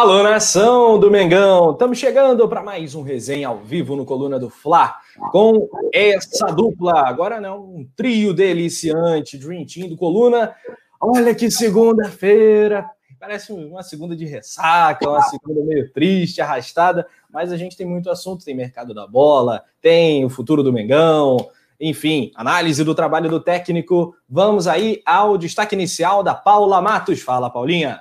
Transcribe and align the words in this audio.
Alô, 0.00 0.22
nação 0.22 0.98
do 0.98 1.10
Mengão! 1.10 1.72
Estamos 1.72 1.98
chegando 1.98 2.48
para 2.48 2.62
mais 2.62 2.94
um 2.94 3.02
resenha 3.02 3.48
ao 3.48 3.58
vivo 3.58 3.94
no 3.94 4.06
Coluna 4.06 4.38
do 4.38 4.48
Fla 4.48 4.96
com 5.30 5.68
essa 5.92 6.46
dupla. 6.46 7.06
Agora 7.06 7.38
não, 7.38 7.60
um 7.60 7.86
trio 7.94 8.32
deliciante, 8.32 9.36
Dream 9.36 9.66
Team 9.66 9.90
do 9.90 9.98
Coluna. 9.98 10.54
Olha 10.98 11.34
que 11.34 11.50
segunda-feira! 11.50 12.88
Parece 13.20 13.52
uma 13.52 13.82
segunda 13.82 14.16
de 14.16 14.24
ressaca, 14.24 15.06
uma 15.06 15.20
segunda 15.20 15.62
meio 15.62 15.92
triste, 15.92 16.40
arrastada, 16.40 17.06
mas 17.30 17.52
a 17.52 17.58
gente 17.58 17.76
tem 17.76 17.86
muito 17.86 18.08
assunto. 18.08 18.42
Tem 18.42 18.56
mercado 18.56 18.94
da 18.94 19.06
bola, 19.06 19.64
tem 19.82 20.24
o 20.24 20.30
futuro 20.30 20.62
do 20.62 20.72
Mengão, 20.72 21.36
enfim, 21.78 22.32
análise 22.34 22.82
do 22.82 22.94
trabalho 22.94 23.28
do 23.28 23.38
técnico. 23.38 24.16
Vamos 24.26 24.66
aí 24.66 25.02
ao 25.04 25.36
destaque 25.36 25.74
inicial 25.74 26.22
da 26.22 26.32
Paula 26.32 26.80
Matos. 26.80 27.20
Fala, 27.20 27.50
Paulinha! 27.50 28.00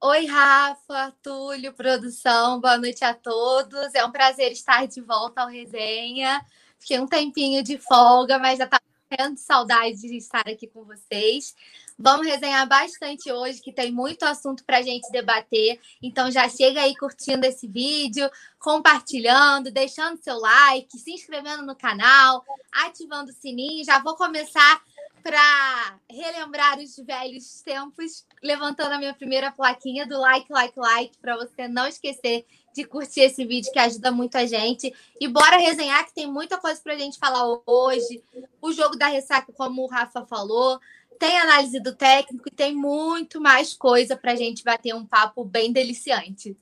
Oi, 0.00 0.26
Rafa, 0.26 1.12
Túlio, 1.20 1.72
produção, 1.72 2.60
boa 2.60 2.78
noite 2.78 3.04
a 3.04 3.12
todos. 3.12 3.92
É 3.96 4.04
um 4.04 4.12
prazer 4.12 4.52
estar 4.52 4.86
de 4.86 5.00
volta 5.00 5.42
ao 5.42 5.48
Resenha. 5.48 6.40
Fiquei 6.78 7.00
um 7.00 7.06
tempinho 7.06 7.64
de 7.64 7.78
folga, 7.78 8.38
mas 8.38 8.58
já 8.58 8.64
estava 8.64 8.82
tendo 9.08 9.36
saudade 9.36 9.96
de 9.96 10.16
estar 10.16 10.46
aqui 10.46 10.68
com 10.68 10.84
vocês. 10.84 11.52
Vamos 11.98 12.28
resenhar 12.28 12.64
bastante 12.68 13.32
hoje, 13.32 13.60
que 13.60 13.72
tem 13.72 13.90
muito 13.90 14.22
assunto 14.22 14.64
para 14.64 14.78
a 14.78 14.82
gente 14.82 15.10
debater. 15.10 15.80
Então 16.00 16.30
já 16.30 16.48
chega 16.48 16.80
aí 16.80 16.94
curtindo 16.94 17.44
esse 17.44 17.66
vídeo, 17.66 18.30
compartilhando, 18.60 19.68
deixando 19.68 20.22
seu 20.22 20.38
like, 20.38 20.96
se 20.96 21.10
inscrevendo 21.10 21.66
no 21.66 21.74
canal, 21.74 22.44
ativando 22.70 23.32
o 23.32 23.34
sininho. 23.34 23.84
Já 23.84 23.98
vou 23.98 24.14
começar 24.14 24.80
para 25.22 25.98
relembrar 26.10 26.78
os 26.78 26.96
velhos 26.96 27.60
tempos, 27.62 28.24
levantando 28.42 28.92
a 28.92 28.98
minha 28.98 29.14
primeira 29.14 29.50
plaquinha 29.50 30.06
do 30.06 30.18
like, 30.18 30.50
like, 30.52 30.78
like, 30.78 31.18
para 31.18 31.36
você 31.36 31.68
não 31.68 31.86
esquecer 31.86 32.44
de 32.74 32.84
curtir 32.84 33.20
esse 33.20 33.44
vídeo 33.44 33.72
que 33.72 33.78
ajuda 33.78 34.10
muito 34.10 34.36
a 34.36 34.46
gente. 34.46 34.92
E 35.20 35.28
bora 35.28 35.58
resenhar 35.58 36.06
que 36.06 36.14
tem 36.14 36.26
muita 36.26 36.58
coisa 36.58 36.80
para 36.82 36.94
a 36.94 36.98
gente 36.98 37.18
falar 37.18 37.44
hoje. 37.66 38.22
O 38.62 38.72
jogo 38.72 38.96
da 38.96 39.06
ressaca, 39.06 39.52
como 39.52 39.82
o 39.82 39.88
Rafa 39.88 40.24
falou, 40.24 40.78
tem 41.18 41.38
análise 41.38 41.80
do 41.80 41.94
técnico 41.94 42.48
e 42.48 42.52
tem 42.52 42.74
muito 42.74 43.40
mais 43.40 43.74
coisa 43.74 44.16
para 44.16 44.32
a 44.32 44.36
gente 44.36 44.62
bater 44.62 44.94
um 44.94 45.04
papo 45.04 45.44
bem 45.44 45.72
deliciante. 45.72 46.56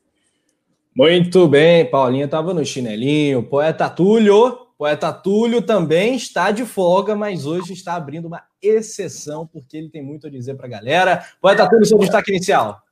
Muito 0.95 1.47
bem, 1.47 1.89
Paulinha 1.91 2.25
estava 2.25 2.55
no 2.55 2.65
chinelinho, 2.65 3.43
poeta 3.43 3.91
Túlio 3.91 4.66
Poeta 4.79 5.11
Túlio 5.11 5.63
também 5.63 6.17
está 6.17 6.51
de 6.51 6.67
folga, 6.67 7.17
mas 7.17 7.47
hoje 7.47 7.73
está 7.73 7.95
abrindo 7.95 8.27
uma 8.29 8.43
exceção, 8.61 9.47
porque 9.47 9.75
ele 9.75 9.89
tem 9.89 10.03
muito 10.03 10.27
a 10.27 10.31
dizer 10.31 10.55
para 10.55 10.67
a 10.67 10.71
galera. 10.71 11.25
Poeta 11.41 11.67
Túlio, 11.69 11.87
seu 11.87 11.99
destaque 11.99 12.31
inicial. 12.31 12.83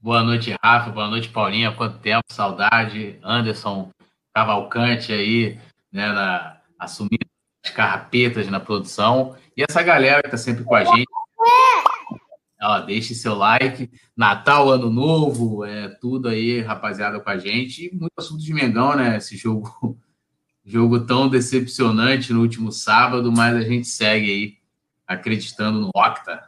Boa 0.00 0.22
noite, 0.22 0.56
Rafa. 0.64 0.90
Boa 0.90 1.08
noite, 1.08 1.28
Paulinha. 1.28 1.72
Quanto 1.72 1.98
tempo, 1.98 2.24
saudade. 2.30 3.18
Anderson 3.22 3.90
Cavalcante 4.34 5.12
aí, 5.12 5.58
né, 5.92 6.08
na, 6.08 6.56
assumindo 6.78 7.26
as 7.62 7.70
carrapetas 7.70 8.48
na 8.48 8.58
produção. 8.58 9.36
E 9.54 9.62
essa 9.62 9.82
galera 9.82 10.22
que 10.22 10.28
está 10.28 10.38
sempre 10.38 10.64
com 10.64 10.74
a 10.74 10.84
gente. 10.84 11.06
Ó, 12.62 12.80
deixe 12.80 13.14
seu 13.14 13.34
like. 13.34 13.90
Natal, 14.16 14.70
Ano 14.70 14.88
Novo, 14.88 15.66
é 15.66 15.88
tudo 16.00 16.28
aí, 16.28 16.62
rapaziada, 16.62 17.20
com 17.20 17.28
a 17.28 17.36
gente. 17.36 17.86
E 17.86 17.94
muito 17.94 18.12
assunto 18.16 18.42
de 18.42 18.54
Mengão, 18.54 18.96
né? 18.96 19.18
Esse 19.18 19.36
jogo 19.36 19.98
Jogo 20.64 21.00
tão 21.00 21.28
decepcionante 21.28 22.32
no 22.32 22.40
último 22.40 22.70
sábado, 22.70 23.32
mas 23.32 23.56
a 23.56 23.62
gente 23.62 23.88
segue 23.88 24.30
aí 24.30 24.54
acreditando 25.06 25.80
no 25.80 25.90
Octa. 25.94 26.44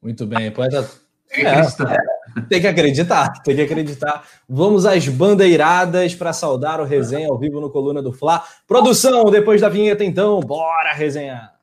Muito 0.00 0.26
bem, 0.26 0.50
poeta. 0.50 0.88
É, 1.30 1.62
tem 2.48 2.60
que 2.60 2.66
acreditar, 2.66 3.32
tem 3.42 3.56
que 3.56 3.62
acreditar. 3.62 4.24
Vamos 4.48 4.86
às 4.86 5.08
bandeiradas 5.08 6.14
para 6.14 6.32
saudar 6.32 6.80
o 6.80 6.84
resenha 6.84 7.28
ao 7.28 7.38
vivo 7.38 7.60
no 7.60 7.70
Coluna 7.70 8.00
do 8.00 8.12
Fla. 8.12 8.44
Produção, 8.68 9.30
depois 9.30 9.60
da 9.60 9.68
vinheta, 9.68 10.04
então, 10.04 10.38
bora 10.40 10.92
resenhar. 10.92 11.53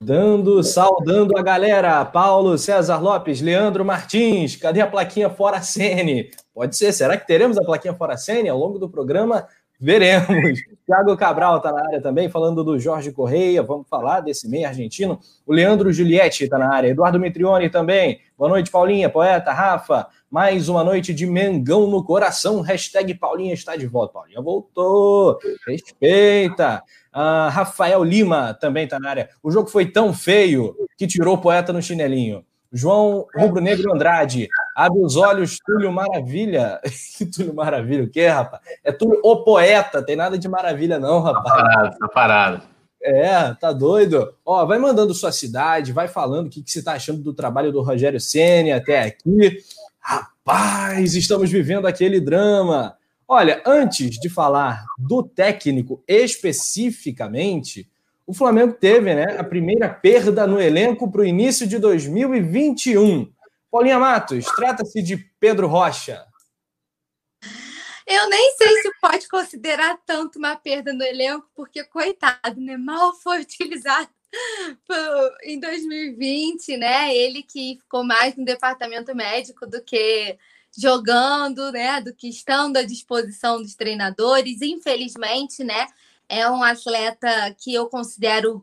Dando, 0.00 0.62
saudando 0.62 1.36
a 1.36 1.42
galera. 1.42 2.04
Paulo 2.04 2.56
César 2.56 3.02
Lopes, 3.02 3.40
Leandro 3.40 3.84
Martins, 3.84 4.54
cadê 4.54 4.80
a 4.80 4.86
plaquinha 4.86 5.28
Fora 5.28 5.60
Sene? 5.60 6.30
Pode 6.54 6.76
ser, 6.76 6.92
será 6.92 7.16
que 7.16 7.26
teremos 7.26 7.58
a 7.58 7.64
plaquinha 7.64 7.92
Fora 7.92 8.16
Sene 8.16 8.48
ao 8.48 8.56
longo 8.56 8.78
do 8.78 8.88
programa? 8.88 9.48
Veremos. 9.80 10.60
Thiago 10.86 11.16
Cabral 11.16 11.56
está 11.56 11.72
na 11.72 11.84
área 11.84 12.00
também, 12.00 12.28
falando 12.28 12.62
do 12.62 12.78
Jorge 12.78 13.10
Correia. 13.10 13.60
Vamos 13.62 13.88
falar 13.88 14.20
desse 14.20 14.48
meio 14.48 14.68
argentino. 14.68 15.18
O 15.44 15.52
Leandro 15.52 15.92
Giulietti 15.92 16.44
está 16.44 16.58
na 16.58 16.72
área. 16.72 16.88
Eduardo 16.88 17.18
Mitrione 17.18 17.68
também. 17.68 18.20
Boa 18.36 18.48
noite, 18.48 18.70
Paulinha, 18.70 19.10
poeta, 19.10 19.52
Rafa. 19.52 20.06
Mais 20.30 20.68
uma 20.68 20.84
noite 20.84 21.12
de 21.12 21.26
Mengão 21.26 21.88
no 21.88 22.04
coração. 22.04 22.60
Hashtag 22.60 23.14
Paulinha 23.14 23.52
está 23.52 23.74
de 23.74 23.86
volta. 23.86 24.14
Paulinha 24.14 24.40
voltou. 24.40 25.38
Respeita. 25.66 26.82
Uh, 27.14 27.48
Rafael 27.50 28.02
Lima 28.04 28.54
também 28.54 28.84
está 28.84 28.98
na 28.98 29.10
área. 29.10 29.28
O 29.42 29.50
jogo 29.50 29.68
foi 29.68 29.86
tão 29.86 30.12
feio 30.12 30.74
que 30.96 31.06
tirou 31.06 31.34
o 31.34 31.40
poeta 31.40 31.72
no 31.72 31.82
chinelinho. 31.82 32.44
João 32.70 33.26
Rubro 33.34 33.62
Negro 33.62 33.94
Andrade, 33.94 34.46
abre 34.76 35.00
os 35.00 35.16
olhos, 35.16 35.58
Túlio 35.64 35.90
Maravilha. 35.90 36.80
Túlio 37.34 37.54
Maravilha, 37.54 38.04
o 38.04 38.10
quê, 38.10 38.26
rapaz? 38.26 38.62
É 38.84 38.92
Túlio 38.92 39.20
o 39.22 39.42
poeta, 39.42 40.02
tem 40.02 40.16
nada 40.16 40.38
de 40.38 40.48
maravilha, 40.48 40.98
não, 40.98 41.20
rapaz. 41.20 41.44
Tá 41.44 41.62
parado, 41.62 41.98
tá 41.98 42.08
parado. 42.08 42.62
É, 43.02 43.54
tá 43.54 43.72
doido? 43.72 44.34
Ó, 44.44 44.66
vai 44.66 44.78
mandando 44.78 45.14
sua 45.14 45.32
cidade, 45.32 45.92
vai 45.92 46.08
falando 46.08 46.48
o 46.48 46.50
que, 46.50 46.62
que 46.62 46.70
você 46.70 46.82
tá 46.82 46.92
achando 46.92 47.22
do 47.22 47.32
trabalho 47.32 47.72
do 47.72 47.80
Rogério 47.80 48.20
Ceni 48.20 48.72
até 48.72 49.02
aqui. 49.02 49.62
Rapaz, 50.00 51.14
estamos 51.14 51.50
vivendo 51.50 51.86
aquele 51.86 52.20
drama. 52.20 52.97
Olha, 53.30 53.62
antes 53.66 54.18
de 54.18 54.30
falar 54.30 54.86
do 54.98 55.22
técnico 55.22 56.02
especificamente, 56.08 57.86
o 58.26 58.32
Flamengo 58.32 58.72
teve 58.72 59.14
né, 59.14 59.36
a 59.38 59.44
primeira 59.44 59.86
perda 59.86 60.46
no 60.46 60.58
elenco 60.58 61.12
para 61.12 61.20
o 61.20 61.26
início 61.26 61.66
de 61.66 61.78
2021. 61.78 63.30
Paulinha 63.70 63.98
Matos, 63.98 64.46
trata-se 64.46 65.02
de 65.02 65.18
Pedro 65.38 65.66
Rocha. 65.66 66.24
Eu 68.06 68.30
nem 68.30 68.56
sei 68.56 68.80
se 68.80 68.90
pode 68.98 69.28
considerar 69.28 69.98
tanto 70.06 70.38
uma 70.38 70.56
perda 70.56 70.94
no 70.94 71.04
elenco, 71.04 71.46
porque, 71.54 71.84
coitado, 71.84 72.58
né? 72.58 72.78
Mal 72.78 73.14
foi 73.16 73.40
utilizado 73.44 74.08
em 75.42 75.60
2020, 75.60 76.78
né? 76.78 77.14
Ele 77.14 77.42
que 77.42 77.76
ficou 77.78 78.02
mais 78.02 78.34
no 78.36 78.44
departamento 78.46 79.14
médico 79.14 79.66
do 79.66 79.84
que 79.84 80.38
jogando, 80.76 81.72
né, 81.72 82.00
do 82.00 82.14
que 82.14 82.28
estando 82.28 82.76
à 82.76 82.82
disposição 82.82 83.60
dos 83.60 83.74
treinadores. 83.74 84.62
Infelizmente, 84.62 85.64
né, 85.64 85.86
é 86.28 86.48
um 86.48 86.62
atleta 86.62 87.54
que 87.58 87.74
eu 87.74 87.88
considero 87.88 88.62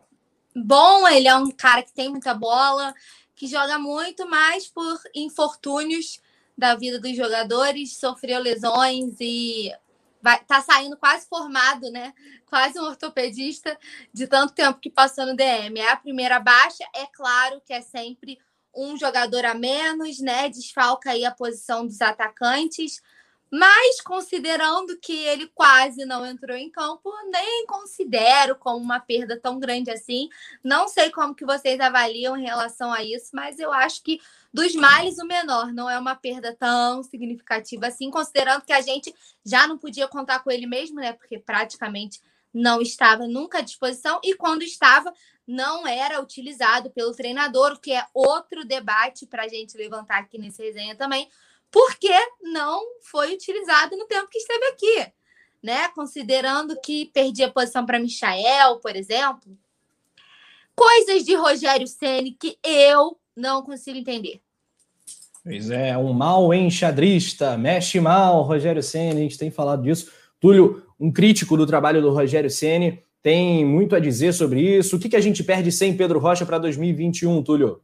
bom, 0.56 1.08
ele 1.08 1.28
é 1.28 1.36
um 1.36 1.52
cara 1.52 1.84
que 1.84 1.94
tem 1.94 2.10
muita 2.10 2.34
bola, 2.34 2.94
que 3.36 3.48
joga 3.48 3.78
muito, 3.78 4.28
mas 4.30 4.68
por 4.68 4.98
infortúnios 5.14 6.22
da 6.58 6.76
vida 6.76 7.00
dos 7.00 7.16
jogadores, 7.16 7.97
sofreu 7.97 8.40
lesões 8.40 9.16
e 9.20 9.74
vai 10.22 10.44
tá 10.44 10.62
saindo 10.62 10.97
quase 10.97 11.28
formado, 11.28 11.91
né? 11.91 12.14
Quase 12.47 12.79
um 12.79 12.84
ortopedista 12.84 13.78
de 14.14 14.26
tanto 14.26 14.53
tempo 14.53 14.79
que 14.79 14.90
passou 14.90 15.26
no 15.26 15.35
DM. 15.35 15.79
É 15.79 15.91
a 15.91 15.97
primeira 15.97 16.40
baixa, 16.40 16.84
é 16.96 17.06
claro 17.08 17.62
que 17.66 17.74
é 17.74 17.82
sempre 17.82 18.40
um 18.76 18.98
jogador 18.98 19.46
a 19.46 19.54
menos, 19.54 20.20
né? 20.20 20.50
Desfalca 20.50 21.12
aí 21.12 21.26
a 21.26 21.32
posição 21.32 21.86
dos 21.86 22.02
atacantes. 22.02 23.02
Mas 23.52 24.02
considerando 24.02 24.98
que 25.00 25.14
ele 25.14 25.48
quase 25.54 26.04
não 26.04 26.26
entrou 26.26 26.58
em 26.58 26.70
campo, 26.70 27.10
nem 27.32 27.66
considero 27.68 28.56
como 28.56 28.84
uma 28.84 29.00
perda 29.00 29.40
tão 29.40 29.60
grande 29.60 29.92
assim. 29.92 30.28
Não 30.64 30.88
sei 30.88 31.10
como 31.12 31.36
que 31.36 31.46
vocês 31.46 31.80
avaliam 31.80 32.36
em 32.36 32.44
relação 32.44 32.92
a 32.92 33.04
isso, 33.04 33.30
mas 33.34 33.60
eu 33.60 33.72
acho 33.72 34.04
que 34.04 34.20
dos 34.52 34.74
males 34.76 35.20
o 35.20 35.26
menor, 35.26 35.72
não 35.72 35.90
é 35.90 35.98
uma 35.98 36.16
perda 36.16 36.56
tão 36.56 37.04
significativa 37.04 37.88
assim, 37.88 38.10
considerando 38.10 38.64
que 38.64 38.74
a 38.74 38.82
gente 38.82 39.14
já 39.46 39.68
não 39.68 39.78
podia 39.78 40.08
contar 40.08 40.40
com 40.40 40.50
ele 40.50 40.66
mesmo, 40.66 40.96
né? 40.96 41.14
Porque 41.14 41.38
praticamente 41.38 42.22
não 42.55 42.81
estava 42.81 43.28
nunca 43.28 43.57
à 43.57 43.61
disposição 43.61 44.17
e 44.23 44.34
quando 44.34 44.63
estava 44.63 45.13
não 45.46 45.85
era 45.85 46.22
utilizado 46.22 46.90
pelo 46.90 47.11
treinador, 47.11 47.73
o 47.73 47.79
que 47.79 47.91
é 47.91 48.05
outro 48.13 48.63
debate 48.63 49.28
para 49.28 49.43
a 49.43 49.47
gente 49.47 49.78
levantar 49.78 50.19
aqui 50.19 50.37
nesse 50.37 50.63
resenha 50.63 50.96
também, 50.96 51.28
porque 51.69 52.13
não 52.41 52.81
foi 53.02 53.34
utilizado 53.34 53.97
no 53.97 54.05
tempo 54.05 54.29
que 54.29 54.37
esteve 54.37 54.66
aqui, 54.67 55.11
né? 55.61 55.90
Considerando 55.90 56.79
que 56.79 57.11
perdia 57.13 57.52
posição 57.52 57.85
para 57.85 57.99
Michael, 57.99 58.78
por 58.78 58.96
exemplo, 58.96 59.57
coisas 60.73 61.25
de 61.25 61.35
Rogério 61.35 61.87
Ceni 61.87 62.31
que 62.31 62.57
eu 62.63 63.19
não 63.35 63.63
consigo 63.63 63.97
entender. 63.97 64.41
Pois 65.43 65.69
é, 65.69 65.96
um 65.97 66.13
mal 66.13 66.53
enxadrista, 66.53 67.57
mexe 67.57 67.99
mal, 67.99 68.41
Rogério 68.43 68.81
Ceni, 68.81 69.19
a 69.19 69.23
gente 69.23 69.37
tem 69.37 69.52
falado 69.52 69.84
disso. 69.84 70.11
Túlio, 70.40 70.84
um 71.00 71.12
crítico 71.12 71.58
do 71.58 71.66
trabalho 71.66 72.02
do 72.02 72.12
Rogério 72.12 72.50
Ceni, 72.50 73.03
tem 73.22 73.66
muito 73.66 73.96
a 73.96 74.00
dizer 74.00 74.34
sobre 74.34 74.62
isso. 74.62 74.96
O 74.96 75.00
que, 75.00 75.09
que 75.09 75.16
a 75.16 75.22
gente 75.22 75.44
perde 75.44 75.72
sem 75.72 75.97
Pedro 75.97 76.20
Rocha 76.20 76.46
para 76.46 76.59
2021, 76.59 77.42
Túlio? 77.44 77.82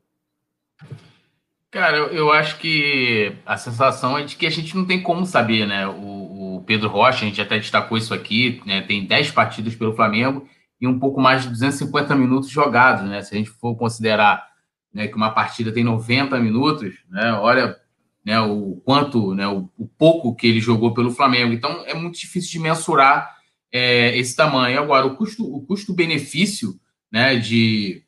Cara, 1.72 1.98
eu, 1.98 2.08
eu, 2.08 2.32
acho 2.32 2.58
que 2.60 3.34
a 3.46 3.58
sensação 3.58 4.18
é 4.18 4.24
de 4.24 4.36
que 4.36 4.46
a 4.46 4.50
gente 4.50 4.76
não 4.76 4.86
tem 4.86 5.02
como 5.02 5.26
saber, 5.26 5.66
né? 5.66 5.88
O, 5.88 6.58
o 6.58 6.64
Pedro 6.68 6.90
Rocha, 6.90 7.24
a 7.24 7.28
gente 7.28 7.42
até 7.42 7.58
destacou 7.58 7.98
isso 7.98 8.14
aqui, 8.14 8.62
né? 8.66 8.82
Tem 8.82 9.06
10 9.06 9.32
partidas 9.32 9.74
pelo 9.74 9.96
Flamengo 9.96 10.46
e 10.80 10.88
um 10.88 11.00
pouco 11.00 11.22
mais 11.22 11.44
de 11.44 11.50
250 11.50 12.14
minutos 12.16 12.50
jogados, 12.50 13.10
né? 13.10 13.22
Se 13.22 13.34
a 13.34 13.38
gente 13.38 13.50
for 13.50 13.76
considerar 13.76 14.46
né, 14.94 15.08
que 15.08 15.16
uma 15.16 15.32
partida 15.32 15.72
tem 15.72 15.84
90 15.84 16.38
minutos, 16.40 16.94
né? 17.10 17.34
Olha 17.34 17.76
né, 18.24 18.40
o 18.40 18.82
quanto, 18.86 19.34
né, 19.34 19.48
o, 19.48 19.70
o 19.78 19.88
pouco 19.88 20.36
que 20.36 20.48
ele 20.48 20.60
jogou 20.60 20.94
pelo 20.94 21.12
Flamengo. 21.12 21.54
Então 21.54 21.84
é 21.86 21.94
muito 21.94 22.20
difícil 22.20 22.52
de 22.52 22.60
mensurar 22.60 23.36
é, 23.72 24.18
esse 24.18 24.36
tamanho. 24.36 24.80
Agora, 24.80 25.06
o 25.06 25.16
custo, 25.16 25.44
o 25.44 25.62
custo-benefício 25.66 26.80
né, 27.12 27.36
de, 27.36 28.04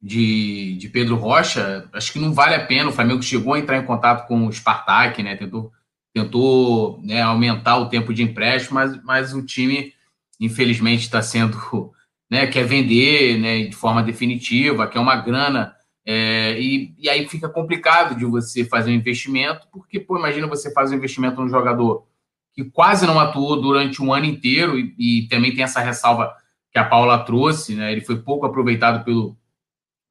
de, 0.00 0.76
de, 0.76 0.88
Pedro 0.88 1.16
Rocha, 1.16 1.88
acho 1.92 2.12
que 2.12 2.18
não 2.18 2.32
vale 2.32 2.54
a 2.54 2.66
pena. 2.66 2.90
O 2.90 2.92
Flamengo 2.92 3.22
chegou 3.22 3.54
a 3.54 3.58
entrar 3.58 3.78
em 3.78 3.86
contato 3.86 4.26
com 4.26 4.46
o 4.46 4.52
Spartak, 4.52 5.22
né, 5.22 5.36
tentou, 5.36 5.72
tentou 6.12 7.00
né, 7.02 7.22
aumentar 7.22 7.78
o 7.78 7.88
tempo 7.88 8.12
de 8.12 8.22
empréstimo, 8.22 8.74
mas, 8.74 9.02
mas 9.02 9.34
o 9.34 9.42
time, 9.42 9.94
infelizmente, 10.38 11.02
está 11.02 11.22
sendo. 11.22 11.58
Né, 12.32 12.46
quer 12.46 12.64
vender 12.64 13.40
né, 13.40 13.64
de 13.64 13.74
forma 13.74 14.04
definitiva, 14.04 14.86
quer 14.86 15.00
uma 15.00 15.16
grana. 15.16 15.74
É, 16.04 16.58
e, 16.58 16.94
e 16.98 17.08
aí 17.08 17.28
fica 17.28 17.48
complicado 17.48 18.16
de 18.16 18.24
você 18.24 18.64
fazer 18.64 18.90
um 18.90 18.94
investimento, 18.94 19.66
porque, 19.70 20.00
pô, 20.00 20.18
imagina 20.18 20.46
você 20.46 20.72
fazer 20.72 20.94
um 20.94 20.98
investimento 20.98 21.40
num 21.40 21.48
jogador 21.48 22.06
que 22.52 22.64
quase 22.64 23.06
não 23.06 23.18
atuou 23.20 23.60
durante 23.60 24.02
um 24.02 24.12
ano 24.12 24.26
inteiro, 24.26 24.78
e, 24.78 24.94
e, 24.98 25.28
também 25.28 25.54
tem 25.54 25.62
essa 25.62 25.80
ressalva 25.80 26.34
que 26.72 26.78
a 26.78 26.84
Paula 26.84 27.18
trouxe, 27.24 27.74
né? 27.74 27.92
Ele 27.92 28.00
foi 28.00 28.16
pouco 28.16 28.46
aproveitado 28.46 29.04
pelo 29.04 29.36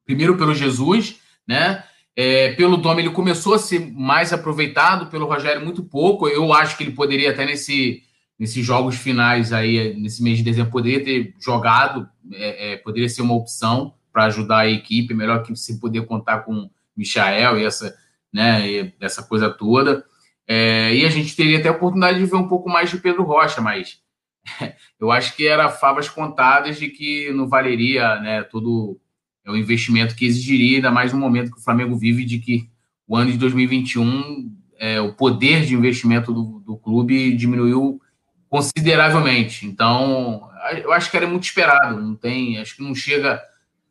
primeiro 0.05 0.37
pelo 0.37 0.55
Jesus, 0.55 1.19
né? 1.47 1.83
É, 2.15 2.53
pelo 2.53 2.77
Dom 2.77 2.99
ele 2.99 3.09
começou 3.11 3.53
a 3.53 3.59
ser 3.59 3.79
mais 3.93 4.33
aproveitado, 4.33 5.07
pelo 5.07 5.25
Rogério 5.25 5.63
muito 5.63 5.83
pouco. 5.83 6.27
Eu 6.27 6.51
acho 6.53 6.77
que 6.77 6.83
ele 6.83 6.91
poderia 6.91 7.31
até 7.31 7.45
nesse 7.45 8.03
nesses 8.37 8.65
jogos 8.65 8.95
finais 8.95 9.51
aí 9.51 9.93
nesse 9.95 10.23
mês 10.23 10.37
de 10.37 10.43
dezembro 10.45 10.71
poderia 10.71 11.03
ter 11.03 11.35
jogado, 11.39 12.07
é, 12.33 12.73
é, 12.73 12.77
poderia 12.77 13.09
ser 13.09 13.21
uma 13.21 13.35
opção 13.35 13.93
para 14.11 14.25
ajudar 14.25 14.59
a 14.59 14.69
equipe, 14.69 15.13
melhor 15.13 15.43
que 15.43 15.55
você 15.55 15.75
poder 15.75 16.05
contar 16.05 16.39
com 16.39 16.69
Michael 16.95 17.59
e 17.59 17.65
essa, 17.65 17.95
né, 18.31 18.69
e 18.69 18.93
essa 18.99 19.23
coisa 19.23 19.49
toda. 19.49 20.05
É, 20.47 20.93
e 20.95 21.05
a 21.05 21.09
gente 21.09 21.35
teria 21.35 21.59
até 21.59 21.69
a 21.69 21.73
oportunidade 21.73 22.19
de 22.19 22.25
ver 22.25 22.35
um 22.35 22.47
pouco 22.47 22.69
mais 22.69 22.89
de 22.89 22.97
Pedro 22.97 23.23
Rocha, 23.23 23.61
mas 23.61 24.01
eu 24.99 25.11
acho 25.11 25.35
que 25.35 25.47
era 25.47 25.69
favas 25.69 26.09
contadas 26.09 26.77
de 26.77 26.89
que 26.89 27.31
não 27.31 27.47
valeria 27.47 28.19
né, 28.19 28.43
todo 28.43 28.99
o 29.47 29.55
investimento 29.55 30.15
que 30.15 30.25
exigiria, 30.25 30.77
ainda 30.77 30.91
mais 30.91 31.13
no 31.13 31.19
momento 31.19 31.51
que 31.51 31.59
o 31.59 31.63
Flamengo 31.63 31.95
vive, 31.95 32.25
de 32.25 32.39
que 32.39 32.69
o 33.07 33.15
ano 33.15 33.31
de 33.31 33.37
2021, 33.37 34.55
é, 34.77 35.01
o 35.01 35.13
poder 35.13 35.65
de 35.65 35.73
investimento 35.73 36.33
do, 36.33 36.59
do 36.59 36.77
clube 36.77 37.35
diminuiu 37.35 37.99
consideravelmente. 38.47 39.65
Então, 39.65 40.49
eu 40.83 40.91
acho 40.91 41.09
que 41.09 41.17
era 41.17 41.27
muito 41.27 41.43
esperado. 41.43 42.01
Não 42.01 42.15
tem, 42.15 42.57
acho 42.59 42.75
que 42.75 42.83
não 42.83 42.95
chega, 42.95 43.41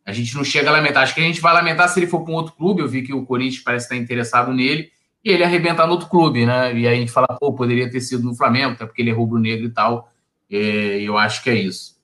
a 0.09 0.13
gente 0.13 0.35
não 0.35 0.43
chega 0.43 0.71
a 0.71 0.73
lamentar. 0.73 1.03
Acho 1.03 1.15
que 1.15 1.21
a 1.21 1.25
gente 1.25 1.39
vai 1.39 1.53
lamentar 1.53 1.87
se 1.87 2.01
ele 2.01 2.07
for 2.07 2.25
para 2.25 2.33
um 2.33 2.37
outro 2.37 2.55
clube. 2.55 2.81
Eu 2.81 2.89
vi 2.89 3.03
que 3.03 3.13
o 3.13 3.27
Corinthians 3.27 3.63
parece 3.63 3.85
estar 3.85 3.97
interessado 3.97 4.55
nele 4.55 4.89
e 5.23 5.31
ele 5.31 5.45
arrebentar 5.45 5.87
no 5.87 5.93
outro 5.93 6.09
clube, 6.09 6.47
né? 6.47 6.75
E 6.75 6.89
aí 6.89 6.97
a 6.97 6.99
gente 6.99 7.13
fala, 7.13 7.27
pô, 7.39 7.53
poderia 7.53 7.91
ter 7.91 8.01
sido 8.01 8.23
no 8.23 8.35
Flamengo, 8.35 8.73
até 8.73 8.87
porque 8.87 9.03
ele 9.03 9.11
é 9.11 9.13
rubro-negro 9.13 9.67
e 9.67 9.71
tal. 9.71 10.11
E 10.51 11.05
eu 11.05 11.19
acho 11.19 11.43
que 11.43 11.51
é 11.51 11.55
isso. 11.57 11.99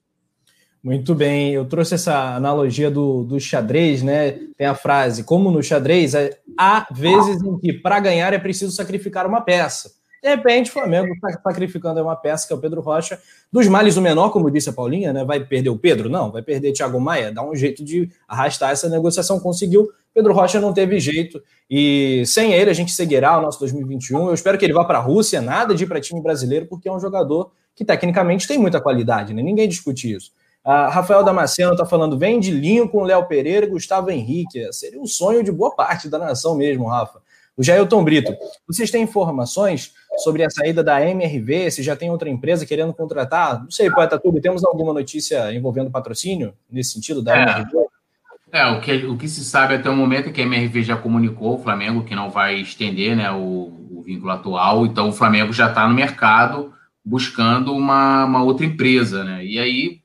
Muito 0.83 1.15
bem, 1.15 1.55
eu 1.55 1.65
trouxe 1.65 1.95
essa 1.95 2.37
analogia 2.37 2.91
do, 2.91 3.25
do 3.25 3.41
xadrez, 3.41 4.03
né? 4.03 4.33
Tem 4.55 4.67
a 4.67 4.75
frase, 4.75 5.25
como 5.25 5.51
no 5.51 5.62
xadrez, 5.62 6.12
é, 6.12 6.39
há 6.59 6.87
vezes 6.93 7.43
em 7.43 7.59
que 7.59 7.73
para 7.73 8.01
ganhar 8.01 8.35
é 8.35 8.39
preciso 8.39 8.71
sacrificar 8.71 9.27
uma 9.27 9.41
peça. 9.41 9.93
De 10.25 10.31
repente, 10.31 10.71
o 10.71 10.73
Flamengo 10.73 11.12
está 11.12 11.38
sacrificando 11.43 12.00
uma 12.00 12.17
peça, 12.17 12.47
que 12.47 12.53
é 12.55 12.56
o 12.56 12.59
Pedro 12.59 12.81
Rocha. 12.81 13.21
Dos 13.53 13.69
males 13.69 13.99
o 13.99 14.00
menor, 14.00 14.31
como 14.31 14.50
disse 14.50 14.71
a 14.71 14.73
Paulinha, 14.73 15.12
né? 15.12 15.23
Vai 15.23 15.44
perder 15.44 15.69
o 15.69 15.76
Pedro? 15.76 16.09
Não, 16.09 16.32
vai 16.32 16.41
perder 16.41 16.73
Thiago 16.73 16.99
Maia. 16.99 17.31
Dá 17.31 17.44
um 17.44 17.55
jeito 17.55 17.85
de 17.85 18.09
arrastar 18.26 18.71
essa 18.71 18.88
negociação. 18.88 19.38
Conseguiu. 19.38 19.91
Pedro 20.15 20.32
Rocha 20.32 20.59
não 20.59 20.73
teve 20.73 20.99
jeito. 20.99 21.43
E 21.69 22.23
sem 22.25 22.55
ele, 22.55 22.71
a 22.71 22.73
gente 22.73 22.91
seguirá 22.93 23.38
o 23.38 23.43
nosso 23.43 23.61
2021. 23.61 24.29
Eu 24.29 24.32
espero 24.32 24.56
que 24.56 24.65
ele 24.65 24.73
vá 24.73 24.82
para 24.87 24.97
a 24.97 25.03
Rússia, 25.03 25.43
nada 25.43 25.75
de 25.75 25.85
ir 25.85 25.87
para 25.87 26.00
time 26.00 26.23
brasileiro, 26.23 26.65
porque 26.65 26.88
é 26.88 26.93
um 26.93 26.99
jogador 26.99 27.53
que 27.77 27.85
tecnicamente 27.85 28.49
tem 28.49 28.56
muita 28.56 28.81
qualidade, 28.81 29.35
né? 29.35 29.43
Ninguém 29.43 29.69
discute 29.69 30.11
isso. 30.11 30.32
A 30.65 30.88
Rafael 30.88 31.23
Damasceno 31.23 31.73
está 31.73 31.85
falando: 31.85 32.17
vem 32.19 32.41
de 32.41 32.50
Lincoln, 32.50 33.03
Léo 33.03 33.27
Pereira 33.27 33.67
Gustavo 33.67 34.11
Henrique. 34.11 34.73
Seria 34.73 34.99
um 34.99 35.06
sonho 35.06 35.44
de 35.44 35.53
boa 35.53 35.77
parte 35.77 36.09
da 36.09 36.19
nação 36.19 36.56
mesmo, 36.56 36.87
Rafa. 36.87 37.23
O 37.56 37.62
Jailton 37.62 38.03
Brito, 38.03 38.35
vocês 38.67 38.91
têm 38.91 39.05
informações 39.05 39.93
sobre 40.19 40.44
a 40.44 40.50
saída 40.50 40.82
da 40.82 41.00
MRV? 41.00 41.70
Se 41.70 41.82
já 41.82 41.96
tem 41.96 42.11
outra 42.11 42.28
empresa 42.28 42.66
querendo 42.66 42.93
contratar? 42.93 43.62
Não 43.62 43.70
sei, 43.70 43.90
Poeta 43.90 44.19
Tudo, 44.19 44.40
temos 44.40 44.64
alguma 44.64 44.93
notícia 44.93 45.52
envolvendo 45.52 45.90
patrocínio 45.90 46.55
nesse 46.70 46.93
sentido 46.93 47.22
da 47.22 47.37
é. 47.37 47.43
MRV? 47.43 47.84
É, 48.52 48.66
o 48.66 48.81
que, 48.81 48.93
o 49.06 49.16
que 49.16 49.26
se 49.26 49.44
sabe 49.44 49.75
até 49.75 49.90
o 49.90 49.96
momento 49.96 50.28
é 50.28 50.32
que 50.32 50.40
a 50.40 50.44
MRV 50.44 50.82
já 50.84 50.96
comunicou 50.96 51.56
o 51.56 51.62
Flamengo 51.62 52.05
que 52.05 52.14
não 52.14 52.31
vai 52.31 52.61
estender 52.61 53.16
né, 53.16 53.28
o, 53.32 53.72
o 53.90 54.02
vínculo 54.06 54.31
atual, 54.31 54.87
então 54.87 55.08
o 55.08 55.12
Flamengo 55.12 55.52
já 55.52 55.69
está 55.69 55.88
no 55.88 55.94
mercado 55.94 56.72
buscando 57.05 57.72
uma, 57.75 58.25
uma 58.25 58.43
outra 58.44 58.64
empresa, 58.64 59.25
né? 59.25 59.44
E 59.44 59.58
aí, 59.58 60.00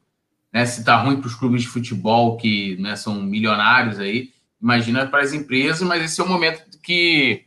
né, 0.52 0.66
se 0.66 0.80
está 0.80 0.98
ruim 0.98 1.18
para 1.18 1.28
os 1.28 1.36
clubes 1.36 1.62
de 1.62 1.68
futebol 1.68 2.38
que 2.38 2.76
né, 2.78 2.96
são 2.96 3.22
milionários 3.22 4.00
aí, 4.00 4.32
imagina 4.62 5.06
para 5.06 5.22
as 5.22 5.32
empresas, 5.32 5.88
mas 5.88 6.04
esse 6.04 6.20
é 6.20 6.24
o 6.24 6.28
momento 6.28 6.64
que 6.82 7.46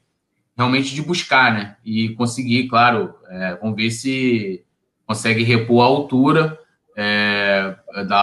realmente 0.63 0.95
de 0.95 1.03
buscar, 1.03 1.53
né? 1.53 1.77
E 1.85 2.11
conseguir, 2.11 2.69
claro, 2.69 3.15
é, 3.29 3.57
vamos 3.61 3.77
ver 3.77 3.91
se 3.91 4.65
consegue 5.05 5.43
repor 5.43 5.83
a 5.83 5.87
altura 5.87 6.59
é, 6.97 7.75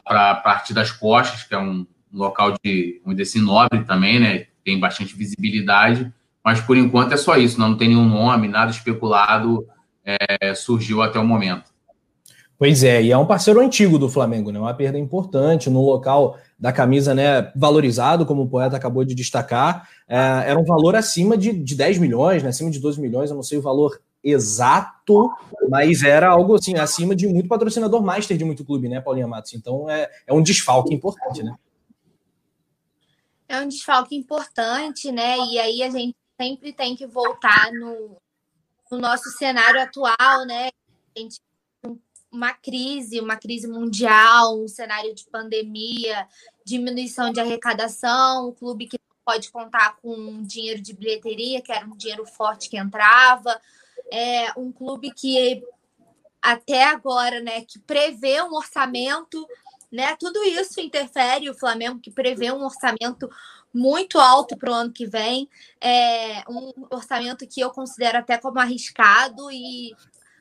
para 0.05 0.31
a 0.31 0.35
parte 0.35 0.73
das 0.73 0.91
costas, 0.91 1.43
que 1.43 1.53
é 1.53 1.59
um, 1.59 1.85
um 2.13 2.17
local 2.17 2.55
de, 2.63 3.01
dizer 3.05 3.23
assim, 3.23 3.41
nobre 3.41 3.83
também, 3.83 4.19
né? 4.19 4.45
Tem 4.63 4.79
bastante 4.79 5.15
visibilidade, 5.15 6.11
mas 6.43 6.61
por 6.61 6.77
enquanto 6.77 7.13
é 7.13 7.17
só 7.17 7.35
isso, 7.35 7.59
não, 7.59 7.69
não 7.69 7.77
tem 7.77 7.89
nenhum 7.89 8.07
nome, 8.07 8.47
nada 8.47 8.71
especulado 8.71 9.67
é, 10.05 10.55
surgiu 10.55 11.01
até 11.01 11.19
o 11.19 11.25
momento. 11.25 11.68
Pois 12.59 12.83
é, 12.83 13.01
e 13.01 13.09
é 13.09 13.17
um 13.17 13.25
parceiro 13.25 13.61
antigo 13.61 13.97
do 13.97 14.09
Flamengo, 14.09 14.51
né? 14.51 14.59
Uma 14.59 14.73
perda 14.73 14.99
importante 14.99 15.69
no 15.69 15.81
local 15.81 16.37
da 16.59 16.73
camisa, 16.73 17.15
né? 17.15 17.53
Valorizado, 17.55 18.25
como 18.25 18.41
o 18.41 18.49
poeta 18.49 18.75
acabou 18.75 19.05
de 19.05 19.15
destacar. 19.15 19.89
É, 20.05 20.17
era 20.45 20.59
um 20.59 20.65
valor 20.65 20.93
acima 20.93 21.37
de, 21.37 21.53
de 21.53 21.73
10 21.73 21.99
milhões, 21.99 22.43
né? 22.43 22.49
Acima 22.49 22.69
de 22.69 22.77
12 22.77 22.99
milhões, 22.99 23.29
eu 23.29 23.37
não 23.37 23.43
sei 23.43 23.57
o 23.57 23.61
valor 23.61 24.01
exato, 24.21 25.31
mas 25.69 26.03
era 26.03 26.27
algo 26.27 26.55
assim, 26.55 26.75
acima 26.75 27.15
de 27.15 27.29
muito 27.29 27.47
patrocinador 27.47 28.03
master 28.03 28.35
de 28.35 28.43
muito 28.43 28.65
clube, 28.65 28.89
né, 28.89 28.99
Paulinha 28.99 29.25
Matos? 29.25 29.53
Então 29.53 29.89
é, 29.89 30.11
é 30.27 30.33
um 30.33 30.43
desfalque 30.43 30.93
importante, 30.93 31.41
né? 31.41 31.55
É 33.47 33.61
um 33.61 33.69
desfalque 33.69 34.17
importante, 34.17 35.13
né? 35.13 35.37
E 35.49 35.57
aí 35.57 35.81
a 35.81 35.89
gente 35.89 36.13
sempre 36.39 36.73
tem 36.73 36.93
que 36.93 37.07
voltar 37.07 37.71
no, 37.71 38.17
no 38.91 38.99
nosso 38.99 39.29
cenário 39.37 39.81
atual, 39.81 40.45
né? 40.45 40.69
A 41.15 41.19
gente 41.19 41.39
uma 42.31 42.53
crise, 42.53 43.19
uma 43.19 43.35
crise 43.35 43.67
mundial, 43.67 44.59
um 44.59 44.67
cenário 44.67 45.13
de 45.13 45.25
pandemia, 45.25 46.27
diminuição 46.63 47.31
de 47.31 47.39
arrecadação, 47.39 48.47
o 48.47 48.53
clube 48.53 48.87
que 48.87 48.99
pode 49.25 49.51
contar 49.51 49.97
com 50.01 50.41
dinheiro 50.43 50.81
de 50.81 50.93
bilheteria, 50.93 51.61
que 51.61 51.71
era 51.71 51.85
um 51.85 51.95
dinheiro 51.95 52.25
forte 52.25 52.69
que 52.69 52.77
entrava, 52.77 53.59
é 54.11 54.51
um 54.57 54.71
clube 54.71 55.11
que 55.11 55.63
até 56.41 56.85
agora, 56.85 57.39
né, 57.41 57.61
que 57.61 57.79
prevê 57.79 58.41
um 58.41 58.53
orçamento, 58.53 59.45
né, 59.91 60.15
tudo 60.15 60.43
isso 60.43 60.79
interfere 60.79 61.49
o 61.49 61.53
Flamengo 61.53 61.99
que 61.99 62.11
prevê 62.11 62.51
um 62.51 62.63
orçamento 62.63 63.29
muito 63.73 64.19
alto 64.19 64.57
para 64.57 64.71
o 64.71 64.73
ano 64.73 64.91
que 64.91 65.05
vem, 65.05 65.47
é 65.79 66.43
um 66.49 66.71
orçamento 66.89 67.47
que 67.47 67.61
eu 67.61 67.69
considero 67.69 68.17
até 68.17 68.37
como 68.37 68.59
arriscado 68.59 69.51
e 69.51 69.95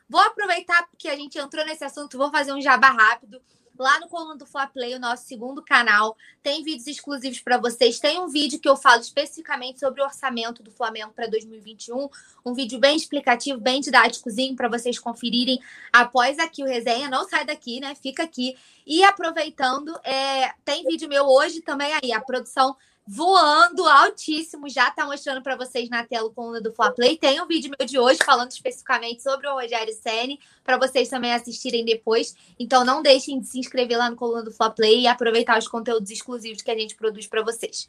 Vou 0.08 0.20
aproveitar 0.20 0.88
porque 0.88 1.08
a 1.08 1.16
gente 1.16 1.38
entrou 1.38 1.64
nesse 1.66 1.84
assunto, 1.84 2.16
vou 2.16 2.30
fazer 2.30 2.52
um 2.52 2.60
jabá 2.60 2.90
rápido. 2.90 3.40
Lá 3.78 4.00
no 4.00 4.08
Coluna 4.08 4.36
do 4.36 4.44
Fla 4.44 4.66
Play, 4.66 4.96
o 4.96 4.98
nosso 4.98 5.24
segundo 5.24 5.62
canal, 5.62 6.16
tem 6.42 6.64
vídeos 6.64 6.88
exclusivos 6.88 7.38
para 7.38 7.58
vocês. 7.58 8.00
Tem 8.00 8.18
um 8.18 8.26
vídeo 8.26 8.58
que 8.58 8.68
eu 8.68 8.76
falo 8.76 9.00
especificamente 9.00 9.78
sobre 9.78 10.02
o 10.02 10.04
orçamento 10.04 10.64
do 10.64 10.72
Flamengo 10.72 11.12
para 11.14 11.28
2021. 11.28 12.08
Um 12.44 12.54
vídeo 12.54 12.80
bem 12.80 12.96
explicativo, 12.96 13.60
bem 13.60 13.80
didáticozinho 13.80 14.56
para 14.56 14.68
vocês 14.68 14.98
conferirem 14.98 15.60
após 15.92 16.40
aqui 16.40 16.64
o 16.64 16.66
resenha. 16.66 17.08
Não 17.08 17.28
sai 17.28 17.44
daqui, 17.44 17.78
né? 17.78 17.94
Fica 17.94 18.24
aqui. 18.24 18.56
E 18.84 19.04
aproveitando, 19.04 19.96
é, 20.02 20.52
tem 20.64 20.82
vídeo 20.82 21.08
meu 21.08 21.26
hoje 21.26 21.60
também 21.60 21.92
aí. 22.02 22.10
A 22.10 22.20
produção 22.20 22.76
voando 23.10 23.86
altíssimo. 23.86 24.68
Já 24.68 24.90
tá 24.90 25.06
mostrando 25.06 25.42
para 25.42 25.56
vocês 25.56 25.88
na 25.88 26.04
tela 26.04 26.28
o 26.28 26.30
coluna 26.30 26.60
do 26.60 26.74
Fla 26.74 26.92
Play. 26.92 27.16
Tem 27.16 27.40
um 27.40 27.46
vídeo 27.46 27.72
meu 27.78 27.86
de 27.86 27.98
hoje 27.98 28.18
falando 28.22 28.50
especificamente 28.50 29.22
sobre 29.22 29.48
o 29.48 29.54
Rogério 29.54 29.94
Ceni 29.94 30.38
para 30.62 30.76
vocês 30.76 31.08
também 31.08 31.32
assistirem 31.32 31.86
depois. 31.86 32.36
Então 32.58 32.84
não 32.84 33.00
deixem 33.00 33.40
de 33.40 33.46
se 33.46 33.58
inscrever 33.58 33.96
lá 33.96 34.10
no 34.10 34.16
coluna 34.16 34.42
do 34.42 34.52
Fla 34.52 34.68
Play 34.68 35.00
e 35.00 35.06
aproveitar 35.06 35.58
os 35.58 35.66
conteúdos 35.66 36.10
exclusivos 36.10 36.60
que 36.60 36.70
a 36.70 36.78
gente 36.78 36.94
produz 36.96 37.26
para 37.26 37.42
vocês. 37.42 37.88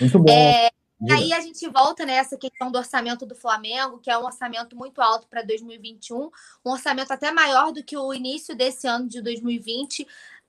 Muito 0.00 0.18
bom. 0.18 0.32
É... 0.32 0.70
E 1.06 1.12
aí 1.12 1.32
a 1.34 1.40
gente 1.40 1.68
volta 1.68 2.06
nessa 2.06 2.38
questão 2.38 2.70
do 2.70 2.78
orçamento 2.78 3.26
do 3.26 3.34
Flamengo, 3.34 3.98
que 3.98 4.10
é 4.10 4.16
um 4.16 4.24
orçamento 4.24 4.74
muito 4.74 5.02
alto 5.02 5.26
para 5.26 5.42
2021, 5.42 6.30
um 6.64 6.70
orçamento 6.70 7.12
até 7.12 7.30
maior 7.30 7.72
do 7.72 7.82
que 7.82 7.96
o 7.96 8.14
início 8.14 8.56
desse 8.56 8.86
ano 8.86 9.06
de 9.06 9.20
2020, 9.20 10.06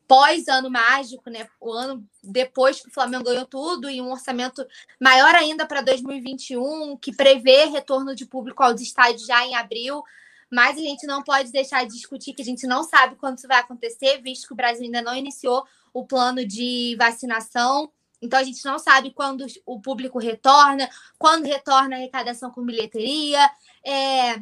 pós 0.08 0.48
ano 0.48 0.70
mágico, 0.70 1.30
né? 1.30 1.48
O 1.60 1.72
ano 1.72 2.06
depois 2.24 2.82
que 2.82 2.90
o 2.90 2.94
Flamengo 2.94 3.26
ganhou 3.26 3.46
tudo 3.46 3.90
e 3.90 4.02
um 4.02 4.12
orçamento 4.12 4.66
maior 5.00 5.34
ainda 5.36 5.66
para 5.66 5.82
2021, 5.82 6.98
que 6.98 7.16
prevê 7.16 7.66
retorno 7.66 8.16
de 8.16 8.26
público 8.26 8.64
aos 8.64 8.82
estádios 8.82 9.26
já 9.26 9.46
em 9.46 9.56
abril. 9.56 10.04
Mas 10.52 10.78
a 10.78 10.82
gente 10.82 11.08
não 11.08 11.24
pode 11.24 11.52
deixar 11.52 11.86
de 11.86 11.94
discutir 11.94 12.34
que 12.34 12.42
a 12.42 12.46
gente 12.46 12.68
não 12.68 12.84
sabe 12.84 13.16
quando 13.16 13.38
isso 13.38 13.48
vai 13.48 13.60
acontecer, 13.60 14.22
visto 14.22 14.48
que 14.48 14.54
o 14.54 14.58
Brasil 14.58 14.86
ainda 14.86 15.02
não 15.02 15.16
iniciou 15.16 15.66
o 15.94 16.06
plano 16.06 16.46
de 16.46 16.96
vacinação. 16.98 17.92
Então 18.22 18.40
a 18.40 18.44
gente 18.44 18.64
não 18.64 18.80
sabe 18.80 19.12
quando 19.12 19.46
o 19.66 19.80
público 19.80 20.20
retorna, 20.20 20.90
quando 21.18 21.46
retorna 21.46 21.96
a 21.96 22.00
arrecadação 22.00 22.52
com 22.52 22.66
bilheteria. 22.66 23.50
É, 23.84 24.36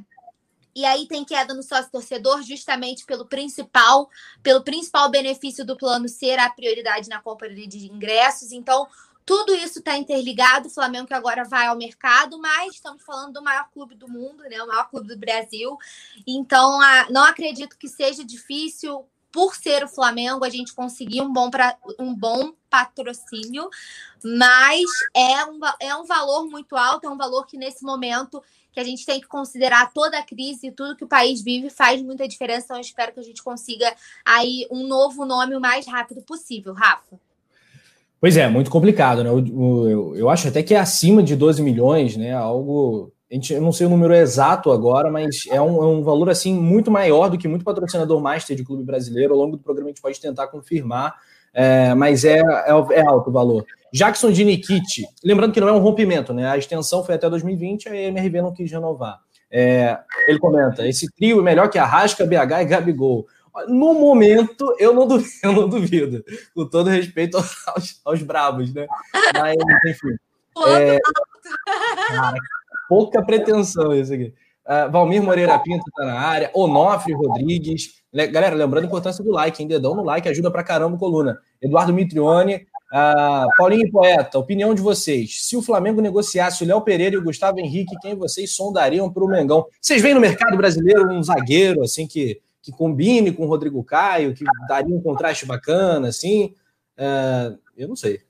e 0.75 0.85
aí 0.85 1.07
tem 1.07 1.23
queda 1.23 1.53
no 1.53 1.61
sócio 1.61 1.91
torcedor 1.91 2.41
justamente 2.41 3.05
pelo 3.05 3.25
principal, 3.25 4.09
pelo 4.41 4.63
principal 4.63 5.09
benefício 5.09 5.65
do 5.65 5.77
plano 5.77 6.09
ser 6.09 6.39
a 6.39 6.49
prioridade 6.49 7.09
na 7.09 7.21
compra 7.21 7.49
de 7.53 7.87
ingressos. 7.91 8.51
Então, 8.51 8.87
tudo 9.25 9.53
isso 9.53 9.79
está 9.79 9.97
interligado. 9.97 10.67
O 10.67 10.71
Flamengo 10.71 11.07
que 11.07 11.13
agora 11.13 11.43
vai 11.43 11.67
ao 11.67 11.77
mercado, 11.77 12.39
mas 12.39 12.75
estamos 12.75 13.03
falando 13.03 13.33
do 13.33 13.43
maior 13.43 13.69
clube 13.71 13.95
do 13.95 14.07
mundo, 14.07 14.43
né? 14.43 14.61
O 14.61 14.67
maior 14.67 14.89
clube 14.89 15.07
do 15.07 15.17
Brasil. 15.17 15.77
Então, 16.27 16.81
a, 16.81 17.09
não 17.09 17.23
acredito 17.23 17.77
que 17.77 17.87
seja 17.87 18.23
difícil 18.23 19.05
por 19.31 19.55
ser 19.55 19.83
o 19.83 19.87
Flamengo, 19.87 20.45
a 20.45 20.49
gente 20.49 20.73
conseguir 20.73 21.21
um 21.21 21.33
bom, 21.33 21.49
pra, 21.49 21.75
um 21.97 22.13
bom 22.13 22.53
patrocínio, 22.69 23.67
mas 24.23 24.83
é 25.15 25.43
um, 25.45 25.59
é 25.79 25.95
um 25.95 26.05
valor 26.05 26.45
muito 26.45 26.75
alto, 26.75 27.07
é 27.07 27.09
um 27.09 27.17
valor 27.17 27.47
que 27.47 27.57
nesse 27.57 27.83
momento 27.83 28.43
que 28.73 28.79
a 28.79 28.83
gente 28.83 29.05
tem 29.05 29.21
que 29.21 29.27
considerar 29.27 29.93
toda 29.93 30.17
a 30.17 30.23
crise 30.23 30.67
e 30.67 30.71
tudo 30.71 30.95
que 30.95 31.05
o 31.05 31.07
país 31.07 31.41
vive 31.41 31.69
faz 31.69 32.01
muita 32.01 32.27
diferença. 32.27 32.65
Então, 32.65 32.77
eu 32.77 32.81
espero 32.81 33.13
que 33.13 33.19
a 33.19 33.23
gente 33.23 33.43
consiga 33.43 33.93
aí 34.25 34.67
um 34.71 34.87
novo 34.87 35.25
nome 35.25 35.55
o 35.55 35.61
mais 35.61 35.87
rápido 35.87 36.21
possível, 36.23 36.73
Rafa. 36.73 37.19
Pois 38.19 38.37
é, 38.37 38.49
muito 38.49 38.71
complicado, 38.71 39.23
né? 39.23 39.29
Eu, 39.29 39.45
eu, 39.89 40.15
eu 40.15 40.29
acho 40.29 40.47
até 40.47 40.63
que 40.63 40.73
é 40.73 40.79
acima 40.79 41.21
de 41.21 41.35
12 41.35 41.61
milhões, 41.61 42.17
né? 42.17 42.33
Algo 42.33 43.13
a 43.29 43.35
gente, 43.35 43.51
eu 43.51 43.61
não 43.61 43.71
sei 43.71 43.87
o 43.87 43.89
número 43.89 44.13
exato 44.13 44.71
agora, 44.71 45.09
mas 45.09 45.47
é 45.49 45.59
um, 45.59 45.83
é 45.83 45.87
um, 45.87 46.03
valor 46.03 46.29
assim 46.29 46.53
muito 46.53 46.91
maior 46.91 47.29
do 47.29 47.37
que 47.37 47.47
muito 47.47 47.65
patrocinador 47.65 48.21
master 48.21 48.55
de 48.55 48.63
clube 48.63 48.83
brasileiro. 48.83 49.33
Ao 49.33 49.39
longo 49.39 49.57
do 49.57 49.63
programa 49.63 49.89
a 49.89 49.91
gente 49.91 50.03
pode 50.03 50.21
tentar 50.21 50.47
confirmar, 50.47 51.15
é, 51.53 51.93
mas 51.93 52.25
é, 52.25 52.39
é, 52.39 52.71
é, 52.91 53.01
alto 53.01 53.29
o 53.29 53.33
valor. 53.33 53.65
Jackson 53.93 54.31
de 54.31 54.43
Nikit, 54.43 55.07
lembrando 55.23 55.53
que 55.53 55.61
não 55.61 55.67
é 55.67 55.71
um 55.71 55.79
rompimento, 55.79 56.33
né? 56.33 56.49
A 56.49 56.57
extensão 56.57 57.03
foi 57.03 57.15
até 57.15 57.29
2020, 57.29 57.89
a 57.89 57.95
MRV 57.95 58.41
não 58.41 58.53
quis 58.53 58.71
renovar. 58.71 59.19
É, 59.51 59.99
ele 60.27 60.39
comenta: 60.39 60.87
esse 60.87 61.07
trio 61.15 61.39
é 61.39 61.43
melhor 61.43 61.69
que 61.69 61.77
a 61.77 61.85
Rasca, 61.85 62.25
BH 62.25 62.61
e 62.61 62.65
Gabigol. 62.65 63.27
No 63.67 63.93
momento, 63.93 64.75
eu 64.79 64.95
não 64.95 65.07
duvido, 65.07 65.29
eu 65.43 65.53
não 65.53 65.69
duvido 65.69 66.25
com 66.55 66.65
todo 66.65 66.89
respeito 66.89 67.37
aos, 67.37 68.01
aos 68.03 68.23
bravos, 68.23 68.73
né? 68.73 68.87
Mas, 69.33 69.55
enfim. 69.87 70.17
É, 70.67 70.99
cara, 72.09 72.37
pouca 72.87 73.25
pretensão 73.25 73.91
isso 73.91 74.13
aqui. 74.13 74.31
Uh, 74.65 74.89
Valmir 74.89 75.21
Moreira 75.21 75.59
Pinto 75.59 75.83
está 75.87 76.05
na 76.05 76.19
área, 76.19 76.49
Onofre 76.53 77.13
Rodrigues. 77.13 78.01
Galera, 78.13 78.55
lembrando 78.55 78.85
a 78.85 78.87
importância 78.87 79.23
do 79.23 79.31
like, 79.31 79.61
hein? 79.61 79.67
Dedão 79.67 79.95
no 79.95 80.03
like 80.03 80.27
ajuda 80.29 80.49
pra 80.49 80.63
caramba 80.63 80.97
coluna. 80.97 81.37
Eduardo 81.61 81.91
Mitrione, 81.91 82.55
uh, 82.93 83.47
Paulinho 83.57 83.91
Poeta, 83.91 84.39
opinião 84.39 84.73
de 84.73 84.81
vocês. 84.81 85.45
Se 85.45 85.57
o 85.57 85.61
Flamengo 85.61 85.99
negociasse 85.99 86.63
o 86.63 86.67
Léo 86.67 86.81
Pereira 86.81 87.15
e 87.15 87.17
o 87.17 87.23
Gustavo 87.23 87.59
Henrique, 87.59 87.97
quem 88.01 88.15
vocês 88.15 88.55
sondariam 88.55 89.11
para 89.11 89.23
o 89.23 89.27
Mengão? 89.27 89.65
Vocês 89.81 90.01
veem 90.01 90.13
no 90.13 90.21
mercado 90.21 90.55
brasileiro 90.55 91.11
um 91.11 91.21
zagueiro 91.21 91.83
assim 91.83 92.07
que, 92.07 92.39
que 92.61 92.71
combine 92.71 93.31
com 93.31 93.43
o 93.43 93.47
Rodrigo 93.47 93.83
Caio, 93.83 94.33
que 94.33 94.45
daria 94.67 94.95
um 94.95 95.01
contraste 95.01 95.45
bacana, 95.45 96.07
assim? 96.07 96.53
Uh, 96.97 97.57
eu 97.75 97.87
não 97.87 97.95
sei. 97.95 98.21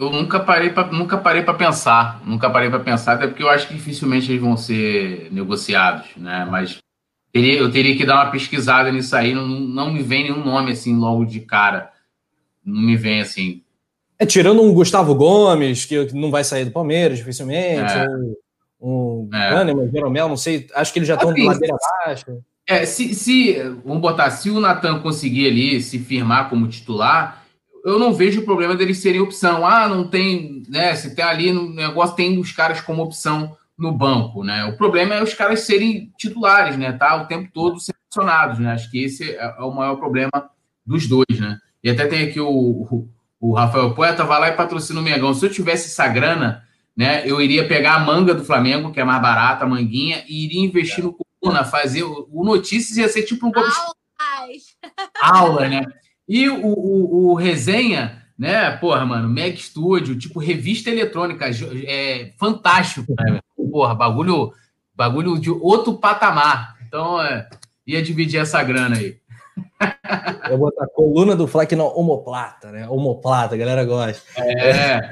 Eu 0.00 0.08
nunca 0.08 0.40
parei 0.40 0.70
para 0.70 0.90
nunca 0.90 1.18
parei 1.18 1.42
para 1.42 1.52
pensar, 1.52 2.22
nunca 2.24 2.48
parei 2.48 2.70
para 2.70 2.80
pensar, 2.80 3.12
até 3.12 3.26
porque 3.26 3.42
eu 3.42 3.50
acho 3.50 3.68
que 3.68 3.74
dificilmente 3.74 4.32
eles 4.32 4.40
vão 4.40 4.56
ser 4.56 5.28
negociados, 5.30 6.06
né? 6.16 6.48
Mas 6.50 6.78
teria, 7.30 7.58
eu 7.58 7.70
teria 7.70 7.94
que 7.94 8.06
dar 8.06 8.14
uma 8.14 8.30
pesquisada 8.30 8.90
nisso 8.90 9.14
aí, 9.14 9.34
não, 9.34 9.46
não 9.46 9.92
me 9.92 10.02
vem 10.02 10.22
nenhum 10.22 10.42
nome 10.42 10.72
assim 10.72 10.96
logo 10.96 11.26
de 11.26 11.40
cara, 11.40 11.92
não 12.64 12.80
me 12.80 12.96
vem 12.96 13.20
assim. 13.20 13.62
É 14.18 14.24
tirando 14.24 14.62
um 14.62 14.72
Gustavo 14.72 15.14
Gomes 15.14 15.84
que 15.84 16.14
não 16.14 16.30
vai 16.30 16.44
sair 16.44 16.64
do 16.64 16.70
Palmeiras 16.70 17.18
dificilmente, 17.18 17.92
é. 17.92 18.08
um, 18.80 19.28
um 19.28 19.28
é. 19.34 19.50
Kahneman, 19.50 19.90
Jeromel, 19.90 20.28
não 20.30 20.36
sei, 20.38 20.66
acho 20.74 20.94
que 20.94 20.98
eles 20.98 21.08
já 21.08 21.14
estão 21.14 21.28
assim, 21.28 21.42
de 21.42 21.46
ladeira 21.46 21.76
baixa. 22.06 22.38
É, 22.66 22.86
se, 22.86 23.14
se 23.14 23.52
vamos 23.84 24.00
botar, 24.00 24.30
se 24.30 24.48
o 24.48 24.60
Natan 24.60 25.00
conseguir 25.00 25.46
ali 25.46 25.82
se 25.82 25.98
firmar 25.98 26.48
como 26.48 26.68
titular 26.68 27.39
eu 27.84 27.98
não 27.98 28.12
vejo 28.12 28.40
o 28.40 28.44
problema 28.44 28.74
deles 28.74 28.98
serem 28.98 29.20
opção. 29.20 29.66
Ah, 29.66 29.88
não 29.88 30.06
tem, 30.06 30.62
né? 30.68 30.94
Se 30.94 31.14
tem 31.14 31.24
ali 31.24 31.52
no 31.52 31.72
negócio, 31.72 32.16
tem 32.16 32.38
os 32.38 32.52
caras 32.52 32.80
como 32.80 33.02
opção 33.02 33.56
no 33.76 33.92
banco, 33.92 34.44
né? 34.44 34.64
O 34.66 34.76
problema 34.76 35.14
é 35.14 35.22
os 35.22 35.34
caras 35.34 35.60
serem 35.60 36.12
titulares, 36.18 36.76
né? 36.76 36.92
Tá 36.92 37.16
o 37.16 37.26
tempo 37.26 37.50
todo 37.52 37.80
selecionados, 37.80 38.58
né? 38.58 38.72
Acho 38.72 38.90
que 38.90 39.02
esse 39.02 39.30
é, 39.30 39.54
é 39.58 39.62
o 39.62 39.72
maior 39.72 39.96
problema 39.96 40.30
dos 40.84 41.06
dois, 41.06 41.38
né? 41.38 41.58
E 41.82 41.88
até 41.88 42.06
tem 42.06 42.28
aqui 42.28 42.38
o, 42.38 42.48
o, 42.50 43.08
o 43.40 43.54
Rafael 43.54 43.94
Poeta, 43.94 44.24
vai 44.24 44.40
lá 44.40 44.48
e 44.48 44.56
patrocina 44.56 45.00
o 45.00 45.02
Mengão. 45.02 45.32
Se 45.32 45.46
eu 45.46 45.50
tivesse 45.50 45.86
essa 45.86 46.06
grana, 46.06 46.62
né? 46.94 47.22
Eu 47.26 47.40
iria 47.40 47.66
pegar 47.66 47.94
a 47.94 48.00
manga 48.00 48.34
do 48.34 48.44
Flamengo, 48.44 48.92
que 48.92 49.00
é 49.00 49.04
mais 49.04 49.22
barata, 49.22 49.64
a 49.64 49.68
manguinha, 49.68 50.22
e 50.28 50.44
iria 50.44 50.60
investir 50.60 51.02
no 51.02 51.16
Coluna, 51.40 51.64
fazer 51.64 52.02
o, 52.02 52.28
o 52.30 52.44
Notícias 52.44 52.98
ia 52.98 53.08
ser 53.08 53.22
tipo 53.22 53.46
um 53.46 53.52
Aula, 55.22 55.68
né? 55.68 55.82
E 56.30 56.48
o, 56.48 56.64
o, 56.64 57.30
o 57.30 57.34
resenha, 57.34 58.22
né? 58.38 58.70
Porra, 58.76 59.04
mano, 59.04 59.28
Mac 59.28 59.56
Studio, 59.56 60.16
tipo 60.16 60.38
revista 60.38 60.88
eletrônica, 60.88 61.44
é 61.84 62.32
fantástico, 62.38 63.12
né? 63.18 63.40
Porra, 63.72 63.96
bagulho, 63.96 64.52
bagulho 64.94 65.40
de 65.40 65.50
outro 65.50 65.94
patamar. 65.94 66.76
Então, 66.86 67.20
é, 67.20 67.48
ia 67.84 68.00
dividir 68.00 68.38
essa 68.38 68.62
grana 68.62 68.96
aí. 68.96 69.16
Eu 70.48 70.56
vou 70.56 70.70
botar 70.70 70.86
coluna 70.94 71.34
do 71.34 71.48
Flack 71.48 71.74
no 71.74 71.86
homoplata, 71.86 72.70
né? 72.70 72.88
Homoplata, 72.88 73.56
a 73.56 73.58
galera 73.58 73.84
gosta. 73.84 74.22
É. 74.40 75.10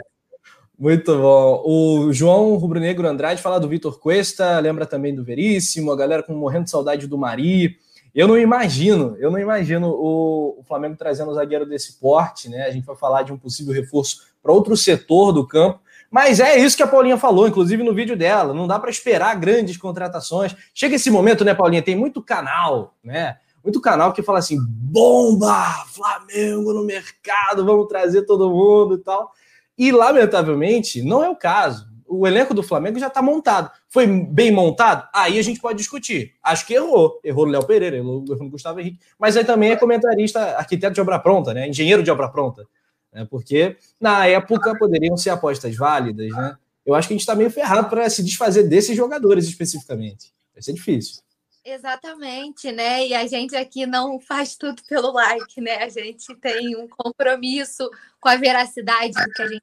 Muito 0.79 1.19
bom. 1.19 1.63
O 1.67 2.13
João 2.13 2.55
Rubro-Negro 2.55 3.09
Andrade 3.09 3.43
fala 3.43 3.59
do 3.59 3.69
Vitor 3.69 3.99
Cuesta, 3.99 4.61
lembra 4.61 4.87
também 4.87 5.13
do 5.13 5.25
Veríssimo, 5.25 5.91
a 5.91 5.97
galera 5.97 6.23
com 6.23 6.33
morrendo 6.35 6.65
de 6.65 6.71
saudade 6.71 7.09
do 7.09 7.19
Mari. 7.19 7.77
Eu 8.15 8.27
não 8.27 8.39
imagino, 8.39 9.17
eu 9.19 9.31
não 9.31 9.39
imagino 9.39 9.89
o, 9.91 10.61
o 10.61 10.65
Flamengo 10.65 10.97
trazendo 10.97 11.31
um 11.31 11.35
zagueiro 11.35 11.67
desse 11.67 12.01
porte, 12.01 12.49
né? 12.49 12.65
A 12.65 12.71
gente 12.71 12.85
vai 12.85 12.97
falar 12.97 13.23
de 13.23 13.33
um 13.33 13.39
possível 13.39 13.73
reforço 13.73 14.29
para 14.43 14.53
outro 14.53 14.77
setor 14.77 15.33
do 15.33 15.47
campo. 15.47 15.81
Mas 16.11 16.41
é 16.41 16.57
isso 16.57 16.77
que 16.77 16.83
a 16.83 16.89
Paulinha 16.89 17.19
falou, 17.19 17.47
inclusive 17.47 17.83
no 17.83 17.95
vídeo 17.95 18.17
dela. 18.17 18.55
Não 18.55 18.67
dá 18.67 18.79
para 18.79 18.91
esperar 18.91 19.37
grandes 19.37 19.77
contratações. 19.77 20.57
Chega 20.73 20.97
esse 20.97 21.11
momento, 21.11 21.45
né, 21.45 21.55
Paulinha? 21.55 21.83
Tem 21.83 21.95
muito 21.95 22.23
canal, 22.23 22.95
né? 23.05 23.37
Muito 23.63 23.81
canal 23.81 24.13
que 24.13 24.23
fala 24.23 24.39
assim: 24.39 24.59
bomba! 24.61 25.85
Flamengo 25.89 26.73
no 26.73 26.85
mercado, 26.85 27.65
vamos 27.65 27.89
trazer 27.89 28.23
todo 28.23 28.51
mundo 28.51 28.95
e 28.95 28.99
tal. 28.99 29.31
E, 29.77 29.93
lamentavelmente, 29.93 31.03
não 31.03 31.23
é 31.23 31.29
o 31.29 31.37
caso 31.37 31.88
o 32.09 32.27
elenco 32.27 32.55
do 32.55 32.63
Flamengo 32.63 32.99
já 32.99 33.09
está 33.09 33.21
montado. 33.21 33.71
Foi 33.89 34.07
bem 34.07 34.51
montado? 34.51 35.09
Aí 35.15 35.39
a 35.39 35.43
gente 35.43 35.61
pode 35.61 35.79
discutir. 35.79 36.35
Acho 36.43 36.67
que 36.67 36.75
errou. 36.75 37.21
Errou 37.23 37.47
no 37.47 37.53
Léo 37.53 37.67
Pereira, 37.67 37.97
errou 37.97 38.23
no 38.23 38.51
Gustavo 38.51 38.81
Henrique. 38.81 38.99
Mas 39.19 39.37
aí 39.37 39.45
também 39.45 39.71
é 39.71 39.77
comentarista, 39.77 40.57
arquiteto 40.57 40.95
de 40.95 41.01
obra 41.01 41.19
pronta, 41.19 41.53
né? 41.53 41.69
Engenheiro 41.69 42.03
de 42.03 42.11
obra 42.11 42.29
pronta. 42.29 42.67
Né? 43.13 43.27
Porque 43.31 43.77
na 44.01 44.27
época 44.27 44.77
poderiam 44.79 45.17
ser 45.17 45.31
apostas 45.31 45.77
válidas, 45.77 46.31
né? 46.31 46.57
Eu 46.85 46.95
acho 46.95 47.07
que 47.07 47.15
a 47.15 47.17
gente 47.17 47.23
está 47.23 47.35
meio 47.35 47.51
ferrado 47.51 47.89
para 47.89 48.09
se 48.09 48.23
desfazer 48.23 48.63
desses 48.67 48.97
jogadores 48.97 49.47
especificamente. 49.47 50.33
Vai 50.55 50.63
ser 50.63 50.73
difícil. 50.73 51.23
Exatamente, 51.63 52.73
né? 52.73 53.07
E 53.07 53.15
a 53.15 53.27
gente 53.27 53.55
aqui 53.55 53.85
não 53.85 54.19
faz 54.19 54.57
tudo 54.57 54.83
pelo 54.89 55.13
like, 55.13 55.61
né? 55.61 55.83
A 55.83 55.89
gente 55.91 56.35
tem 56.37 56.75
um 56.77 56.89
compromisso 56.89 57.91
com 58.19 58.31
a 58.31 58.37
veracidade 58.37 59.13
do 59.13 59.33
que 59.33 59.43
a 59.43 59.49
gente 59.49 59.63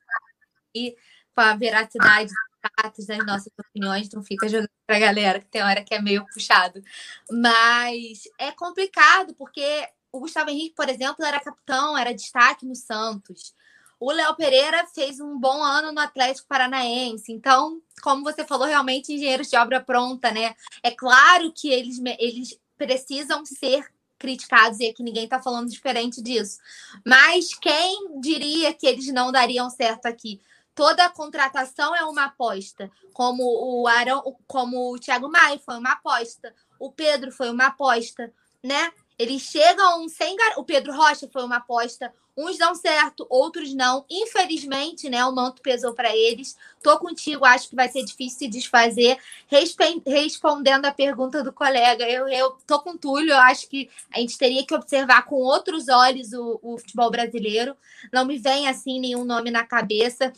e 0.75 0.95
com 1.35 1.41
a 1.41 1.55
veracidade 1.55 2.31
dos 2.31 2.71
fatos, 2.81 3.05
das 3.05 3.25
nossas 3.25 3.51
opiniões, 3.59 4.09
não 4.09 4.23
fica 4.23 4.47
jogando 4.47 4.69
para 4.87 4.95
a 4.95 4.99
galera, 4.99 5.39
que 5.39 5.47
tem 5.47 5.61
hora 5.61 5.83
que 5.83 5.93
é 5.93 6.01
meio 6.01 6.25
puxado. 6.33 6.81
Mas 7.29 8.23
é 8.39 8.51
complicado, 8.51 9.35
porque 9.35 9.87
o 10.11 10.19
Gustavo 10.21 10.49
Henrique, 10.49 10.75
por 10.75 10.87
exemplo, 10.87 11.25
era 11.25 11.39
capitão, 11.39 11.97
era 11.97 12.13
destaque 12.13 12.65
no 12.65 12.75
Santos. 12.75 13.53
O 13.99 14.11
Léo 14.11 14.35
Pereira 14.35 14.85
fez 14.93 15.19
um 15.19 15.37
bom 15.37 15.63
ano 15.63 15.91
no 15.91 15.99
Atlético 15.99 16.47
Paranaense. 16.47 17.31
Então, 17.31 17.81
como 18.01 18.23
você 18.23 18.45
falou, 18.45 18.67
realmente 18.67 19.13
engenheiros 19.13 19.49
de 19.49 19.57
obra 19.57 19.81
pronta, 19.81 20.31
né? 20.31 20.55
É 20.81 20.91
claro 20.91 21.51
que 21.51 21.69
eles, 21.69 21.99
eles 22.19 22.59
precisam 22.77 23.45
ser 23.45 23.85
criticados 24.17 24.79
e 24.79 24.87
aqui 24.87 25.03
ninguém 25.03 25.25
está 25.25 25.41
falando 25.41 25.69
diferente 25.69 26.21
disso. 26.21 26.57
Mas 27.05 27.53
quem 27.53 28.19
diria 28.19 28.73
que 28.73 28.87
eles 28.87 29.07
não 29.13 29.31
dariam 29.31 29.69
certo 29.69 30.05
aqui? 30.05 30.41
Toda 30.75 31.09
contratação 31.09 31.95
é 31.95 32.03
uma 32.03 32.25
aposta, 32.25 32.91
como 33.13 33.43
o 33.43 33.87
Arão, 33.87 34.35
como 34.45 34.93
o 34.93 34.99
Thiago 34.99 35.31
Maia 35.31 35.57
foi 35.57 35.77
uma 35.77 35.93
aposta, 35.93 36.53
o 36.77 36.91
Pedro 36.91 37.31
foi 37.31 37.49
uma 37.49 37.67
aposta, 37.67 38.31
né? 38.61 38.91
Eles 39.17 39.43
chegam 39.43 40.09
sem 40.09 40.35
gar... 40.35 40.59
o 40.59 40.65
Pedro 40.65 40.93
Rocha 40.93 41.29
foi 41.31 41.43
uma 41.45 41.57
aposta, 41.57 42.13
uns 42.35 42.57
dão 42.57 42.75
certo, 42.75 43.25
outros 43.29 43.73
não. 43.73 44.05
Infelizmente, 44.09 45.09
né, 45.09 45.23
o 45.23 45.33
manto 45.33 45.61
pesou 45.61 45.93
para 45.93 46.13
eles. 46.13 46.57
Tô 46.83 46.99
contigo, 46.99 47.45
acho 47.45 47.69
que 47.69 47.75
vai 47.75 47.87
ser 47.87 48.03
difícil 48.03 48.39
se 48.39 48.47
desfazer. 48.49 49.17
Respe... 49.47 50.01
Respondendo 50.05 50.85
a 50.85 50.91
pergunta 50.91 51.41
do 51.41 51.53
colega, 51.53 52.03
eu, 52.09 52.27
eu 52.27 52.57
tô 52.67 52.81
com 52.81 52.97
Túlio, 52.97 53.31
eu 53.31 53.39
acho 53.39 53.69
que 53.69 53.89
a 54.13 54.19
gente 54.19 54.37
teria 54.37 54.65
que 54.65 54.75
observar 54.75 55.23
com 55.23 55.35
outros 55.35 55.87
olhos 55.87 56.33
o, 56.33 56.59
o 56.61 56.77
futebol 56.77 57.09
brasileiro. 57.09 57.77
Não 58.11 58.25
me 58.25 58.37
vem 58.37 58.67
assim 58.67 58.99
nenhum 58.99 59.23
nome 59.23 59.49
na 59.49 59.65
cabeça. 59.65 60.33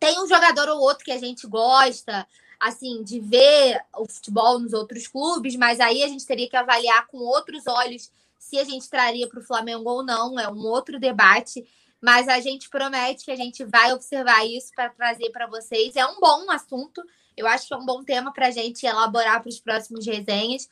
Tem 0.00 0.18
um 0.18 0.26
jogador 0.26 0.68
ou 0.70 0.80
outro 0.80 1.04
que 1.04 1.12
a 1.12 1.18
gente 1.18 1.46
gosta, 1.46 2.26
assim, 2.58 3.02
de 3.04 3.20
ver 3.20 3.80
o 3.96 4.06
futebol 4.06 4.58
nos 4.58 4.72
outros 4.72 5.06
clubes, 5.06 5.54
mas 5.56 5.78
aí 5.78 6.02
a 6.02 6.08
gente 6.08 6.26
teria 6.26 6.48
que 6.48 6.56
avaliar 6.56 7.06
com 7.06 7.18
outros 7.18 7.66
olhos 7.66 8.10
se 8.38 8.58
a 8.58 8.64
gente 8.64 8.88
traria 8.88 9.28
para 9.28 9.38
o 9.38 9.44
Flamengo 9.44 9.88
ou 9.88 10.02
não, 10.02 10.40
é 10.40 10.48
um 10.48 10.66
outro 10.66 10.98
debate. 10.98 11.64
Mas 12.00 12.28
a 12.28 12.40
gente 12.40 12.70
promete 12.70 13.26
que 13.26 13.30
a 13.30 13.36
gente 13.36 13.62
vai 13.62 13.92
observar 13.92 14.46
isso 14.46 14.72
para 14.74 14.88
trazer 14.88 15.30
para 15.30 15.46
vocês. 15.46 15.94
É 15.94 16.06
um 16.06 16.18
bom 16.18 16.50
assunto, 16.50 17.02
eu 17.36 17.46
acho 17.46 17.68
que 17.68 17.74
é 17.74 17.76
um 17.76 17.84
bom 17.84 18.02
tema 18.02 18.32
para 18.32 18.46
a 18.46 18.50
gente 18.50 18.86
elaborar 18.86 19.42
para 19.42 19.50
os 19.50 19.60
próximos 19.60 20.06
resenhas. 20.06 20.66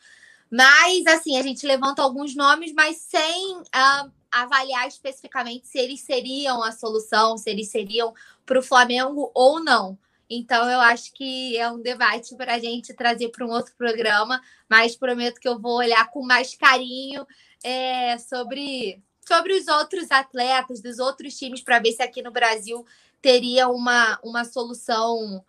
Mas, 0.51 1.07
assim, 1.07 1.37
a 1.37 1.43
gente 1.43 1.67
levanta 1.67 2.01
alguns 2.01 2.35
nomes, 2.35 2.73
mas 2.73 2.97
sem 2.97 3.59
uh, 3.59 4.11
avaliar 4.31 4.87
especificamente 4.87 5.67
se 5.67 5.79
eles 5.79 6.01
seriam 6.01 6.63
a 6.63 6.73
solução, 6.73 7.37
se 7.37 7.51
eles 7.51 7.69
seriam 7.69 8.15
para 8.45 8.59
o 8.59 8.63
Flamengo 8.63 9.31
ou 9.35 9.63
não. 9.63 9.99
Então, 10.31 10.71
eu 10.71 10.81
acho 10.81 11.13
que 11.15 11.57
é 11.57 11.71
um 11.71 11.81
debate 11.81 12.37
para 12.37 12.55
a 12.55 12.59
gente 12.59 12.93
trazer 12.93 13.31
para 13.31 13.47
um 13.47 13.51
outro 13.51 13.75
programa, 13.77 14.43
mas 14.69 14.95
prometo 14.95 15.41
que 15.41 15.49
eu 15.49 15.59
vou 15.59 15.79
olhar 15.79 16.11
com 16.11 16.23
mais 16.23 16.55
carinho 16.55 17.27
é, 17.65 18.19
sobre, 18.19 19.03
sobre 19.27 19.55
os 19.55 19.67
outros 19.69 20.11
atletas, 20.11 20.83
dos 20.83 20.99
outros 20.99 21.35
times, 21.35 21.63
para 21.63 21.79
ver 21.79 21.93
se 21.93 22.03
aqui 22.03 22.21
no 22.21 22.31
Brasil 22.31 22.85
teria 23.23 23.69
uma, 23.69 24.19
uma 24.23 24.45
solução 24.45 25.43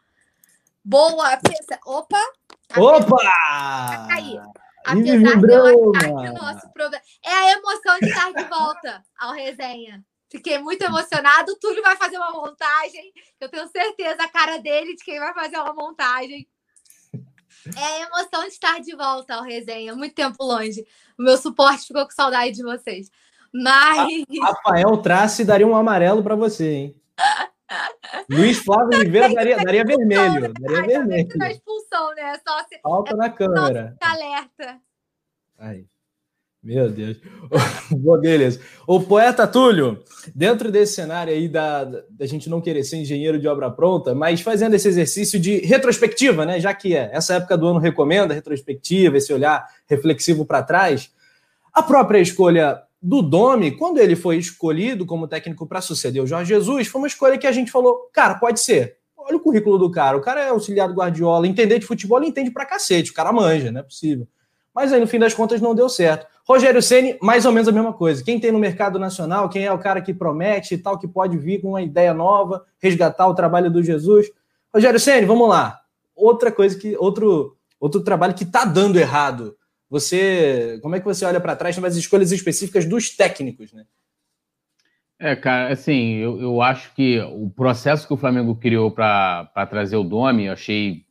boa. 0.83 1.38
Opa! 1.86 2.17
Opa! 2.77 3.17
Apesar, 3.89 4.68
Apesar 4.91 5.39
de 5.39 5.53
eu 5.53 5.91
achar 5.96 6.01
que 6.01 6.29
o 6.29 6.34
nosso 6.34 6.74
problema. 6.74 7.03
É 7.24 7.31
a 7.31 7.51
emoção 7.51 8.00
de 8.00 8.08
estar 8.08 8.34
de 8.34 8.43
volta 8.46 9.03
ao 9.19 9.34
resenha. 9.34 10.03
Fiquei 10.29 10.60
muito 10.60 10.84
emocionado. 10.84 11.51
O 11.51 11.60
Túlio 11.60 11.81
vai 11.81 11.98
fazer 11.98 12.17
uma 12.17 12.31
montagem. 12.31 13.12
Eu 13.39 13.50
tenho 13.50 13.67
certeza 13.67 14.24
a 14.24 14.29
cara 14.29 14.58
dele 14.60 14.96
de 14.96 15.03
quem 15.03 15.19
vai 15.19 15.34
fazer 15.34 15.58
uma 15.58 15.74
montagem. 15.74 16.48
É 17.75 17.84
a 17.84 18.08
emoção 18.08 18.43
de 18.43 18.50
estar 18.50 18.79
de 18.79 18.96
volta 18.96 19.36
ao 19.36 19.43
resenha. 19.43 19.96
Muito 19.96 20.13
tempo 20.13 20.43
longe. 20.43 20.86
O 21.17 21.24
meu 21.24 21.37
suporte 21.37 21.87
ficou 21.87 22.05
com 22.05 22.11
saudade 22.11 22.51
de 22.53 22.63
vocês. 22.63 23.09
Mas. 23.51 24.24
Rafael 24.42 24.98
Trace 24.98 25.44
daria 25.44 25.68
um 25.68 25.75
amarelo 25.75 26.24
para 26.24 26.35
você, 26.35 26.72
hein? 26.72 27.01
Luiz 28.29 28.59
Flávio 28.59 29.00
Oliveira 29.00 29.33
daria, 29.33 29.57
daria 29.57 29.83
vermelho. 29.83 30.53
Daria 30.53 30.83
vermelho. 30.83 31.37
Na 31.37 31.51
expulsão, 31.51 32.13
né? 32.16 32.40
Só 32.48 32.59
se... 32.68 32.79
Falta 32.81 33.13
é 33.13 33.18
na 33.18 33.29
câmera. 33.29 33.96
Alerta. 34.01 34.81
Aí. 35.59 35.85
Meu 36.61 36.89
Deus. 36.89 37.17
Beleza. 38.22 38.59
O 38.85 39.00
poeta 39.01 39.48
Túlio, 39.48 40.03
dentro 40.35 40.72
desse 40.72 40.93
cenário 40.93 41.33
aí 41.33 41.48
da, 41.48 41.85
da 41.85 42.25
gente 42.25 42.50
não 42.50 42.59
querer 42.59 42.83
ser 42.83 42.98
engenheiro 42.98 43.39
de 43.39 43.48
obra 43.48 43.72
pronta, 43.72 44.13
mas 44.13 44.41
fazendo 44.41 44.74
esse 44.74 44.87
exercício 44.87 45.39
de 45.39 45.59
retrospectiva, 45.59 46.45
né? 46.45 46.59
Já 46.59 46.74
que 46.74 46.95
é, 46.95 47.09
essa 47.13 47.35
época 47.35 47.57
do 47.57 47.67
ano 47.67 47.79
recomenda 47.79 48.33
retrospectiva, 48.33 49.17
esse 49.17 49.31
olhar 49.31 49.65
reflexivo 49.87 50.45
para 50.45 50.63
trás, 50.63 51.11
a 51.74 51.81
própria 51.81 52.19
escolha 52.19 52.81
do 53.01 53.22
Domi, 53.22 53.72
quando 53.72 54.00
ele 54.00 54.15
foi 54.15 54.37
escolhido 54.37 55.05
como 55.05 55.29
técnico 55.29 55.65
para 55.65 55.79
suceder 55.79 56.22
o 56.22 56.27
Jorge 56.27 56.50
Jesus, 56.53 56.87
foi 56.87 57.00
uma 57.00 57.07
escolha 57.07 57.37
que 57.37 57.48
a 57.48 57.51
gente 57.53 57.72
falou, 57.72 58.09
cara, 58.11 58.35
pode 58.35 58.59
ser. 58.59 58.98
Olha 59.15 59.37
o 59.37 59.39
currículo 59.39 59.77
do 59.77 59.89
cara. 59.89 60.17
O 60.17 60.22
cara 60.22 60.41
é 60.41 60.50
auxiliar 60.50 60.89
do 60.89 60.93
Guardiola, 60.93 61.48
entender 61.48 61.79
de 61.79 61.85
futebol, 61.85 62.17
ele 62.17 62.27
entende 62.27 62.51
pra 62.51 62.65
cacete. 62.65 63.11
O 63.11 63.13
cara 63.13 63.31
manja, 63.31 63.72
não 63.72 63.79
é 63.79 63.83
possível. 63.83 64.27
Mas 64.79 64.94
aí, 64.94 65.00
no 65.01 65.07
fim 65.07 65.20
das 65.20 65.33
contas, 65.33 65.59
não 65.59 65.75
deu 65.75 65.89
certo. 65.89 66.25
Rogério 66.48 66.81
Ceni, 66.81 67.18
mais 67.22 67.46
ou 67.46 67.51
menos 67.51 67.68
a 67.68 67.72
mesma 67.74 67.92
coisa. 67.92 68.24
Quem 68.24 68.39
tem 68.39 68.50
no 68.50 68.57
mercado 68.57 68.98
nacional, 68.98 69.50
quem 69.50 69.65
é 69.65 69.74
o 69.74 69.77
cara 69.77 70.01
que 70.01 70.13
promete 70.13 70.74
e 70.74 70.77
tal, 70.77 70.98
que 70.98 71.05
pode 71.05 71.37
vir 71.37 71.59
com 71.59 71.72
uma 71.72 71.81
ideia 71.81 72.13
nova, 72.13 72.65
resgatar 72.81 73.27
o 73.27 73.35
trabalho 73.35 73.70
do 73.70 73.83
Jesus. 73.83 74.27
Rogério 74.74 74.98
Ceni, 74.98 75.25
vamos 75.25 75.50
lá. 75.50 75.81
Outra 76.15 76.50
coisa 76.50 76.79
que 76.79 76.96
outro 76.96 77.57
outro 77.77 78.00
trabalho 78.01 78.33
que 78.33 78.46
está 78.46 78.63
dando 78.63 78.98
errado. 78.98 79.53
Você, 79.89 80.79
como 80.81 80.96
é 80.96 81.00
que 81.00 81.05
você 81.05 81.25
olha 81.25 81.42
para 81.42 81.57
trás 81.57 81.77
nas 81.77 81.98
escolhas 81.98 82.31
específicas 82.31 82.85
dos 82.85 83.09
técnicos, 83.09 83.74
né? 83.74 83.83
É, 85.20 85.35
cara, 85.35 85.74
assim, 85.74 86.15
eu, 86.15 86.39
eu 86.39 86.61
acho 86.61 86.96
que 86.96 87.20
o 87.20 87.50
processo 87.50 88.07
que 88.07 88.13
o 88.13 88.18
Flamengo 88.18 88.55
criou 88.55 88.89
para 88.92 89.68
trazer 89.70 89.98
o 89.98 90.05
Domi, 90.05 90.46
eu 90.46 90.53
achei 90.53 91.03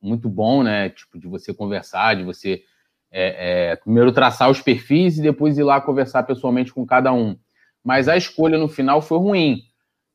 muito 0.00 0.26
bom, 0.26 0.62
né? 0.62 0.88
Tipo, 0.88 1.18
de 1.18 1.28
você 1.28 1.52
conversar, 1.52 2.16
de 2.16 2.24
você 2.24 2.62
é, 3.10 3.70
é, 3.72 3.76
primeiro 3.76 4.12
traçar 4.12 4.50
os 4.50 4.60
perfis 4.60 5.18
e 5.18 5.22
depois 5.22 5.58
ir 5.58 5.64
lá 5.64 5.80
conversar 5.80 6.22
pessoalmente 6.22 6.72
com 6.72 6.86
cada 6.86 7.12
um. 7.12 7.36
Mas 7.82 8.08
a 8.08 8.16
escolha 8.16 8.58
no 8.58 8.68
final 8.68 9.02
foi 9.02 9.18
ruim. 9.18 9.62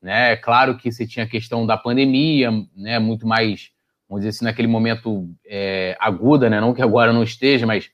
Né? 0.00 0.36
Claro 0.36 0.76
que 0.76 0.90
você 0.90 1.06
tinha 1.06 1.24
a 1.24 1.28
questão 1.28 1.66
da 1.66 1.76
pandemia, 1.76 2.50
né? 2.74 2.98
muito 2.98 3.26
mais, 3.26 3.70
vamos 4.08 4.24
dizer 4.24 4.30
assim, 4.30 4.44
naquele 4.44 4.68
momento 4.68 5.28
é, 5.44 5.96
aguda, 6.00 6.48
né? 6.48 6.60
não 6.60 6.72
que 6.72 6.82
agora 6.82 7.12
não 7.12 7.22
esteja, 7.22 7.66
mas 7.66 7.90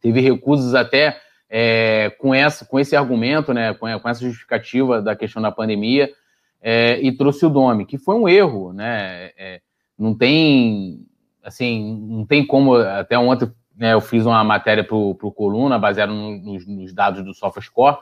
teve 0.00 0.20
recursos 0.20 0.74
até 0.74 1.20
é, 1.50 2.10
com, 2.18 2.34
essa, 2.34 2.64
com 2.64 2.78
esse 2.78 2.96
argumento, 2.96 3.52
né? 3.52 3.74
com, 3.74 3.86
com 3.98 4.08
essa 4.08 4.24
justificativa 4.24 5.02
da 5.02 5.14
questão 5.14 5.42
da 5.42 5.52
pandemia, 5.52 6.10
é, 6.62 6.98
e 7.00 7.12
trouxe 7.12 7.44
o 7.44 7.50
Domi, 7.50 7.84
que 7.84 7.98
foi 7.98 8.14
um 8.14 8.28
erro. 8.28 8.72
Né? 8.72 9.32
É, 9.36 9.60
não 9.98 10.16
tem 10.16 11.06
assim, 11.44 12.00
não 12.08 12.24
tem 12.24 12.44
como, 12.46 12.74
até 12.74 13.18
ontem 13.18 13.52
né, 13.76 13.92
eu 13.92 14.00
fiz 14.00 14.24
uma 14.24 14.42
matéria 14.44 14.84
para 14.84 14.96
o 14.96 15.32
Coluna, 15.32 15.78
baseada 15.78 16.12
nos, 16.12 16.66
nos, 16.66 16.92
dados 16.92 17.24
do 17.24 17.34
SofaScore, 17.34 17.98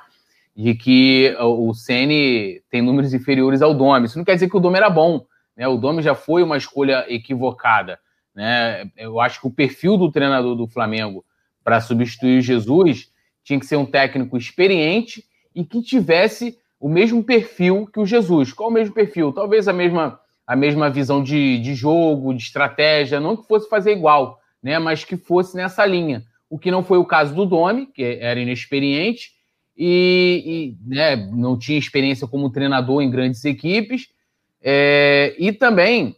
de 0.55 0.75
que 0.75 1.35
o 1.41 1.73
Ceni 1.73 2.63
tem 2.71 2.83
números 2.83 3.15
inferiores 3.15 3.63
ao 3.63 3.75
Domi. 3.75 4.07
Isso 4.07 4.19
não 4.19 4.25
quer 4.25 4.35
dizer 4.35 4.51
que 4.51 4.57
o 4.57 4.61
Domi 4.61 4.77
era 4.77 4.91
bom. 4.91 5.25
Né? 5.57 5.67
O 5.67 5.79
Domi 5.79 6.03
já 6.03 6.15
foi 6.15 6.43
uma 6.43 6.57
escolha 6.57 7.07
equivocada. 7.09 7.99
Né? 8.35 8.91
Eu 8.97 9.19
acho 9.21 9.41
que 9.41 9.47
o 9.47 9.51
perfil 9.51 9.97
do 9.97 10.11
treinador 10.11 10.55
do 10.55 10.67
Flamengo 10.67 11.25
para 11.65 11.81
substituir 11.81 12.39
o 12.39 12.43
Jesus 12.43 13.11
tinha 13.43 13.59
que 13.59 13.67
ser 13.67 13.77
um 13.77 13.87
técnico 13.87 14.37
experiente 14.37 15.25
e 15.55 15.65
que 15.65 15.81
tivesse 15.83 16.59
o 16.79 16.89
mesmo 16.89 17.23
perfil 17.23 17.87
que 17.87 18.01
o 18.01 18.07
Jesus. 18.07 18.53
Qual 18.53 18.69
o 18.69 18.73
mesmo 18.73 18.95
perfil? 18.95 19.33
Talvez 19.33 19.69
a 19.69 19.73
mesma, 19.73 20.21
a 20.47 20.57
mesma 20.57 20.91
visão 20.91 21.23
de, 21.23 21.59
de 21.61 21.75
jogo, 21.75 22.35
de 22.35 22.43
estratégia, 22.43 23.21
não 23.21 23.37
que 23.37 23.47
fosse 23.47 23.69
fazer 23.69 23.93
igual, 23.93 24.42
né, 24.63 24.79
mas 24.79 25.05
que 25.05 25.17
fosse 25.17 25.57
nessa 25.57 25.85
linha. 25.85 26.25
O 26.49 26.59
que 26.59 26.71
não 26.71 26.83
foi 26.83 26.99
o 26.99 27.05
caso 27.05 27.35
do 27.35 27.47
Domi, 27.47 27.87
que 27.87 28.03
era 28.21 28.39
inexperiente 28.39 29.33
e, 29.77 30.77
e 30.87 30.95
né, 30.95 31.17
não 31.17 31.59
tinha 31.59 31.79
experiência 31.79 32.27
como 32.27 32.51
treinador 32.51 33.03
em 33.03 33.11
grandes 33.11 33.45
equipes, 33.45 34.09
é, 34.63 35.35
e 35.39 35.53
também 35.53 36.17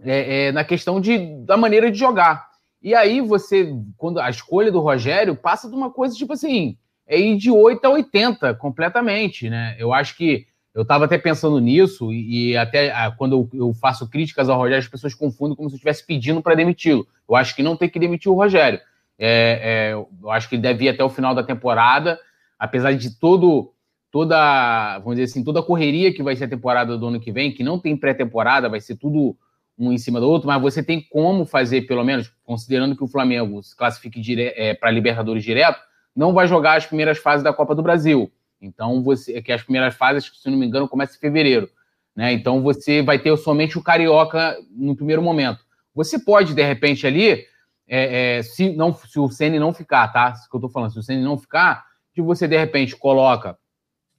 é, 0.00 0.46
é, 0.46 0.52
na 0.52 0.64
questão 0.64 1.00
de, 1.00 1.18
da 1.44 1.56
maneira 1.56 1.90
de 1.90 1.98
jogar. 1.98 2.48
E 2.82 2.94
aí 2.94 3.20
você, 3.20 3.72
quando 3.96 4.18
a 4.18 4.30
escolha 4.30 4.72
do 4.72 4.80
Rogério 4.80 5.36
passa 5.36 5.68
de 5.68 5.74
uma 5.74 5.90
coisa 5.90 6.16
tipo 6.16 6.32
assim, 6.32 6.78
é 7.06 7.18
ir 7.20 7.36
de 7.36 7.50
8 7.50 7.84
a 7.84 7.90
80 7.90 8.54
completamente, 8.54 9.50
né? 9.50 9.76
Eu 9.78 9.92
acho 9.92 10.16
que 10.16 10.46
eu 10.74 10.82
estava 10.82 11.04
até 11.04 11.18
pensando 11.18 11.58
nisso, 11.58 12.12
e, 12.12 12.56
até 12.56 12.92
ah, 12.92 13.10
quando 13.10 13.32
eu, 13.32 13.66
eu, 13.66 13.74
faço 13.74 14.08
críticas 14.08 14.48
ao 14.48 14.56
Rogério, 14.56 14.78
as 14.78 14.88
pessoas 14.88 15.14
confundem 15.14 15.56
como 15.56 15.68
se 15.68 15.74
eu 15.74 15.76
estivesse 15.76 16.06
pedindo 16.06 16.40
para 16.40 16.54
demiti-lo. 16.54 17.06
Eu 17.28 17.34
acho 17.34 17.56
que 17.56 17.62
não 17.62 17.76
tem 17.76 17.88
que 17.88 17.98
demitir 17.98 18.30
o 18.30 18.36
Rogério. 18.36 18.80
É, 19.18 19.90
é, 19.90 19.92
eu 19.92 20.30
acho 20.30 20.48
que 20.48 20.54
ele 20.54 20.62
deve 20.62 20.84
ir 20.84 20.90
até 20.90 21.02
o 21.02 21.08
final 21.08 21.34
da 21.34 21.42
temporada, 21.42 22.18
apesar 22.58 22.92
de 22.92 23.18
todo, 23.18 23.72
toda, 24.12 24.98
vamos 25.00 25.16
dizer 25.16 25.24
assim, 25.24 25.42
toda 25.42 25.58
a 25.58 25.62
correria 25.62 26.14
que 26.14 26.22
vai 26.22 26.36
ser 26.36 26.44
a 26.44 26.48
temporada 26.48 26.96
do 26.96 27.08
ano 27.08 27.20
que 27.20 27.32
vem, 27.32 27.52
que 27.52 27.64
não 27.64 27.78
tem 27.78 27.96
pré-temporada, 27.96 28.68
vai 28.68 28.80
ser 28.80 28.96
tudo 28.96 29.36
um 29.76 29.92
em 29.92 29.98
cima 29.98 30.20
do 30.20 30.28
outro, 30.28 30.46
mas 30.46 30.60
você 30.60 30.82
tem 30.82 31.00
como 31.00 31.44
fazer, 31.44 31.82
pelo 31.82 32.04
menos, 32.04 32.32
considerando 32.44 32.94
que 32.94 33.02
o 33.02 33.08
Flamengo 33.08 33.62
se 33.62 33.74
classifique 33.74 34.20
é, 34.38 34.74
para 34.74 34.90
Libertadores 34.90 35.42
direto, 35.42 35.80
não 36.14 36.32
vai 36.32 36.46
jogar 36.46 36.76
as 36.76 36.86
primeiras 36.86 37.18
fases 37.18 37.42
da 37.42 37.52
Copa 37.52 37.74
do 37.74 37.82
Brasil. 37.82 38.30
Então, 38.60 39.02
você 39.02 39.40
que 39.40 39.52
as 39.52 39.62
primeiras 39.62 39.94
fases, 39.94 40.30
se 40.42 40.50
não 40.50 40.58
me 40.58 40.66
engano, 40.66 40.88
começam 40.88 41.16
em 41.16 41.20
fevereiro. 41.20 41.68
Né? 42.14 42.32
Então, 42.32 42.62
você 42.62 43.02
vai 43.02 43.18
ter 43.18 43.34
somente 43.36 43.78
o 43.78 43.82
Carioca 43.82 44.56
no 44.70 44.94
primeiro 44.94 45.22
momento. 45.22 45.64
Você 45.94 46.18
pode, 46.18 46.54
de 46.54 46.62
repente, 46.62 47.06
ali, 47.06 47.44
é, 47.88 48.38
é, 48.38 48.42
se, 48.42 48.70
não, 48.76 48.94
se 48.94 49.18
o 49.18 49.28
Ceni 49.28 49.58
não 49.58 49.72
ficar, 49.72 50.08
tá? 50.08 50.30
Isso 50.30 50.48
que 50.48 50.54
eu 50.54 50.58
estou 50.58 50.70
falando, 50.70 50.92
se 50.92 50.98
o 50.98 51.02
Ceni 51.02 51.22
não 51.22 51.38
ficar, 51.38 51.84
que 52.12 52.22
você, 52.22 52.46
de 52.46 52.56
repente, 52.56 52.94
coloca 52.96 53.56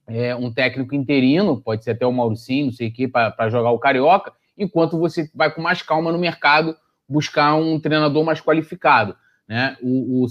é, 0.06 0.34
um 0.34 0.52
técnico 0.52 0.94
interino, 0.94 1.60
pode 1.60 1.84
ser 1.84 1.92
até 1.92 2.06
o 2.06 2.12
Mauricinho, 2.12 2.66
não 2.66 2.72
sei 2.72 2.88
o 2.88 2.92
quê, 2.92 3.08
para 3.08 3.48
jogar 3.48 3.70
o 3.70 3.78
Carioca, 3.78 4.32
enquanto 4.58 4.98
você 4.98 5.30
vai 5.34 5.50
com 5.50 5.62
mais 5.62 5.80
calma 5.80 6.12
no 6.12 6.18
mercado 6.18 6.76
buscar 7.08 7.54
um 7.54 7.78
treinador 7.78 8.24
mais 8.24 8.40
qualificado. 8.40 9.16
Né? 9.48 9.76
O, 9.82 10.24
o 10.24 10.26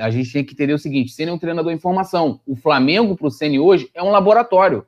a 0.00 0.10
gente 0.10 0.32
tem 0.32 0.44
que 0.44 0.52
entender 0.52 0.72
o 0.72 0.78
seguinte: 0.78 1.12
Ceni 1.12 1.30
é 1.30 1.34
um 1.34 1.38
treinador 1.38 1.72
em 1.72 1.78
formação. 1.78 2.40
O 2.46 2.56
Flamengo 2.56 3.16
para 3.16 3.26
o 3.26 3.30
Ceni 3.30 3.58
hoje 3.58 3.90
é 3.94 4.02
um 4.02 4.10
laboratório. 4.10 4.86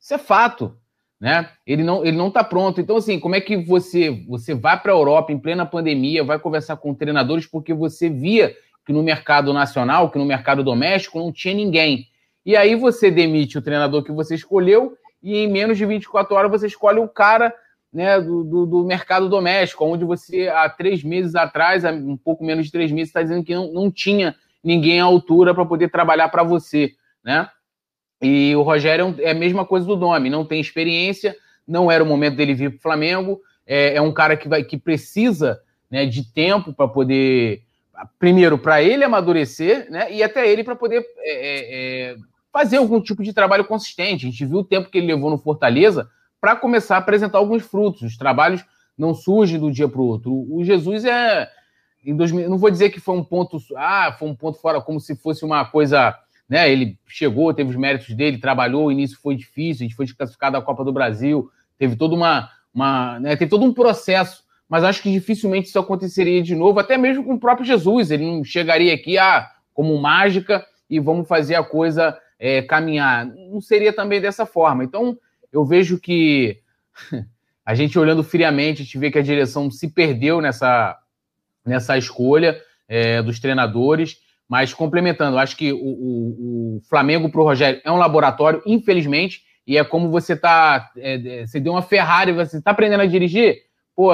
Isso 0.00 0.14
é 0.14 0.18
fato. 0.18 0.76
Né? 1.20 1.48
Ele 1.66 1.82
não 1.82 2.04
ele 2.04 2.16
não 2.16 2.28
está 2.28 2.44
pronto. 2.44 2.80
Então, 2.80 2.96
assim, 2.96 3.18
como 3.18 3.34
é 3.34 3.40
que 3.40 3.56
você 3.56 4.10
você 4.28 4.54
vai 4.54 4.78
para 4.78 4.92
a 4.92 4.96
Europa 4.96 5.32
em 5.32 5.38
plena 5.38 5.64
pandemia, 5.64 6.24
vai 6.24 6.38
conversar 6.38 6.76
com 6.76 6.94
treinadores 6.94 7.46
porque 7.46 7.72
você 7.72 8.10
via 8.10 8.54
que 8.84 8.92
no 8.92 9.02
mercado 9.02 9.52
nacional, 9.52 10.10
que 10.10 10.18
no 10.18 10.26
mercado 10.26 10.62
doméstico 10.62 11.18
não 11.18 11.32
tinha 11.32 11.54
ninguém. 11.54 12.08
E 12.44 12.54
aí 12.56 12.74
você 12.74 13.10
demite 13.10 13.56
o 13.56 13.62
treinador 13.62 14.02
que 14.02 14.12
você 14.12 14.34
escolheu 14.34 14.98
e 15.22 15.38
em 15.38 15.48
menos 15.48 15.78
de 15.78 15.86
24 15.86 16.36
horas 16.36 16.50
você 16.50 16.66
escolhe 16.66 16.98
o 16.98 17.08
cara 17.08 17.54
né, 17.94 18.20
do, 18.20 18.42
do, 18.42 18.66
do, 18.66 18.84
mercado 18.84 19.28
doméstico, 19.28 19.84
onde 19.84 20.04
você, 20.04 20.48
há 20.48 20.68
três 20.68 21.04
meses 21.04 21.36
atrás, 21.36 21.84
há 21.84 21.92
um 21.92 22.16
pouco 22.16 22.44
menos 22.44 22.66
de 22.66 22.72
três 22.72 22.90
meses, 22.90 23.10
está 23.10 23.22
dizendo 23.22 23.44
que 23.44 23.54
não, 23.54 23.72
não 23.72 23.88
tinha 23.88 24.34
ninguém 24.64 25.00
à 25.00 25.04
altura 25.04 25.54
para 25.54 25.64
poder 25.64 25.88
trabalhar 25.90 26.28
para 26.28 26.42
você. 26.42 26.92
Né? 27.22 27.48
E 28.20 28.56
o 28.56 28.62
Rogério 28.62 29.14
é 29.20 29.30
a 29.30 29.34
mesma 29.34 29.64
coisa 29.64 29.86
do 29.86 29.96
nome, 29.96 30.28
não 30.28 30.44
tem 30.44 30.60
experiência, 30.60 31.36
não 31.66 31.88
era 31.88 32.02
o 32.02 32.06
momento 32.06 32.34
dele 32.34 32.52
vir 32.52 32.70
para 32.70 32.78
o 32.78 32.82
Flamengo, 32.82 33.40
é, 33.64 33.94
é, 33.94 34.02
um 34.02 34.12
cara 34.12 34.36
que, 34.36 34.48
vai, 34.48 34.64
que 34.64 34.76
precisa 34.76 35.60
né, 35.88 36.04
de 36.04 36.24
tempo 36.24 36.72
para 36.72 36.88
poder, 36.88 37.62
primeiro, 38.18 38.58
para 38.58 38.82
ele 38.82 39.04
amadurecer, 39.04 39.88
né, 39.88 40.12
e 40.12 40.20
até 40.20 40.50
ele 40.50 40.64
para 40.64 40.74
poder 40.74 41.06
é, 41.18 41.30
é, 41.30 42.12
é 42.12 42.16
fazer 42.52 42.78
algum 42.78 43.00
tipo 43.00 43.22
de 43.22 43.32
trabalho 43.32 43.64
consistente. 43.64 44.26
A 44.26 44.30
gente 44.30 44.44
viu 44.44 44.58
o 44.58 44.64
tempo 44.64 44.90
que 44.90 44.98
ele 44.98 45.06
levou 45.06 45.30
no 45.30 45.38
Fortaleza 45.38 46.10
para 46.44 46.56
começar 46.56 46.96
a 46.96 46.98
apresentar 46.98 47.38
alguns 47.38 47.62
frutos. 47.62 48.02
Os 48.02 48.18
trabalhos 48.18 48.62
não 48.98 49.14
surgem 49.14 49.58
do 49.58 49.72
dia 49.72 49.88
para 49.88 49.98
o 49.98 50.06
outro. 50.06 50.46
O 50.50 50.62
Jesus 50.62 51.02
é. 51.06 51.48
Em 52.04 52.14
2000, 52.14 52.50
não 52.50 52.58
vou 52.58 52.70
dizer 52.70 52.90
que 52.90 53.00
foi 53.00 53.16
um 53.16 53.24
ponto. 53.24 53.56
Ah, 53.74 54.14
foi 54.18 54.28
um 54.28 54.34
ponto 54.34 54.60
fora, 54.60 54.78
como 54.78 55.00
se 55.00 55.16
fosse 55.16 55.42
uma 55.42 55.64
coisa. 55.64 56.14
Né, 56.46 56.70
ele 56.70 56.98
chegou, 57.06 57.54
teve 57.54 57.70
os 57.70 57.76
méritos 57.76 58.14
dele, 58.14 58.36
trabalhou, 58.36 58.88
o 58.88 58.92
início 58.92 59.18
foi 59.22 59.34
difícil, 59.34 59.82
a 59.82 59.88
gente 59.88 59.96
foi 59.96 60.04
desclassificado 60.04 60.58
da 60.58 60.62
Copa 60.62 60.84
do 60.84 60.92
Brasil, 60.92 61.48
teve 61.78 61.96
toda 61.96 62.14
uma. 62.14 62.50
uma 62.74 63.18
né, 63.20 63.34
teve 63.36 63.48
todo 63.48 63.64
um 63.64 63.72
processo, 63.72 64.44
mas 64.68 64.84
acho 64.84 65.00
que 65.00 65.10
dificilmente 65.10 65.68
isso 65.68 65.78
aconteceria 65.78 66.42
de 66.42 66.54
novo, 66.54 66.78
até 66.78 66.98
mesmo 66.98 67.24
com 67.24 67.32
o 67.36 67.40
próprio 67.40 67.66
Jesus. 67.66 68.10
Ele 68.10 68.26
não 68.26 68.44
chegaria 68.44 68.92
aqui 68.92 69.16
ah, 69.16 69.50
como 69.72 69.96
mágica 69.96 70.62
e 70.90 71.00
vamos 71.00 71.26
fazer 71.26 71.54
a 71.54 71.64
coisa 71.64 72.18
é, 72.38 72.60
caminhar. 72.60 73.24
Não 73.24 73.62
seria 73.62 73.94
também 73.94 74.20
dessa 74.20 74.44
forma. 74.44 74.84
Então, 74.84 75.18
eu 75.54 75.64
vejo 75.64 75.98
que 75.98 76.58
a 77.64 77.74
gente 77.74 77.98
olhando 77.98 78.22
friamente, 78.22 78.82
a 78.82 78.84
gente 78.84 78.98
vê 78.98 79.10
que 79.10 79.18
a 79.18 79.22
direção 79.22 79.70
se 79.70 79.88
perdeu 79.88 80.40
nessa, 80.40 80.98
nessa 81.64 81.96
escolha 81.96 82.60
é, 82.88 83.22
dos 83.22 83.38
treinadores. 83.38 84.18
Mas 84.46 84.74
complementando, 84.74 85.38
acho 85.38 85.56
que 85.56 85.72
o, 85.72 85.78
o, 85.78 86.76
o 86.76 86.80
Flamengo 86.88 87.30
para 87.30 87.40
o 87.40 87.44
Rogério 87.44 87.80
é 87.82 87.90
um 87.90 87.96
laboratório, 87.96 88.62
infelizmente, 88.66 89.42
e 89.66 89.78
é 89.78 89.82
como 89.82 90.10
você 90.10 90.36
tá. 90.36 90.90
É, 90.98 91.40
é 91.40 91.46
você 91.46 91.58
deu 91.58 91.72
uma 91.72 91.80
Ferrari, 91.80 92.32
você 92.32 92.58
está 92.58 92.72
aprendendo 92.72 93.00
a 93.00 93.06
dirigir? 93.06 93.62
Pô, 93.96 94.10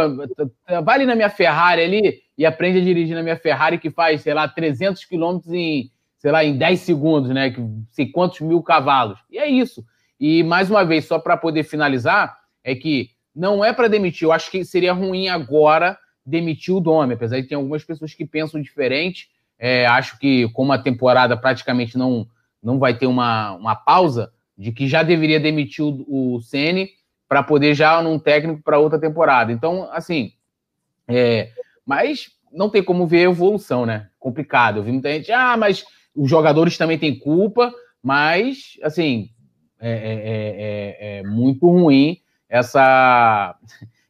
vai 0.84 0.94
ali 0.96 1.06
na 1.06 1.16
minha 1.16 1.30
Ferrari 1.30 1.82
ali 1.82 2.20
e 2.38 2.46
aprende 2.46 2.78
a 2.78 2.84
dirigir 2.84 3.16
na 3.16 3.22
minha 3.22 3.36
Ferrari 3.36 3.78
que 3.78 3.90
faz, 3.90 4.20
sei 4.20 4.34
lá, 4.34 4.46
300 4.46 5.04
quilômetros 5.04 5.52
em 5.52 5.90
sei 6.20 6.30
lá, 6.30 6.44
em 6.44 6.56
10 6.56 6.80
segundos, 6.80 7.30
né? 7.30 7.50
Que 7.50 7.60
sei 7.90 8.06
quantos 8.06 8.40
mil 8.40 8.62
cavalos. 8.62 9.18
E 9.30 9.38
é 9.38 9.48
isso. 9.48 9.82
E 10.20 10.42
mais 10.42 10.70
uma 10.70 10.84
vez, 10.84 11.06
só 11.06 11.18
para 11.18 11.36
poder 11.36 11.64
finalizar, 11.64 12.38
é 12.62 12.74
que 12.74 13.10
não 13.34 13.64
é 13.64 13.72
para 13.72 13.88
demitir. 13.88 14.26
Eu 14.26 14.32
acho 14.32 14.50
que 14.50 14.64
seria 14.64 14.92
ruim 14.92 15.28
agora 15.28 15.98
demitir 16.26 16.74
o 16.74 16.80
Dome, 16.80 17.14
apesar 17.14 17.40
de 17.40 17.48
ter 17.48 17.54
algumas 17.54 17.82
pessoas 17.82 18.12
que 18.12 18.26
pensam 18.26 18.60
diferente. 18.60 19.30
É, 19.58 19.86
acho 19.86 20.18
que, 20.18 20.48
como 20.50 20.72
a 20.72 20.78
temporada 20.78 21.36
praticamente 21.36 21.96
não, 21.96 22.28
não 22.62 22.78
vai 22.78 22.96
ter 22.96 23.06
uma, 23.06 23.52
uma 23.52 23.74
pausa, 23.74 24.30
de 24.56 24.72
que 24.72 24.86
já 24.86 25.02
deveria 25.02 25.40
demitir 25.40 25.82
o, 25.84 26.34
o 26.34 26.40
Ceni 26.42 26.90
para 27.26 27.42
poder 27.42 27.74
já 27.74 28.02
num 28.02 28.18
técnico 28.18 28.62
para 28.62 28.78
outra 28.78 28.98
temporada. 28.98 29.50
Então, 29.50 29.88
assim, 29.90 30.32
é, 31.08 31.50
mas 31.86 32.28
não 32.52 32.68
tem 32.68 32.82
como 32.82 33.06
ver 33.06 33.26
a 33.26 33.30
evolução, 33.30 33.86
né? 33.86 34.08
Complicado. 34.18 34.78
Eu 34.78 34.82
vi 34.82 34.92
muita 34.92 35.10
gente, 35.12 35.32
ah, 35.32 35.56
mas 35.56 35.84
os 36.14 36.28
jogadores 36.28 36.76
também 36.76 36.98
têm 36.98 37.18
culpa, 37.18 37.72
mas, 38.02 38.78
assim, 38.82 39.30
é, 39.80 39.90
é, 39.90 41.16
é, 41.16 41.18
é 41.18 41.22
muito 41.22 41.66
ruim 41.66 42.20
essa, 42.48 43.56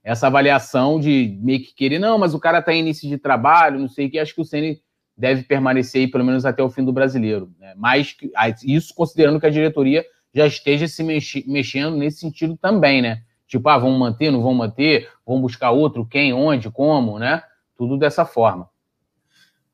essa 0.03 0.27
avaliação 0.27 0.99
de 0.99 1.39
meio 1.41 1.61
que 1.61 1.75
querer, 1.75 1.99
não, 1.99 2.19
mas 2.19 2.35
o 2.35 2.41
cara 2.41 2.59
está 2.59 2.73
em 2.73 2.81
início 2.81 3.09
de 3.09 3.19
trabalho, 3.19 3.79
não 3.79 3.89
sei 3.89 4.07
o 4.07 4.11
que, 4.11 4.19
acho 4.19 4.35
que 4.35 4.41
o 4.41 4.45
Ceni 4.45 4.81
deve 5.17 5.43
permanecer 5.43 6.01
aí 6.01 6.09
pelo 6.09 6.25
menos 6.25 6.47
até 6.47 6.63
o 6.63 6.71
fim 6.71 6.85
do 6.85 6.93
brasileiro. 6.93 7.53
Né? 7.59 7.75
Mas 7.77 8.17
isso 8.65 8.95
considerando 8.95 9.39
que 9.39 9.47
a 9.47 9.51
diretoria 9.51 10.05
já 10.35 10.47
esteja 10.47 10.89
se 10.89 11.03
mexi, 11.03 11.45
mexendo 11.47 11.97
nesse 11.97 12.21
sentido 12.21 12.57
também, 12.57 13.03
né? 13.03 13.23
Tipo, 13.47 13.69
ah, 13.69 13.79
vamos 13.79 13.99
manter, 13.99 14.31
não 14.31 14.43
vamos 14.43 14.59
manter, 14.59 15.09
vamos 15.27 15.43
buscar 15.43 15.73
outro, 15.73 16.07
quem, 16.07 16.33
onde, 16.33 16.71
como, 16.71 17.19
né? 17.19 17.43
Tudo 17.77 17.99
dessa 17.99 18.25
forma. 18.25 18.71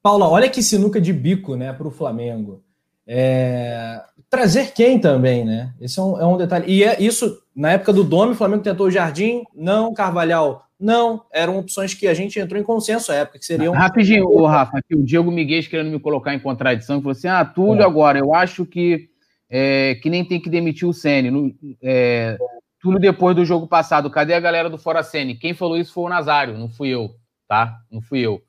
Paula, 0.03 0.29
olha 0.29 0.49
que 0.49 0.63
sinuca 0.63 1.01
de 1.01 1.13
bico, 1.13 1.57
né, 1.57 1.73
para 1.73 1.87
o 1.87 1.91
Flamengo. 1.91 2.63
É... 3.07 4.03
Trazer 4.29 4.73
quem 4.73 4.99
também, 4.99 5.45
né? 5.45 5.73
Esse 5.81 5.99
é 5.99 6.03
um, 6.03 6.21
é 6.21 6.27
um, 6.27 6.37
detalhe. 6.37 6.65
E 6.67 6.83
é 6.83 7.01
isso, 7.01 7.41
na 7.55 7.73
época 7.73 7.93
do 7.93 8.03
Dome, 8.03 8.33
o 8.33 8.35
Flamengo 8.35 8.63
tentou 8.63 8.87
o 8.87 8.91
Jardim, 8.91 9.45
não, 9.55 9.95
Carvalhal, 9.95 10.67
não. 10.79 11.25
Eram 11.33 11.59
opções 11.59 11.95
que 11.95 12.09
a 12.09 12.15
gente 12.15 12.39
entrou 12.39 12.61
em 12.61 12.65
consenso 12.65 13.13
à 13.13 13.17
época, 13.17 13.39
que 13.39 13.47
seriam. 13.47 13.73
Rapidinho, 13.73 14.27
o 14.27 14.45
Rafa, 14.45 14.79
aqui 14.79 14.95
o 14.97 15.05
Diego 15.05 15.31
Miguel 15.31 15.63
querendo 15.69 15.91
me 15.91 16.01
colocar 16.01 16.35
em 16.35 16.41
contradição, 16.41 17.01
falou 17.01 17.13
assim: 17.13 17.29
ah, 17.29 17.45
Túlio, 17.45 17.83
é. 17.83 17.85
agora, 17.85 18.19
eu 18.19 18.35
acho 18.35 18.67
que, 18.67 19.09
é, 19.49 19.95
que 20.03 20.11
nem 20.11 20.25
tem 20.25 20.41
que 20.41 20.51
demitir 20.51 20.89
o 20.89 20.93
Sene. 20.93 21.57
É, 21.81 22.37
Túlio, 22.81 22.99
depois 22.99 23.35
do 23.35 23.45
jogo 23.45 23.67
passado, 23.67 24.11
cadê 24.11 24.35
a 24.35 24.41
galera 24.41 24.69
do 24.69 24.77
Fora 24.77 25.03
Sene? 25.03 25.37
Quem 25.37 25.55
falou 25.55 25.77
isso 25.77 25.93
foi 25.93 26.05
o 26.05 26.09
Nazário, 26.09 26.59
não 26.59 26.69
fui 26.69 26.89
eu, 26.89 27.15
tá? 27.49 27.77
Não 27.91 28.01
fui 28.01 28.21
eu. 28.21 28.43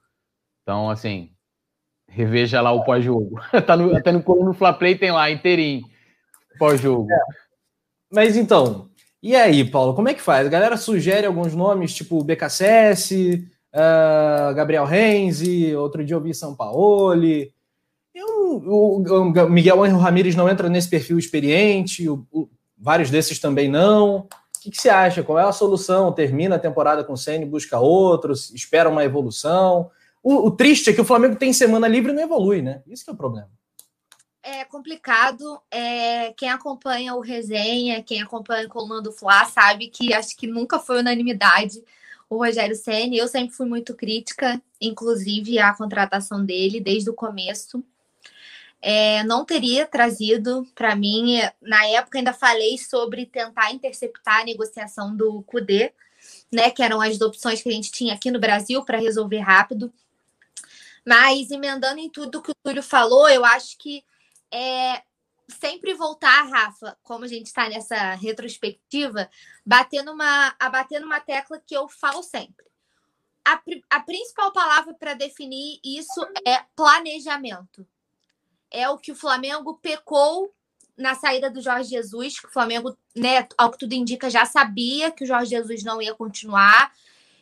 Então, 0.63 0.89
assim, 0.89 1.29
Reveja 2.07 2.61
lá 2.61 2.71
o 2.71 2.83
pós-jogo. 2.83 3.39
tá 3.65 3.75
no, 3.75 3.95
até 3.95 4.11
no 4.11 4.23
coluna 4.23 4.53
Fla 4.53 4.73
Play 4.73 4.95
tem 4.95 5.11
lá, 5.11 5.29
inteirinho. 5.29 5.85
Pós-jogo. 6.57 7.11
É. 7.11 7.19
Mas 8.11 8.37
então, 8.37 8.89
e 9.21 9.35
aí, 9.35 9.69
Paulo, 9.69 9.93
como 9.93 10.09
é 10.09 10.13
que 10.13 10.21
faz? 10.21 10.45
A 10.45 10.49
galera 10.49 10.77
sugere 10.77 11.25
alguns 11.25 11.53
nomes, 11.53 11.93
tipo 11.93 12.23
BKSS, 12.23 13.43
uh, 13.73 14.53
Gabriel 14.55 14.85
Renzi, 14.85 15.75
outro 15.75 16.05
dia 16.05 16.15
eu 16.15 16.21
vi 16.21 16.33
São 16.33 16.55
Paulo. 16.55 17.13
o, 18.15 18.99
o, 18.99 19.49
Miguel 19.49 19.83
Angel 19.83 19.97
Ramírez 19.97 20.35
não 20.35 20.47
entra 20.47 20.69
nesse 20.69 20.89
perfil 20.89 21.17
experiente, 21.17 22.07
o, 22.07 22.25
o, 22.31 22.47
vários 22.77 23.09
desses 23.09 23.39
também 23.39 23.67
não. 23.67 24.19
O 24.19 24.27
que, 24.61 24.71
que, 24.71 24.81
você 24.81 24.89
acha? 24.89 25.23
Qual 25.23 25.39
é 25.39 25.43
a 25.43 25.51
solução? 25.51 26.11
Termina 26.11 26.55
a 26.55 26.59
temporada 26.59 27.03
com 27.03 27.13
o 27.13 27.17
Senna 27.17 27.45
busca 27.45 27.79
outros, 27.79 28.53
espera 28.53 28.89
uma 28.89 29.03
evolução? 29.03 29.89
O, 30.29 30.47
o, 30.47 30.51
triste 30.51 30.89
é 30.89 30.93
que 30.93 30.99
o 30.99 31.05
Flamengo 31.05 31.37
tem 31.37 31.53
semana 31.53 31.87
livre 31.87 32.11
e 32.11 32.13
não 32.13 32.21
evolui, 32.21 32.61
né? 32.61 32.83
Isso 32.85 33.05
que 33.05 33.09
é 33.09 33.13
o 33.13 33.15
problema. 33.15 33.49
É 34.43 34.65
complicado. 34.65 35.57
É, 35.71 36.33
quem 36.33 36.49
acompanha 36.49 37.15
o 37.15 37.21
resenha, 37.21 38.03
quem 38.03 38.21
acompanha 38.21 38.67
o 38.67 38.69
Coluna 38.69 39.01
do 39.01 39.13
Fla, 39.13 39.45
sabe 39.45 39.87
que 39.87 40.13
acho 40.13 40.35
que 40.35 40.45
nunca 40.45 40.79
foi 40.79 40.99
unanimidade 40.99 41.81
o 42.29 42.39
Rogério 42.39 42.75
Senna. 42.75 43.15
Eu 43.15 43.29
sempre 43.29 43.55
fui 43.55 43.65
muito 43.65 43.95
crítica, 43.95 44.61
inclusive 44.81 45.59
à 45.59 45.73
contratação 45.73 46.43
dele 46.43 46.81
desde 46.81 47.09
o 47.09 47.13
começo. 47.13 47.81
É, 48.81 49.23
não 49.23 49.45
teria 49.45 49.85
trazido 49.85 50.67
para 50.75 50.93
mim. 50.93 51.39
Na 51.61 51.87
época, 51.87 52.17
ainda 52.17 52.33
falei 52.33 52.77
sobre 52.77 53.25
tentar 53.27 53.71
interceptar 53.71 54.41
a 54.41 54.43
negociação 54.43 55.15
do 55.15 55.41
CUDE, 55.43 55.93
né? 56.51 56.69
Que 56.69 56.83
eram 56.83 56.99
as 56.99 57.21
opções 57.21 57.61
que 57.61 57.69
a 57.69 57.71
gente 57.71 57.93
tinha 57.93 58.13
aqui 58.13 58.29
no 58.29 58.41
Brasil 58.41 58.83
para 58.83 58.97
resolver 58.97 59.39
rápido. 59.39 59.89
Mas 61.07 61.51
emendando 61.51 62.01
em 62.01 62.09
tudo 62.09 62.41
que 62.41 62.51
o 62.51 62.55
Túlio 62.61 62.83
falou, 62.83 63.29
eu 63.29 63.45
acho 63.45 63.77
que 63.77 64.03
é 64.51 65.01
sempre 65.47 65.93
voltar, 65.93 66.41
Rafa, 66.43 66.97
como 67.01 67.23
a 67.23 67.27
gente 67.29 67.45
está 67.45 67.69
nessa 67.69 68.13
retrospectiva, 68.15 69.29
bater 69.65 70.03
numa, 70.03 70.53
a 70.59 70.69
bater 70.69 70.99
numa 70.99 71.21
tecla 71.21 71.61
que 71.65 71.73
eu 71.73 71.87
falo 71.87 72.21
sempre. 72.21 72.65
A, 73.45 73.61
a 73.89 74.01
principal 74.01 74.51
palavra 74.51 74.93
para 74.95 75.13
definir 75.13 75.79
isso 75.81 76.19
é 76.45 76.65
planejamento. 76.75 77.87
É 78.69 78.89
o 78.89 78.97
que 78.97 79.13
o 79.13 79.15
Flamengo 79.15 79.79
pecou 79.81 80.53
na 80.97 81.15
saída 81.15 81.49
do 81.49 81.61
Jorge 81.61 81.89
Jesus, 81.89 82.37
que 82.37 82.47
o 82.47 82.51
Flamengo, 82.51 82.97
né, 83.15 83.47
ao 83.57 83.71
que 83.71 83.77
tudo 83.77 83.93
indica, 83.93 84.29
já 84.29 84.45
sabia 84.45 85.09
que 85.09 85.23
o 85.23 85.27
Jorge 85.27 85.51
Jesus 85.51 85.83
não 85.85 86.01
ia 86.01 86.13
continuar 86.13 86.91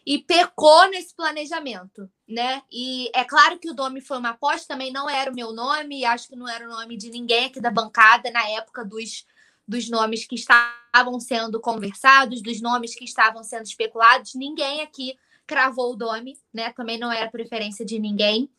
e 0.06 0.20
pecou 0.20 0.88
nesse 0.90 1.16
planejamento, 1.16 2.10
né? 2.28 2.62
E 2.72 3.10
é 3.14 3.24
claro 3.24 3.58
que 3.58 3.70
o 3.70 3.74
nome 3.74 4.02
foi 4.02 4.20
uma 4.20 4.30
aposta, 4.30 4.68
também 4.68 4.92
não 4.92 5.10
era 5.10 5.32
o 5.32 5.36
meu 5.36 5.52
nome, 5.52 6.06
acho 6.06 6.28
que 6.28 6.36
não 6.36 6.48
era 6.48 6.66
o 6.66 6.70
nome 6.70 6.96
de 6.96 7.10
ninguém 7.10 7.46
aqui 7.46 7.60
da 7.60 7.72
bancada 7.72 8.30
na 8.30 8.48
época 8.50 8.86
dos, 8.86 9.26
dos 9.68 9.90
nomes 9.90 10.28
que 10.28 10.36
estavam 10.36 11.20
sendo 11.20 11.60
conversados, 11.60 12.42
dos 12.42 12.62
nomes 12.62 12.94
que 12.94 13.04
estavam 13.04 13.44
sendo 13.44 13.64
especulados, 13.64 14.36
ninguém 14.36 14.82
aqui 14.82 15.18
cravou 15.48 15.94
o 15.94 15.98
nome, 15.98 16.38
né? 16.54 16.72
Também 16.74 16.98
não 16.98 17.12
era 17.12 17.30
preferência 17.30 17.86
de 17.86 18.00
ninguém. 18.00 18.50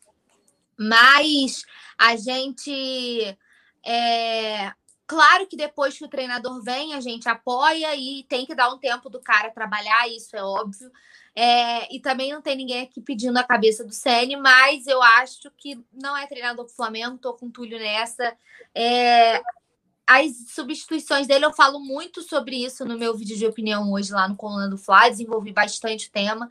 Mas 0.77 1.63
a 1.97 2.15
gente. 2.15 3.37
É... 3.85 4.71
Claro 5.05 5.47
que 5.47 5.55
depois 5.55 5.97
que 5.97 6.03
o 6.03 6.09
treinador 6.09 6.61
vem, 6.61 6.93
a 6.93 6.99
gente 6.99 7.29
apoia 7.29 7.95
e 7.95 8.25
tem 8.27 8.45
que 8.45 8.53
dar 8.53 8.69
um 8.73 8.77
tempo 8.77 9.09
do 9.09 9.21
cara 9.21 9.49
trabalhar, 9.49 10.05
isso 10.09 10.35
é 10.35 10.43
óbvio. 10.43 10.91
É, 11.39 11.95
e 11.95 11.99
também 11.99 12.33
não 12.33 12.41
tem 12.41 12.55
ninguém 12.55 12.81
aqui 12.81 12.99
pedindo 12.99 13.37
a 13.37 13.43
cabeça 13.43 13.83
do 13.83 13.93
Ceni, 13.93 14.35
mas 14.35 14.87
eu 14.87 14.99
acho 15.03 15.51
que 15.55 15.79
não 15.93 16.17
é 16.17 16.25
treinador 16.25 16.65
do 16.65 16.71
Flamengo, 16.71 17.19
tô 17.19 17.31
com 17.35 17.45
o 17.45 17.51
Túlio 17.51 17.77
nessa. 17.77 18.35
É, 18.73 19.39
as 20.07 20.31
substituições 20.49 21.27
dele, 21.27 21.45
eu 21.45 21.53
falo 21.53 21.79
muito 21.79 22.23
sobre 22.23 22.65
isso 22.65 22.83
no 22.85 22.97
meu 22.97 23.15
vídeo 23.15 23.37
de 23.37 23.45
opinião 23.45 23.91
hoje 23.91 24.11
lá 24.11 24.27
no 24.27 24.35
Coluna 24.35 24.67
do 24.67 24.79
Fla, 24.79 25.09
desenvolvi 25.09 25.53
bastante 25.53 26.07
o 26.07 26.11
tema. 26.11 26.47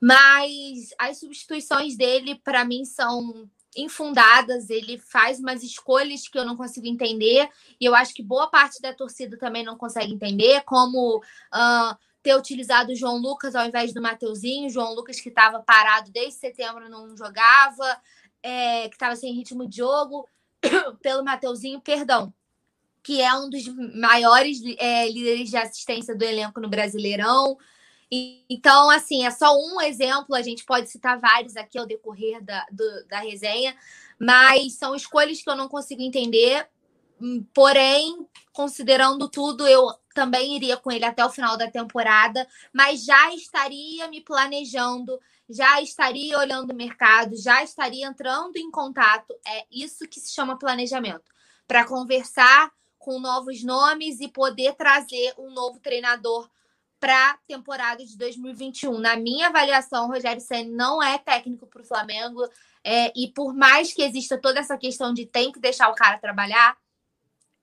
Mas 0.00 0.92
as 0.98 1.20
substituições 1.20 1.96
dele, 1.96 2.34
para 2.34 2.64
mim, 2.64 2.84
são 2.84 3.48
infundadas. 3.76 4.70
Ele 4.70 4.98
faz 4.98 5.38
umas 5.38 5.62
escolhas 5.62 6.26
que 6.26 6.36
eu 6.36 6.44
não 6.44 6.56
consigo 6.56 6.88
entender, 6.88 7.48
e 7.80 7.84
eu 7.84 7.94
acho 7.94 8.12
que 8.12 8.24
boa 8.24 8.48
parte 8.48 8.82
da 8.82 8.92
torcida 8.92 9.38
também 9.38 9.62
não 9.62 9.76
consegue 9.76 10.12
entender, 10.12 10.62
como. 10.64 11.18
Uh, 11.54 12.05
ter 12.26 12.36
utilizado 12.36 12.90
o 12.90 12.96
João 12.96 13.18
Lucas 13.18 13.54
ao 13.54 13.64
invés 13.64 13.94
do 13.94 14.02
Mateuzinho, 14.02 14.68
João 14.68 14.92
Lucas 14.94 15.20
que 15.20 15.28
estava 15.28 15.60
parado 15.60 16.10
desde 16.10 16.40
setembro, 16.40 16.88
não 16.88 17.16
jogava, 17.16 18.00
é, 18.42 18.88
que 18.88 18.96
estava 18.96 19.14
sem 19.14 19.32
ritmo 19.32 19.64
de 19.64 19.76
jogo, 19.76 20.28
pelo 21.00 21.24
Mateuzinho, 21.24 21.80
perdão, 21.80 22.34
que 23.00 23.22
é 23.22 23.32
um 23.32 23.48
dos 23.48 23.64
maiores 23.94 24.60
é, 24.76 25.08
líderes 25.08 25.50
de 25.50 25.56
assistência 25.56 26.16
do 26.16 26.24
elenco 26.24 26.60
no 26.60 26.68
Brasileirão. 26.68 27.56
Então, 28.10 28.90
assim, 28.90 29.24
é 29.24 29.30
só 29.30 29.56
um 29.56 29.80
exemplo, 29.80 30.34
a 30.34 30.42
gente 30.42 30.64
pode 30.64 30.90
citar 30.90 31.20
vários 31.20 31.56
aqui 31.56 31.78
ao 31.78 31.86
decorrer 31.86 32.42
da, 32.42 32.66
do, 32.72 33.06
da 33.06 33.20
resenha, 33.20 33.76
mas 34.18 34.72
são 34.72 34.96
escolhas 34.96 35.40
que 35.40 35.48
eu 35.48 35.54
não 35.54 35.68
consigo 35.68 36.02
entender. 36.02 36.68
Hum, 37.20 37.46
porém, 37.54 38.26
considerando 38.52 39.28
tudo, 39.28 39.64
eu 39.64 39.94
também 40.16 40.56
iria 40.56 40.78
com 40.78 40.90
ele 40.90 41.04
até 41.04 41.22
o 41.22 41.30
final 41.30 41.58
da 41.58 41.70
temporada, 41.70 42.48
mas 42.72 43.04
já 43.04 43.34
estaria 43.34 44.08
me 44.08 44.22
planejando, 44.22 45.20
já 45.46 45.78
estaria 45.82 46.38
olhando 46.38 46.72
o 46.72 46.74
mercado, 46.74 47.36
já 47.36 47.62
estaria 47.62 48.06
entrando 48.06 48.56
em 48.56 48.70
contato. 48.70 49.38
É 49.46 49.66
isso 49.70 50.08
que 50.08 50.18
se 50.18 50.32
chama 50.32 50.58
planejamento 50.58 51.30
para 51.68 51.84
conversar 51.84 52.72
com 52.98 53.20
novos 53.20 53.62
nomes 53.62 54.18
e 54.18 54.26
poder 54.26 54.74
trazer 54.74 55.34
um 55.36 55.50
novo 55.50 55.78
treinador 55.80 56.48
para 56.98 57.32
a 57.32 57.38
temporada 57.46 58.02
de 58.02 58.16
2021. 58.16 58.98
Na 58.98 59.16
minha 59.16 59.48
avaliação, 59.48 60.06
o 60.06 60.08
Rogério 60.08 60.40
Senna 60.40 60.70
não 60.70 61.02
é 61.02 61.18
técnico 61.18 61.66
para 61.66 61.82
o 61.82 61.84
Flamengo. 61.84 62.42
É, 62.82 63.12
e 63.14 63.28
por 63.28 63.54
mais 63.54 63.92
que 63.92 64.02
exista 64.02 64.40
toda 64.40 64.60
essa 64.60 64.78
questão 64.78 65.12
de 65.12 65.26
tem 65.26 65.52
que 65.52 65.60
deixar 65.60 65.90
o 65.90 65.94
cara 65.94 66.16
trabalhar, 66.16 66.74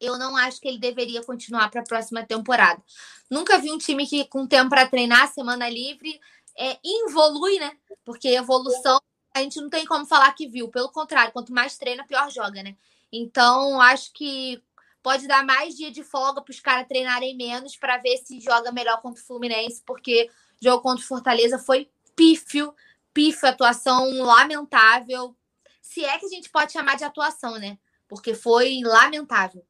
eu 0.04 0.18
não 0.18 0.36
acho 0.36 0.60
que 0.60 0.68
ele 0.68 0.78
deveria 0.78 1.24
continuar 1.24 1.70
para 1.70 1.82
a 1.82 1.86
próxima 1.86 2.26
temporada. 2.26 2.82
Nunca 3.30 3.58
vi 3.58 3.72
um 3.72 3.78
time 3.78 4.06
que, 4.06 4.26
com 4.26 4.46
tempo 4.46 4.70
para 4.70 4.88
treinar, 4.88 5.32
semana 5.32 5.70
livre, 5.70 6.20
é, 6.58 6.78
evolui, 6.84 7.58
né? 7.60 7.72
Porque 8.06 8.28
evolução 8.30 9.00
a 9.34 9.40
gente 9.40 9.60
não 9.60 9.70
tem 9.70 9.86
como 9.86 10.06
falar 10.06 10.32
que 10.34 10.48
viu. 10.48 10.70
Pelo 10.70 10.92
contrário, 10.92 11.34
quanto 11.34 11.52
mais 11.52 11.78
treina, 11.78 12.06
pior 12.06 12.30
joga, 12.30 12.62
né? 12.62 12.76
Então, 13.12 13.82
acho 13.82 14.14
que 14.14 14.62
pode 15.02 15.28
dar 15.28 15.44
mais 15.44 15.76
dia 15.76 15.92
de 15.92 16.04
folga 16.04 16.42
para 16.42 16.52
os 16.52 16.60
caras 16.60 16.88
treinarem 16.88 17.36
menos 17.36 17.76
para 17.76 17.98
ver 17.98 18.18
se 18.18 18.40
joga 18.40 18.72
melhor 18.72 19.02
contra 19.02 19.22
o 19.22 19.26
Fluminense, 19.26 19.82
porque 19.86 20.30
o 20.62 20.64
jogo 20.64 20.82
contra 20.82 21.04
o 21.04 21.08
Fortaleza 21.08 21.60
foi 21.60 21.90
pífio, 22.16 22.74
pífio, 23.14 23.50
atuação 23.50 24.10
lamentável. 24.22 25.36
Se 25.82 26.06
é 26.06 26.18
que 26.18 26.26
a 26.26 26.30
gente 26.30 26.50
pode 26.50 26.72
chamar 26.72 26.96
de 26.96 27.04
atuação, 27.04 27.58
né? 27.58 27.78
Porque 28.08 28.34
foi 28.34 28.82
lamentável. 28.84 29.66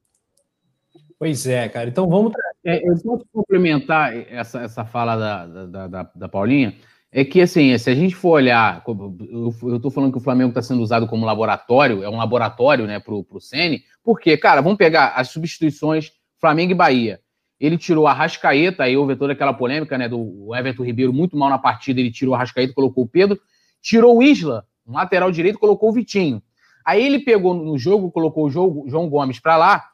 Pois 1.23 1.47
é, 1.47 1.69
cara. 1.69 1.87
Então 1.87 2.05
vamos. 2.09 2.33
É, 2.65 2.85
eu 2.85 2.97
posso 3.01 3.25
complementar 3.31 4.13
essa, 4.29 4.59
essa 4.59 4.83
fala 4.83 5.15
da, 5.15 5.45
da, 5.45 5.87
da, 5.87 6.11
da, 6.13 6.27
Paulinha. 6.27 6.75
É 7.13 7.23
que, 7.23 7.39
assim, 7.39 7.77
se 7.77 7.89
a 7.89 7.95
gente 7.95 8.13
for 8.13 8.31
olhar, 8.31 8.83
eu 8.85 9.77
estou 9.77 9.89
falando 9.89 10.11
que 10.11 10.17
o 10.17 10.21
Flamengo 10.21 10.49
está 10.49 10.61
sendo 10.61 10.81
usado 10.81 11.07
como 11.07 11.25
laboratório, 11.25 12.03
é 12.03 12.09
um 12.09 12.17
laboratório, 12.17 12.85
né, 12.85 12.99
para 12.99 13.13
o 13.13 13.39
Sene, 13.39 13.83
porque, 14.03 14.35
cara, 14.35 14.59
vamos 14.59 14.77
pegar 14.77 15.13
as 15.15 15.29
substituições 15.29 16.11
Flamengo 16.41 16.73
e 16.73 16.75
Bahia. 16.75 17.21
Ele 17.57 17.77
tirou 17.77 18.05
a 18.05 18.11
Rascaeta, 18.11 18.83
aí 18.83 18.97
houve 18.97 19.15
toda 19.15 19.31
aquela 19.31 19.53
polêmica, 19.53 19.97
né, 19.97 20.09
do 20.09 20.53
Everton 20.53 20.83
Ribeiro 20.83 21.13
muito 21.13 21.37
mal 21.37 21.49
na 21.49 21.57
partida, 21.57 22.01
ele 22.01 22.11
tirou 22.11 22.35
a 22.35 22.39
Rascaeta, 22.39 22.73
colocou 22.73 23.05
o 23.05 23.07
Pedro, 23.07 23.39
tirou 23.81 24.17
o 24.17 24.21
Isla, 24.21 24.65
um 24.85 24.91
lateral 24.91 25.31
direito, 25.31 25.57
colocou 25.57 25.87
o 25.87 25.93
Vitinho. 25.93 26.43
Aí 26.85 27.01
ele 27.01 27.19
pegou 27.19 27.53
no 27.53 27.77
jogo, 27.77 28.11
colocou 28.11 28.45
o 28.47 28.49
João 28.49 29.07
Gomes 29.07 29.39
para 29.39 29.55
lá, 29.55 29.92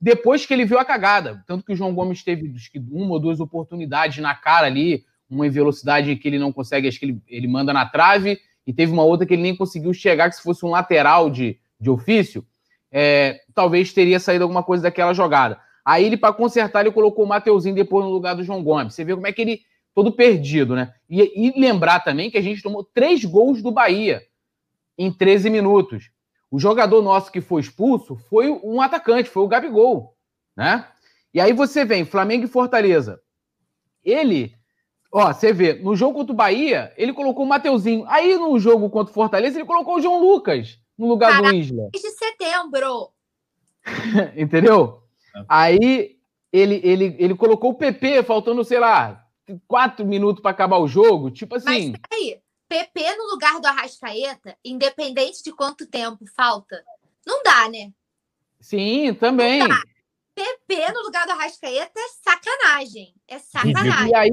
depois 0.00 0.46
que 0.46 0.54
ele 0.54 0.64
viu 0.64 0.78
a 0.78 0.84
cagada. 0.84 1.44
Tanto 1.46 1.64
que 1.64 1.72
o 1.72 1.76
João 1.76 1.94
Gomes 1.94 2.24
teve 2.24 2.52
uma 2.90 3.12
ou 3.12 3.20
duas 3.20 3.38
oportunidades 3.38 4.18
na 4.18 4.34
cara 4.34 4.66
ali, 4.66 5.04
uma 5.28 5.46
em 5.46 5.50
velocidade 5.50 6.16
que 6.16 6.26
ele 6.26 6.38
não 6.38 6.52
consegue, 6.52 6.88
acho 6.88 6.98
que 6.98 7.06
ele, 7.06 7.22
ele 7.28 7.46
manda 7.46 7.72
na 7.72 7.86
trave, 7.86 8.40
e 8.66 8.72
teve 8.72 8.92
uma 8.92 9.04
outra 9.04 9.26
que 9.26 9.34
ele 9.34 9.42
nem 9.42 9.56
conseguiu 9.56 9.92
chegar, 9.92 10.28
que 10.28 10.36
se 10.36 10.42
fosse 10.42 10.64
um 10.64 10.70
lateral 10.70 11.28
de, 11.28 11.58
de 11.78 11.90
ofício, 11.90 12.44
é, 12.90 13.40
talvez 13.54 13.92
teria 13.92 14.18
saído 14.18 14.44
alguma 14.44 14.62
coisa 14.62 14.82
daquela 14.82 15.12
jogada. 15.12 15.60
Aí 15.84 16.04
ele, 16.04 16.16
para 16.16 16.32
consertar, 16.32 16.80
ele 16.80 16.92
colocou 16.92 17.24
o 17.24 17.28
Mateuzinho 17.28 17.74
depois 17.74 18.04
no 18.04 18.10
lugar 18.10 18.34
do 18.34 18.42
João 18.42 18.62
Gomes. 18.62 18.94
Você 18.94 19.04
vê 19.04 19.14
como 19.14 19.26
é 19.26 19.32
que 19.32 19.40
ele, 19.40 19.60
todo 19.94 20.12
perdido, 20.12 20.74
né? 20.74 20.92
E, 21.08 21.48
e 21.48 21.60
lembrar 21.60 22.00
também 22.00 22.30
que 22.30 22.38
a 22.38 22.42
gente 22.42 22.62
tomou 22.62 22.84
três 22.84 23.24
gols 23.24 23.62
do 23.62 23.70
Bahia 23.70 24.22
em 24.98 25.12
13 25.12 25.50
minutos. 25.50 26.10
O 26.50 26.58
jogador 26.58 27.00
nosso 27.00 27.30
que 27.30 27.40
foi 27.40 27.60
expulso 27.60 28.16
foi 28.16 28.50
um 28.50 28.80
atacante, 28.80 29.30
foi 29.30 29.42
o 29.42 29.48
Gabigol, 29.48 30.16
né? 30.56 30.86
E 31.32 31.40
aí 31.40 31.52
você 31.52 31.84
vem, 31.84 32.04
Flamengo 32.04 32.44
e 32.44 32.48
Fortaleza. 32.48 33.20
Ele, 34.04 34.52
ó, 35.12 35.32
você 35.32 35.52
vê, 35.52 35.74
no 35.74 35.94
jogo 35.94 36.14
contra 36.14 36.32
o 36.32 36.36
Bahia, 36.36 36.92
ele 36.96 37.12
colocou 37.12 37.44
o 37.44 37.48
Mateuzinho. 37.48 38.04
Aí 38.08 38.34
no 38.36 38.58
jogo 38.58 38.90
contra 38.90 39.12
o 39.12 39.14
Fortaleza, 39.14 39.58
ele 39.58 39.66
colocou 39.66 39.96
o 39.96 40.00
João 40.00 40.20
Lucas 40.20 40.78
no 40.98 41.06
lugar 41.06 41.30
Caraca, 41.30 41.50
do 41.50 41.54
Isla. 41.54 41.88
Desde 41.92 42.10
setembro. 42.10 43.10
Entendeu? 44.36 45.02
Aí 45.48 46.16
ele, 46.52 46.80
ele, 46.82 47.16
ele 47.18 47.34
colocou 47.36 47.70
o 47.70 47.74
PP, 47.74 48.24
faltando, 48.24 48.64
sei 48.64 48.80
lá, 48.80 49.24
quatro 49.68 50.04
minutos 50.04 50.42
para 50.42 50.50
acabar 50.50 50.78
o 50.78 50.88
jogo. 50.88 51.30
Tipo 51.30 51.54
assim. 51.54 51.92
Mas 51.92 52.00
peraí, 52.08 52.40
PP 52.70 53.16
no 53.16 53.32
lugar 53.32 53.60
do 53.60 53.66
Arrascaeta, 53.66 54.56
independente 54.64 55.42
de 55.42 55.50
quanto 55.50 55.88
tempo 55.88 56.24
falta, 56.36 56.80
não 57.26 57.42
dá, 57.42 57.68
né? 57.68 57.90
Sim, 58.60 59.12
também. 59.14 59.60
PP 60.32 60.92
no 60.94 61.02
lugar 61.02 61.26
do 61.26 61.32
Arrascaeta 61.32 61.98
é 61.98 62.08
sacanagem. 62.22 63.12
É 63.26 63.38
sacanagem. 63.40 64.10
E 64.10 64.14
aí, 64.14 64.30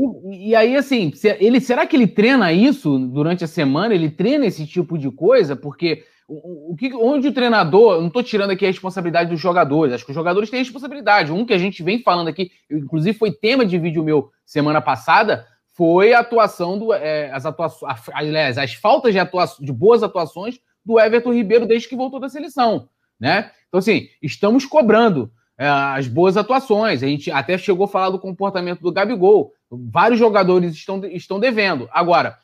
e 0.49 0.55
aí, 0.55 0.75
assim, 0.75 1.11
ele, 1.39 1.59
será 1.59 1.87
que 1.87 1.95
ele 1.95 2.05
treina 2.05 2.53
isso 2.53 2.99
durante 2.99 3.43
a 3.43 3.47
semana? 3.47 3.95
Ele 3.95 4.11
treina 4.11 4.45
esse 4.45 4.67
tipo 4.67 4.99
de 4.99 5.09
coisa? 5.09 5.55
Porque 5.55 6.05
o, 6.27 6.73
o 6.73 6.75
que, 6.75 6.93
onde 6.93 7.29
o 7.29 7.33
treinador, 7.33 7.99
não 7.99 8.07
estou 8.07 8.21
tirando 8.21 8.51
aqui 8.51 8.65
a 8.65 8.69
responsabilidade 8.69 9.31
dos 9.31 9.39
jogadores, 9.39 9.95
acho 9.95 10.05
que 10.05 10.11
os 10.11 10.15
jogadores 10.15 10.51
têm 10.51 10.59
responsabilidade. 10.59 11.31
Um 11.31 11.43
que 11.43 11.53
a 11.53 11.57
gente 11.57 11.81
vem 11.81 12.03
falando 12.03 12.27
aqui, 12.27 12.51
inclusive 12.69 13.17
foi 13.17 13.31
tema 13.31 13.65
de 13.65 13.79
vídeo 13.79 14.03
meu 14.03 14.29
semana 14.45 14.79
passada, 14.79 15.47
foi 15.77 16.11
a 16.11 16.21
atuação 16.21 16.79
do. 16.79 16.91
É, 16.91 17.31
as 17.31 17.45
atuações, 17.45 17.95
aliás, 18.11 18.57
as 18.57 18.73
faltas 18.73 19.13
de, 19.13 19.19
atuação, 19.19 19.63
de 19.63 19.71
boas 19.71 20.01
atuações 20.01 20.59
do 20.83 20.99
Everton 20.99 21.31
Ribeiro 21.31 21.67
desde 21.67 21.87
que 21.87 21.95
voltou 21.95 22.19
da 22.19 22.27
seleção. 22.27 22.89
Né? 23.19 23.51
Então, 23.67 23.77
assim, 23.77 24.07
estamos 24.19 24.65
cobrando 24.65 25.31
é, 25.55 25.67
as 25.67 26.07
boas 26.07 26.35
atuações. 26.35 27.03
A 27.03 27.07
gente 27.07 27.29
até 27.29 27.59
chegou 27.59 27.85
a 27.85 27.87
falar 27.87 28.09
do 28.09 28.17
comportamento 28.17 28.81
do 28.81 28.91
Gabigol. 28.91 29.53
Vários 29.69 30.17
jogadores 30.17 30.73
estão, 30.73 31.05
estão 31.05 31.39
devendo. 31.39 31.87
Agora, 31.91 32.39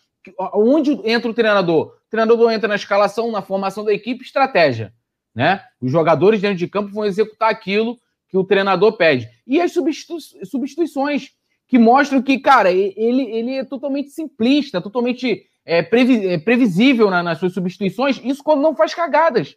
onde 0.53 0.91
entra 1.03 1.31
o 1.31 1.33
treinador? 1.33 1.87
O 2.05 2.09
treinador 2.11 2.51
entra 2.51 2.67
na 2.67 2.75
escalação, 2.75 3.31
na 3.31 3.41
formação 3.41 3.83
da 3.83 3.93
equipe, 3.93 4.23
estratégia. 4.23 4.93
Né? 5.33 5.59
Os 5.81 5.91
jogadores 5.91 6.39
dentro 6.39 6.57
de 6.57 6.67
campo 6.67 6.93
vão 6.93 7.03
executar 7.03 7.49
aquilo 7.49 7.97
que 8.29 8.37
o 8.37 8.43
treinador 8.43 8.93
pede. 8.93 9.27
E 9.47 9.59
as 9.59 9.71
substitu 9.71 10.17
substituições 10.45 11.31
que 11.73 11.79
mostram 11.79 12.21
que, 12.21 12.37
cara, 12.37 12.71
ele, 12.71 13.23
ele 13.23 13.55
é 13.55 13.63
totalmente 13.63 14.11
simplista, 14.11 14.79
totalmente 14.79 15.41
é, 15.65 15.79
é, 15.79 16.37
previsível 16.37 17.09
na, 17.09 17.23
nas 17.23 17.39
suas 17.39 17.51
substituições, 17.51 18.21
isso 18.23 18.43
quando 18.43 18.61
não 18.61 18.75
faz 18.75 18.93
cagadas, 18.93 19.55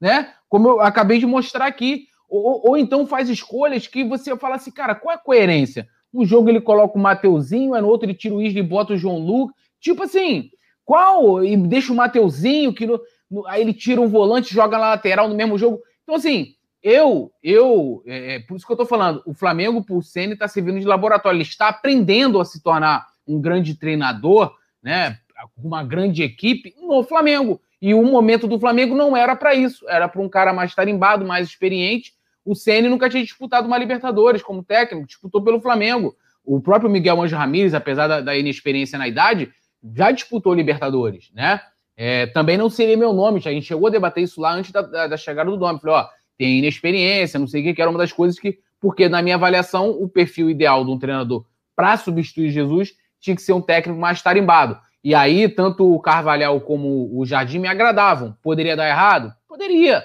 né? 0.00 0.32
Como 0.48 0.68
eu 0.68 0.80
acabei 0.80 1.18
de 1.18 1.26
mostrar 1.26 1.66
aqui, 1.66 2.06
Ou, 2.28 2.68
ou, 2.68 2.78
então 2.78 3.04
faz 3.04 3.28
escolhas 3.28 3.88
que 3.88 4.04
você 4.04 4.36
fala 4.36 4.54
assim, 4.54 4.70
cara, 4.70 4.94
qual 4.94 5.12
é 5.12 5.16
a 5.16 5.20
coerência? 5.20 5.88
Um 6.14 6.24
jogo 6.24 6.48
ele 6.48 6.60
coloca 6.60 6.96
o 6.96 7.02
Mateuzinho, 7.02 7.80
no 7.80 7.88
outro 7.88 8.06
ele 8.06 8.14
tira 8.14 8.36
o 8.36 8.40
Isla 8.40 8.60
e 8.60 8.62
bota 8.62 8.92
o 8.92 8.96
João 8.96 9.18
Lucas. 9.18 9.56
Tipo 9.80 10.04
assim, 10.04 10.50
qual? 10.84 11.42
E 11.42 11.56
deixa 11.56 11.92
o 11.92 11.96
Mateuzinho, 11.96 12.72
que 12.72 12.86
no, 12.86 13.00
no, 13.28 13.44
aí 13.48 13.60
ele 13.60 13.74
tira 13.74 14.00
um 14.00 14.06
volante 14.06 14.54
joga 14.54 14.78
na 14.78 14.90
lateral 14.90 15.28
no 15.28 15.34
mesmo 15.34 15.58
jogo. 15.58 15.80
Então, 16.04 16.14
assim, 16.14 16.54
eu, 16.88 17.32
eu, 17.42 18.00
é, 18.06 18.36
é 18.36 18.38
por 18.38 18.56
isso 18.56 18.64
que 18.64 18.72
eu 18.72 18.76
tô 18.76 18.86
falando, 18.86 19.20
o 19.26 19.34
Flamengo, 19.34 19.82
por 19.82 20.04
Senna, 20.04 20.34
está 20.34 20.46
servindo 20.46 20.78
de 20.78 20.86
laboratório. 20.86 21.36
Ele 21.36 21.42
está 21.42 21.66
aprendendo 21.66 22.38
a 22.40 22.44
se 22.44 22.62
tornar 22.62 23.04
um 23.26 23.40
grande 23.40 23.74
treinador, 23.74 24.54
né? 24.80 25.18
Uma 25.56 25.82
grande 25.82 26.22
equipe 26.22 26.76
no 26.80 27.02
Flamengo. 27.02 27.60
E 27.82 27.92
o 27.92 28.04
momento 28.04 28.46
do 28.46 28.60
Flamengo 28.60 28.94
não 28.94 29.16
era 29.16 29.34
para 29.34 29.52
isso, 29.52 29.84
era 29.88 30.08
para 30.08 30.22
um 30.22 30.28
cara 30.28 30.52
mais 30.52 30.76
tarimbado, 30.76 31.26
mais 31.26 31.48
experiente. 31.48 32.12
O 32.44 32.54
Ceni 32.54 32.88
nunca 32.88 33.10
tinha 33.10 33.24
disputado 33.24 33.66
uma 33.66 33.76
Libertadores 33.78 34.40
como 34.40 34.62
técnico, 34.62 35.08
disputou 35.08 35.42
pelo 35.42 35.60
Flamengo. 35.60 36.14
O 36.44 36.60
próprio 36.60 36.88
Miguel 36.88 37.20
Anjo 37.20 37.34
Ramírez, 37.34 37.74
apesar 37.74 38.06
da, 38.06 38.20
da 38.20 38.36
inexperiência 38.36 38.96
na 38.96 39.08
idade, 39.08 39.52
já 39.92 40.12
disputou 40.12 40.54
Libertadores, 40.54 41.32
né? 41.34 41.60
É, 41.96 42.26
também 42.26 42.56
não 42.56 42.70
seria 42.70 42.96
meu 42.96 43.12
nome, 43.12 43.38
a 43.44 43.50
gente 43.50 43.66
chegou 43.66 43.88
a 43.88 43.90
debater 43.90 44.22
isso 44.22 44.40
lá 44.40 44.52
antes 44.52 44.70
da, 44.70 44.82
da, 44.82 45.06
da 45.08 45.16
chegada 45.16 45.50
do 45.50 45.56
nome. 45.56 45.80
Falei, 45.80 45.96
ó, 45.96 46.08
tem 46.38 46.58
inexperiência, 46.58 47.38
não 47.38 47.46
sei 47.46 47.60
o 47.60 47.64
que, 47.64 47.74
que 47.74 47.80
era 47.80 47.90
uma 47.90 47.98
das 47.98 48.12
coisas 48.12 48.38
que, 48.38 48.58
porque 48.80 49.08
na 49.08 49.22
minha 49.22 49.36
avaliação, 49.36 49.90
o 49.90 50.08
perfil 50.08 50.50
ideal 50.50 50.84
de 50.84 50.90
um 50.90 50.98
treinador 50.98 51.44
para 51.74 51.96
substituir 51.96 52.50
Jesus 52.50 52.94
tinha 53.20 53.36
que 53.36 53.42
ser 53.42 53.52
um 53.52 53.60
técnico 53.60 53.98
mais 53.98 54.22
tarimbado. 54.22 54.78
E 55.02 55.14
aí, 55.14 55.48
tanto 55.48 55.94
o 55.94 56.00
Carvalhal 56.00 56.60
como 56.60 57.16
o 57.16 57.24
Jardim 57.24 57.60
me 57.60 57.68
agradavam. 57.68 58.36
Poderia 58.42 58.76
dar 58.76 58.88
errado? 58.88 59.32
Poderia. 59.48 60.02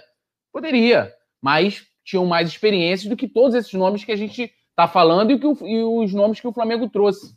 Poderia. 0.51 1.11
Mas 1.41 1.87
tinham 2.03 2.25
mais 2.25 2.49
experiências 2.49 3.09
do 3.09 3.15
que 3.15 3.27
todos 3.27 3.55
esses 3.55 3.73
nomes 3.73 4.03
que 4.03 4.11
a 4.11 4.15
gente 4.15 4.51
está 4.69 4.87
falando 4.87 5.31
e, 5.31 5.39
que 5.39 5.45
o, 5.47 5.57
e 5.65 5.83
os 5.83 6.13
nomes 6.13 6.39
que 6.39 6.47
o 6.47 6.53
Flamengo 6.53 6.87
trouxe. 6.89 7.35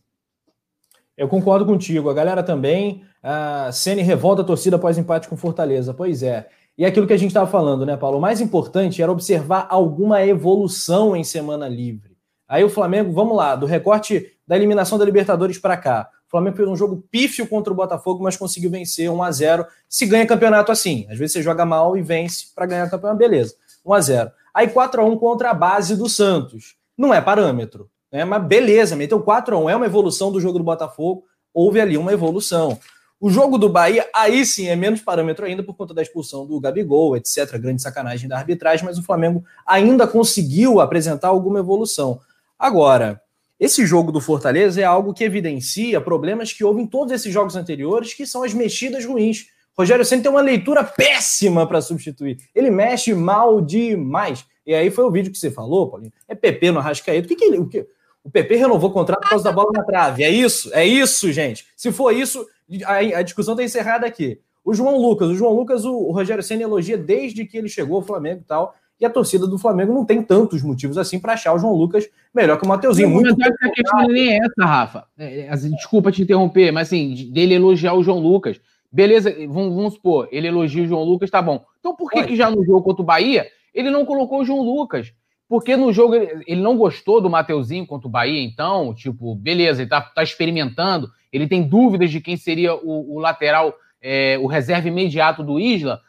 Eu 1.16 1.28
concordo 1.28 1.64
contigo. 1.64 2.10
A 2.10 2.14
galera 2.14 2.42
também. 2.42 3.04
A 3.22 3.70
Ceni 3.72 4.02
revolta 4.02 4.42
a 4.42 4.44
torcida 4.44 4.76
após 4.76 4.98
empate 4.98 5.28
com 5.28 5.36
Fortaleza. 5.36 5.94
Pois 5.94 6.22
é. 6.22 6.48
E 6.76 6.84
é 6.84 6.88
aquilo 6.88 7.06
que 7.06 7.12
a 7.12 7.16
gente 7.16 7.30
estava 7.30 7.48
falando, 7.48 7.86
né, 7.86 7.96
Paulo? 7.96 8.18
O 8.18 8.20
mais 8.20 8.40
importante 8.40 9.00
era 9.00 9.12
observar 9.12 9.66
alguma 9.70 10.24
evolução 10.26 11.14
em 11.14 11.22
semana 11.22 11.68
livre. 11.68 12.16
Aí 12.48 12.64
o 12.64 12.68
Flamengo, 12.68 13.12
vamos 13.12 13.36
lá, 13.36 13.54
do 13.54 13.64
recorte 13.64 14.32
da 14.46 14.56
eliminação 14.56 14.98
da 14.98 15.04
Libertadores 15.04 15.58
para 15.58 15.76
cá. 15.76 16.08
O 16.26 16.30
Flamengo 16.30 16.56
fez 16.56 16.68
um 16.68 16.76
jogo 16.76 17.04
pífio 17.10 17.46
contra 17.46 17.72
o 17.72 17.76
Botafogo, 17.76 18.24
mas 18.24 18.36
conseguiu 18.36 18.70
vencer 18.70 19.08
1 19.08 19.22
a 19.22 19.30
0 19.30 19.66
Se 19.88 20.04
ganha 20.04 20.26
campeonato 20.26 20.72
assim, 20.72 21.06
às 21.08 21.16
vezes 21.16 21.32
você 21.32 21.42
joga 21.42 21.64
mal 21.64 21.96
e 21.96 22.02
vence 22.02 22.52
para 22.54 22.66
ganhar 22.66 22.90
campeonato, 22.90 23.18
beleza. 23.18 23.54
1 23.84 23.92
a 23.92 24.00
0 24.00 24.30
Aí 24.52 24.68
4 24.68 25.00
a 25.00 25.04
1 25.04 25.16
contra 25.16 25.50
a 25.50 25.54
base 25.54 25.96
do 25.96 26.08
Santos. 26.08 26.76
Não 26.98 27.14
é 27.14 27.20
parâmetro, 27.20 27.88
né? 28.10 28.24
mas 28.24 28.44
beleza, 28.44 28.96
meteu 28.96 29.20
4 29.20 29.56
a 29.56 29.58
1 29.58 29.70
É 29.70 29.76
uma 29.76 29.86
evolução 29.86 30.32
do 30.32 30.40
jogo 30.40 30.58
do 30.58 30.64
Botafogo, 30.64 31.24
houve 31.52 31.80
ali 31.80 31.96
uma 31.96 32.12
evolução. 32.12 32.78
O 33.24 33.30
jogo 33.30 33.56
do 33.56 33.70
Bahia, 33.70 34.06
aí 34.14 34.44
sim, 34.44 34.68
é 34.68 34.76
menos 34.76 35.00
parâmetro 35.00 35.46
ainda 35.46 35.62
por 35.62 35.74
conta 35.74 35.94
da 35.94 36.02
expulsão 36.02 36.44
do 36.44 36.60
Gabigol, 36.60 37.16
etc. 37.16 37.56
Grande 37.56 37.80
sacanagem 37.80 38.28
da 38.28 38.36
arbitragem, 38.36 38.84
mas 38.84 38.98
o 38.98 39.02
Flamengo 39.02 39.42
ainda 39.66 40.06
conseguiu 40.06 40.78
apresentar 40.78 41.28
alguma 41.28 41.58
evolução. 41.58 42.20
Agora, 42.58 43.18
esse 43.58 43.86
jogo 43.86 44.12
do 44.12 44.20
Fortaleza 44.20 44.78
é 44.78 44.84
algo 44.84 45.14
que 45.14 45.24
evidencia 45.24 46.02
problemas 46.02 46.52
que 46.52 46.62
houve 46.62 46.82
em 46.82 46.86
todos 46.86 47.14
esses 47.14 47.32
jogos 47.32 47.56
anteriores, 47.56 48.12
que 48.12 48.26
são 48.26 48.42
as 48.42 48.52
mexidas 48.52 49.06
ruins. 49.06 49.46
Rogério 49.74 50.04
Senna 50.04 50.20
tem 50.20 50.30
uma 50.30 50.42
leitura 50.42 50.84
péssima 50.84 51.66
para 51.66 51.80
substituir. 51.80 52.36
Ele 52.54 52.70
mexe 52.70 53.14
mal 53.14 53.58
demais. 53.62 54.44
E 54.66 54.74
aí 54.74 54.90
foi 54.90 55.02
o 55.02 55.10
vídeo 55.10 55.32
que 55.32 55.38
você 55.38 55.50
falou, 55.50 55.88
Paulinho. 55.88 56.12
É 56.28 56.34
PP 56.34 56.72
no 56.72 56.78
Arrascaeta. 56.78 57.24
O 57.24 57.28
que, 57.28 57.36
que 57.36 57.44
ele. 57.46 57.56
O, 57.56 57.66
que, 57.66 57.86
o 58.22 58.30
PP 58.30 58.56
renovou 58.56 58.90
o 58.90 58.92
contrato 58.92 59.22
por 59.22 59.30
causa 59.30 59.44
da 59.44 59.52
bola 59.52 59.70
na 59.72 59.82
trave. 59.82 60.24
É 60.24 60.28
isso? 60.28 60.70
É 60.74 60.84
isso, 60.84 61.32
gente. 61.32 61.66
Se 61.74 61.90
for 61.90 62.10
isso, 62.10 62.46
a, 62.84 63.18
a 63.18 63.22
discussão 63.22 63.54
está 63.54 63.64
encerrada 63.64 64.06
aqui. 64.06 64.40
O 64.64 64.72
João 64.72 64.96
Lucas, 64.96 65.28
o 65.28 65.34
João 65.34 65.52
Lucas, 65.52 65.84
o, 65.84 65.94
o 65.94 66.12
Rogério 66.12 66.42
Senna 66.42 66.62
elogia 66.62 66.96
desde 66.96 67.44
que 67.44 67.58
ele 67.58 67.68
chegou 67.68 67.96
ao 67.96 68.02
Flamengo 68.02 68.40
e 68.42 68.44
tal. 68.44 68.74
E 69.00 69.04
a 69.04 69.10
torcida 69.10 69.46
do 69.46 69.58
Flamengo 69.58 69.92
não 69.92 70.04
tem 70.04 70.22
tantos 70.22 70.62
motivos 70.62 70.96
assim 70.96 71.18
para 71.18 71.32
achar 71.32 71.52
o 71.52 71.58
João 71.58 71.74
Lucas 71.74 72.08
melhor 72.32 72.58
que 72.58 72.64
o 72.64 72.68
Mateuzinho. 72.68 73.10
Muito 73.10 73.36
mas 73.36 73.52
a 73.60 73.70
questão 73.70 74.06
nem 74.06 74.34
é 74.34 74.38
essa, 74.38 74.64
Rafa. 74.64 75.04
É, 75.18 75.40
é, 75.40 75.48
assim, 75.50 75.70
desculpa 75.72 76.12
te 76.12 76.22
interromper, 76.22 76.72
mas 76.72 76.88
assim, 76.88 77.30
dele 77.32 77.54
elogiar 77.54 77.94
o 77.94 78.02
João 78.02 78.20
Lucas. 78.20 78.60
Beleza, 78.90 79.34
vamos, 79.48 79.74
vamos 79.74 79.94
supor, 79.94 80.28
ele 80.30 80.46
elogia 80.46 80.84
o 80.84 80.86
João 80.86 81.02
Lucas, 81.02 81.28
tá 81.28 81.42
bom. 81.42 81.64
Então 81.80 81.96
por 81.96 82.08
que, 82.08 82.22
que 82.22 82.36
já 82.36 82.48
no 82.48 82.64
jogo 82.64 82.82
contra 82.82 83.02
o 83.02 83.04
Bahia 83.04 83.48
ele 83.74 83.90
não 83.90 84.06
colocou 84.06 84.40
o 84.40 84.44
João 84.44 84.62
Lucas? 84.62 85.12
Porque 85.48 85.76
no 85.76 85.92
jogo 85.92 86.14
ele, 86.14 86.44
ele 86.46 86.60
não 86.62 86.76
gostou 86.76 87.20
do 87.20 87.28
Mateuzinho 87.28 87.86
contra 87.86 88.06
o 88.06 88.10
Bahia, 88.10 88.40
então, 88.40 88.94
tipo, 88.94 89.34
beleza, 89.34 89.82
ele 89.82 89.90
tá, 89.90 90.00
tá 90.00 90.22
experimentando, 90.22 91.10
ele 91.34 91.48
tem 91.48 91.62
dúvidas 91.62 92.10
de 92.10 92.20
quem 92.20 92.36
seria 92.36 92.74
o, 92.74 93.16
o 93.16 93.18
lateral, 93.18 93.74
é, 94.00 94.38
o 94.40 94.46
reserva 94.46 94.88
imediato 94.88 95.42
do 95.42 95.58
Isla. 95.58 96.00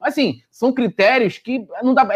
Assim, 0.00 0.42
são 0.50 0.72
critérios 0.72 1.38
que 1.38 1.66
não 1.82 1.94
dá. 1.94 2.06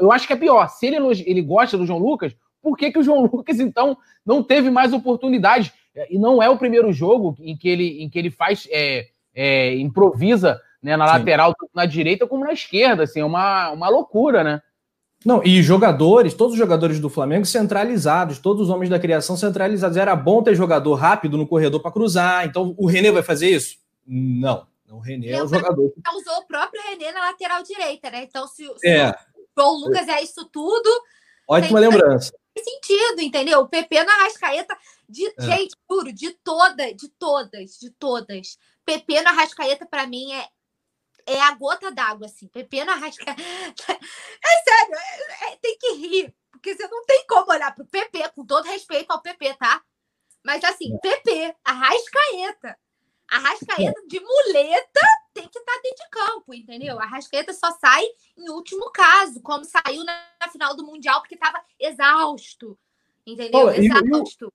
Eu 0.00 0.12
acho 0.12 0.26
que 0.26 0.32
é 0.32 0.36
pior. 0.36 0.68
Se 0.68 0.86
ele, 0.86 0.96
ele 1.26 1.42
gosta 1.42 1.76
do 1.76 1.86
João 1.86 1.98
Lucas, 1.98 2.36
por 2.62 2.76
que, 2.76 2.92
que 2.92 2.98
o 2.98 3.02
João 3.02 3.22
Lucas, 3.26 3.58
então, 3.58 3.96
não 4.24 4.42
teve 4.42 4.70
mais 4.70 4.92
oportunidade? 4.92 5.72
E 6.08 6.18
não 6.18 6.42
é 6.42 6.48
o 6.48 6.56
primeiro 6.56 6.92
jogo 6.92 7.36
em 7.40 7.56
que 7.56 7.68
ele, 7.68 8.02
em 8.02 8.08
que 8.08 8.18
ele 8.18 8.30
faz. 8.30 8.68
É, 8.70 9.06
é, 9.34 9.74
improvisa 9.76 10.60
né, 10.80 10.96
na 10.96 11.06
Sim. 11.08 11.12
lateral, 11.14 11.54
tanto 11.58 11.70
na 11.74 11.84
direita 11.84 12.26
como 12.26 12.44
na 12.44 12.52
esquerda. 12.52 13.02
Assim, 13.02 13.20
é 13.20 13.24
uma, 13.24 13.70
uma 13.70 13.88
loucura, 13.88 14.44
né? 14.44 14.62
Não, 15.24 15.42
e 15.42 15.62
jogadores, 15.62 16.34
todos 16.34 16.52
os 16.52 16.58
jogadores 16.58 17.00
do 17.00 17.08
Flamengo 17.08 17.46
centralizados, 17.46 18.38
todos 18.38 18.64
os 18.64 18.68
homens 18.68 18.90
da 18.90 18.98
criação 18.98 19.36
centralizados. 19.36 19.96
Era 19.96 20.14
bom 20.14 20.42
ter 20.42 20.54
jogador 20.54 20.94
rápido 20.94 21.38
no 21.38 21.46
corredor 21.46 21.80
para 21.80 21.90
cruzar. 21.90 22.46
Então, 22.46 22.74
o 22.76 22.86
René 22.86 23.10
vai 23.10 23.22
fazer 23.22 23.48
isso? 23.48 23.78
Não. 24.06 24.66
O 24.90 24.98
René 24.98 25.30
é 25.30 25.42
o 25.42 25.48
jogador. 25.48 25.92
Usou 26.14 26.38
o 26.38 26.46
próprio 26.46 26.80
René 26.82 27.10
na 27.12 27.20
lateral 27.20 27.62
direita, 27.62 28.10
né? 28.10 28.24
Então, 28.24 28.46
se, 28.46 28.64
se 28.76 28.86
é. 28.86 29.16
o 29.56 29.86
Lucas 29.86 30.06
é 30.08 30.22
isso 30.22 30.44
tudo. 30.52 30.90
Ótima 31.48 31.80
lembrança. 31.80 32.32
Faz 32.54 32.66
sentido, 32.66 33.20
entendeu? 33.20 33.60
O 33.60 33.68
PP 33.68 34.04
na 34.04 34.12
Rascaeta, 34.24 34.76
de, 35.08 35.26
é. 35.26 35.42
gente, 35.42 35.74
juro, 35.90 36.12
de 36.12 36.30
todas, 36.44 36.94
de 36.94 37.08
todas, 37.08 37.78
de 37.78 37.90
todas. 37.90 38.58
PP 38.84 39.22
na 39.22 39.32
Rascaeta, 39.32 39.86
para 39.86 40.06
mim, 40.06 40.32
é, 40.32 40.46
é 41.26 41.40
a 41.40 41.52
gota 41.52 41.90
d'água, 41.90 42.26
assim. 42.26 42.46
PP 42.48 42.84
na 42.84 42.94
Rascaeta. 42.94 43.42
É 43.88 44.70
sério, 44.70 44.94
é, 44.94 45.52
é, 45.52 45.56
tem 45.56 45.76
que 45.78 45.92
rir. 45.94 46.34
Porque 46.50 46.74
você 46.74 46.86
não 46.88 47.04
tem 47.04 47.26
como 47.26 47.50
olhar 47.50 47.74
pro 47.74 47.84
PP, 47.84 48.30
com 48.34 48.44
todo 48.44 48.66
respeito 48.66 49.10
ao 49.10 49.20
PP, 49.20 49.54
tá? 49.54 49.82
Mas 50.44 50.62
assim, 50.62 50.96
PP, 50.98 51.54
Arrascaeta. 51.64 52.78
A 53.30 53.38
Rascaeta 53.38 54.00
de 54.06 54.20
muleta 54.20 55.00
tem 55.32 55.48
que 55.48 55.58
estar 55.58 55.72
tá 55.72 55.80
dentro 55.82 56.04
de 56.04 56.10
campo, 56.10 56.54
entendeu? 56.54 57.00
A 57.00 57.06
Rascaeta 57.06 57.52
só 57.52 57.70
sai 57.72 58.04
em 58.36 58.50
último 58.50 58.90
caso, 58.90 59.40
como 59.40 59.64
saiu 59.64 60.04
na 60.04 60.48
final 60.52 60.76
do 60.76 60.84
Mundial, 60.86 61.20
porque 61.20 61.34
estava 61.34 61.60
exausto. 61.80 62.78
Entendeu? 63.26 63.62
Pô, 63.62 63.70
exausto. 63.70 64.52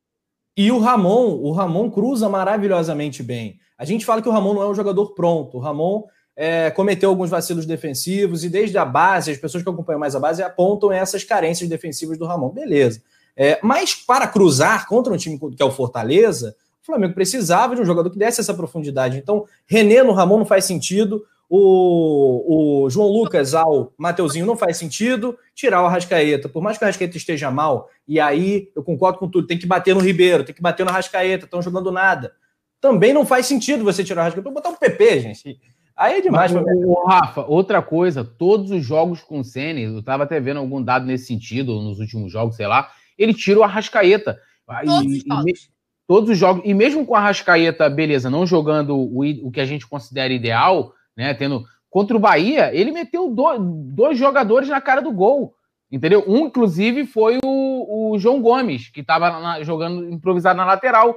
E, 0.56 0.68
e, 0.68 0.72
o 0.72 0.78
Ramon, 0.78 1.40
o 1.42 1.52
Ramon 1.52 1.90
cruza 1.90 2.30
maravilhosamente 2.30 3.24
bem. 3.24 3.60
A 3.78 3.84
gente 3.84 4.06
fala 4.06 4.22
que 4.22 4.30
o 4.30 4.32
Ramon 4.32 4.54
não 4.54 4.62
é 4.62 4.68
um 4.68 4.76
jogador 4.76 5.14
pronto. 5.14 5.58
O 5.58 5.60
Ramon 5.60 6.08
é, 6.42 6.72
cometeu 6.72 7.10
alguns 7.10 7.30
vacilos 7.30 7.66
defensivos 7.66 8.46
e 8.46 8.50
desde 8.50 8.78
a 8.78 8.86
base, 8.86 9.30
as 9.30 9.38
pessoas 9.38 9.62
que 9.62 9.70
acompanham 9.70 10.00
mais 10.00 10.16
a 10.16 10.22
base 10.22 10.42
apontam 10.42 10.90
essas 10.90 11.22
carências 11.22 11.68
defensivas 11.68 12.18
do 12.18 12.26
Ramon. 12.26 12.48
Beleza. 12.48 13.04
É, 13.36 13.60
mas 13.62 13.94
para 13.94 14.26
cruzar 14.26 14.88
contra 14.88 15.12
um 15.12 15.18
time 15.18 15.38
que 15.38 15.62
é 15.62 15.66
o 15.66 15.72
Fortaleza, 15.72 16.56
Flamengo 16.82 17.14
precisava 17.14 17.76
de 17.76 17.82
um 17.82 17.86
jogador 17.86 18.10
que 18.10 18.18
desse 18.18 18.40
essa 18.40 18.54
profundidade. 18.54 19.18
Então, 19.18 19.46
René 19.68 20.02
no 20.02 20.14
Ramon 20.14 20.38
não 20.38 20.46
faz 20.46 20.64
sentido. 20.64 21.26
O, 21.50 22.84
o 22.86 22.90
João 22.90 23.10
Lucas 23.10 23.54
ao 23.54 23.92
Mateuzinho 23.98 24.46
não 24.46 24.56
faz 24.56 24.78
sentido. 24.78 25.38
Tirar 25.54 25.84
o 25.84 25.88
Arrascaeta, 25.88 26.48
por 26.48 26.64
mais 26.64 26.78
que 26.78 26.86
o 26.86 26.86
Arrascaeta 26.86 27.18
esteja 27.18 27.52
mal, 27.52 27.90
e 28.08 28.18
aí 28.18 28.72
eu 28.74 28.82
concordo 28.82 29.20
com 29.20 29.28
tudo, 29.28 29.46
tem 29.46 29.58
que 29.58 29.66
bater 29.66 29.94
no 29.94 30.00
Ribeiro, 30.00 30.46
tem 30.46 30.56
que 30.56 30.62
bater 30.62 30.86
no 30.86 30.90
Arrascaeta, 30.90 31.46
estão 31.46 31.62
jogando 31.62 31.92
nada. 31.92 32.32
Também 32.80 33.12
não 33.12 33.26
faz 33.26 33.46
sentido 33.46 33.84
você 33.84 34.06
tirar 34.06 34.22
o 34.22 34.22
Arrascaeta, 34.22 34.50
botar 34.50 34.70
um 34.70 34.76
PP, 34.76 35.20
gente. 35.20 35.60
Aí 36.00 36.20
é 36.20 36.22
demais. 36.22 36.52
Mas, 36.54 36.66
o, 36.66 37.06
Rafa, 37.06 37.46
outra 37.46 37.82
coisa, 37.82 38.24
todos 38.24 38.72
os 38.72 38.86
jogos 38.86 39.22
com 39.22 39.42
o 39.42 39.44
Senna, 39.44 39.82
eu 39.82 40.00
estava 40.00 40.24
até 40.24 40.40
vendo 40.40 40.60
algum 40.60 40.82
dado 40.82 41.06
nesse 41.06 41.26
sentido, 41.26 41.82
nos 41.82 42.00
últimos 42.00 42.32
jogos, 42.32 42.56
sei 42.56 42.68
lá, 42.68 42.90
ele 43.18 43.34
tira 43.34 43.60
o 43.60 43.64
Arrascaeta. 43.64 44.40
Todos 44.86 45.12
e, 45.12 45.18
os 45.18 45.24
jogos 45.28 45.70
todos 46.10 46.32
os 46.32 46.38
jogos, 46.40 46.64
e 46.66 46.74
mesmo 46.74 47.06
com 47.06 47.14
a 47.14 47.20
Rascaeta, 47.20 47.88
beleza, 47.88 48.32
não 48.32 48.44
jogando 48.44 48.98
o, 48.98 49.20
o 49.46 49.52
que 49.52 49.62
a 49.62 49.66
gente 49.66 49.86
considera 49.86 50.34
ideal, 50.34 50.92
né? 51.16 51.36
Tendo. 51.36 51.64
Contra 51.88 52.18
o 52.18 52.20
Bahia, 52.20 52.74
ele 52.74 52.92
meteu 52.92 53.30
do, 53.30 53.58
dois 53.60 54.18
jogadores 54.18 54.70
na 54.70 54.82
cara 54.82 55.02
do 55.02 55.12
gol. 55.12 55.56
Entendeu? 55.92 56.24
Um, 56.28 56.46
inclusive, 56.46 57.06
foi 57.06 57.40
o, 57.44 58.14
o 58.14 58.20
João 58.20 58.42
Gomes, 58.42 58.90
que 58.90 59.02
estava 59.02 59.64
jogando 59.64 60.08
improvisado 60.08 60.58
na 60.58 60.66
lateral. 60.66 61.16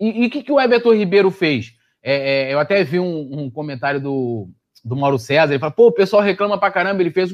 E 0.00 0.26
o 0.26 0.30
que, 0.30 0.42
que 0.42 0.52
o 0.52 0.60
Everton 0.60 0.94
Ribeiro 0.94 1.30
fez? 1.30 1.74
É, 2.10 2.48
é, 2.48 2.54
eu 2.54 2.58
até 2.58 2.82
vi 2.82 2.98
um, 2.98 3.28
um, 3.38 3.50
comentário 3.50 4.00
do, 4.00 4.48
do 4.82 4.96
Mauro 4.96 5.18
César, 5.18 5.52
ele 5.52 5.58
fala, 5.58 5.70
pô, 5.70 5.88
o 5.88 5.92
pessoal 5.92 6.22
reclama 6.22 6.56
pra 6.56 6.70
caramba, 6.70 7.02
ele 7.02 7.10
fez 7.10 7.30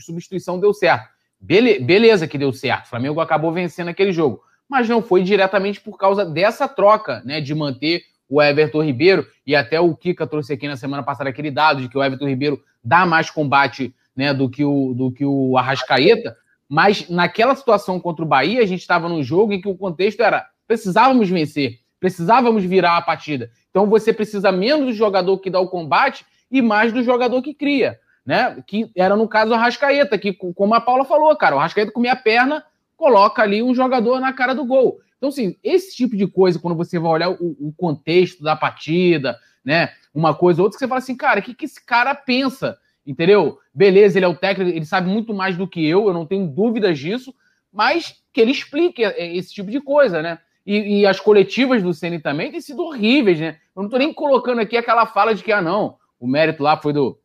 substituição, 0.00 0.58
deu 0.58 0.74
certo. 0.74 1.08
Bele 1.40 1.78
beleza 1.78 2.26
que 2.26 2.36
deu 2.36 2.52
certo. 2.52 2.86
O 2.86 2.88
Flamengo 2.88 3.20
acabou 3.20 3.52
vencendo 3.52 3.86
aquele 3.86 4.10
jogo. 4.10 4.42
Mas 4.68 4.88
não 4.88 5.00
foi 5.00 5.22
diretamente 5.22 5.80
por 5.80 5.96
causa 5.96 6.24
dessa 6.24 6.66
troca, 6.66 7.22
né? 7.24 7.40
De 7.40 7.54
manter 7.54 8.02
o 8.28 8.42
Everton 8.42 8.82
Ribeiro. 8.82 9.24
E 9.46 9.54
até 9.54 9.80
o 9.80 9.94
Kika 9.94 10.26
trouxe 10.26 10.54
aqui 10.54 10.66
na 10.66 10.76
semana 10.76 11.04
passada 11.04 11.30
aquele 11.30 11.52
dado 11.52 11.82
de 11.82 11.88
que 11.88 11.96
o 11.96 12.02
Everton 12.02 12.26
Ribeiro 12.26 12.60
dá 12.82 13.06
mais 13.06 13.30
combate 13.30 13.94
né, 14.16 14.34
do, 14.34 14.50
que 14.50 14.64
o, 14.64 14.92
do 14.92 15.12
que 15.12 15.24
o 15.24 15.56
Arrascaeta. 15.56 16.36
Mas 16.68 17.08
naquela 17.08 17.54
situação 17.54 18.00
contra 18.00 18.24
o 18.24 18.28
Bahia, 18.28 18.60
a 18.60 18.66
gente 18.66 18.80
estava 18.80 19.08
num 19.08 19.22
jogo 19.22 19.52
em 19.52 19.60
que 19.60 19.68
o 19.68 19.76
contexto 19.76 20.20
era 20.20 20.44
precisávamos 20.66 21.28
vencer, 21.28 21.78
precisávamos 22.00 22.64
virar 22.64 22.96
a 22.96 23.02
partida. 23.02 23.50
Então 23.70 23.86
você 23.86 24.12
precisa 24.12 24.52
menos 24.52 24.86
do 24.86 24.92
jogador 24.92 25.38
que 25.38 25.50
dá 25.50 25.60
o 25.60 25.68
combate 25.68 26.24
e 26.50 26.62
mais 26.62 26.92
do 26.92 27.02
jogador 27.02 27.42
que 27.42 27.54
cria, 27.54 27.98
né? 28.24 28.62
Que 28.66 28.90
era 28.96 29.16
no 29.16 29.28
caso 29.28 29.52
o 29.52 29.54
Arrascaeta, 29.54 30.18
que 30.18 30.32
como 30.32 30.74
a 30.74 30.80
Paula 30.80 31.04
falou, 31.04 31.34
cara, 31.36 31.56
o 31.56 31.58
Arrascaeta 31.58 31.92
com 31.92 32.08
a 32.08 32.16
perna, 32.16 32.64
coloca 32.96 33.42
ali 33.42 33.62
um 33.62 33.74
jogador 33.74 34.20
na 34.20 34.32
cara 34.32 34.54
do 34.54 34.64
gol. 34.64 34.98
Então, 35.16 35.30
assim, 35.30 35.56
esse 35.62 35.96
tipo 35.96 36.16
de 36.16 36.26
coisa, 36.26 36.58
quando 36.58 36.76
você 36.76 36.98
vai 36.98 37.10
olhar 37.10 37.30
o, 37.30 37.56
o 37.58 37.74
contexto 37.76 38.42
da 38.42 38.54
partida, 38.54 39.38
né? 39.64 39.90
Uma 40.14 40.34
coisa 40.34 40.60
ou 40.60 40.64
outra, 40.66 40.78
você 40.78 40.86
fala 40.86 40.98
assim, 40.98 41.16
cara, 41.16 41.40
o 41.40 41.42
que, 41.42 41.54
que 41.54 41.64
esse 41.64 41.84
cara 41.84 42.14
pensa? 42.14 42.78
entendeu? 43.06 43.58
Beleza, 43.72 44.18
ele 44.18 44.24
é 44.24 44.28
o 44.28 44.34
técnico, 44.34 44.70
ele 44.70 44.84
sabe 44.84 45.08
muito 45.08 45.32
mais 45.32 45.56
do 45.56 45.68
que 45.68 45.86
eu, 45.86 46.08
eu 46.08 46.12
não 46.12 46.26
tenho 46.26 46.48
dúvidas 46.48 46.98
disso, 46.98 47.32
mas 47.72 48.16
que 48.32 48.40
ele 48.40 48.50
explique 48.50 49.04
é, 49.04 49.36
esse 49.36 49.54
tipo 49.54 49.70
de 49.70 49.80
coisa, 49.80 50.20
né? 50.20 50.38
E, 50.66 51.00
e 51.00 51.06
as 51.06 51.20
coletivas 51.20 51.82
do 51.82 51.94
Ceni 51.94 52.18
também 52.18 52.50
têm 52.50 52.60
sido 52.60 52.82
horríveis, 52.82 53.38
né? 53.38 53.58
Eu 53.74 53.84
não 53.84 53.88
tô 53.88 53.96
nem 53.98 54.12
colocando 54.12 54.60
aqui 54.60 54.76
aquela 54.76 55.06
fala 55.06 55.34
de 55.34 55.44
que, 55.44 55.52
ah, 55.52 55.62
não, 55.62 55.96
o 56.18 56.26
mérito 56.26 56.62
lá 56.62 56.76
foi 56.76 56.92
do 56.92 57.18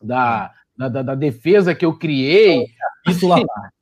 da, 0.00 0.52
da, 0.76 0.88
da, 0.88 1.02
da 1.02 1.14
defesa 1.14 1.74
que 1.74 1.84
eu 1.84 1.98
criei. 1.98 2.66
Isso 3.08 3.26
lá. 3.26 3.40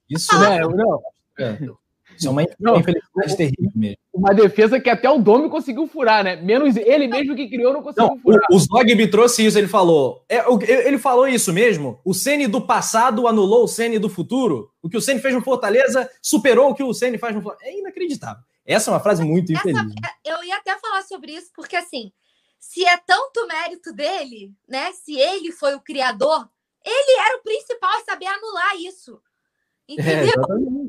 Isso, 0.09 0.39
né? 0.39 0.61
Não. 0.61 1.03
É. 1.39 1.59
Isso 2.17 2.29
é 2.29 2.31
uma 2.31 2.43
infelicidade 2.43 3.37
terrível 3.37 3.73
mesmo. 3.75 3.97
Uma 4.13 4.33
defesa 4.33 4.79
que 4.79 4.89
até 4.89 5.11
o 5.11 5.19
Domi 5.19 5.51
conseguiu 5.51 5.87
furar, 5.89 6.23
né? 6.23 6.37
Menos 6.37 6.77
ele 6.77 7.09
mesmo 7.09 7.35
que 7.35 7.49
criou 7.49 7.73
não 7.73 7.83
conseguiu 7.83 8.11
não, 8.11 8.19
furar. 8.19 8.47
O, 8.51 8.55
o 8.55 8.59
Zogby 8.59 9.09
trouxe 9.09 9.45
isso, 9.45 9.59
ele 9.59 9.67
falou. 9.67 10.25
É, 10.29 10.45
ele 10.87 10.99
falou 10.99 11.27
isso 11.27 11.53
mesmo. 11.53 11.99
O 12.05 12.15
Ceni 12.15 12.47
do 12.47 12.61
passado 12.61 13.27
anulou 13.27 13.65
o 13.65 13.69
Ceni 13.69 13.99
do 13.99 14.09
futuro. 14.09 14.71
O 14.81 14.89
que 14.89 14.97
o 14.97 15.01
Ceni 15.01 15.21
fez 15.21 15.35
no 15.35 15.43
Fortaleza 15.43 16.09
superou 16.23 16.71
o 16.71 16.75
que 16.75 16.85
o 16.85 16.95
Ceni 16.95 17.19
faz 17.19 17.35
no 17.35 17.43
Fortaleza. 17.43 17.77
É 17.77 17.81
inacreditável. 17.81 18.43
Essa 18.65 18.91
é 18.91 18.95
uma 18.95 19.01
frase 19.01 19.23
muito 19.25 19.53
Essa, 19.53 19.69
infeliz. 19.71 19.95
Eu 20.25 20.43
ia 20.45 20.57
até 20.57 20.79
falar 20.79 21.03
sobre 21.03 21.33
isso, 21.33 21.51
porque 21.55 21.77
assim, 21.77 22.13
se 22.59 22.85
é 22.85 22.97
tanto 22.97 23.47
mérito 23.47 23.93
dele, 23.93 24.55
né? 24.67 24.93
Se 24.93 25.19
ele 25.19 25.53
foi 25.53 25.75
o 25.75 25.81
criador, 25.81 26.49
ele 26.85 27.21
era 27.21 27.37
o 27.39 27.43
principal 27.43 27.91
a 27.99 28.05
saber 28.05 28.27
anular 28.27 28.77
isso. 28.77 29.21
É, 29.89 29.93
Entendeu? 29.93 30.43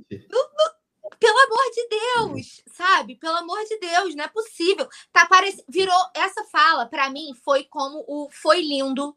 É. 0.09 0.25
Não, 0.31 0.41
não, 0.41 0.75
pelo 1.19 1.37
amor 1.37 1.71
de 1.73 1.87
Deus, 1.89 2.61
sabe? 2.67 3.15
Pelo 3.15 3.37
amor 3.37 3.63
de 3.65 3.77
Deus, 3.77 4.15
não 4.15 4.23
é 4.23 4.27
possível. 4.27 4.87
Tá 5.11 5.25
parec... 5.25 5.63
Virou 5.67 6.09
essa 6.15 6.43
fala, 6.45 6.85
para 6.85 7.09
mim, 7.09 7.33
foi 7.43 7.65
como 7.65 8.03
o 8.07 8.29
foi 8.31 8.61
lindo 8.61 9.15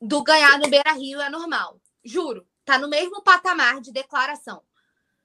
do 0.00 0.22
ganhar 0.22 0.58
no 0.58 0.68
Beira 0.68 0.92
Rio 0.92 1.20
é 1.20 1.30
normal. 1.30 1.80
Juro. 2.04 2.46
Tá 2.64 2.78
no 2.78 2.88
mesmo 2.88 3.22
patamar 3.22 3.80
de 3.80 3.92
declaração. 3.92 4.62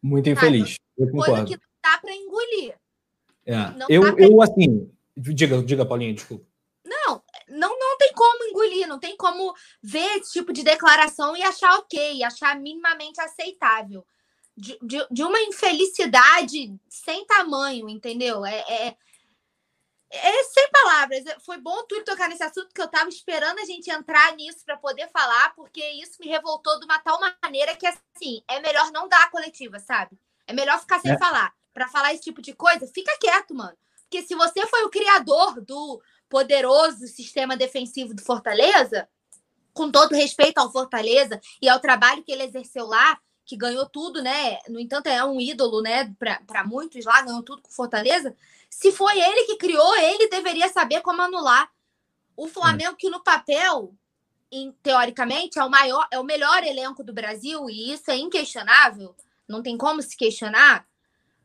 Muito 0.01 0.29
infeliz. 0.29 0.75
Eu 0.97 1.07
concordo. 1.07 1.31
Coisa 1.31 1.45
que 1.45 1.70
dá 1.83 1.97
para 1.97 2.13
engolir. 2.13 2.75
É. 3.45 3.55
eu, 3.89 4.01
pra... 4.13 4.23
eu, 4.23 4.41
assim. 4.41 4.91
Diga, 5.15 5.61
diga, 5.61 5.85
Paulinho, 5.85 6.15
desculpa. 6.15 6.45
Não, 6.83 7.23
não, 7.47 7.77
não 7.77 7.97
tem 7.97 8.13
como 8.13 8.43
engolir, 8.45 8.87
não 8.87 8.99
tem 8.99 9.15
como 9.15 9.53
ver 9.81 10.17
esse 10.17 10.33
tipo 10.33 10.51
de 10.51 10.63
declaração 10.63 11.35
e 11.35 11.43
achar 11.43 11.77
ok, 11.77 12.23
achar 12.23 12.59
minimamente 12.59 13.19
aceitável 13.21 14.05
de, 14.55 14.77
de, 14.81 15.07
de 15.09 15.23
uma 15.23 15.39
infelicidade 15.41 16.75
sem 16.89 17.25
tamanho, 17.25 17.89
entendeu? 17.89 18.45
É, 18.45 18.59
é, 18.59 18.97
é, 20.11 20.43
sem 20.43 20.69
palavras. 20.71 21.23
Foi 21.45 21.57
bom 21.57 21.83
tudo 21.87 22.03
tocar 22.03 22.29
nesse 22.29 22.43
assunto, 22.43 22.73
que 22.73 22.81
eu 22.81 22.85
estava 22.85 23.09
esperando 23.09 23.59
a 23.59 23.65
gente 23.65 23.89
entrar 23.89 24.35
nisso 24.35 24.63
para 24.65 24.77
poder 24.77 25.09
falar, 25.09 25.55
porque 25.55 25.83
isso 25.91 26.17
me 26.19 26.27
revoltou 26.27 26.79
de 26.79 26.85
uma 26.85 26.99
tal 26.99 27.19
maneira 27.41 27.75
que, 27.75 27.87
assim, 27.87 28.43
é 28.47 28.59
melhor 28.59 28.91
não 28.91 29.07
dar 29.07 29.23
a 29.23 29.29
coletiva, 29.31 29.79
sabe? 29.79 30.17
É 30.45 30.53
melhor 30.53 30.79
ficar 30.79 30.99
sem 30.99 31.13
é. 31.13 31.17
falar. 31.17 31.53
Para 31.73 31.87
falar 31.87 32.13
esse 32.13 32.23
tipo 32.23 32.41
de 32.41 32.53
coisa, 32.53 32.87
fica 32.87 33.17
quieto, 33.19 33.53
mano. 33.53 33.77
Porque 34.03 34.21
se 34.23 34.35
você 34.35 34.65
foi 34.67 34.83
o 34.83 34.89
criador 34.89 35.61
do 35.61 36.01
poderoso 36.27 37.07
sistema 37.07 37.55
defensivo 37.55 38.13
do 38.13 38.21
Fortaleza, 38.21 39.07
com 39.73 39.89
todo 39.89 40.13
respeito 40.13 40.57
ao 40.57 40.71
Fortaleza 40.71 41.39
e 41.61 41.69
ao 41.69 41.79
trabalho 41.79 42.23
que 42.23 42.31
ele 42.31 42.43
exerceu 42.43 42.85
lá, 42.85 43.17
que 43.45 43.57
ganhou 43.57 43.85
tudo, 43.85 44.21
né? 44.21 44.59
No 44.69 44.79
entanto, 44.79 45.07
é 45.07 45.23
um 45.25 45.39
ídolo, 45.39 45.81
né? 45.81 46.13
Para 46.45 46.63
muitos 46.63 47.03
lá, 47.05 47.21
ganhou 47.21 47.43
tudo 47.43 47.61
com 47.61 47.71
Fortaleza. 47.71 48.35
Se 48.69 48.91
foi 48.91 49.19
ele 49.19 49.43
que 49.43 49.57
criou, 49.57 49.95
ele 49.97 50.29
deveria 50.29 50.69
saber 50.69 51.01
como 51.01 51.21
anular. 51.21 51.69
O 52.35 52.47
Flamengo, 52.47 52.95
que 52.95 53.09
no 53.09 53.21
papel, 53.21 53.93
em, 54.51 54.71
teoricamente, 54.83 55.59
é 55.59 55.63
o 55.63 55.69
maior, 55.69 56.07
é 56.11 56.19
o 56.19 56.23
melhor 56.23 56.63
elenco 56.63 57.03
do 57.03 57.13
Brasil, 57.13 57.69
e 57.69 57.91
isso 57.91 58.09
é 58.09 58.15
inquestionável, 58.15 59.15
não 59.47 59.61
tem 59.61 59.77
como 59.77 60.01
se 60.01 60.15
questionar. 60.15 60.87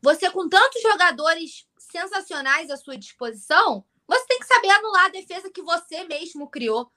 Você, 0.01 0.29
com 0.29 0.47
tantos 0.47 0.81
jogadores 0.81 1.67
sensacionais 1.77 2.69
à 2.69 2.77
sua 2.77 2.97
disposição, 2.97 3.83
você 4.07 4.25
tem 4.25 4.39
que 4.39 4.47
saber 4.47 4.69
anular 4.69 5.05
a 5.05 5.09
defesa 5.09 5.49
que 5.49 5.61
você 5.61 6.03
mesmo 6.03 6.49
criou. 6.49 6.89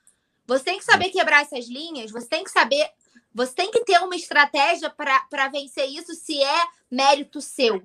Você 0.46 0.64
tem 0.64 0.78
que 0.78 0.84
saber 0.84 1.10
quebrar 1.10 1.42
essas 1.42 1.68
linhas, 1.68 2.10
você 2.10 2.26
tem 2.26 2.44
que 2.44 2.50
saber 2.50 2.90
você 3.34 3.54
tem 3.54 3.70
que 3.70 3.84
ter 3.84 3.98
uma 4.00 4.16
estratégia 4.16 4.90
para 4.90 5.48
vencer 5.48 5.86
isso 5.86 6.14
se 6.14 6.42
é 6.42 6.62
mérito 6.90 7.40
seu. 7.40 7.80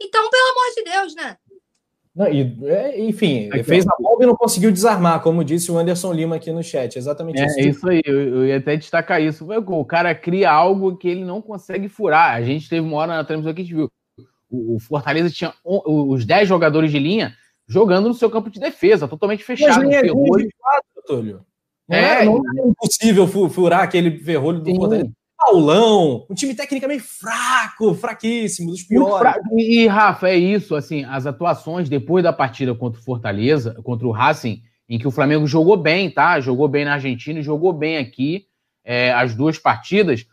Então, 0.00 0.30
pelo 0.30 0.50
amor 0.50 0.74
de 0.74 0.84
Deus, 0.84 1.14
né? 1.14 1.36
Não, 2.14 2.28
e, 2.28 2.58
é, 2.64 3.00
enfim, 3.00 3.48
aqui, 3.52 3.62
fez 3.62 3.86
a 3.86 3.96
bomba 3.98 4.24
e 4.24 4.26
não 4.26 4.34
conseguiu 4.34 4.72
desarmar, 4.72 5.22
como 5.22 5.44
disse 5.44 5.70
o 5.70 5.78
Anderson 5.78 6.12
Lima 6.12 6.36
aqui 6.36 6.50
no 6.50 6.62
chat. 6.62 6.96
Exatamente 6.96 7.40
é, 7.40 7.46
isso. 7.46 7.58
É 7.58 7.62
isso 7.62 7.88
aí, 7.88 8.02
eu, 8.04 8.20
eu, 8.20 8.46
ia 8.46 8.56
até 8.58 8.76
destacar 8.76 9.22
isso. 9.22 9.46
O 9.48 9.84
cara 9.84 10.14
cria 10.14 10.50
algo 10.50 10.96
que 10.96 11.08
ele 11.08 11.24
não 11.24 11.40
consegue 11.40 11.88
furar. 11.88 12.34
A 12.34 12.42
gente 12.42 12.68
teve 12.68 12.86
uma 12.86 12.96
hora 12.96 13.16
na 13.16 13.24
transmissão 13.24 13.54
que 13.54 13.62
a 13.62 13.64
gente 13.64 13.74
viu. 13.74 13.90
O, 14.50 14.76
o 14.76 14.78
Fortaleza 14.78 15.30
tinha 15.30 15.52
os 15.64 16.24
10 16.24 16.48
jogadores 16.48 16.90
de 16.90 16.98
linha 16.98 17.34
jogando 17.66 18.08
no 18.08 18.14
seu 18.14 18.30
campo 18.30 18.50
de 18.50 18.58
defesa, 18.58 19.06
totalmente 19.06 19.44
fechado. 19.44 19.78
Mas 19.78 19.88
nem 19.88 19.96
é 19.96 20.02
de 20.02 20.10
quatro, 20.10 21.02
Túlio. 21.06 21.40
Não 21.88 21.96
é, 21.96 22.22
é, 22.22 22.24
não 22.24 22.36
é 22.36 22.68
impossível 22.68 23.26
furar 23.48 23.80
aquele 23.80 24.18
ferrolho 24.18 24.60
do 24.60 24.74
Fortaleza. 24.74 25.10
Paulão, 25.38 26.26
um 26.28 26.34
time 26.34 26.52
tecnicamente 26.52 27.04
fraco, 27.04 27.94
fraquíssimo, 27.94 28.72
dos 28.72 28.82
piores. 28.82 29.34
E, 29.56 29.86
Rafa, 29.86 30.28
é 30.28 30.36
isso, 30.36 30.74
assim, 30.74 31.04
as 31.04 31.26
atuações 31.26 31.88
depois 31.88 32.24
da 32.24 32.32
partida 32.32 32.74
contra 32.74 33.00
o 33.00 33.04
Fortaleza, 33.04 33.74
contra 33.84 34.06
o 34.06 34.10
Racing, 34.10 34.60
em 34.88 34.98
que 34.98 35.06
o 35.06 35.12
Flamengo 35.12 35.46
jogou 35.46 35.76
bem, 35.76 36.10
tá? 36.10 36.40
Jogou 36.40 36.66
bem 36.66 36.84
na 36.84 36.94
Argentina 36.94 37.38
e 37.38 37.42
jogou 37.42 37.72
bem 37.72 37.98
aqui, 37.98 38.46
é, 38.84 39.12
as 39.12 39.34
duas 39.34 39.58
partidas. 39.58 40.26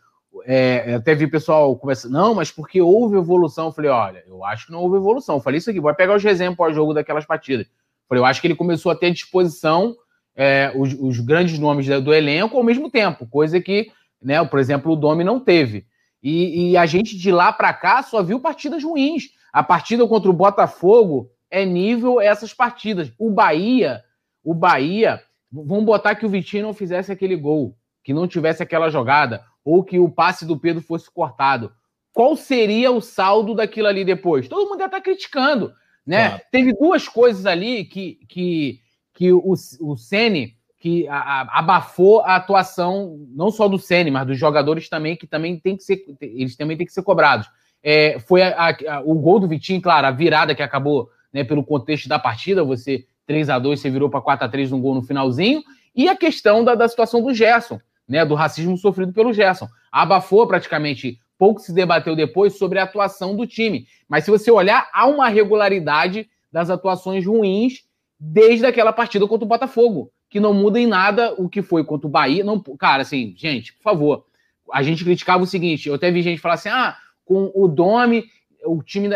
É, 0.48 0.94
até 0.94 1.12
vi 1.12 1.26
pessoal 1.26 1.74
conversando, 1.76 2.12
não, 2.12 2.32
mas 2.32 2.52
porque 2.52 2.80
houve 2.80 3.16
evolução? 3.16 3.66
Eu 3.66 3.72
falei, 3.72 3.90
olha, 3.90 4.22
eu 4.28 4.44
acho 4.44 4.66
que 4.66 4.72
não 4.72 4.80
houve 4.80 4.96
evolução. 4.96 5.34
Eu 5.34 5.40
falei 5.40 5.58
isso 5.58 5.68
aqui, 5.68 5.80
vai 5.80 5.92
pegar 5.92 6.14
os 6.14 6.24
exemplos 6.24 6.56
pós-jogo 6.56 6.94
daquelas 6.94 7.26
partidas. 7.26 7.66
Eu 7.66 8.08
falei, 8.08 8.20
eu 8.22 8.26
acho 8.26 8.40
que 8.40 8.46
ele 8.46 8.54
começou 8.54 8.92
a 8.92 8.94
ter 8.94 9.10
disposição 9.10 9.96
é, 10.36 10.70
os, 10.76 10.94
os, 11.00 11.18
grandes 11.18 11.58
nomes 11.58 11.88
do 12.00 12.14
elenco 12.14 12.56
ao 12.56 12.62
mesmo 12.62 12.88
tempo, 12.88 13.26
coisa 13.26 13.60
que, 13.60 13.90
né, 14.22 14.44
por 14.44 14.60
exemplo, 14.60 14.92
o 14.92 14.96
Domi 14.96 15.24
não 15.24 15.40
teve. 15.40 15.84
E, 16.22 16.70
e 16.70 16.76
a 16.76 16.86
gente 16.86 17.18
de 17.18 17.32
lá 17.32 17.52
para 17.52 17.72
cá 17.72 18.00
só 18.04 18.22
viu 18.22 18.38
partidas 18.38 18.84
ruins. 18.84 19.30
A 19.52 19.64
partida 19.64 20.06
contra 20.06 20.30
o 20.30 20.34
Botafogo 20.34 21.28
é 21.50 21.64
nível 21.64 22.20
essas 22.20 22.54
partidas. 22.54 23.10
O 23.18 23.30
Bahia, 23.30 24.02
o 24.44 24.54
Bahia, 24.54 25.20
vamos 25.50 25.84
botar 25.84 26.14
que 26.14 26.24
o 26.24 26.28
Vitinho 26.28 26.64
não 26.64 26.74
fizesse 26.74 27.10
aquele 27.10 27.34
gol, 27.34 27.76
que 28.04 28.14
não 28.14 28.28
tivesse 28.28 28.62
aquela 28.62 28.90
jogada, 28.90 29.42
ou 29.66 29.82
que 29.82 29.98
o 29.98 30.08
passe 30.08 30.46
do 30.46 30.56
Pedro 30.56 30.80
fosse 30.80 31.10
cortado. 31.10 31.72
Qual 32.12 32.36
seria 32.36 32.92
o 32.92 33.00
saldo 33.00 33.52
daquilo 33.52 33.88
ali 33.88 34.04
depois? 34.04 34.48
Todo 34.48 34.68
mundo 34.68 34.80
ia 34.80 34.86
estar 34.86 35.00
criticando, 35.00 35.74
né? 36.06 36.28
Claro. 36.28 36.42
Teve 36.52 36.72
duas 36.72 37.08
coisas 37.08 37.44
ali 37.44 37.84
que, 37.84 38.20
que 38.28 38.80
que 39.16 39.32
o, 39.32 39.54
o 39.80 39.96
Sene 39.96 40.54
que 40.78 41.08
a, 41.08 41.16
a, 41.16 41.58
abafou 41.58 42.20
a 42.20 42.36
atuação 42.36 43.18
não 43.30 43.50
só 43.50 43.66
do 43.66 43.78
Sene, 43.78 44.10
mas 44.10 44.26
dos 44.26 44.38
jogadores 44.38 44.88
também, 44.88 45.16
que 45.16 45.26
também 45.26 45.58
tem 45.58 45.76
que 45.76 45.82
ser, 45.82 46.04
eles 46.20 46.54
também 46.54 46.76
têm 46.76 46.86
que 46.86 46.92
ser 46.92 47.02
cobrados. 47.02 47.48
É, 47.82 48.18
foi 48.20 48.42
a, 48.42 48.76
o 49.04 49.14
gol 49.14 49.40
do 49.40 49.48
Vitinho, 49.48 49.80
claro, 49.80 50.06
a 50.06 50.10
virada 50.10 50.54
que 50.54 50.62
acabou 50.62 51.08
né, 51.32 51.42
pelo 51.42 51.64
contexto 51.64 52.08
da 52.08 52.18
partida, 52.18 52.62
você 52.62 53.06
3 53.26 53.48
a 53.48 53.58
2 53.58 53.80
você 53.80 53.90
virou 53.90 54.10
para 54.10 54.20
4 54.20 54.46
a 54.46 54.48
3 54.48 54.70
no 54.70 54.78
gol 54.78 54.94
no 54.94 55.02
finalzinho, 55.02 55.62
e 55.94 56.08
a 56.08 56.14
questão 56.14 56.62
da, 56.62 56.74
da 56.74 56.86
situação 56.86 57.22
do 57.22 57.32
Gerson, 57.32 57.80
né, 58.08 58.24
do 58.24 58.34
racismo 58.34 58.76
sofrido 58.76 59.12
pelo 59.12 59.32
Gerson. 59.32 59.68
Abafou 59.90 60.46
praticamente, 60.46 61.18
pouco 61.38 61.60
se 61.60 61.72
debateu 61.72 62.14
depois 62.14 62.56
sobre 62.56 62.78
a 62.78 62.84
atuação 62.84 63.36
do 63.36 63.46
time. 63.46 63.86
Mas 64.08 64.24
se 64.24 64.30
você 64.30 64.50
olhar, 64.50 64.88
há 64.92 65.06
uma 65.06 65.28
regularidade 65.28 66.28
das 66.52 66.70
atuações 66.70 67.26
ruins 67.26 67.84
desde 68.18 68.64
aquela 68.66 68.92
partida 68.92 69.26
contra 69.26 69.44
o 69.44 69.48
Botafogo, 69.48 70.10
que 70.28 70.40
não 70.40 70.54
muda 70.54 70.80
em 70.80 70.86
nada 70.86 71.34
o 71.36 71.48
que 71.48 71.62
foi 71.62 71.84
contra 71.84 72.06
o 72.06 72.10
Bahia. 72.10 72.44
Não, 72.44 72.60
cara, 72.60 73.02
assim, 73.02 73.34
gente, 73.36 73.72
por 73.74 73.82
favor, 73.82 74.26
a 74.72 74.82
gente 74.82 75.04
criticava 75.04 75.42
o 75.42 75.46
seguinte: 75.46 75.88
eu 75.88 75.94
até 75.94 76.10
vi 76.10 76.22
gente 76.22 76.40
falar 76.40 76.54
assim, 76.54 76.68
ah, 76.68 76.96
com 77.24 77.50
o 77.54 77.68
Domi 77.68 78.24
o 78.64 78.82
time 78.82 79.08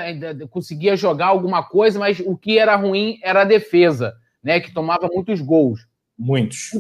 conseguia 0.49 0.97
jogar 0.97 1.27
alguma 1.27 1.63
coisa, 1.63 1.99
mas 1.99 2.21
o 2.21 2.37
que 2.37 2.59
era 2.59 2.77
ruim 2.77 3.19
era 3.23 3.43
a 3.43 3.45
defesa, 3.45 4.15
né? 4.43 4.61
Que 4.61 4.73
tomava 4.73 5.09
muitos 5.13 5.41
gols. 5.41 5.87
Muitos. 6.19 6.71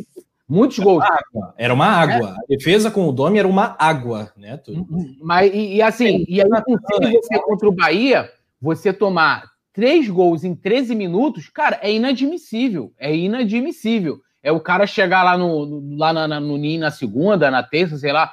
Muitos 0.51 0.80
gols. 0.80 1.05
Água. 1.05 1.55
Era 1.57 1.72
uma 1.72 1.86
água. 1.86 2.30
É. 2.30 2.32
A 2.32 2.57
defesa 2.57 2.90
com 2.90 3.09
o 3.09 3.12
Domi 3.12 3.38
era 3.38 3.46
uma 3.46 3.76
água, 3.78 4.32
né? 4.36 4.57
Tudo. 4.57 4.84
Mas, 5.22 5.55
e, 5.55 5.76
e 5.76 5.82
assim, 5.82 6.24
e 6.28 6.42
aí 6.42 6.48
você 6.48 7.38
contra 7.38 7.68
o 7.68 7.72
Bahia, 7.72 8.28
você 8.61 8.92
tomar 8.92 9.44
três 9.72 10.11
gols 10.11 10.42
em 10.42 10.55
13 10.55 10.96
minutos, 10.96 11.48
cara, 11.48 11.78
é 11.80 11.92
inadmissível. 11.92 12.92
É 12.98 13.14
inadmissível. 13.14 14.20
É 14.42 14.51
o 14.51 14.59
cara 14.59 14.88
chegar 14.88 15.22
lá 15.22 15.38
no, 15.38 15.96
lá 15.96 16.12
na, 16.12 16.26
na, 16.26 16.40
no 16.40 16.57
NIN 16.57 16.78
na 16.78 16.90
segunda, 16.90 17.48
na 17.48 17.62
terça, 17.62 17.96
sei 17.96 18.12
lá, 18.12 18.32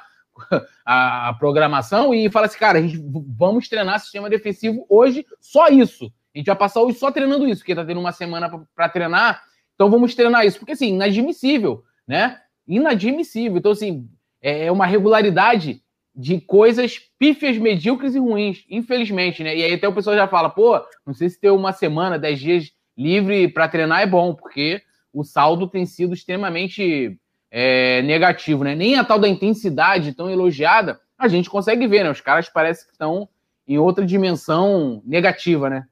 a, 0.84 1.28
a, 1.28 1.34
programação 1.34 2.12
e 2.12 2.28
fala 2.30 2.46
assim, 2.46 2.58
cara, 2.58 2.78
a 2.78 2.82
gente 2.82 2.98
vamos 3.36 3.68
treinar 3.68 4.00
sistema 4.00 4.28
defensivo 4.28 4.84
hoje, 4.88 5.24
só 5.40 5.68
isso. 5.68 6.12
A 6.34 6.38
gente 6.38 6.46
vai 6.46 6.56
passar 6.56 6.80
hoje 6.80 6.98
só 6.98 7.12
treinando 7.12 7.46
isso, 7.46 7.60
porque 7.60 7.74
tá 7.74 7.84
tendo 7.84 8.00
uma 8.00 8.12
semana 8.12 8.50
para 8.74 8.88
treinar, 8.88 9.42
então 9.74 9.88
vamos 9.88 10.14
treinar 10.14 10.44
isso. 10.44 10.58
Porque, 10.58 10.72
assim, 10.72 10.94
inadmissível, 10.94 11.84
né? 12.08 12.40
Inadmissível. 12.66 13.58
Então, 13.58 13.72
assim, 13.72 14.08
é, 14.40 14.66
é 14.66 14.72
uma 14.72 14.86
regularidade 14.86 15.82
de 16.16 16.40
coisas 16.40 16.98
pífias, 17.18 17.56
medíocres 17.58 18.14
e 18.14 18.18
ruins, 18.18 18.64
infelizmente, 18.68 19.44
né? 19.44 19.56
E 19.56 19.62
aí 19.62 19.74
até 19.74 19.86
o 19.86 19.92
pessoal 19.92 20.16
já 20.16 20.26
fala, 20.26 20.50
pô, 20.50 20.80
não 21.06 21.14
sei 21.14 21.28
se 21.28 21.38
ter 21.38 21.50
uma 21.50 21.72
semana, 21.72 22.18
dez 22.18 22.40
dias 22.40 22.72
livre 22.96 23.46
para 23.46 23.68
treinar 23.68 24.00
é 24.00 24.06
bom, 24.06 24.34
porque 24.34 24.82
o 25.12 25.22
saldo 25.22 25.68
tem 25.68 25.86
sido 25.86 26.12
extremamente 26.14 27.16
é, 27.50 28.02
negativo, 28.02 28.64
né? 28.64 28.74
Nem 28.74 28.96
a 28.96 29.04
tal 29.04 29.20
da 29.20 29.28
intensidade 29.28 30.12
tão 30.14 30.28
elogiada 30.28 30.98
a 31.16 31.28
gente 31.28 31.50
consegue 31.50 31.86
ver, 31.86 32.02
né? 32.02 32.10
Os 32.10 32.20
caras 32.20 32.48
parecem 32.48 32.86
que 32.86 32.92
estão 32.92 33.28
em 33.66 33.78
outra 33.78 34.04
dimensão 34.04 35.02
negativa, 35.04 35.70
né? 35.70 35.86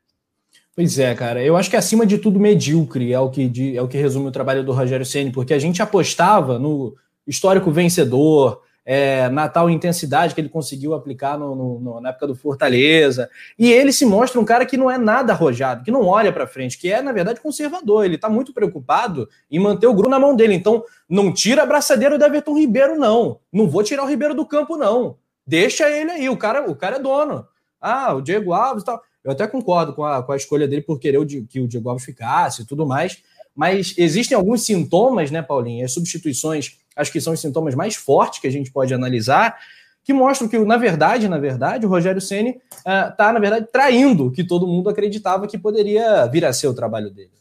Pois 0.77 0.99
é, 0.99 1.15
cara. 1.15 1.43
Eu 1.43 1.57
acho 1.57 1.71
que 1.71 1.77
acima 1.77 2.05
de 2.05 2.19
tudo 2.19 2.39
medíocre 2.39 3.11
é 3.11 3.19
o 3.19 3.31
que, 3.31 3.75
é 3.75 3.81
o 3.81 3.89
que 3.89 3.97
resume 3.97 4.29
o 4.29 4.31
trabalho 4.31 4.63
do 4.63 4.73
Rogério 4.73 5.07
Ceni, 5.07 5.33
porque 5.33 5.55
a 5.55 5.59
gente 5.59 5.81
apostava 5.81 6.59
no 6.59 6.95
histórico 7.27 7.71
vencedor, 7.71 8.61
é, 8.85 9.31
na 9.31 9.49
tal 9.49 9.71
intensidade 9.71 10.35
que 10.35 10.41
ele 10.41 10.51
conseguiu 10.51 10.93
aplicar 10.93 11.39
no, 11.39 11.81
no, 11.81 11.99
na 11.99 12.11
época 12.11 12.27
do 12.27 12.35
Fortaleza. 12.35 13.31
E 13.59 13.73
ele 13.73 13.91
se 13.91 14.05
mostra 14.05 14.39
um 14.39 14.45
cara 14.45 14.67
que 14.67 14.77
não 14.77 14.91
é 14.91 14.99
nada 14.99 15.33
arrojado, 15.33 15.83
que 15.83 15.91
não 15.91 16.05
olha 16.05 16.31
para 16.31 16.47
frente, 16.47 16.77
que 16.77 16.93
é, 16.93 17.01
na 17.01 17.11
verdade, 17.11 17.41
conservador. 17.41 18.05
Ele 18.05 18.17
está 18.17 18.29
muito 18.29 18.53
preocupado 18.53 19.27
em 19.51 19.59
manter 19.59 19.87
o 19.87 19.95
grupo 19.95 20.11
na 20.11 20.21
mão 20.21 20.37
dele. 20.37 20.53
Então, 20.53 20.85
não 21.09 21.33
tira 21.33 21.63
a 21.63 21.67
braçadeira 21.67 22.19
do 22.19 22.25
Everton 22.27 22.55
Ribeiro, 22.55 22.99
não. 22.99 23.41
Não 23.51 23.67
vou 23.67 23.83
tirar 23.83 24.05
o 24.05 24.09
Ribeiro 24.09 24.35
do 24.35 24.45
campo, 24.45 24.77
não. 24.77 25.17
Deixa 25.47 25.89
ele 25.89 26.11
aí, 26.11 26.29
o 26.29 26.37
cara, 26.37 26.71
o 26.71 26.77
cara 26.77 26.97
é 26.97 27.01
dono. 27.01 27.47
Ah, 27.81 28.13
o 28.13 28.21
Diego 28.21 28.53
Alves 28.53 28.83
e 28.83 28.87
tal. 28.87 29.01
Eu 29.27 29.33
até 29.33 29.45
concordo 29.45 29.93
com 29.93 30.05
a, 30.05 30.23
com 30.23 30.31
a 30.31 30.37
escolha 30.37 30.69
dele 30.69 30.83
por 30.83 31.01
querer 31.01 31.19
o, 31.19 31.27
que 31.27 31.59
o 31.59 31.67
Diego 31.67 31.91
Alves 31.91 32.05
ficasse 32.05 32.63
e 32.63 32.65
tudo 32.65 32.87
mais. 32.87 33.21
Mas 33.57 33.93
existem 33.99 34.37
alguns 34.37 34.63
sintomas, 34.63 35.33
né, 35.33 35.43
Paulinho? 35.43 35.85
As 35.85 35.93
substituições 35.93 36.79
acho 36.95 37.11
que 37.11 37.21
são 37.21 37.33
os 37.33 37.41
sintomas 37.41 37.75
mais 37.75 37.97
fortes 37.97 38.39
que 38.39 38.47
a 38.47 38.53
gente 38.53 38.71
pode 38.71 38.95
analisar, 38.95 39.59
que 40.05 40.13
mostram 40.13 40.49
que, 40.49 40.57
na 40.61 40.77
verdade, 40.77 41.29
na 41.29 41.39
verdade, 41.39 41.85
o 41.85 41.89
Rogério 41.89 42.21
Ceni 42.21 42.61
está, 42.79 43.31
uh, 43.31 43.33
na 43.33 43.41
verdade, 43.41 43.67
traindo 43.73 44.27
o 44.27 44.33
que 44.33 44.45
todo 44.45 44.67
mundo 44.67 44.89
acreditava 44.89 45.49
que 45.49 45.59
poderia 45.59 46.25
vir 46.27 46.45
a 46.45 46.53
ser 46.53 46.69
o 46.69 46.75
trabalho 46.75 47.11
dele. 47.11 47.33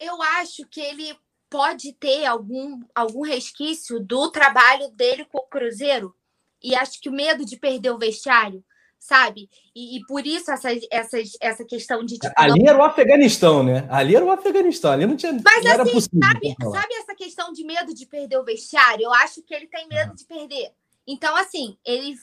Eu 0.00 0.20
acho 0.20 0.66
que 0.68 0.80
ele 0.80 1.14
pode 1.48 1.92
ter 1.92 2.26
algum, 2.26 2.80
algum 2.92 3.22
resquício 3.22 4.00
do 4.00 4.30
trabalho 4.32 4.90
dele 4.90 5.24
com 5.24 5.38
o 5.38 5.46
Cruzeiro. 5.46 6.12
E 6.60 6.74
acho 6.74 7.00
que 7.00 7.08
o 7.08 7.12
medo 7.12 7.44
de 7.44 7.56
perder 7.56 7.90
o 7.90 7.98
vestiário 7.98 8.64
sabe? 9.02 9.50
E, 9.74 9.96
e, 9.96 10.06
por 10.06 10.24
isso 10.24 10.48
essa, 10.52 10.68
essa, 10.88 11.18
essa 11.40 11.64
questão 11.64 12.04
de. 12.04 12.18
Tipo, 12.18 12.32
ali 12.36 12.62
não... 12.62 12.70
era 12.70 12.78
o 12.78 12.84
Afeganistão, 12.84 13.62
né? 13.64 13.86
Ali 13.90 14.14
era 14.14 14.24
o 14.24 14.30
Afeganistão, 14.30 14.92
ali 14.92 15.04
não 15.04 15.16
tinha. 15.16 15.32
Mas 15.32 15.64
não 15.64 15.82
assim, 15.82 15.92
possível, 15.92 16.20
sabe, 16.22 16.56
sabe 16.60 16.94
essa 16.94 17.14
questão 17.16 17.52
de 17.52 17.64
medo 17.64 17.92
de 17.92 18.06
perder 18.06 18.38
o 18.38 18.44
vestiário? 18.44 19.02
Eu 19.02 19.12
acho 19.12 19.42
que 19.42 19.52
ele 19.52 19.66
tem 19.66 19.88
medo 19.88 20.14
de 20.14 20.24
perder. 20.24 20.72
Então, 21.04 21.34
assim, 21.36 21.76
ele, 21.84 22.14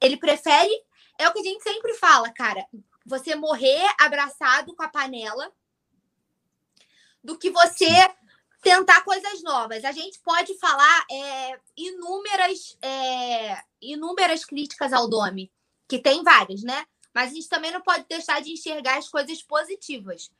ele 0.00 0.16
prefere. 0.16 0.70
É 1.18 1.28
o 1.28 1.32
que 1.32 1.40
a 1.40 1.42
gente 1.44 1.62
sempre 1.64 1.94
fala, 1.94 2.32
cara. 2.32 2.64
Você 3.04 3.34
morrer 3.34 3.84
abraçado 4.00 4.74
com 4.74 4.82
a 4.84 4.88
panela 4.88 5.52
do 7.22 7.36
que 7.36 7.50
você 7.50 7.90
tentar 8.62 9.02
coisas 9.02 9.42
novas. 9.42 9.84
A 9.84 9.92
gente 9.92 10.20
pode 10.20 10.56
falar 10.58 11.04
é, 11.10 11.58
inúmeras, 11.76 12.78
é, 12.80 13.58
inúmeras 13.80 14.44
críticas 14.44 14.92
ao 14.92 15.08
Domi 15.08 15.50
que 15.88 15.98
tem 15.98 16.22
várias, 16.22 16.62
né? 16.62 16.84
Mas 17.14 17.30
a 17.30 17.34
gente 17.34 17.48
também 17.48 17.70
não 17.70 17.80
pode 17.80 18.04
deixar 18.08 18.40
de 18.40 18.52
enxergar 18.52 18.98
as 18.98 19.08
coisas 19.08 19.42
positivas. 19.42 20.30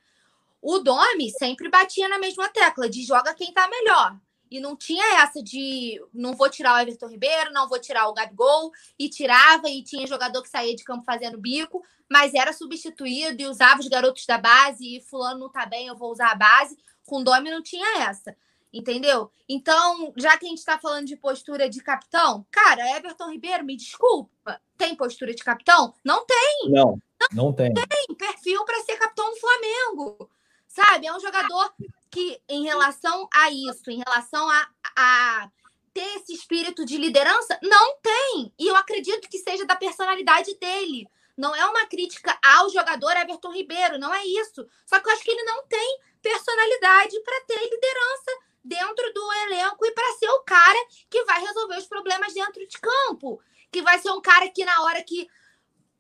O 0.60 0.78
Domi 0.78 1.30
sempre 1.30 1.68
batia 1.68 2.08
na 2.08 2.18
mesma 2.18 2.48
tecla 2.48 2.88
de 2.88 3.04
joga 3.04 3.34
quem 3.34 3.52
tá 3.52 3.68
melhor. 3.68 4.18
E 4.50 4.60
não 4.60 4.76
tinha 4.76 5.22
essa 5.22 5.42
de 5.42 6.00
não 6.12 6.34
vou 6.34 6.48
tirar 6.48 6.74
o 6.74 6.78
Everton 6.78 7.08
Ribeiro, 7.08 7.52
não 7.52 7.68
vou 7.68 7.78
tirar 7.78 8.08
o 8.08 8.14
Gabigol, 8.14 8.70
e 8.98 9.08
tirava, 9.08 9.68
e 9.68 9.82
tinha 9.82 10.06
jogador 10.06 10.42
que 10.42 10.48
saía 10.48 10.74
de 10.74 10.84
campo 10.84 11.04
fazendo 11.04 11.38
bico, 11.38 11.82
mas 12.10 12.34
era 12.34 12.52
substituído 12.52 13.42
e 13.42 13.46
usava 13.46 13.80
os 13.80 13.88
garotos 13.88 14.24
da 14.26 14.38
base, 14.38 14.96
e 14.96 15.00
fulano 15.02 15.40
não 15.40 15.50
tá 15.50 15.66
bem, 15.66 15.86
eu 15.86 15.96
vou 15.96 16.12
usar 16.12 16.30
a 16.30 16.34
base. 16.34 16.78
Com 17.04 17.20
o 17.20 17.24
Domi 17.24 17.50
não 17.50 17.62
tinha 17.62 18.02
essa. 18.04 18.36
Entendeu? 18.74 19.30
Então, 19.48 20.12
já 20.16 20.36
que 20.36 20.46
a 20.46 20.48
gente 20.48 20.58
está 20.58 20.76
falando 20.76 21.06
de 21.06 21.16
postura 21.16 21.70
de 21.70 21.80
capitão, 21.80 22.44
cara, 22.50 22.96
Everton 22.96 23.30
Ribeiro, 23.30 23.64
me 23.64 23.76
desculpa, 23.76 24.60
tem 24.76 24.96
postura 24.96 25.32
de 25.32 25.44
capitão? 25.44 25.94
Não 26.04 26.26
tem. 26.26 26.70
Não, 26.70 26.98
não, 27.20 27.44
não 27.44 27.52
tem. 27.52 27.72
Tem 27.72 28.16
perfil 28.16 28.64
para 28.64 28.82
ser 28.82 28.96
capitão 28.96 29.30
do 29.30 29.36
Flamengo. 29.36 30.28
Sabe? 30.66 31.06
É 31.06 31.14
um 31.14 31.20
jogador 31.20 31.72
que, 32.10 32.42
em 32.48 32.64
relação 32.64 33.28
a 33.32 33.48
isso, 33.48 33.88
em 33.92 34.02
relação 34.04 34.50
a, 34.50 34.68
a 34.96 35.50
ter 35.92 36.16
esse 36.16 36.32
espírito 36.32 36.84
de 36.84 36.98
liderança, 36.98 37.56
não 37.62 37.96
tem. 38.02 38.52
E 38.58 38.66
eu 38.66 38.74
acredito 38.74 39.28
que 39.28 39.38
seja 39.38 39.64
da 39.64 39.76
personalidade 39.76 40.52
dele. 40.58 41.06
Não 41.36 41.54
é 41.54 41.64
uma 41.64 41.86
crítica 41.86 42.36
ao 42.44 42.68
jogador 42.70 43.16
Everton 43.16 43.52
Ribeiro, 43.52 44.00
não 44.00 44.12
é 44.12 44.26
isso. 44.26 44.66
Só 44.84 44.98
que 44.98 45.08
eu 45.08 45.12
acho 45.12 45.22
que 45.22 45.30
ele 45.30 45.44
não 45.44 45.64
tem 45.68 46.00
personalidade 46.20 47.20
para 47.20 47.40
ter 47.42 47.70
liderança 47.70 48.53
dentro 48.64 49.12
do 49.12 49.32
elenco 49.46 49.84
e 49.84 49.92
para 49.92 50.12
ser 50.14 50.30
o 50.30 50.42
cara 50.42 50.78
que 51.10 51.22
vai 51.24 51.40
resolver 51.40 51.76
os 51.76 51.86
problemas 51.86 52.32
dentro 52.32 52.66
de 52.66 52.78
campo. 52.78 53.40
Que 53.70 53.82
vai 53.82 53.98
ser 53.98 54.10
um 54.10 54.20
cara 54.20 54.48
que, 54.48 54.64
na 54.64 54.82
hora 54.82 55.02
que, 55.02 55.28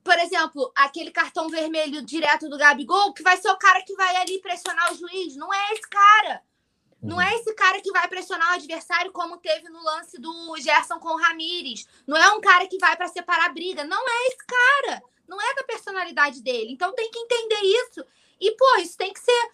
por 0.02 0.18
exemplo, 0.18 0.72
aquele 0.74 1.10
cartão 1.10 1.48
vermelho 1.48 2.02
direto 2.02 2.48
do 2.48 2.56
Gabigol, 2.56 3.12
que 3.12 3.22
vai 3.22 3.36
ser 3.36 3.50
o 3.50 3.58
cara 3.58 3.82
que 3.82 3.94
vai 3.94 4.16
ali 4.16 4.40
pressionar 4.40 4.92
o 4.92 4.96
juiz. 4.96 5.36
Não 5.36 5.52
é 5.52 5.72
esse 5.72 5.88
cara. 5.88 6.42
Não 7.02 7.20
é 7.20 7.34
esse 7.34 7.52
cara 7.54 7.82
que 7.82 7.92
vai 7.92 8.08
pressionar 8.08 8.52
o 8.52 8.54
adversário, 8.54 9.12
como 9.12 9.36
teve 9.36 9.68
no 9.68 9.82
lance 9.82 10.18
do 10.18 10.56
Gerson 10.56 10.98
com 10.98 11.08
o 11.08 11.18
Ramires. 11.18 11.86
Não 12.06 12.16
é 12.16 12.30
um 12.30 12.40
cara 12.40 12.66
que 12.66 12.78
vai 12.78 12.96
para 12.96 13.08
separar 13.08 13.44
a 13.44 13.52
briga. 13.52 13.84
Não 13.84 14.02
é 14.08 14.26
esse 14.28 14.46
cara. 14.46 15.02
Não 15.28 15.38
é 15.38 15.54
da 15.54 15.64
personalidade 15.64 16.42
dele. 16.42 16.72
Então 16.72 16.94
tem 16.94 17.10
que 17.10 17.18
entender 17.18 17.60
isso. 17.60 18.04
E, 18.40 18.52
pô, 18.52 18.76
isso 18.76 18.96
tem 18.96 19.12
que 19.12 19.20
ser 19.20 19.50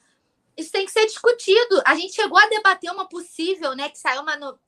isso 0.57 0.73
tem 0.73 0.85
que 0.85 0.93
ser 0.93 1.07
discutido. 1.07 1.83
A 1.85 1.95
gente 1.95 2.15
chegou 2.15 2.39
a 2.39 2.49
debater 2.49 2.91
uma 2.91 3.09
possível, 3.09 3.75
né? 3.75 3.89
Que 3.89 3.99
saiu 3.99 4.23
uma, 4.23 4.37
no... 4.37 4.59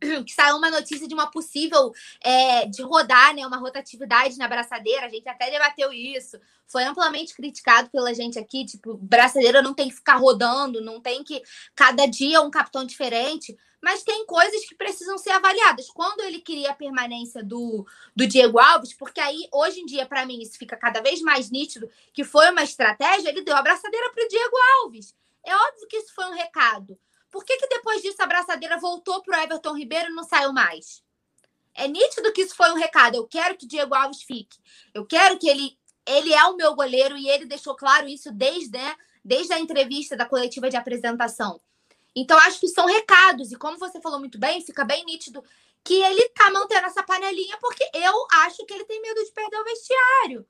que 0.00 0.32
saiu 0.32 0.56
uma 0.56 0.70
notícia 0.70 1.08
de 1.08 1.14
uma 1.14 1.30
possível 1.30 1.92
é, 2.22 2.66
de 2.66 2.82
rodar, 2.82 3.34
né? 3.34 3.46
Uma 3.46 3.56
rotatividade 3.56 4.36
na 4.36 4.48
braçadeira. 4.48 5.06
A 5.06 5.08
gente 5.08 5.28
até 5.28 5.50
debateu 5.50 5.92
isso. 5.92 6.38
Foi 6.66 6.84
amplamente 6.84 7.34
criticado 7.34 7.88
pela 7.90 8.12
gente 8.14 8.38
aqui. 8.38 8.64
Tipo, 8.64 8.96
braçadeira 8.96 9.62
não 9.62 9.74
tem 9.74 9.88
que 9.88 9.94
ficar 9.94 10.16
rodando, 10.16 10.80
não 10.80 11.00
tem 11.00 11.24
que 11.24 11.42
cada 11.74 12.06
dia 12.06 12.40
um 12.40 12.50
capitão 12.50 12.84
diferente. 12.84 13.56
Mas 13.82 14.02
tem 14.02 14.26
coisas 14.26 14.66
que 14.66 14.74
precisam 14.74 15.16
ser 15.16 15.30
avaliadas. 15.30 15.88
Quando 15.90 16.20
ele 16.22 16.40
queria 16.40 16.70
a 16.70 16.74
permanência 16.74 17.42
do, 17.42 17.86
do 18.14 18.26
Diego 18.26 18.58
Alves, 18.58 18.92
porque 18.92 19.20
aí, 19.20 19.48
hoje 19.52 19.80
em 19.80 19.86
dia, 19.86 20.06
para 20.06 20.26
mim, 20.26 20.40
isso 20.40 20.58
fica 20.58 20.76
cada 20.76 21.00
vez 21.00 21.20
mais 21.20 21.50
nítido, 21.50 21.88
que 22.12 22.24
foi 22.24 22.50
uma 22.50 22.62
estratégia, 22.62 23.28
ele 23.28 23.42
deu 23.42 23.54
a 23.54 23.62
braçadeira 23.62 24.10
para 24.12 24.24
o 24.24 24.28
Diego 24.28 24.56
Alves. 24.82 25.14
É 25.44 25.54
óbvio 25.54 25.86
que 25.88 25.98
isso 25.98 26.12
foi 26.14 26.24
um 26.24 26.34
recado. 26.34 26.98
Por 27.30 27.44
que, 27.44 27.56
que 27.56 27.68
depois 27.68 28.02
disso 28.02 28.22
a 28.22 28.26
braçadeira 28.26 28.78
voltou 28.78 29.22
para 29.22 29.38
o 29.38 29.42
Everton 29.42 29.76
Ribeiro 29.76 30.10
e 30.10 30.14
não 30.14 30.24
saiu 30.24 30.52
mais? 30.52 31.02
É 31.74 31.86
nítido 31.86 32.32
que 32.32 32.42
isso 32.42 32.56
foi 32.56 32.70
um 32.70 32.76
recado. 32.76 33.16
Eu 33.16 33.26
quero 33.26 33.56
que 33.56 33.66
Diego 33.66 33.94
Alves 33.94 34.22
fique. 34.22 34.58
Eu 34.94 35.04
quero 35.04 35.38
que 35.38 35.48
ele. 35.48 35.78
Ele 36.08 36.32
é 36.32 36.44
o 36.44 36.56
meu 36.56 36.74
goleiro 36.74 37.16
e 37.16 37.28
ele 37.28 37.46
deixou 37.46 37.74
claro 37.74 38.06
isso 38.06 38.30
desde, 38.30 38.78
né, 38.78 38.96
desde 39.24 39.52
a 39.52 39.58
entrevista 39.58 40.16
da 40.16 40.24
coletiva 40.24 40.70
de 40.70 40.76
apresentação. 40.76 41.60
Então, 42.14 42.38
acho 42.38 42.60
que 42.60 42.68
são 42.68 42.86
recados. 42.86 43.50
E 43.50 43.56
como 43.56 43.76
você 43.76 44.00
falou 44.00 44.20
muito 44.20 44.38
bem, 44.38 44.64
fica 44.64 44.84
bem 44.84 45.04
nítido 45.04 45.44
que 45.82 45.94
ele 46.02 46.28
tá 46.30 46.50
mantendo 46.50 46.86
essa 46.86 47.02
panelinha 47.02 47.58
porque 47.60 47.88
eu 47.92 48.26
acho 48.44 48.64
que 48.64 48.72
ele 48.72 48.84
tem 48.84 49.02
medo 49.02 49.22
de 49.22 49.32
perder 49.32 49.60
o 49.60 49.64
vestiário. 49.64 50.46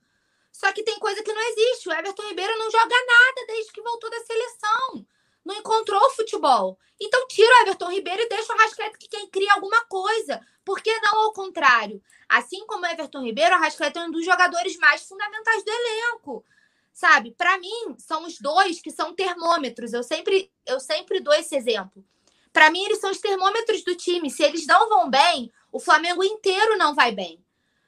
Só 0.52 0.72
que 0.72 0.82
tem 0.82 0.98
coisa 0.98 1.22
que 1.22 1.32
não 1.32 1.42
existe. 1.50 1.88
O 1.88 1.92
Everton 1.92 2.28
Ribeiro 2.28 2.56
não 2.58 2.70
joga 2.70 2.94
nada 2.94 3.46
desde 3.46 3.72
que 3.72 3.82
voltou 3.82 4.10
da 4.10 4.20
seleção. 4.20 5.06
Não 5.46 5.54
encontrou 5.54 6.00
o 6.00 6.10
futebol. 6.10 6.76
Então 7.00 7.24
tira 7.28 7.48
o 7.48 7.62
Everton 7.62 7.92
Ribeiro 7.92 8.20
e 8.20 8.28
deixa 8.28 8.52
o 8.52 8.58
Rascaeta 8.58 8.98
que 8.98 9.06
quem 9.06 9.28
cria 9.28 9.54
alguma 9.54 9.84
coisa. 9.84 10.44
Por 10.64 10.82
que 10.82 10.92
não 10.98 11.20
ao 11.20 11.32
contrário? 11.32 12.02
Assim 12.28 12.66
como 12.66 12.84
Everton 12.84 13.22
Ribeiro, 13.22 13.54
a 13.54 13.58
Arrascaeta 13.58 14.00
é 14.00 14.02
um 14.02 14.10
dos 14.10 14.24
jogadores 14.24 14.76
mais 14.78 15.06
fundamentais 15.06 15.62
do 15.62 15.70
elenco. 15.70 16.44
Sabe? 16.92 17.30
Para 17.30 17.58
mim, 17.58 17.94
são 17.96 18.24
os 18.26 18.40
dois 18.40 18.80
que 18.80 18.90
são 18.90 19.14
termômetros. 19.14 19.92
Eu 19.92 20.02
sempre, 20.02 20.50
eu 20.66 20.80
sempre 20.80 21.20
dou 21.20 21.32
esse 21.32 21.54
exemplo. 21.54 22.04
Para 22.52 22.68
mim, 22.68 22.84
eles 22.84 22.98
são 22.98 23.12
os 23.12 23.20
termômetros 23.20 23.84
do 23.84 23.94
time. 23.94 24.28
Se 24.28 24.42
eles 24.42 24.66
não 24.66 24.88
vão 24.88 25.08
bem, 25.08 25.52
o 25.70 25.78
Flamengo 25.78 26.24
inteiro 26.24 26.76
não 26.76 26.92
vai 26.92 27.12
bem. 27.12 27.40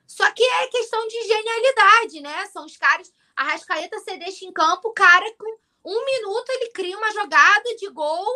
Só 0.07 0.31
que 0.31 0.45
é 0.45 0.69
questão 0.69 1.09
de 1.09 1.23
genialidade, 1.27 2.21
né? 2.21 2.47
São 2.53 2.65
os 2.65 2.77
caras. 2.77 3.13
A 3.35 3.43
Rascaeta 3.43 3.99
você 3.99 4.17
deixa 4.17 4.45
em 4.45 4.53
campo, 4.53 4.91
o 4.91 4.93
cara 4.93 5.27
com 5.37 5.59
um 5.85 6.05
minuto 6.05 6.51
ele 6.51 6.71
cria 6.71 6.97
uma 6.97 7.13
jogada 7.13 7.77
de 7.77 7.89
gol, 7.91 8.27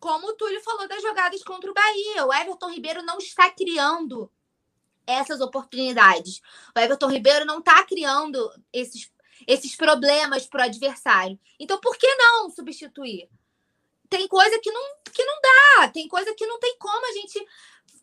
como 0.00 0.28
o 0.28 0.32
Túlio 0.34 0.60
falou 0.62 0.88
das 0.88 1.02
jogadas 1.02 1.42
contra 1.42 1.70
o 1.70 1.74
Bahia. 1.74 2.26
O 2.26 2.32
Everton 2.32 2.70
Ribeiro 2.70 3.02
não 3.02 3.18
está 3.18 3.50
criando 3.50 4.30
essas 5.06 5.40
oportunidades. 5.40 6.40
O 6.76 6.78
Everton 6.78 7.08
Ribeiro 7.08 7.44
não 7.44 7.58
está 7.58 7.82
criando 7.84 8.50
esses, 8.72 9.10
esses 9.46 9.74
problemas 9.74 10.46
para 10.46 10.62
o 10.62 10.66
adversário. 10.66 11.38
Então, 11.58 11.80
por 11.80 11.96
que 11.96 12.14
não 12.14 12.50
substituir? 12.50 13.28
Tem 14.08 14.26
coisa 14.28 14.58
que 14.60 14.70
não, 14.70 14.82
que 15.12 15.24
não 15.24 15.38
dá, 15.40 15.88
tem 15.88 16.08
coisa 16.08 16.34
que 16.34 16.46
não 16.46 16.58
tem 16.58 16.76
como 16.78 17.06
a 17.06 17.12
gente 17.12 17.46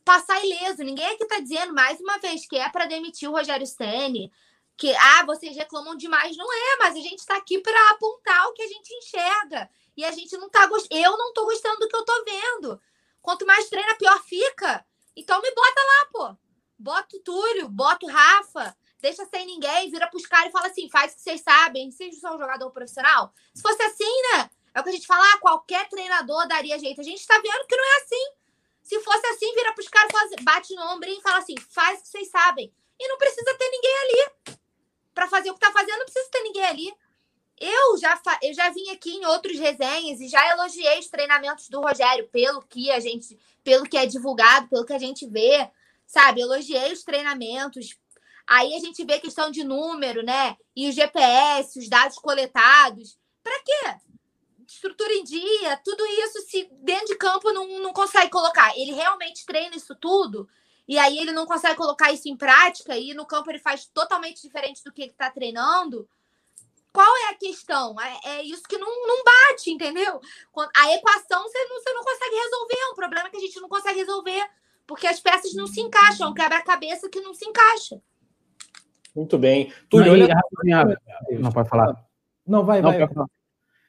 passar 0.04 0.44
ileso. 0.44 0.84
Ninguém 0.84 1.08
aqui 1.08 1.24
está 1.24 1.40
dizendo, 1.40 1.74
mais 1.74 2.00
uma 2.00 2.18
vez, 2.20 2.48
que 2.48 2.58
é 2.58 2.70
para 2.70 2.86
demitir 2.86 3.30
o 3.30 3.34
Rogério 3.34 3.66
Ceni 3.66 4.32
que 4.78 4.94
ah, 4.94 5.24
vocês 5.26 5.56
reclamam 5.56 5.96
demais, 5.96 6.36
não 6.36 6.52
é, 6.52 6.78
mas 6.80 6.96
a 6.96 7.00
gente 7.00 7.20
está 7.20 7.38
aqui 7.38 7.60
para 7.60 7.90
apontar 7.92 8.48
o 8.48 8.54
que 8.54 8.62
a 8.62 8.68
gente 8.68 8.94
enxerga. 8.94 9.70
E 9.96 10.04
a 10.04 10.12
gente 10.12 10.36
não 10.38 10.50
tá 10.50 10.66
gostando. 10.68 11.02
Eu 11.02 11.18
não 11.18 11.30
estou 11.30 11.46
gostando 11.46 11.80
do 11.80 11.88
que 11.88 11.96
eu 11.96 12.02
estou 12.02 12.26
vendo. 12.26 12.82
Quanto 13.22 13.46
mais 13.46 13.70
treina, 13.70 13.96
pior 13.96 14.22
fica. 14.24 14.86
Então 15.16 15.42
me 15.42 15.52
bota 15.52 15.82
lá, 15.82 16.06
pô. 16.12 16.38
Bota 16.78 17.16
o 17.16 17.20
Túlio, 17.22 17.70
bota 17.70 18.06
o 18.06 18.10
Rafa, 18.10 18.76
deixa 19.00 19.26
sem 19.26 19.46
ninguém, 19.46 19.90
vira 19.90 20.08
pros 20.08 20.26
caras 20.26 20.50
e 20.50 20.52
fala 20.52 20.68
assim: 20.68 20.90
faz 20.90 21.14
o 21.14 21.16
que 21.16 21.22
vocês 21.22 21.42
sabem, 21.42 21.90
vocês 21.90 22.20
são 22.20 22.36
um 22.36 22.38
jogador 22.38 22.70
profissional. 22.72 23.34
Se 23.54 23.62
fosse 23.62 23.82
assim, 23.82 24.22
né? 24.34 24.50
É 24.74 24.82
o 24.82 24.84
que 24.84 24.90
a 24.90 24.92
gente 24.92 25.08
fala, 25.08 25.24
ah, 25.34 25.38
qualquer 25.38 25.88
treinador 25.88 26.46
daria 26.50 26.78
jeito. 26.78 27.00
A 27.00 27.04
gente 27.04 27.22
está 27.22 27.36
vendo 27.36 27.66
que 27.66 27.78
não 27.78 27.86
é 27.86 27.98
assim. 28.04 28.26
Se 28.84 29.00
fosse 29.02 29.26
assim, 29.28 29.54
vira 29.56 29.74
pros 29.74 29.88
caras, 29.88 30.12
bate 30.42 30.76
no 30.76 30.84
ombro 30.92 31.10
e 31.10 31.22
fala 31.22 31.38
assim: 31.38 31.56
faz 31.70 32.00
o 32.00 32.04
que 32.04 32.10
vocês 32.10 32.30
sabem. 32.30 32.74
E 33.00 33.08
não 33.08 33.18
precisa 33.18 33.56
ter 33.58 33.70
ninguém 33.70 33.98
ali. 33.98 34.58
Para 35.16 35.30
fazer 35.30 35.50
o 35.50 35.54
que 35.54 35.62
tá 35.62 35.72
fazendo, 35.72 35.98
não 35.98 36.06
precisa 36.06 36.30
ter 36.30 36.44
ninguém 36.44 36.66
ali. 36.66 36.94
Eu 37.58 37.98
já, 37.98 38.22
eu 38.44 38.54
já 38.54 38.70
vim 38.70 38.90
aqui 38.90 39.12
em 39.12 39.26
outros 39.26 39.58
resenhas 39.58 40.20
e 40.20 40.28
já 40.28 40.46
elogiei 40.52 41.00
os 41.00 41.08
treinamentos 41.08 41.70
do 41.70 41.80
Rogério 41.80 42.28
pelo 42.28 42.62
que 42.62 42.92
a 42.92 43.00
gente, 43.00 43.40
pelo 43.64 43.86
que 43.86 43.98
é 43.98 44.06
divulgado, 44.06 44.68
pelo 44.68 44.86
que 44.86 44.92
a 44.92 45.00
gente 45.00 45.26
vê, 45.26 45.72
sabe? 46.06 46.42
Elogiei 46.42 46.92
os 46.92 47.04
treinamentos. 47.04 47.98
Aí 48.46 48.76
a 48.76 48.80
gente 48.80 49.06
vê 49.06 49.18
questão 49.18 49.50
de 49.50 49.64
número, 49.64 50.22
né? 50.22 50.58
E 50.76 50.90
o 50.90 50.92
GPS, 50.92 51.80
os 51.80 51.88
dados 51.88 52.20
coletados. 52.20 53.18
Para 53.42 53.58
quê? 53.64 53.96
Estrutura 54.68 55.14
em 55.14 55.24
dia, 55.24 55.78
tudo 55.78 56.06
isso 56.06 56.42
se 56.42 56.70
dentro 56.82 57.08
de 57.08 57.16
campo 57.16 57.54
não, 57.54 57.80
não 57.80 57.94
consegue 57.94 58.30
colocar. 58.30 58.78
Ele 58.78 58.92
realmente 58.92 59.46
treina 59.46 59.78
isso 59.78 59.96
tudo 59.96 60.48
e 60.88 60.98
aí 60.98 61.18
ele 61.18 61.32
não 61.32 61.46
consegue 61.46 61.76
colocar 61.76 62.12
isso 62.12 62.30
em 62.30 62.38
prática 62.38 62.98
e 62.98 63.14
no 63.14 63.26
campo 63.26 63.50
ele 63.50 63.60
faz 63.60 63.86
totalmente 63.86 64.42
diferente 64.42 64.84
do 64.84 64.92
que 64.92 65.02
ele 65.02 65.12
está 65.12 65.32
treinando. 65.32 66.08
Qual 66.94 67.18
é 67.18 67.30
a 67.32 67.36
questão? 67.36 67.96
É, 68.00 68.38
é 68.38 68.44
isso 68.44 68.64
que 68.64 68.78
não, 68.78 68.88
não 68.88 69.24
bate, 69.24 69.70
entendeu? 69.70 70.22
A 70.78 70.94
equação 70.94 71.44
você 71.44 71.66
não, 71.66 71.82
você 71.82 71.92
não 71.92 72.04
consegue 72.04 72.36
resolver. 72.36 72.78
É 72.78 72.92
um 72.92 72.96
problema 72.96 73.30
que 73.30 73.36
a 73.36 73.40
gente 73.42 73.60
não 73.60 73.68
consegue 73.68 74.00
resolver. 74.00 74.42
Porque 74.88 75.06
as 75.08 75.20
peças 75.20 75.54
não 75.56 75.68
se 75.68 75.82
encaixam. 75.82 76.28
É 76.28 76.30
um 76.30 76.34
quebra-cabeça 76.34 77.10
que 77.10 77.20
não 77.20 77.34
se 77.34 77.46
encaixa. 77.46 78.00
Muito 79.14 79.38
bem. 79.38 79.74
Túlio, 79.90 80.14
olha... 80.14 80.28
Não, 81.40 81.52
pode 81.52 81.68
falar. 81.68 82.06
Não, 82.48 82.64
vai, 82.64 82.82
não, 82.82 82.92
vai. 82.92 83.00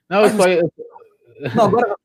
Não, 0.09 0.23
eu 0.23 0.31
só... 0.31 0.49
Eu... 0.49 0.73
Não, 1.55 1.65
agora... 1.67 1.97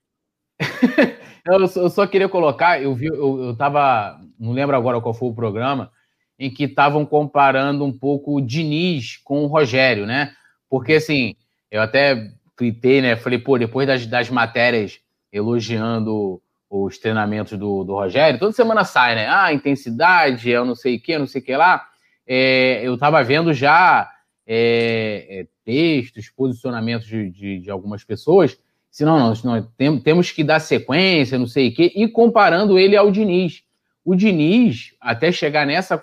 eu, 1.46 1.68
só, 1.68 1.82
eu 1.82 1.90
só 1.90 2.08
queria 2.08 2.30
colocar, 2.30 2.82
eu 2.82 2.94
vi, 2.94 3.08
eu, 3.08 3.44
eu 3.44 3.56
tava, 3.56 4.20
não 4.40 4.52
lembro 4.52 4.76
agora 4.76 5.02
qual 5.02 5.14
foi 5.14 5.30
o 5.30 5.36
programa, 5.36 5.92
em 6.38 6.50
que 6.50 6.64
estavam 6.64 7.06
comparando 7.06 7.86
um 7.86 7.92
pouco 7.92 8.36
o 8.36 8.42
Diniz 8.42 9.18
com 9.18 9.44
o 9.44 9.48
Rogério, 9.48 10.06
né? 10.06 10.34
Porque, 10.70 10.94
assim, 10.94 11.36
eu 11.70 11.82
até 11.82 12.32
tuitei, 12.56 13.02
né? 13.02 13.16
Falei, 13.16 13.40
pô, 13.40 13.58
depois 13.58 13.88
das, 13.88 14.06
das 14.06 14.30
matérias 14.30 15.00
elogiando 15.32 16.42
os 16.70 16.98
treinamentos 16.98 17.58
do, 17.58 17.84
do 17.84 17.94
Rogério, 17.94 18.40
toda 18.40 18.54
semana 18.54 18.84
sai, 18.84 19.16
né? 19.16 19.28
Ah, 19.28 19.54
intensidade, 19.54 20.50
eu 20.50 20.66
não 20.66 20.74
sei 20.76 20.96
o 20.96 21.02
que, 21.02 21.18
não 21.18 21.28
sei 21.28 21.42
o 21.42 21.44
que 21.44 21.56
lá. 21.56 21.86
É, 22.26 22.82
eu 22.84 22.94
estava 22.94 23.22
vendo 23.24 23.54
já 23.54 24.10
é, 24.48 25.28
é, 25.30 25.48
textos, 25.66 26.30
posicionamentos 26.30 27.08
de, 27.08 27.30
de, 27.30 27.60
de, 27.60 27.72
algumas 27.72 28.04
pessoas. 28.04 28.58
Se 28.92 29.06
não, 29.06 29.18
nós 29.18 29.42
tem, 29.78 30.00
temos 30.00 30.30
que 30.32 30.44
dar 30.44 30.60
sequência, 30.60 31.40
não 31.40 31.48
sei 31.48 31.70
o 31.70 31.74
quê, 31.74 31.92
e 31.96 32.08
comparando 32.10 32.78
ele 32.78 32.98
ao 32.98 33.10
Diniz. 33.10 33.64
O 34.04 34.16
Diniz, 34.16 34.94
até 35.00 35.32
chegar 35.32 35.66
nessa 35.66 35.98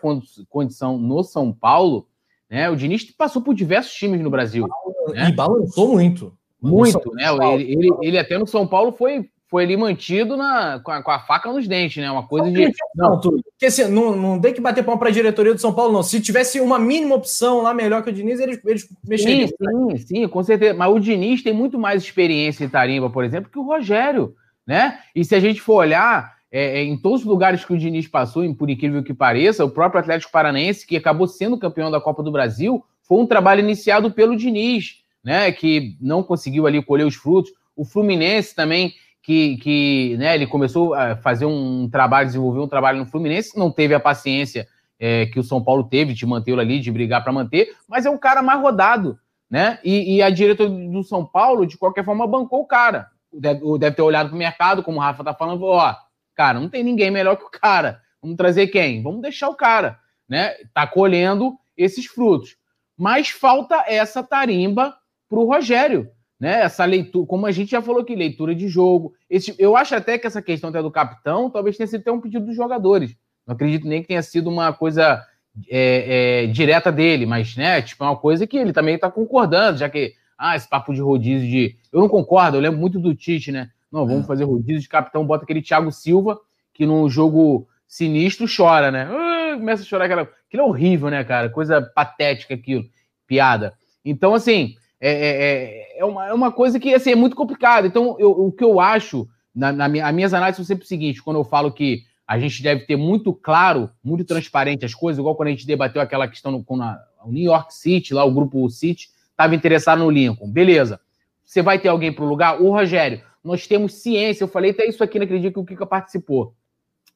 condição 0.49 0.99
no 0.99 1.23
São 1.23 1.53
Paulo, 1.53 2.09
né? 2.49 2.71
O 2.71 2.77
Diniz 2.77 3.05
passou 3.05 3.43
por 3.43 3.55
diversos 3.55 3.93
times 3.93 4.21
no 4.21 4.31
Brasil. 4.31 4.67
Né? 5.09 5.29
E 5.29 5.33
balançou 5.33 5.93
muito. 5.93 6.33
Muito, 6.61 7.13
né? 7.13 7.25
Ele, 7.55 7.73
ele, 7.73 7.91
ele, 8.01 8.19
até 8.19 8.39
no 8.39 8.47
São 8.47 8.67
Paulo 8.67 8.93
foi, 8.93 9.29
foi 9.49 9.65
ali 9.65 9.77
mantido 9.77 10.37
na, 10.37 10.79
com, 10.81 10.91
a, 10.91 11.03
com 11.03 11.11
a 11.11 11.19
faca 11.21 11.51
nos 11.53 11.67
dentes, 11.67 12.03
né? 12.03 12.11
Uma 12.11 12.27
coisa 12.27 12.51
de. 12.51 12.73
Não, 12.95 13.19
porque 13.21 13.67
assim, 13.67 13.87
não, 13.89 14.15
não 14.15 14.41
tem 14.41 14.53
que 14.53 14.61
bater 14.61 14.85
pau 14.85 14.99
para 14.99 15.09
a 15.09 15.13
diretoria 15.13 15.55
do 15.55 15.61
São 15.61 15.73
Paulo, 15.73 15.93
não. 15.93 16.03
Se 16.03 16.21
tivesse 16.21 16.61
uma 16.61 16.79
mínima 16.79 17.15
opção 17.15 17.63
lá 17.63 17.73
melhor 17.73 18.03
que 18.03 18.11
o 18.11 18.13
Diniz, 18.13 18.41
eles, 18.41 18.61
eles 18.65 18.89
mexeriam. 19.07 19.49
Sim, 19.49 19.55
sim, 19.57 19.99
sim, 19.99 20.29
com 20.29 20.43
certeza. 20.43 20.75
Mas 20.75 20.93
o 20.93 21.01
Diniz 21.01 21.43
tem 21.43 21.53
muito 21.53 21.79
mais 21.79 22.03
experiência 22.03 22.65
em 22.65 22.69
Tarimba, 22.69 23.09
por 23.09 23.25
exemplo, 23.25 23.51
que 23.51 23.59
o 23.59 23.65
Rogério, 23.65 24.35
né? 24.67 24.99
E 25.15 25.25
se 25.25 25.35
a 25.35 25.41
gente 25.41 25.61
for 25.61 25.77
olhar 25.77 26.39
é, 26.51 26.81
é, 26.81 26.83
em 26.83 26.97
todos 26.97 27.21
os 27.21 27.27
lugares 27.27 27.65
que 27.65 27.73
o 27.73 27.79
Diniz 27.79 28.07
passou, 28.07 28.55
por 28.55 28.71
incrível 28.71 29.03
que 29.03 29.13
pareça, 29.13 29.65
o 29.65 29.71
próprio 29.71 30.01
Atlético 30.01 30.33
Paranaense, 30.33 30.87
que 30.87 30.97
acabou 30.97 31.27
sendo 31.27 31.59
campeão 31.59 31.91
da 31.91 32.01
Copa 32.01 32.23
do 32.23 32.33
Brasil, 32.33 32.83
foi 33.03 33.19
um 33.19 33.27
trabalho 33.27 33.61
iniciado 33.61 34.11
pelo 34.11 34.37
Diniz, 34.37 35.03
né, 35.23 35.53
que 35.53 35.97
não 36.01 36.23
conseguiu 36.23 36.67
ali 36.67 36.83
colher 36.83 37.07
os 37.07 37.15
frutos. 37.15 37.53
O 37.77 37.85
Fluminense 37.85 38.55
também, 38.55 38.95
que, 39.29 39.59
que 39.59 40.17
né, 40.17 40.35
ele 40.35 40.47
começou 40.47 40.95
a 40.95 41.15
fazer 41.17 41.45
um 41.45 41.89
trabalho, 41.91 42.27
desenvolver 42.27 42.61
um 42.61 42.69
trabalho 42.69 42.99
no 42.99 43.07
Fluminense, 43.07 43.59
não 43.59 43.71
teve 43.71 43.95
a 43.95 44.01
paciência 44.01 44.67
é, 44.99 45.27
que 45.27 45.39
o 45.39 45.45
São 45.45 45.63
Paulo 45.63 45.85
teve 45.85 46.15
de 46.15 46.25
mantê-lo 46.25 46.61
ali, 46.61 46.81
de 46.81 46.91
brigar 46.91 47.23
para 47.23 47.33
manter, 47.33 47.77
mas 47.87 48.07
é 48.07 48.11
um 48.11 48.19
cara 48.19 48.43
mais 48.43 48.61
rodado, 48.61 49.19
né? 49.51 49.79
E, 49.85 50.17
e, 50.17 50.23
a 50.23 50.31
diretoria 50.31 50.91
do 50.91 51.05
São 51.05 51.25
Paulo, 51.25 51.67
de 51.67 51.77
qualquer 51.77 52.05
forma, 52.05 52.27
bancou 52.27 52.63
o 52.63 52.67
cara. 52.67 53.09
Deve, 53.33 53.61
deve 53.79 53.97
ter 53.97 54.03
olhado 54.03 54.29
para 54.29 54.35
o 54.35 54.39
mercado, 54.39 54.83
como 54.83 54.97
o 54.99 55.01
Rafa 55.01 55.23
tá 55.23 55.35
falando, 55.35 55.63
ó, 55.65 55.95
Cara, 56.39 56.61
não 56.61 56.69
tem 56.69 56.85
ninguém 56.85 57.11
melhor 57.11 57.37
que 57.37 57.43
o 57.43 57.51
cara. 57.51 58.01
Vamos 58.23 58.37
trazer 58.37 58.69
quem? 58.69 59.03
Vamos 59.03 59.21
deixar 59.21 59.49
o 59.49 59.57
cara, 59.57 59.99
né? 60.29 60.55
Tá 60.73 60.87
colhendo 60.87 61.59
esses 61.77 62.07
frutos. 62.07 62.57
Mas 62.97 63.29
falta 63.29 63.85
essa 63.89 64.23
tarimba 64.23 64.97
para 65.29 65.39
o 65.41 65.45
Rogério, 65.45 66.13
né? 66.39 66.63
Essa 66.63 66.85
leitura, 66.85 67.27
como 67.27 67.47
a 67.47 67.53
gente 67.53 67.71
já 67.71 67.83
falou 67.83 68.03
aqui, 68.03 68.15
leitura 68.15 68.55
de 68.55 68.69
jogo. 68.69 69.15
Esse, 69.29 69.55
eu 69.59 69.77
acho 69.77 69.95
até 69.95 70.19
que 70.19 70.27
essa 70.27 70.41
questão 70.41 70.71
até 70.71 70.81
do 70.81 70.91
capitão 70.91 71.51
talvez 71.51 71.77
tenha 71.77 71.87
sido 71.87 72.01
até 72.01 72.13
um 72.13 72.21
pedido 72.21 72.47
dos 72.47 72.57
jogadores. 72.57 73.17
Não 73.47 73.55
acredito 73.55 73.87
nem 73.89 74.03
que 74.03 74.09
tenha 74.09 74.23
sido 74.23 74.49
uma 74.49 74.73
coisa 74.73 75.25
é, 75.69 76.45
é, 76.45 76.47
direta 76.47 76.93
dele, 76.93 77.27
mas, 77.27 77.57
né? 77.57 77.83
Tipo, 77.83 78.05
é 78.05 78.07
uma 78.09 78.17
coisa 78.17 78.47
que 78.47 78.57
ele 78.57 78.73
também 78.73 78.95
está 78.95 79.11
concordando, 79.11 79.79
já 79.79 79.89
que, 79.89 80.15
ah, 80.37 80.55
esse 80.55 80.69
papo 80.69 80.95
de 80.95 81.01
rodízio 81.01 81.49
de. 81.49 81.77
Eu 81.93 82.01
não 82.01 82.09
concordo, 82.09 82.57
eu 82.57 82.61
lembro 82.61 82.79
muito 82.79 83.01
do 83.01 83.15
Tite, 83.15 83.51
né? 83.51 83.71
Não, 83.91 84.07
vamos 84.07 84.25
é. 84.25 84.27
fazer 84.27 84.45
rodízio 84.45 84.83
de 84.83 84.89
capitão, 84.89 85.27
bota 85.27 85.45
aquele 85.45 85.63
Thiago 85.63 85.91
Silva, 85.91 86.39
que 86.73 86.87
num 86.87 87.09
jogo 87.09 87.67
sinistro 87.87 88.47
chora, 88.55 88.91
né? 88.91 89.09
Uh, 89.11 89.59
começa 89.59 89.83
a 89.83 89.87
chorar 89.87 90.05
aquela. 90.05 90.23
Aquilo 90.23 90.63
é 90.63 90.67
horrível, 90.67 91.11
né, 91.11 91.25
cara? 91.25 91.49
Coisa 91.49 91.83
patética 91.83 92.55
aquilo, 92.55 92.85
piada. 93.27 93.75
Então, 94.05 94.35
assim, 94.35 94.75
é, 95.01 95.11
é, 95.11 95.97
é, 95.97 95.99
é 96.01 96.05
uma, 96.05 96.27
é 96.27 96.33
uma 96.33 96.53
coisa 96.53 96.79
que 96.79 96.95
assim, 96.95 97.13
é 97.13 97.17
muito 97.17 97.37
complicada. 97.37 97.87
Então, 97.87 98.17
eu, 98.19 98.31
o 98.31 98.53
que 98.53 98.65
eu 98.65 98.81
acho, 98.81 99.29
na, 99.55 99.73
na 99.73 99.89
minha, 99.89 100.07
as 100.07 100.15
minhas 100.15 100.35
análises 100.35 100.57
são 100.57 100.65
sempre 100.65 100.85
o 100.85 100.89
seguinte: 100.89 101.23
quando 101.23 101.39
eu 101.39 101.45
falo 101.45 101.73
que 101.73 102.03
a 102.27 102.39
gente 102.39 102.63
deve 102.63 102.85
ter 102.85 102.97
muito 102.97 103.33
claro, 103.33 103.91
muito 104.03 104.25
transparente 104.25 104.85
as 104.85 104.95
coisas, 104.95 105.19
igual 105.19 105.35
quando 105.35 105.49
a 105.49 105.53
gente 105.53 105.67
debateu 105.67 106.03
aquela 106.03 106.29
questão 106.29 106.53
no, 106.53 106.63
com 106.63 106.81
a, 106.83 106.99
o 107.25 107.33
New 107.33 107.45
York 107.45 107.75
City, 107.75 108.13
lá 108.13 108.25
o 108.25 108.33
grupo 108.33 108.69
City, 108.69 109.09
estava 109.31 109.55
interessado 109.55 110.01
no 110.01 110.11
Lincoln. 110.11 110.51
Beleza. 110.51 111.01
Você 111.45 111.63
vai 111.63 111.79
ter 111.79 111.89
alguém 111.89 112.13
para 112.13 112.25
o 112.25 112.29
lugar? 112.29 112.61
O 112.61 112.71
Rogério 112.71 113.23
nós 113.43 113.67
temos 113.67 113.95
ciência. 113.95 114.45
Eu 114.45 114.49
falei 114.49 114.71
até 114.73 114.87
isso 114.87 115.03
aqui 115.03 115.19
naquele 115.19 115.41
dia 115.41 115.53
que 115.53 115.59
o 115.59 115.65
Kika 115.65 115.87
participou. 115.87 116.55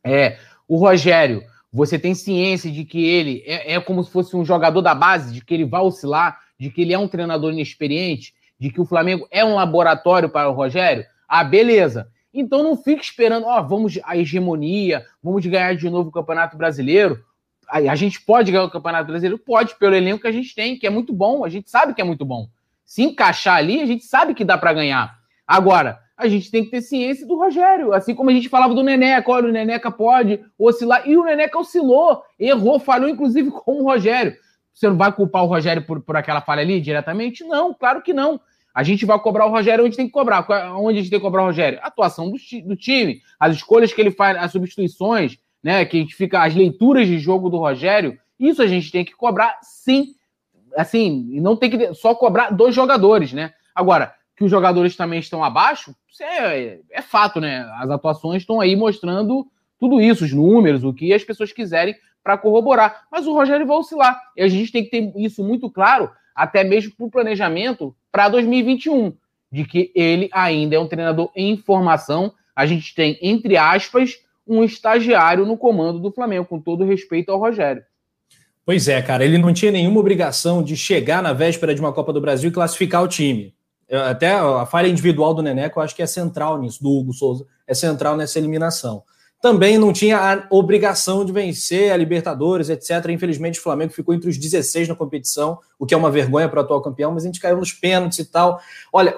É, 0.03 0.39
o 0.67 0.77
Rogério, 0.77 1.43
você 1.73 1.99
tem 1.99 2.15
ciência 2.15 2.71
de 2.71 2.85
que 2.85 3.05
ele 3.05 3.43
é, 3.47 3.75
é, 3.75 3.81
como 3.81 4.03
se 4.03 4.11
fosse 4.11 4.37
um 4.37 4.45
jogador 4.45 4.81
da 4.81 4.95
base, 4.95 5.33
de 5.33 5.45
que 5.45 5.55
ele 5.55 5.65
vai 5.65 5.83
oscilar, 5.83 6.41
de 6.63 6.71
que 6.71 6.83
ele 6.83 6.93
é 6.93 6.99
um 6.99 7.09
treinador 7.09 7.53
inexperiente, 7.53 8.33
de 8.57 8.71
que 8.71 8.81
o 8.81 8.85
Flamengo 8.85 9.27
é 9.33 9.45
um 9.45 9.57
laboratório 9.57 10.29
para 10.29 10.49
o 10.49 10.53
Rogério? 10.53 11.05
Ah, 11.27 11.43
beleza. 11.43 12.07
Então 12.33 12.63
não 12.63 12.77
fique 12.77 13.03
esperando, 13.03 13.47
ó, 13.47 13.61
vamos 13.61 13.99
a 14.05 14.17
hegemonia, 14.17 15.05
vamos 15.21 15.45
ganhar 15.45 15.75
de 15.75 15.91
novo 15.91 16.11
o 16.11 16.13
Campeonato 16.13 16.57
Brasileiro. 16.57 17.19
A, 17.69 17.79
a 17.79 17.97
gente 17.97 18.21
pode 18.21 18.53
ganhar 18.53 18.63
o 18.63 18.71
Campeonato 18.71 19.09
Brasileiro? 19.09 19.41
Pode, 19.41 19.77
pelo 19.77 19.97
elenco 19.97 20.21
que 20.21 20.29
a 20.29 20.33
gente 20.33 20.55
tem, 20.55 20.79
que 20.79 20.87
é 20.87 20.91
muito 20.91 21.13
bom, 21.13 21.45
a 21.45 21.49
gente 21.49 21.69
sabe 21.69 21.95
que 21.95 22.01
é 22.01 22.05
muito 22.05 22.25
bom. 22.25 22.47
Se 22.85 23.03
encaixar 23.03 23.57
ali, 23.57 23.83
a 23.83 23.87
gente 23.87 24.05
sabe 24.05 24.33
que 24.33 24.45
dá 24.45 24.57
para 24.57 24.73
ganhar. 24.73 25.19
Agora, 25.45 25.99
a 26.17 26.29
gente 26.29 26.49
tem 26.49 26.65
que 26.65 26.71
ter 26.71 26.81
ciência 26.81 27.27
do 27.27 27.37
Rogério. 27.37 27.93
Assim 27.93 28.15
como 28.15 28.31
a 28.31 28.33
gente 28.33 28.49
falava 28.49 28.73
do 28.73 28.85
Neneca, 28.85 29.29
olha, 29.33 29.49
o 29.49 29.53
Neneca 29.53 29.91
pode 29.91 30.41
oscilar. 30.57 31.03
E 31.09 31.17
o 31.17 31.25
Neneca 31.25 31.59
oscilou, 31.59 32.23
errou, 32.39 32.79
falhou, 32.79 33.09
inclusive 33.09 33.51
com 33.67 33.81
o 33.81 33.83
Rogério. 33.83 34.37
Você 34.73 34.89
não 34.89 34.97
vai 34.97 35.13
culpar 35.13 35.45
o 35.45 35.47
Rogério 35.47 35.85
por, 35.85 36.01
por 36.01 36.17
aquela 36.17 36.41
falha 36.41 36.63
ali 36.63 36.81
diretamente? 36.81 37.45
Não, 37.45 37.75
claro 37.75 38.03
que 38.03 38.13
não. 38.13 38.41
A 38.75 38.83
gente 38.83 39.05
vai 39.05 39.19
cobrar 39.19 39.47
o 39.47 39.51
Rogério 39.51 39.85
onde 39.85 39.97
tem 39.97 40.07
que 40.07 40.13
cobrar. 40.13 40.47
Onde 40.77 40.99
a 40.99 41.03
gente 41.03 41.11
tem 41.11 41.19
que 41.19 41.25
cobrar 41.25 41.43
o 41.43 41.47
Rogério? 41.47 41.79
A 41.83 41.89
atuação 41.89 42.31
do, 42.31 42.37
do 42.65 42.77
time, 42.77 43.21
as 43.39 43.57
escolhas 43.57 43.93
que 43.93 44.01
ele 44.01 44.11
faz, 44.11 44.37
as 44.39 44.51
substituições, 44.51 45.39
né? 45.63 45.85
Que 45.85 45.99
a 45.99 46.01
gente 46.01 46.15
fica, 46.15 46.43
as 46.43 46.55
leituras 46.55 47.07
de 47.07 47.19
jogo 47.19 47.51
do 47.51 47.59
Rogério. 47.59 48.19
Isso 48.39 48.63
a 48.63 48.67
gente 48.67 48.91
tem 48.91 49.05
que 49.05 49.13
cobrar 49.13 49.59
sim. 49.63 50.15
Assim, 50.77 51.39
não 51.41 51.55
tem 51.55 51.71
que 51.71 51.93
só 51.93 52.15
cobrar 52.15 52.51
dos 52.51 52.75
jogadores, 52.75 53.33
né? 53.33 53.53
Agora, 53.75 54.15
que 54.35 54.45
os 54.45 54.51
jogadores 54.51 54.97
também 54.97 55.21
estão 55.21 55.45
abaixo, 55.45 55.95
é, 56.21 56.79
é 56.91 57.03
fato, 57.03 57.41
né? 57.41 57.69
As 57.79 57.91
atuações 57.91 58.43
estão 58.43 58.61
aí 58.61 58.75
mostrando 58.75 59.47
tudo 59.79 60.01
isso, 60.01 60.25
os 60.25 60.33
números, 60.33 60.83
o 60.85 60.95
que 60.95 61.13
as 61.13 61.25
pessoas 61.25 61.53
quiserem 61.53 61.95
para 62.23 62.39
corroborar. 62.39 63.03
Mas 63.11 63.27
o 63.27 63.33
Rogério 63.33 63.67
vai 63.67 63.77
oscilar. 63.77 64.21
E 64.37 64.43
a 64.43 64.49
gente 64.49 64.73
tem 64.73 64.85
que 64.85 64.91
ter 64.91 65.13
isso 65.17 65.43
muito 65.43 65.71
claro, 65.71 66.11
até 66.35 66.65
mesmo 66.65 66.93
para 66.97 67.07
o 67.07 67.11
planejamento 67.11 67.95
para 68.11 68.29
2021, 68.29 69.13
de 69.51 69.65
que 69.65 69.91
ele 69.95 70.29
ainda 70.33 70.77
é 70.77 70.79
um 70.79 70.89
treinador 70.89 71.31
em 71.35 71.57
formação. 71.57 72.33
A 72.55 72.67
gente 72.67 72.95
tem, 72.95 73.19
entre 73.21 73.57
aspas, 73.57 74.19
um 74.47 74.63
estagiário 74.63 75.47
no 75.47 75.57
comando 75.57 75.99
do 75.99 76.13
Flamengo, 76.13 76.47
com 76.47 76.61
todo 76.61 76.85
respeito 76.85 77.31
ao 77.31 77.39
Rogério. 77.39 77.83
Pois 78.65 78.87
é, 78.87 79.03
cara, 79.03 79.25
ele 79.25 79.39
não 79.39 79.53
tinha 79.53 79.73
nenhuma 79.73 79.99
obrigação 79.99 80.63
de 80.63 80.77
chegar 80.77 81.23
na 81.23 81.33
véspera 81.33 81.75
de 81.75 81.81
uma 81.81 81.93
Copa 81.93 82.13
do 82.13 82.21
Brasil 82.21 82.49
e 82.49 82.53
classificar 82.53 83.03
o 83.03 83.09
time. 83.09 83.55
Até 83.91 84.33
a 84.33 84.65
falha 84.65 84.89
individual 84.89 85.35
do 85.35 85.43
Neneco, 85.43 85.79
eu 85.79 85.83
acho 85.83 85.95
que 85.95 86.03
é 86.03 86.07
central 86.07 86.61
nisso, 86.61 86.83
do 86.83 86.91
Hugo 86.91 87.13
Souza, 87.13 87.45
é 87.67 87.75
central 87.75 88.17
nessa 88.17 88.39
eliminação 88.39 89.03
também 89.43 89.77
não 89.77 89.93
tinha 89.93 90.19
a 90.19 90.47
obrigação 90.51 91.25
de 91.25 91.33
vencer 91.33 91.91
a 91.91 91.97
Libertadores, 91.97 92.71
etc. 92.71 93.09
Infelizmente, 93.09 93.59
o 93.59 93.63
Flamengo 93.63 93.93
ficou 93.93 94.15
entre 94.15 94.31
os 94.31 94.39
16 94.39 94.87
na 94.87 94.95
competição, 94.95 95.59
o 95.77 95.85
que 95.85 95.93
é 95.93 95.97
uma 95.97 96.13
vergonha 96.13 96.49
para 96.49 96.61
o 96.61 96.63
atual 96.63 96.81
campeão, 96.81 97.11
mas 97.11 97.25
a 97.25 97.27
gente 97.27 97.41
caiu 97.41 97.57
nos 97.57 97.73
pênaltis 97.73 98.21
e 98.21 98.25
tal. 98.25 98.61
Olha, 98.93 99.17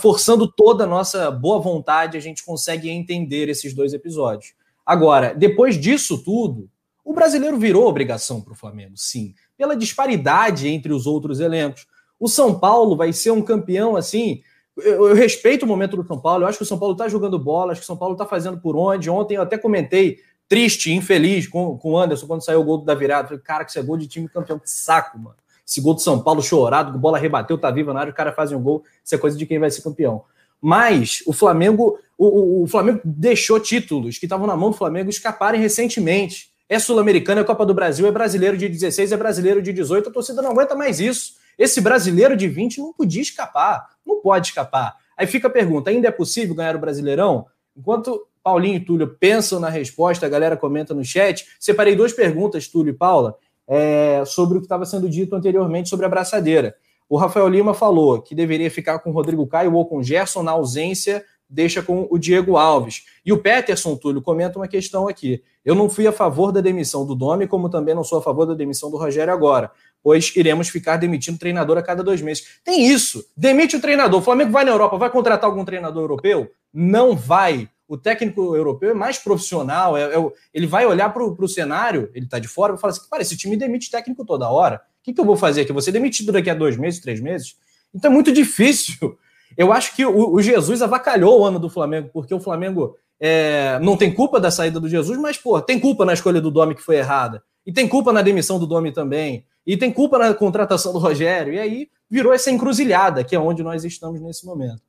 forçando 0.00 0.50
toda 0.50 0.84
a 0.84 0.86
nossa 0.86 1.30
boa 1.30 1.60
vontade, 1.60 2.16
a 2.16 2.20
gente 2.20 2.42
consegue 2.42 2.88
entender 2.88 3.50
esses 3.50 3.74
dois 3.74 3.92
episódios. 3.92 4.54
Agora, 4.84 5.34
depois 5.34 5.78
disso 5.78 6.16
tudo, 6.24 6.70
o 7.04 7.12
brasileiro 7.12 7.58
virou 7.58 7.86
obrigação 7.86 8.40
para 8.40 8.54
o 8.54 8.56
Flamengo, 8.56 8.96
sim, 8.96 9.34
pela 9.58 9.76
disparidade 9.76 10.68
entre 10.68 10.90
os 10.90 11.06
outros 11.06 11.38
elencos. 11.38 11.86
O 12.18 12.28
São 12.28 12.58
Paulo 12.58 12.96
vai 12.96 13.12
ser 13.12 13.30
um 13.30 13.42
campeão 13.42 13.94
assim 13.94 14.40
eu, 14.76 15.08
eu, 15.08 15.14
respeito 15.14 15.64
o 15.64 15.66
momento 15.66 15.96
do 15.96 16.06
São 16.06 16.18
Paulo, 16.18 16.44
eu 16.44 16.48
acho 16.48 16.58
que 16.58 16.64
o 16.64 16.66
São 16.66 16.78
Paulo 16.78 16.92
está 16.92 17.08
jogando 17.08 17.38
bola, 17.38 17.72
acho 17.72 17.80
que 17.80 17.84
o 17.84 17.86
São 17.86 17.96
Paulo 17.96 18.14
está 18.14 18.26
fazendo 18.26 18.58
por 18.58 18.76
onde. 18.76 19.08
Ontem 19.08 19.36
eu 19.36 19.42
até 19.42 19.56
comentei, 19.56 20.18
triste, 20.48 20.92
infeliz, 20.92 21.46
com, 21.46 21.76
com 21.78 21.92
o 21.92 21.98
Anderson, 21.98 22.26
quando 22.26 22.44
saiu 22.44 22.60
o 22.60 22.64
gol 22.64 22.78
da 22.78 22.94
virada. 22.94 23.28
Falei, 23.28 23.42
cara, 23.42 23.64
que 23.64 23.70
isso 23.70 23.78
é 23.78 23.82
gol 23.82 23.96
de 23.96 24.06
time 24.06 24.28
campeão, 24.28 24.58
que 24.58 24.70
saco, 24.70 25.18
mano. 25.18 25.36
Esse 25.66 25.80
gol 25.80 25.94
do 25.94 26.00
São 26.00 26.22
Paulo 26.22 26.42
chorado, 26.42 26.96
bola 26.96 27.18
rebateu, 27.18 27.58
tá 27.58 27.70
viva 27.70 27.92
na 27.92 28.00
área, 28.00 28.12
o 28.12 28.14
cara 28.14 28.32
faz 28.32 28.52
um 28.52 28.60
gol, 28.60 28.84
isso 29.04 29.14
é 29.14 29.18
coisa 29.18 29.36
de 29.36 29.44
quem 29.44 29.58
vai 29.58 29.70
ser 29.70 29.82
campeão. 29.82 30.24
Mas 30.60 31.22
o 31.26 31.32
Flamengo, 31.32 31.98
o, 32.16 32.62
o 32.62 32.66
Flamengo 32.68 33.00
deixou 33.04 33.58
títulos 33.58 34.18
que 34.18 34.26
estavam 34.26 34.46
na 34.46 34.56
mão 34.56 34.70
do 34.70 34.76
Flamengo 34.76 35.10
escaparem 35.10 35.60
recentemente. 35.60 36.50
É 36.68 36.78
Sul-Americana, 36.78 37.40
é 37.40 37.44
Copa 37.44 37.66
do 37.66 37.74
Brasil, 37.74 38.06
é 38.06 38.10
brasileiro 38.10 38.56
de 38.56 38.68
16, 38.68 39.12
é 39.12 39.16
brasileiro 39.16 39.62
de 39.62 39.72
18, 39.72 40.08
a 40.08 40.12
torcida 40.12 40.42
não 40.42 40.50
aguenta 40.50 40.74
mais 40.74 41.00
isso. 41.00 41.34
Esse 41.58 41.80
brasileiro 41.80 42.36
de 42.36 42.48
20 42.48 42.78
não 42.78 42.92
podia 42.92 43.22
escapar, 43.22 43.88
não 44.04 44.20
pode 44.20 44.48
escapar. 44.48 44.96
Aí 45.16 45.26
fica 45.26 45.48
a 45.48 45.50
pergunta: 45.50 45.90
ainda 45.90 46.08
é 46.08 46.10
possível 46.10 46.54
ganhar 46.54 46.76
o 46.76 46.78
Brasileirão? 46.78 47.46
Enquanto 47.76 48.26
Paulinho 48.42 48.76
e 48.76 48.80
Túlio 48.80 49.16
pensam 49.18 49.58
na 49.58 49.68
resposta, 49.68 50.26
a 50.26 50.28
galera 50.28 50.56
comenta 50.56 50.94
no 50.94 51.04
chat. 51.04 51.46
Separei 51.58 51.96
duas 51.96 52.12
perguntas, 52.12 52.68
Túlio 52.68 52.92
e 52.92 52.96
Paula, 52.96 53.36
é, 53.66 54.22
sobre 54.26 54.58
o 54.58 54.60
que 54.60 54.66
estava 54.66 54.84
sendo 54.84 55.08
dito 55.08 55.34
anteriormente 55.34 55.88
sobre 55.88 56.06
a 56.06 56.08
braçadeira. 56.08 56.76
O 57.08 57.16
Rafael 57.16 57.48
Lima 57.48 57.72
falou 57.72 58.20
que 58.20 58.34
deveria 58.34 58.70
ficar 58.70 58.98
com 58.98 59.10
o 59.10 59.12
Rodrigo 59.12 59.46
Caio 59.46 59.74
ou 59.74 59.86
com 59.86 59.98
o 59.98 60.02
Gerson 60.02 60.42
na 60.42 60.52
ausência, 60.52 61.24
deixa 61.48 61.82
com 61.82 62.06
o 62.10 62.18
Diego 62.18 62.56
Alves. 62.56 63.04
E 63.24 63.32
o 63.32 63.38
Peterson 63.38 63.96
Túlio 63.96 64.20
comenta 64.20 64.58
uma 64.58 64.66
questão 64.66 65.08
aqui. 65.08 65.42
Eu 65.64 65.74
não 65.74 65.88
fui 65.88 66.06
a 66.06 66.12
favor 66.12 66.50
da 66.50 66.60
demissão 66.60 67.06
do 67.06 67.14
Domi, 67.14 67.46
como 67.46 67.68
também 67.68 67.94
não 67.94 68.02
sou 68.02 68.18
a 68.18 68.22
favor 68.22 68.44
da 68.46 68.54
demissão 68.54 68.90
do 68.90 68.96
Rogério 68.96 69.32
agora 69.32 69.70
pois 70.06 70.32
iremos 70.36 70.68
ficar 70.68 70.98
demitindo 70.98 71.36
treinador 71.36 71.76
a 71.76 71.82
cada 71.82 72.00
dois 72.00 72.22
meses. 72.22 72.60
Tem 72.62 72.86
isso. 72.86 73.26
Demite 73.36 73.74
o 73.74 73.80
treinador. 73.80 74.20
O 74.20 74.22
Flamengo 74.22 74.52
vai 74.52 74.64
na 74.64 74.70
Europa, 74.70 74.96
vai 74.96 75.10
contratar 75.10 75.50
algum 75.50 75.64
treinador 75.64 76.00
europeu? 76.00 76.48
Não 76.72 77.16
vai. 77.16 77.68
O 77.88 77.98
técnico 77.98 78.54
europeu 78.54 78.90
é 78.90 78.94
mais 78.94 79.18
profissional, 79.18 79.96
é, 79.96 80.04
é 80.04 80.30
ele 80.54 80.68
vai 80.68 80.86
olhar 80.86 81.12
para 81.12 81.24
o 81.24 81.48
cenário, 81.48 82.08
ele 82.14 82.26
está 82.26 82.38
de 82.38 82.46
fora, 82.46 82.76
e 82.76 82.78
fala 82.78 82.92
assim: 82.92 83.00
cara, 83.10 83.20
esse 83.20 83.36
time 83.36 83.56
demite 83.56 83.90
técnico 83.90 84.24
toda 84.24 84.48
hora. 84.48 84.76
O 84.76 85.02
que, 85.02 85.12
que 85.12 85.20
eu 85.20 85.24
vou 85.24 85.36
fazer 85.36 85.62
aqui? 85.62 85.72
Você 85.72 85.90
demitido 85.90 86.30
daqui 86.30 86.50
a 86.50 86.54
dois 86.54 86.76
meses, 86.76 87.00
três 87.00 87.20
meses? 87.20 87.56
Então 87.92 88.08
é 88.08 88.14
muito 88.14 88.30
difícil. 88.32 89.18
Eu 89.58 89.72
acho 89.72 89.96
que 89.96 90.06
o, 90.06 90.34
o 90.34 90.40
Jesus 90.40 90.82
avacalhou 90.82 91.40
o 91.40 91.44
ano 91.44 91.58
do 91.58 91.68
Flamengo, 91.68 92.10
porque 92.12 92.32
o 92.32 92.38
Flamengo 92.38 92.96
é, 93.18 93.80
não 93.82 93.96
tem 93.96 94.14
culpa 94.14 94.38
da 94.38 94.52
saída 94.52 94.78
do 94.78 94.88
Jesus, 94.88 95.18
mas, 95.18 95.36
pô, 95.36 95.60
tem 95.60 95.80
culpa 95.80 96.04
na 96.04 96.12
escolha 96.12 96.40
do 96.40 96.52
Domi 96.52 96.76
que 96.76 96.82
foi 96.82 96.98
errada. 96.98 97.42
E 97.66 97.72
tem 97.72 97.88
culpa 97.88 98.12
na 98.12 98.22
demissão 98.22 98.60
do 98.60 98.68
Domi 98.68 98.92
também. 98.92 99.44
E 99.66 99.76
tem 99.76 99.92
culpa 99.92 100.18
na 100.18 100.32
contratação 100.32 100.92
do 100.92 100.98
Rogério. 100.98 101.52
E 101.52 101.58
aí 101.58 101.88
virou 102.08 102.32
essa 102.32 102.50
encruzilhada, 102.50 103.24
que 103.24 103.34
é 103.34 103.38
onde 103.38 103.62
nós 103.62 103.84
estamos 103.84 104.20
nesse 104.20 104.46
momento. 104.46 104.80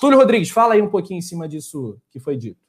Túlio 0.00 0.18
Rodrigues, 0.18 0.50
fala 0.50 0.74
aí 0.74 0.82
um 0.82 0.90
pouquinho 0.90 1.18
em 1.18 1.22
cima 1.22 1.48
disso 1.48 1.98
que 2.10 2.20
foi 2.20 2.36
dito. 2.36 2.60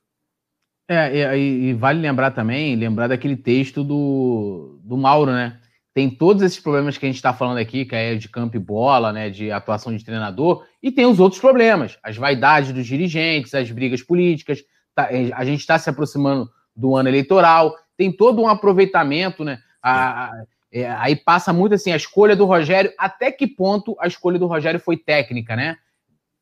É, 0.87 1.37
e, 1.37 1.69
e 1.69 1.73
vale 1.73 1.99
lembrar 1.99 2.31
também, 2.31 2.75
lembrar 2.75 3.07
daquele 3.07 3.35
texto 3.35 3.83
do, 3.83 4.79
do 4.83 4.97
Mauro, 4.97 5.31
né? 5.31 5.59
Tem 5.93 6.09
todos 6.09 6.41
esses 6.41 6.59
problemas 6.59 6.97
que 6.97 7.05
a 7.05 7.09
gente 7.09 7.17
está 7.17 7.31
falando 7.31 7.57
aqui, 7.57 7.85
que 7.85 7.95
é 7.95 8.15
de 8.15 8.27
campo 8.27 8.55
e 8.55 8.59
bola, 8.59 9.13
né? 9.13 9.29
De 9.29 9.51
atuação 9.51 9.95
de 9.95 10.03
treinador, 10.03 10.65
e 10.81 10.91
tem 10.91 11.05
os 11.05 11.19
outros 11.19 11.39
problemas, 11.39 11.99
as 12.01 12.17
vaidades 12.17 12.71
dos 12.71 12.87
dirigentes, 12.87 13.53
as 13.53 13.69
brigas 13.69 14.01
políticas. 14.01 14.63
Tá, 14.95 15.09
a 15.35 15.45
gente 15.45 15.59
está 15.59 15.77
se 15.77 15.89
aproximando 15.91 16.49
do 16.75 16.95
ano 16.95 17.09
eleitoral, 17.09 17.75
tem 17.95 18.11
todo 18.11 18.41
um 18.41 18.47
aproveitamento, 18.47 19.43
né? 19.43 19.59
A, 19.83 20.25
a, 20.25 20.43
é, 20.71 20.89
aí 20.89 21.15
passa 21.15 21.51
muito 21.51 21.75
assim 21.75 21.91
a 21.91 21.95
escolha 21.95 22.35
do 22.35 22.45
Rogério, 22.45 22.93
até 22.97 23.31
que 23.31 23.47
ponto 23.47 23.95
a 23.99 24.07
escolha 24.07 24.37
do 24.37 24.47
Rogério 24.47 24.79
foi 24.79 24.97
técnica, 24.97 25.55
né? 25.55 25.77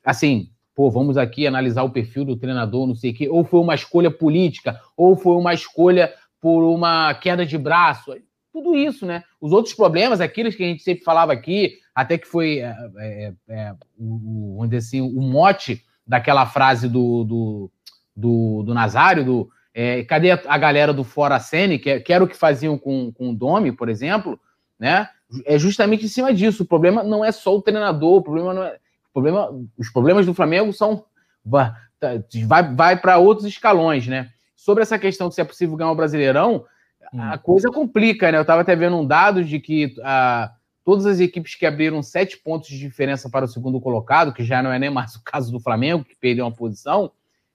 Assim, 0.03 0.49
pô, 0.75 0.91
vamos 0.91 1.17
aqui 1.17 1.47
analisar 1.47 1.83
o 1.83 1.89
perfil 1.89 2.25
do 2.25 2.35
treinador, 2.35 2.85
não 2.85 2.95
sei 2.95 3.11
o 3.11 3.13
quê, 3.13 3.29
ou 3.29 3.43
foi 3.43 3.59
uma 3.59 3.75
escolha 3.75 4.11
política, 4.11 4.79
ou 4.95 5.15
foi 5.15 5.35
uma 5.35 5.53
escolha 5.53 6.13
por 6.41 6.63
uma 6.63 7.13
queda 7.15 7.45
de 7.45 7.57
braço, 7.57 8.13
tudo 8.51 8.75
isso, 8.75 9.05
né? 9.05 9.23
Os 9.39 9.51
outros 9.51 9.73
problemas, 9.73 10.19
aqueles 10.19 10.55
que 10.55 10.63
a 10.63 10.67
gente 10.67 10.83
sempre 10.83 11.03
falava 11.03 11.31
aqui, 11.31 11.77
até 11.93 12.17
que 12.17 12.27
foi 12.27 12.59
é, 12.59 12.75
é, 12.97 13.33
é 13.49 13.75
o, 13.97 14.59
dizer 14.65 14.77
assim, 14.77 15.01
o 15.01 15.21
mote 15.21 15.83
daquela 16.05 16.45
frase 16.45 16.87
do, 16.87 17.23
do, 17.23 17.71
do, 18.15 18.63
do 18.63 18.73
Nazário, 18.73 19.23
do 19.23 19.49
é, 19.79 20.03
cadê 20.03 20.31
a, 20.31 20.57
galera 20.57 20.91
do 20.91 21.03
Fora 21.03 21.39
Sene, 21.39 21.77
que, 21.77 21.99
que 21.99 22.11
era 22.11 22.23
o 22.23 22.27
que 22.27 22.35
faziam 22.35 22.79
com, 22.79 23.11
com 23.11 23.29
o 23.29 23.35
Domi, 23.35 23.71
por 23.71 23.89
exemplo, 23.89 24.39
né? 24.79 25.07
É 25.45 25.59
justamente 25.59 26.03
em 26.03 26.07
cima 26.07 26.33
disso. 26.33 26.63
O 26.63 26.65
problema 26.65 27.03
não 27.03 27.23
é 27.23 27.31
só 27.31 27.55
o 27.55 27.61
treinador, 27.61 28.15
o 28.15 28.23
problema 28.23 28.55
não 28.55 28.63
é. 28.63 28.79
O 29.09 29.13
problema, 29.13 29.51
os 29.77 29.91
problemas 29.91 30.25
do 30.25 30.33
Flamengo 30.33 30.73
são. 30.73 31.05
Vai, 31.45 32.73
vai 32.73 32.97
para 32.97 33.19
outros 33.19 33.45
escalões, 33.45 34.07
né? 34.07 34.31
Sobre 34.55 34.81
essa 34.81 34.97
questão 34.97 35.29
de 35.29 35.35
se 35.35 35.41
é 35.41 35.45
possível 35.45 35.77
ganhar 35.77 35.91
o 35.91 35.95
Brasileirão, 35.95 36.65
hum. 37.13 37.21
a 37.21 37.37
coisa 37.37 37.69
complica, 37.69 38.31
né? 38.31 38.39
Eu 38.39 38.41
estava 38.41 38.61
até 38.61 38.75
vendo 38.75 38.97
um 38.97 39.05
dado 39.05 39.43
de 39.43 39.59
que 39.59 39.93
a, 40.03 40.53
todas 40.83 41.05
as 41.05 41.19
equipes 41.19 41.53
que 41.53 41.67
abriram 41.67 42.01
sete 42.01 42.35
pontos 42.35 42.69
de 42.69 42.79
diferença 42.79 43.29
para 43.29 43.45
o 43.45 43.47
segundo 43.47 43.79
colocado, 43.79 44.33
que 44.33 44.43
já 44.43 44.63
não 44.63 44.71
é 44.71 44.79
nem 44.79 44.89
mais 44.89 45.13
o 45.13 45.23
caso 45.23 45.51
do 45.51 45.59
Flamengo, 45.59 46.03
que 46.03 46.15
perdeu 46.15 46.45
uma 46.45 46.51
posição, 46.51 47.11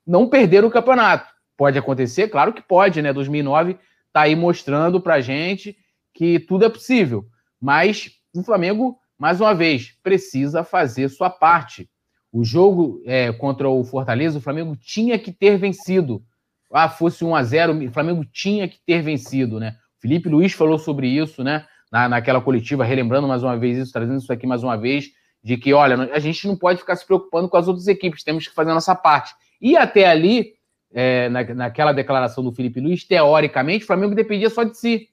não 0.07 0.29
perderam 0.29 0.69
o 0.69 0.71
campeonato. 0.71 1.32
Pode 1.63 1.79
acontecer? 1.79 2.27
Claro 2.27 2.53
que 2.53 2.61
pode, 2.61 3.01
né? 3.01 3.13
2009 3.13 3.79
está 4.09 4.23
aí 4.23 4.35
mostrando 4.35 5.01
para 5.01 5.21
gente 5.21 5.77
que 6.13 6.41
tudo 6.41 6.65
é 6.65 6.69
possível. 6.69 7.25
Mas 7.61 8.11
o 8.35 8.43
Flamengo, 8.43 8.99
mais 9.17 9.41
uma 9.41 9.55
vez, 9.55 9.97
precisa 10.03 10.65
fazer 10.65 11.09
sua 11.09 11.31
parte. 11.31 11.89
O 12.33 12.43
jogo 12.43 13.01
é, 13.07 13.33
contra 13.33 13.69
o 13.69 13.85
Fortaleza, 13.85 14.39
o 14.39 14.41
Flamengo 14.41 14.75
tinha 14.75 15.17
que 15.21 15.31
ter 15.31 15.57
vencido. 15.57 16.25
Ah, 16.73 16.89
fosse 16.89 17.25
1 17.25 17.33
a 17.33 17.45
0 17.45 17.87
o 17.87 17.93
Flamengo 17.93 18.25
tinha 18.25 18.67
que 18.67 18.81
ter 18.85 19.01
vencido, 19.01 19.61
né? 19.61 19.77
Felipe 20.01 20.29
Luiz 20.29 20.53
falou 20.53 20.81
sobre 20.81 21.07
isso, 21.07 21.45
né? 21.45 21.65
Na, 21.93 22.09
naquela 22.09 22.41
coletiva, 22.41 22.83
relembrando 22.83 23.29
mais 23.29 23.45
uma 23.45 23.57
vez 23.57 23.79
isso, 23.79 23.93
trazendo 23.93 24.19
isso 24.19 24.33
aqui 24.33 24.49
mais 24.49 24.65
uma 24.65 24.77
vez, 24.77 25.11
de 25.41 25.57
que, 25.57 25.73
olha, 25.73 26.11
a 26.13 26.19
gente 26.19 26.45
não 26.49 26.57
pode 26.57 26.81
ficar 26.81 26.97
se 26.97 27.07
preocupando 27.07 27.49
com 27.49 27.57
as 27.57 27.69
outras 27.69 27.87
equipes, 27.87 28.25
temos 28.25 28.49
que 28.49 28.53
fazer 28.53 28.73
a 28.73 28.75
nossa 28.75 28.97
parte. 28.97 29.33
E 29.61 29.77
até 29.77 30.09
ali, 30.09 30.61
é, 30.93 31.29
na, 31.29 31.43
naquela 31.55 31.93
declaração 31.93 32.45
do 32.45 32.53
Felipe 32.53 32.81
Luiz, 32.81 33.05
teoricamente, 33.05 33.85
o 33.85 33.87
Flamengo 33.87 34.15
dependia 34.15 34.51
só 34.51 34.63
de 34.63 34.77
si. 34.77 35.09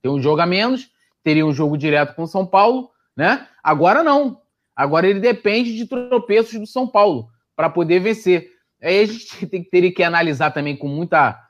Tem 0.00 0.10
um 0.10 0.20
jogo 0.20 0.40
a 0.40 0.46
menos, 0.46 0.90
teria 1.22 1.46
um 1.46 1.52
jogo 1.52 1.76
direto 1.76 2.14
com 2.14 2.22
o 2.22 2.26
São 2.26 2.46
Paulo, 2.46 2.90
né? 3.16 3.46
Agora 3.62 4.02
não. 4.02 4.40
Agora 4.74 5.06
ele 5.06 5.20
depende 5.20 5.76
de 5.76 5.86
tropeços 5.86 6.58
do 6.58 6.66
São 6.66 6.86
Paulo 6.86 7.28
para 7.54 7.70
poder 7.70 8.00
vencer. 8.00 8.50
Aí 8.82 9.00
a 9.00 9.06
gente 9.06 9.46
tem, 9.46 9.62
teria 9.62 9.92
que 9.92 10.02
analisar 10.02 10.50
também 10.50 10.76
com 10.76 10.88
muita, 10.88 11.40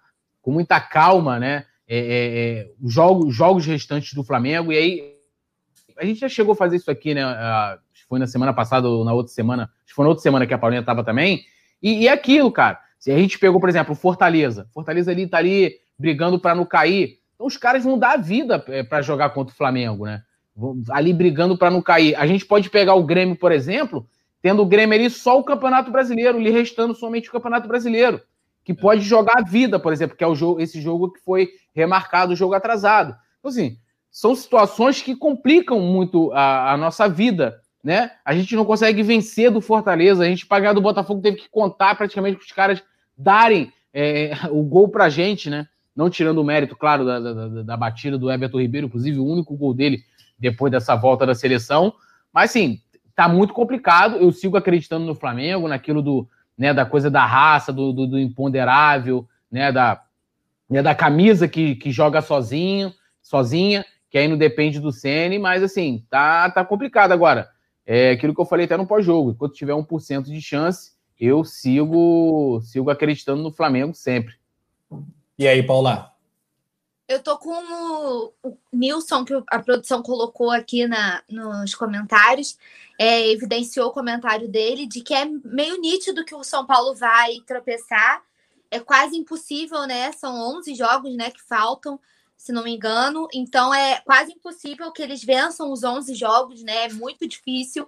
com 0.42 0.52
muita 0.52 0.80
calma, 0.80 1.38
né? 1.38 1.66
É, 1.86 1.98
é, 1.98 2.02
é, 2.06 2.70
os 2.80 2.92
jogos, 2.92 3.34
jogos 3.34 3.66
restantes 3.66 4.14
do 4.14 4.24
Flamengo. 4.24 4.72
E 4.72 4.78
aí 4.78 5.14
a 5.98 6.04
gente 6.04 6.20
já 6.20 6.28
chegou 6.28 6.52
a 6.52 6.56
fazer 6.56 6.76
isso 6.76 6.90
aqui, 6.90 7.14
né? 7.14 7.22
Foi 8.08 8.18
na 8.18 8.26
semana 8.26 8.52
passada 8.52 8.88
ou 8.88 9.04
na 9.04 9.12
outra 9.12 9.32
semana. 9.32 9.64
Acho 9.64 9.86
que 9.86 9.94
foi 9.94 10.04
na 10.04 10.10
outra 10.10 10.22
semana 10.22 10.46
que 10.46 10.54
a 10.54 10.58
Paulinha 10.58 10.80
estava 10.80 11.02
também. 11.02 11.44
E, 11.82 12.02
e 12.02 12.08
é 12.08 12.12
aquilo, 12.12 12.50
cara. 12.52 12.83
Se 13.04 13.12
a 13.12 13.18
gente 13.18 13.38
pegou, 13.38 13.60
por 13.60 13.68
exemplo, 13.68 13.92
o 13.92 13.94
Fortaleza. 13.94 14.66
Fortaleza 14.72 15.10
ali 15.10 15.26
tá 15.26 15.36
ali 15.36 15.74
brigando 15.98 16.40
para 16.40 16.54
não 16.54 16.64
cair. 16.64 17.18
Então 17.34 17.46
os 17.46 17.54
caras 17.54 17.84
vão 17.84 17.98
dar 17.98 18.12
a 18.12 18.16
vida 18.16 18.64
é, 18.68 18.82
para 18.82 19.02
jogar 19.02 19.28
contra 19.28 19.52
o 19.52 19.56
Flamengo, 19.58 20.06
né? 20.06 20.22
Ali 20.88 21.12
brigando 21.12 21.58
para 21.58 21.70
não 21.70 21.82
cair. 21.82 22.16
A 22.16 22.26
gente 22.26 22.46
pode 22.46 22.70
pegar 22.70 22.94
o 22.94 23.04
Grêmio, 23.04 23.36
por 23.36 23.52
exemplo, 23.52 24.08
tendo 24.40 24.62
o 24.62 24.64
Grêmio 24.64 24.98
ali 24.98 25.10
só 25.10 25.38
o 25.38 25.44
Campeonato 25.44 25.90
Brasileiro, 25.90 26.40
lhe 26.40 26.48
restando 26.48 26.94
somente 26.94 27.28
o 27.28 27.32
Campeonato 27.32 27.68
Brasileiro, 27.68 28.22
que 28.64 28.72
é. 28.72 28.74
pode 28.74 29.02
jogar 29.02 29.34
a 29.36 29.44
vida, 29.44 29.78
por 29.78 29.92
exemplo, 29.92 30.16
que 30.16 30.24
é 30.24 30.26
o 30.26 30.34
jogo, 30.34 30.58
esse 30.58 30.80
jogo 30.80 31.12
que 31.12 31.20
foi 31.20 31.50
remarcado, 31.74 32.32
o 32.32 32.36
jogo 32.36 32.54
atrasado. 32.54 33.14
Então, 33.38 33.50
assim, 33.50 33.76
são 34.10 34.34
situações 34.34 35.02
que 35.02 35.14
complicam 35.14 35.78
muito 35.78 36.32
a, 36.32 36.72
a 36.72 36.76
nossa 36.78 37.06
vida, 37.06 37.60
né? 37.82 38.12
A 38.24 38.34
gente 38.34 38.56
não 38.56 38.64
consegue 38.64 39.02
vencer 39.02 39.50
do 39.50 39.60
Fortaleza, 39.60 40.24
a 40.24 40.26
gente 40.26 40.46
pagar 40.46 40.72
do 40.72 40.80
Botafogo 40.80 41.20
teve 41.20 41.36
que 41.36 41.50
contar 41.50 41.94
praticamente 41.96 42.38
com 42.38 42.44
os 42.44 42.52
caras 42.52 42.82
darem 43.16 43.72
é, 43.92 44.32
o 44.50 44.62
gol 44.62 44.88
pra 44.88 45.08
gente, 45.08 45.48
né? 45.48 45.66
Não 45.94 46.10
tirando 46.10 46.38
o 46.38 46.44
mérito, 46.44 46.74
claro, 46.74 47.04
da, 47.04 47.20
da, 47.20 47.62
da, 47.62 47.76
batida 47.76 48.18
do 48.18 48.30
Everton 48.30 48.60
Ribeiro, 48.60 48.88
inclusive 48.88 49.18
o 49.18 49.26
único 49.26 49.56
gol 49.56 49.72
dele 49.72 50.02
depois 50.36 50.72
dessa 50.72 50.96
volta 50.96 51.24
da 51.24 51.34
seleção. 51.34 51.94
Mas, 52.32 52.50
sim, 52.50 52.80
tá 53.14 53.28
muito 53.28 53.54
complicado. 53.54 54.16
Eu 54.16 54.32
sigo 54.32 54.56
acreditando 54.56 55.06
no 55.06 55.14
Flamengo, 55.14 55.68
naquilo 55.68 56.02
do, 56.02 56.28
né, 56.58 56.74
da 56.74 56.84
coisa 56.84 57.08
da 57.08 57.24
raça, 57.24 57.72
do, 57.72 57.92
do, 57.92 58.06
do 58.08 58.18
imponderável, 58.18 59.28
né, 59.48 59.70
da, 59.70 60.02
né, 60.68 60.82
da 60.82 60.94
camisa 60.96 61.46
que, 61.46 61.76
que 61.76 61.92
joga 61.92 62.20
sozinho, 62.20 62.92
sozinha, 63.22 63.84
que 64.10 64.18
aí 64.18 64.26
não 64.26 64.36
depende 64.36 64.80
do 64.80 64.90
CN, 64.90 65.38
mas, 65.38 65.62
assim, 65.62 66.04
tá, 66.10 66.50
tá 66.50 66.64
complicado 66.64 67.12
agora. 67.12 67.48
É 67.86 68.10
aquilo 68.10 68.34
que 68.34 68.40
eu 68.40 68.46
falei 68.46 68.64
até 68.64 68.76
no 68.76 68.86
pós-jogo. 68.86 69.30
Enquanto 69.30 69.54
tiver 69.54 69.74
1% 69.74 70.24
de 70.24 70.40
chance, 70.40 70.93
eu 71.18 71.44
sigo, 71.44 72.60
sigo 72.62 72.90
acreditando 72.90 73.42
no 73.42 73.52
Flamengo 73.52 73.94
sempre. 73.94 74.34
E 75.38 75.46
aí, 75.46 75.62
Paula? 75.62 76.14
Eu 77.06 77.22
tô 77.22 77.36
com 77.36 77.50
o, 77.50 78.32
o 78.42 78.56
Nilson, 78.72 79.24
que 79.24 79.34
a 79.48 79.58
produção 79.58 80.02
colocou 80.02 80.50
aqui 80.50 80.86
na, 80.86 81.22
nos 81.28 81.74
comentários, 81.74 82.58
é, 82.98 83.30
evidenciou 83.30 83.88
o 83.88 83.92
comentário 83.92 84.48
dele 84.48 84.86
de 84.86 85.02
que 85.02 85.12
é 85.12 85.26
meio 85.26 85.78
nítido 85.78 86.24
que 86.24 86.34
o 86.34 86.42
São 86.42 86.64
Paulo 86.64 86.94
vai 86.94 87.40
tropeçar. 87.46 88.22
É 88.70 88.80
quase 88.80 89.16
impossível, 89.16 89.86
né? 89.86 90.12
São 90.12 90.34
11 90.56 90.74
jogos 90.74 91.14
né, 91.14 91.30
que 91.30 91.42
faltam, 91.42 92.00
se 92.36 92.52
não 92.52 92.64
me 92.64 92.74
engano. 92.74 93.28
Então 93.34 93.72
é 93.74 94.00
quase 94.00 94.32
impossível 94.32 94.90
que 94.90 95.02
eles 95.02 95.22
vençam 95.22 95.70
os 95.70 95.84
11 95.84 96.14
jogos, 96.14 96.62
né? 96.62 96.86
É 96.86 96.92
muito 96.92 97.28
difícil, 97.28 97.86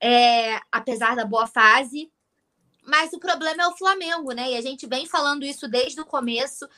é, 0.00 0.60
apesar 0.70 1.16
da 1.16 1.24
boa 1.24 1.48
fase. 1.48 2.10
Mas 2.84 3.12
o 3.12 3.18
problema 3.18 3.62
é 3.62 3.66
o 3.66 3.76
Flamengo, 3.76 4.32
né? 4.32 4.52
E 4.52 4.56
a 4.56 4.60
gente 4.60 4.86
vem 4.86 5.06
falando 5.06 5.44
isso 5.44 5.68
desde 5.68 6.00
o 6.00 6.06
começo. 6.06 6.68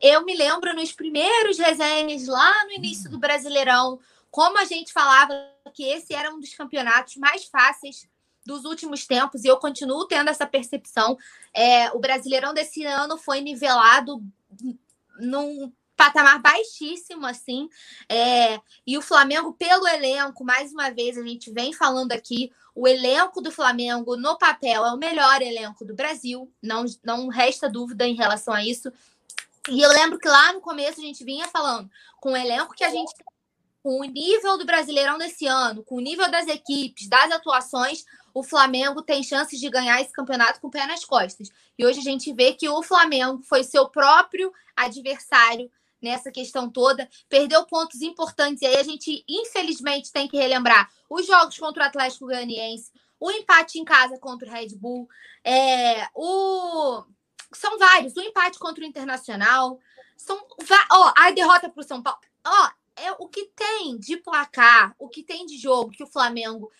Eu 0.00 0.24
me 0.24 0.36
lembro 0.36 0.74
nos 0.74 0.92
primeiros 0.92 1.58
resenhas 1.58 2.26
lá 2.26 2.64
no 2.64 2.72
início 2.72 3.10
do 3.10 3.18
Brasileirão, 3.18 3.98
como 4.30 4.58
a 4.58 4.64
gente 4.64 4.92
falava 4.92 5.32
que 5.72 5.84
esse 5.84 6.12
era 6.12 6.32
um 6.32 6.40
dos 6.40 6.54
campeonatos 6.54 7.16
mais 7.16 7.44
fáceis 7.46 8.06
dos 8.44 8.64
últimos 8.64 9.06
tempos, 9.06 9.42
e 9.42 9.48
eu 9.48 9.56
continuo 9.56 10.06
tendo 10.06 10.28
essa 10.28 10.46
percepção. 10.46 11.16
É, 11.54 11.90
o 11.92 11.98
Brasileirão 11.98 12.52
desse 12.52 12.84
ano 12.84 13.16
foi 13.16 13.40
nivelado 13.40 14.22
num 15.18 15.72
patamar 15.96 16.40
baixíssimo, 16.40 17.24
assim. 17.26 17.68
É, 18.08 18.60
e 18.86 18.98
o 18.98 19.02
Flamengo, 19.02 19.54
pelo 19.54 19.86
elenco, 19.86 20.44
mais 20.44 20.72
uma 20.72 20.90
vez, 20.90 21.16
a 21.16 21.22
gente 21.22 21.50
vem 21.50 21.72
falando 21.72 22.12
aqui, 22.12 22.52
o 22.74 22.88
elenco 22.88 23.40
do 23.40 23.52
Flamengo, 23.52 24.16
no 24.16 24.36
papel, 24.36 24.84
é 24.84 24.92
o 24.92 24.96
melhor 24.96 25.40
elenco 25.40 25.84
do 25.84 25.94
Brasil, 25.94 26.52
não, 26.60 26.84
não 27.04 27.28
resta 27.28 27.68
dúvida 27.68 28.06
em 28.06 28.14
relação 28.14 28.52
a 28.52 28.64
isso. 28.64 28.92
E 29.68 29.80
eu 29.80 29.90
lembro 29.90 30.18
que 30.18 30.28
lá 30.28 30.52
no 30.52 30.60
começo 30.60 31.00
a 31.00 31.04
gente 31.04 31.24
vinha 31.24 31.46
falando 31.46 31.88
com 32.20 32.32
o 32.32 32.36
elenco 32.36 32.74
que 32.74 32.84
a 32.84 32.90
gente 32.90 33.12
com 33.82 34.00
o 34.00 34.04
nível 34.04 34.56
do 34.56 34.64
Brasileirão 34.64 35.18
desse 35.18 35.46
ano, 35.46 35.84
com 35.84 35.96
o 35.96 36.00
nível 36.00 36.30
das 36.30 36.48
equipes, 36.48 37.06
das 37.06 37.30
atuações, 37.30 38.02
o 38.32 38.42
Flamengo 38.42 39.02
tem 39.02 39.22
chances 39.22 39.60
de 39.60 39.68
ganhar 39.68 40.00
esse 40.00 40.10
campeonato 40.10 40.58
com 40.58 40.68
o 40.68 40.70
pé 40.70 40.86
nas 40.86 41.04
costas. 41.04 41.50
E 41.78 41.84
hoje 41.84 42.00
a 42.00 42.02
gente 42.02 42.32
vê 42.32 42.54
que 42.54 42.66
o 42.66 42.82
Flamengo 42.82 43.42
foi 43.42 43.62
seu 43.62 43.86
próprio 43.90 44.50
adversário 44.74 45.70
nessa 46.04 46.30
questão 46.30 46.70
toda, 46.70 47.08
perdeu 47.28 47.64
pontos 47.64 48.00
importantes. 48.02 48.62
E 48.62 48.66
aí 48.66 48.76
a 48.76 48.82
gente, 48.84 49.24
infelizmente, 49.28 50.12
tem 50.12 50.28
que 50.28 50.36
relembrar 50.36 50.88
os 51.10 51.26
jogos 51.26 51.58
contra 51.58 51.82
o 51.82 51.86
Atlético 51.86 52.26
Goianiense, 52.26 52.92
o 53.18 53.30
empate 53.30 53.78
em 53.78 53.84
casa 53.84 54.18
contra 54.18 54.48
o 54.48 54.52
Red 54.52 54.76
Bull, 54.76 55.08
é, 55.42 56.08
o... 56.14 57.02
são 57.52 57.78
vários, 57.78 58.14
o 58.16 58.20
empate 58.20 58.58
contra 58.58 58.84
o 58.84 58.86
Internacional, 58.86 59.80
são 60.16 60.40
ó, 60.92 61.12
a 61.16 61.30
derrota 61.30 61.68
para 61.68 61.80
o 61.80 61.86
São 61.86 62.02
Paulo. 62.02 62.20
Ó, 62.46 62.70
é 62.96 63.12
o 63.18 63.28
que 63.28 63.46
tem 63.56 63.98
de 63.98 64.16
placar, 64.16 64.94
o 64.98 65.08
que 65.08 65.22
tem 65.22 65.46
de 65.46 65.56
jogo 65.56 65.90
que 65.90 66.04
o 66.04 66.08
Flamengo 66.08 66.70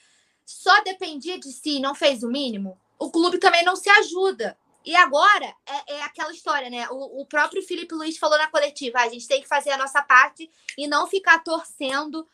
só 0.45 0.83
dependia 0.83 1.39
de 1.39 1.51
si, 1.51 1.81
não 1.81 1.95
fez 1.95 2.23
o 2.23 2.29
mínimo. 2.29 2.79
O 2.99 3.11
clube 3.11 3.39
também 3.39 3.65
não 3.65 3.75
se 3.75 3.89
ajuda. 3.89 4.57
E 4.85 4.95
agora 4.95 5.47
é, 5.67 5.95
é 5.95 6.03
aquela 6.03 6.33
história, 6.33 6.69
né? 6.69 6.87
O, 6.91 7.23
o, 7.23 7.27
próprio 7.27 7.63
Felipe 7.63 7.95
Luiz 7.95 8.19
falou 8.19 8.37
na 8.37 8.49
coletiva: 8.49 8.99
ah, 8.99 9.05
a 9.05 9.09
gente 9.09 9.27
tem 9.27 9.41
que 9.41 9.49
fazer 9.49 9.71
a 9.71 9.79
nossa 9.79 10.03
parte 10.03 10.51
e 10.77 10.87
não 10.87 11.07
ficar 11.07 11.39
torcendo 11.43 12.29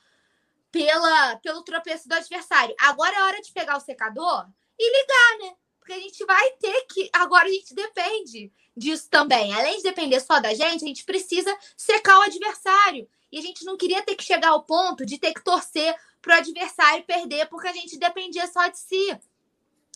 pela, 0.72 1.36
pelo 1.36 1.62
tropeço 1.62 2.08
do 2.08 2.14
adversário. 2.14 2.74
Agora 2.80 3.16
é 3.16 3.22
hora 3.22 3.40
de 3.40 3.52
pegar 3.52 3.76
o 3.76 3.80
secador 3.80 4.46
e 4.78 5.00
ligar, 5.00 5.48
né? 5.48 5.56
Porque 5.78 5.92
a 5.92 5.98
gente 5.98 6.24
vai 6.24 6.50
ter 6.52 6.86
que. 6.86 7.08
Agora 7.12 7.46
a 7.46 7.52
gente 7.52 7.72
depende 7.72 8.52
disso 8.76 9.08
também. 9.08 9.54
Além 9.54 9.76
de 9.76 9.84
depender 9.84 10.18
só 10.18 10.40
da 10.40 10.52
gente, 10.52 10.84
a 10.84 10.88
gente 10.88 11.04
precisa 11.04 11.56
secar 11.76 12.18
o 12.18 12.22
adversário. 12.22 13.08
E 13.30 13.38
a 13.38 13.42
gente 13.42 13.64
não 13.64 13.76
queria 13.76 14.02
ter 14.02 14.16
que 14.16 14.24
chegar 14.24 14.48
ao 14.48 14.64
ponto 14.64 15.06
de 15.06 15.18
ter 15.18 15.32
que 15.32 15.44
torcer 15.44 15.94
para 16.20 16.34
o 16.34 16.38
adversário 16.38 17.04
perder, 17.04 17.46
porque 17.46 17.68
a 17.68 17.72
gente 17.72 17.96
dependia 17.96 18.46
só 18.48 18.66
de 18.66 18.78
si. 18.78 19.18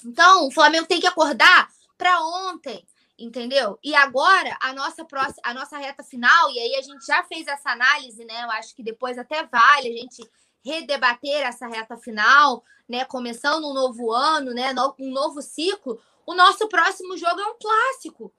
Então, 0.04 0.46
o 0.46 0.52
Flamengo 0.52 0.86
tem 0.86 1.00
que 1.00 1.06
acordar 1.06 1.68
para 1.96 2.20
ontem, 2.20 2.86
entendeu? 3.18 3.78
E 3.82 3.94
agora 3.94 4.56
a 4.60 4.72
nossa 4.72 5.04
próxima, 5.04 5.40
a 5.44 5.54
nossa 5.54 5.78
reta 5.78 6.02
final, 6.02 6.50
e 6.50 6.58
aí 6.58 6.76
a 6.76 6.82
gente 6.82 7.06
já 7.06 7.22
fez 7.24 7.46
essa 7.46 7.70
análise, 7.70 8.24
né? 8.24 8.44
Eu 8.44 8.50
acho 8.52 8.74
que 8.74 8.82
depois 8.82 9.18
até 9.18 9.44
vale 9.46 9.88
a 9.88 9.96
gente 10.00 10.22
redebater 10.64 11.42
essa 11.42 11.66
reta 11.66 11.96
final, 11.96 12.64
né? 12.88 13.04
Começando 13.04 13.68
um 13.68 13.74
novo 13.74 14.12
ano, 14.12 14.52
né? 14.52 14.74
Um 14.98 15.10
novo 15.10 15.42
ciclo. 15.42 16.00
O 16.26 16.34
nosso 16.34 16.68
próximo 16.68 17.16
jogo 17.16 17.40
é 17.40 17.46
um 17.46 17.58
clássico. 17.58 18.32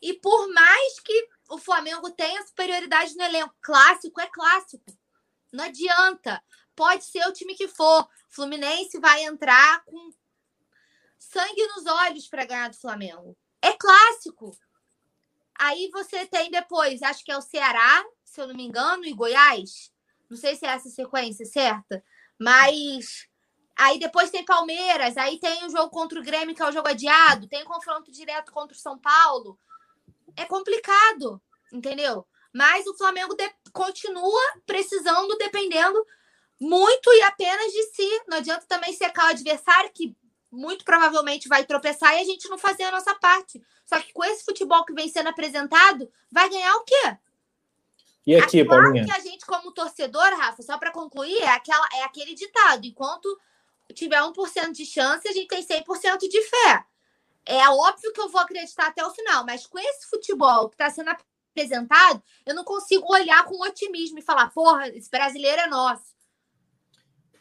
E 0.00 0.12
por 0.14 0.52
mais 0.52 1.00
que 1.00 1.28
o 1.48 1.58
Flamengo 1.58 2.10
tenha 2.10 2.46
superioridade 2.46 3.16
no 3.16 3.24
elenco, 3.24 3.54
clássico 3.60 4.20
é 4.20 4.26
clássico. 4.26 4.84
Não 5.52 5.64
adianta. 5.64 6.42
Pode 6.76 7.04
ser 7.04 7.26
o 7.26 7.32
time 7.32 7.54
que 7.54 7.68
for. 7.68 8.08
Fluminense 8.28 8.98
vai 8.98 9.24
entrar 9.24 9.84
com 9.84 10.10
sangue 11.24 11.66
nos 11.68 11.86
olhos 11.86 12.28
para 12.28 12.44
ganhar 12.44 12.70
do 12.70 12.76
Flamengo. 12.76 13.36
É 13.62 13.72
clássico. 13.72 14.56
Aí 15.58 15.88
você 15.92 16.26
tem 16.26 16.50
depois, 16.50 17.02
acho 17.02 17.24
que 17.24 17.32
é 17.32 17.36
o 17.36 17.42
Ceará, 17.42 18.04
se 18.24 18.40
eu 18.40 18.48
não 18.48 18.54
me 18.54 18.64
engano, 18.64 19.04
e 19.04 19.12
Goiás. 19.12 19.92
Não 20.28 20.36
sei 20.36 20.56
se 20.56 20.66
é 20.66 20.70
essa 20.70 20.88
sequência 20.88 21.46
certa, 21.46 22.02
mas 22.38 23.28
aí 23.76 23.98
depois 23.98 24.30
tem 24.30 24.44
Palmeiras, 24.44 25.16
aí 25.16 25.38
tem 25.38 25.64
o 25.64 25.70
jogo 25.70 25.90
contra 25.90 26.18
o 26.18 26.22
Grêmio, 26.22 26.54
que 26.54 26.62
é 26.62 26.68
o 26.68 26.72
jogo 26.72 26.88
adiado, 26.88 27.48
tem 27.48 27.64
confronto 27.64 28.10
direto 28.10 28.52
contra 28.52 28.76
o 28.76 28.80
São 28.80 28.98
Paulo. 28.98 29.58
É 30.36 30.44
complicado, 30.44 31.40
entendeu? 31.72 32.26
Mas 32.52 32.86
o 32.86 32.96
Flamengo 32.96 33.34
de... 33.34 33.48
continua 33.72 34.42
precisando, 34.66 35.36
dependendo 35.36 36.04
muito 36.60 37.12
e 37.12 37.22
apenas 37.22 37.72
de 37.72 37.82
si. 37.94 38.22
Não 38.28 38.38
adianta 38.38 38.66
também 38.66 38.92
secar 38.92 39.26
o 39.26 39.30
adversário, 39.30 39.92
que 39.92 40.16
muito 40.54 40.84
provavelmente 40.84 41.48
vai 41.48 41.64
tropeçar 41.64 42.14
e 42.14 42.20
a 42.20 42.24
gente 42.24 42.48
não 42.48 42.56
fazer 42.56 42.84
a 42.84 42.92
nossa 42.92 43.14
parte. 43.16 43.62
Só 43.84 44.00
que 44.00 44.12
com 44.12 44.24
esse 44.24 44.44
futebol 44.44 44.84
que 44.84 44.94
vem 44.94 45.08
sendo 45.08 45.28
apresentado, 45.28 46.10
vai 46.30 46.48
ganhar 46.48 46.74
o 46.76 46.84
quê? 46.84 47.18
E 48.26 48.36
aqui, 48.36 48.60
é 48.60 48.64
claro 48.64 48.84
Paulinha? 48.84 49.04
que 49.04 49.12
a 49.12 49.20
gente, 49.20 49.44
como 49.44 49.72
torcedor, 49.72 50.34
Rafa, 50.36 50.62
só 50.62 50.78
para 50.78 50.90
concluir, 50.90 51.36
é, 51.42 51.48
aquela, 51.48 51.86
é 51.92 52.04
aquele 52.04 52.34
ditado: 52.34 52.86
enquanto 52.86 53.38
tiver 53.92 54.20
1% 54.20 54.72
de 54.72 54.86
chance, 54.86 55.28
a 55.28 55.32
gente 55.32 55.48
tem 55.48 55.62
100% 55.62 56.18
de 56.20 56.42
fé. 56.42 56.84
é 57.44 57.68
óbvio 57.68 58.12
que 58.12 58.20
eu 58.20 58.30
vou 58.30 58.40
acreditar 58.40 58.86
até 58.86 59.04
o 59.04 59.10
final, 59.10 59.44
mas 59.44 59.66
com 59.66 59.78
esse 59.78 60.06
futebol 60.08 60.70
que 60.70 60.74
está 60.74 60.88
sendo 60.88 61.10
apresentado, 61.10 62.22
eu 62.46 62.54
não 62.54 62.64
consigo 62.64 63.12
olhar 63.12 63.44
com 63.44 63.60
otimismo 63.60 64.18
e 64.18 64.22
falar, 64.22 64.50
porra, 64.50 64.88
esse 64.88 65.10
brasileiro 65.10 65.60
é 65.60 65.66
nosso. 65.66 66.13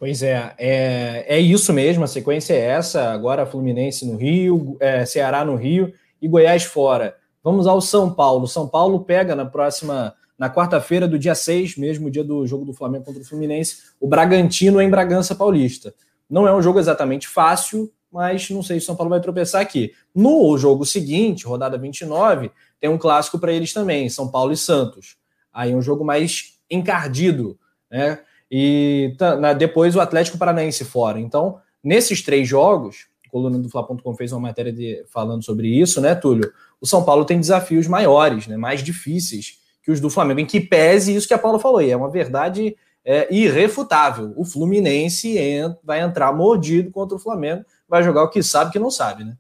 Pois 0.04 0.22
é, 0.22 0.54
é, 0.58 1.26
é 1.30 1.39
isso 1.39 1.72
mesmo, 1.72 2.04
a 2.04 2.08
sequência 2.08 2.54
é 2.54 2.60
essa, 2.60 3.14
agora 3.14 3.45
Fluminense 3.45 4.06
no 4.06 4.18
Rio, 4.18 4.76
é, 4.82 5.06
Ceará 5.06 5.45
no 5.45 5.56
Rio 5.56 5.93
e 6.22 6.28
Goiás 6.28 6.66
fora. 6.66 7.16
Vamos 7.41 7.68
ao 7.68 7.80
São 7.80 8.14
Paulo. 8.14 8.45
São 8.45 8.68
Paulo 8.68 9.06
pega 9.06 9.34
na 9.34 9.45
próxima, 9.45 10.14
na 10.38 10.49
quarta-feira 10.49 11.08
do 11.08 11.18
dia 11.18 11.34
6, 11.34 11.78
mesmo 11.78 12.12
dia 12.12 12.22
do 12.22 12.45
jogo 12.45 12.66
do 12.66 12.74
Flamengo 12.74 13.06
contra 13.06 13.22
o 13.22 13.26
Fluminense, 13.26 13.78
o 13.97 14.06
Bragantino 14.06 14.82
em 14.82 14.89
Bragança 14.89 15.36
Paulista. 15.36 15.95
Não 16.30 16.45
é 16.45 16.54
um 16.54 16.62
jogo 16.62 16.80
exatamente 16.80 17.26
fácil, 17.26 17.89
mas 18.12 18.49
não 18.49 18.62
sei 18.62 18.82
se 18.82 18.84
o 18.84 18.88
São 18.88 18.97
Paulo 18.97 19.10
vai 19.10 19.22
tropeçar 19.22 19.62
aqui. 19.62 19.93
No 20.14 20.58
jogo 20.58 20.86
seguinte, 20.86 21.45
rodada 21.45 21.78
29, 21.78 22.51
tem 22.78 22.89
um 22.89 22.97
clássico 22.97 23.39
para 23.39 23.54
eles 23.54 23.72
também, 23.72 24.10
São 24.10 24.28
Paulo 24.28 24.51
e 24.51 24.58
Santos. 24.58 25.16
Aí 25.54 25.74
um 25.74 25.82
jogo 25.82 26.04
mais 26.04 26.60
encardido, 26.70 27.58
né? 27.89 28.20
E 28.56 29.16
tá, 29.18 29.54
depois 29.54 29.95
o 29.95 29.99
Atlético 29.99 30.38
Paranaense 30.38 30.86
fora. 30.86 31.20
Então, 31.20 31.58
nesses 31.84 32.22
três 32.22 32.47
jogos, 32.47 33.08
a 33.26 33.30
coluna 33.32 33.58
do 33.58 33.68
Fla.com 33.68 34.14
fez 34.14 34.32
uma 34.32 34.41
matéria 34.41 34.72
de, 34.72 35.04
falando 35.12 35.43
sobre 35.43 35.68
isso, 35.68 35.99
né, 35.99 36.14
Túlio? 36.14 36.54
O 36.80 36.86
São 36.86 37.04
Paulo 37.04 37.26
tem 37.26 37.39
desafios 37.39 37.88
maiores, 37.88 38.45
né, 38.45 38.56
mais 38.56 38.84
difíceis 38.84 39.58
que 39.82 39.89
os 39.89 39.99
do 39.99 40.08
Flamengo, 40.08 40.39
em 40.39 40.45
que 40.45 40.60
pese 40.60 41.16
isso 41.16 41.28
que 41.28 41.34
a 41.34 41.38
Paula 41.39 41.58
falou, 41.58 41.82
e 41.82 41.89
é 41.89 41.97
uma 41.97 42.12
verdade 42.12 42.76
é, 43.04 43.28
irrefutável. 43.36 44.32
O 44.38 44.45
Fluminense 44.45 45.36
vai 45.84 46.01
entrar 46.01 46.32
mordido 46.32 46.91
contra 46.91 47.18
o 47.18 47.20
Flamengo, 47.20 47.66
vai 47.89 48.04
jogar 48.04 48.22
o 48.22 48.30
que 48.30 48.43
sabe 48.43 48.72
que 48.72 48.78
não 48.78 48.91
sabe, 48.91 49.24
né? 49.24 49.36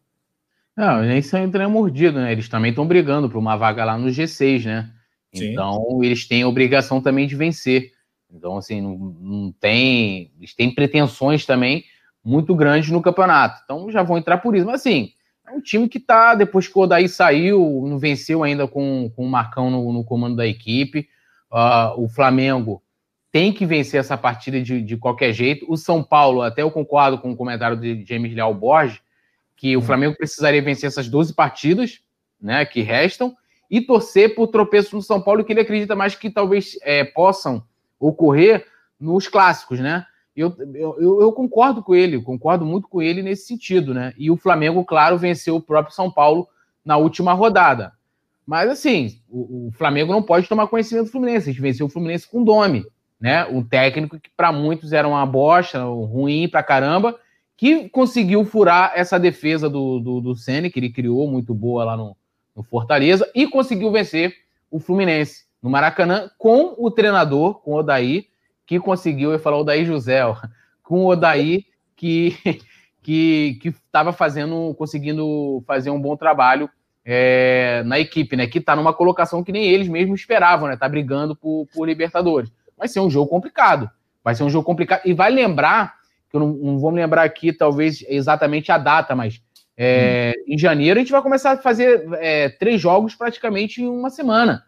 Não, 0.75 1.03
nem 1.03 1.21
são 1.21 1.39
entrando 1.39 1.69
mordido, 1.69 2.19
né? 2.19 2.31
Eles 2.31 2.49
também 2.49 2.71
estão 2.71 2.87
brigando 2.87 3.29
por 3.29 3.37
uma 3.37 3.55
vaga 3.55 3.85
lá 3.85 3.95
no 3.95 4.07
G6, 4.07 4.65
né? 4.65 4.89
Sim. 5.31 5.51
Então, 5.51 5.99
eles 6.01 6.27
têm 6.27 6.41
a 6.41 6.47
obrigação 6.47 6.99
também 6.99 7.27
de 7.27 7.35
vencer. 7.35 7.92
Então, 8.33 8.57
assim, 8.57 8.81
não, 8.81 8.97
não 8.97 9.51
tem. 9.51 10.31
Eles 10.37 10.53
têm 10.53 10.73
pretensões 10.73 11.45
também 11.45 11.85
muito 12.23 12.55
grandes 12.55 12.89
no 12.89 13.01
campeonato. 13.01 13.61
Então, 13.63 13.91
já 13.91 14.01
vão 14.01 14.17
entrar 14.17 14.37
por 14.37 14.55
isso. 14.55 14.65
Mas, 14.65 14.81
assim, 14.81 15.11
é 15.47 15.51
um 15.51 15.61
time 15.61 15.87
que 15.87 15.99
tá, 15.99 16.33
depois 16.35 16.67
que 16.67 16.77
o 16.77 16.81
Odaí 16.81 17.07
saiu, 17.07 17.83
não 17.87 17.99
venceu 17.99 18.43
ainda 18.43 18.67
com, 18.67 19.11
com 19.15 19.25
o 19.25 19.29
Marcão 19.29 19.69
no, 19.69 19.91
no 19.93 20.03
comando 20.03 20.35
da 20.35 20.47
equipe. 20.47 21.07
Uh, 21.51 22.03
o 22.03 22.09
Flamengo 22.09 22.81
tem 23.31 23.51
que 23.51 23.65
vencer 23.65 23.99
essa 23.99 24.17
partida 24.17 24.61
de, 24.61 24.81
de 24.81 24.97
qualquer 24.97 25.33
jeito. 25.33 25.65
O 25.67 25.75
São 25.75 26.03
Paulo, 26.03 26.41
até 26.41 26.61
eu 26.61 26.71
concordo 26.71 27.17
com 27.17 27.31
o 27.31 27.35
comentário 27.35 27.77
de 27.77 28.03
James 28.05 28.33
Leal 28.33 28.53
Borges, 28.53 29.01
que 29.55 29.75
o. 29.77 29.81
Flamengo 29.81 30.15
precisaria 30.15 30.61
vencer 30.61 30.87
essas 30.87 31.07
12 31.07 31.33
partidas 31.33 32.01
né, 32.41 32.65
que 32.65 32.81
restam 32.81 33.35
e 33.69 33.81
torcer 33.81 34.35
por 34.35 34.47
tropeço 34.47 34.95
no 34.95 35.01
São 35.01 35.21
Paulo, 35.21 35.43
que 35.43 35.51
ele 35.53 35.61
acredita 35.61 35.95
mais 35.95 36.15
que 36.15 36.29
talvez 36.29 36.77
é, 36.83 37.03
possam 37.03 37.63
ocorrer 38.07 38.65
nos 38.99 39.27
clássicos, 39.27 39.79
né? 39.79 40.05
Eu, 40.35 40.55
eu, 40.73 41.21
eu, 41.21 41.31
concordo 41.31 41.83
com 41.83 41.93
ele, 41.93 42.19
concordo 42.21 42.65
muito 42.65 42.87
com 42.87 43.01
ele 43.01 43.21
nesse 43.21 43.45
sentido, 43.45 43.93
né? 43.93 44.13
E 44.17 44.31
o 44.31 44.37
Flamengo, 44.37 44.83
claro, 44.83 45.17
venceu 45.17 45.55
o 45.55 45.61
próprio 45.61 45.93
São 45.93 46.11
Paulo 46.11 46.47
na 46.83 46.97
última 46.97 47.33
rodada. 47.33 47.93
Mas 48.45 48.69
assim, 48.69 49.21
o, 49.29 49.67
o 49.67 49.71
Flamengo 49.71 50.11
não 50.11 50.23
pode 50.23 50.49
tomar 50.49 50.67
conhecimento 50.67 51.05
do 51.05 51.11
Fluminense. 51.11 51.49
A 51.49 51.53
gente 51.53 51.61
venceu 51.61 51.85
o 51.85 51.89
Fluminense 51.89 52.27
com 52.27 52.43
dome 52.43 52.85
né? 53.23 53.45
Um 53.45 53.63
técnico 53.63 54.19
que 54.19 54.29
para 54.35 54.51
muitos 54.51 54.91
era 54.91 55.07
uma 55.07 55.25
bosta, 55.25 55.81
ruim 55.81 56.49
pra 56.49 56.61
caramba, 56.61 57.17
que 57.55 57.87
conseguiu 57.87 58.43
furar 58.43 58.91
essa 58.97 59.17
defesa 59.17 59.69
do, 59.69 59.97
do, 60.01 60.19
do 60.19 60.35
Senna, 60.35 60.69
que 60.69 60.77
ele 60.77 60.91
criou 60.91 61.25
muito 61.25 61.53
boa 61.53 61.85
lá 61.85 61.95
no, 61.95 62.17
no 62.53 62.63
Fortaleza, 62.63 63.31
e 63.33 63.47
conseguiu 63.47 63.89
vencer 63.93 64.35
o 64.69 64.77
Fluminense 64.77 65.45
no 65.63 65.69
Maracanã 65.69 66.29
com 66.37 66.75
o 66.77 66.91
treinador, 66.91 67.61
com 67.61 67.71
o 67.71 67.77
Odaí, 67.77 68.27
que 68.65 68.79
conseguiu, 68.79 69.31
eu 69.31 69.39
falar 69.39 69.57
Odaí 69.57 69.85
José, 69.85 70.23
ó, 70.25 70.35
com 70.83 71.05
o 71.05 71.07
Odaí 71.07 71.65
que 71.95 72.35
que 73.01 73.59
estava 73.63 74.13
fazendo, 74.13 74.75
conseguindo 74.77 75.63
fazer 75.65 75.89
um 75.89 75.99
bom 75.99 76.15
trabalho 76.15 76.69
é, 77.03 77.83
na 77.85 77.99
equipe, 77.99 78.35
né? 78.37 78.47
Que 78.47 78.59
está 78.59 78.75
numa 78.75 78.93
colocação 78.93 79.43
que 79.43 79.51
nem 79.51 79.65
eles 79.65 79.89
mesmos 79.89 80.21
esperavam, 80.21 80.69
né? 80.69 80.77
Tá 80.77 80.87
brigando 80.87 81.35
por, 81.35 81.67
por 81.73 81.85
Libertadores 81.85 82.49
vai 82.83 82.87
ser 82.87 82.99
um 82.99 83.09
jogo 83.09 83.29
complicado. 83.29 83.89
Vai 84.23 84.35
ser 84.35 84.43
um 84.43 84.49
jogo 84.49 84.65
complicado. 84.65 85.01
E 85.05 85.13
vai 85.13 85.31
lembrar, 85.31 85.95
que 86.29 86.35
eu 86.35 86.39
não, 86.39 86.49
não 86.49 86.79
vou 86.79 86.91
me 86.91 86.99
lembrar 86.99 87.23
aqui, 87.23 87.53
talvez 87.53 88.03
exatamente 88.07 88.71
a 88.71 88.77
data, 88.77 89.15
mas 89.15 89.41
é, 89.77 90.33
hum. 90.37 90.53
em 90.53 90.57
janeiro 90.57 90.99
a 90.99 91.01
gente 91.01 91.11
vai 91.11 91.21
começar 91.21 91.51
a 91.51 91.57
fazer 91.57 92.05
é, 92.15 92.49
três 92.49 92.79
jogos 92.81 93.15
praticamente 93.15 93.81
em 93.81 93.87
uma 93.87 94.09
semana. 94.09 94.63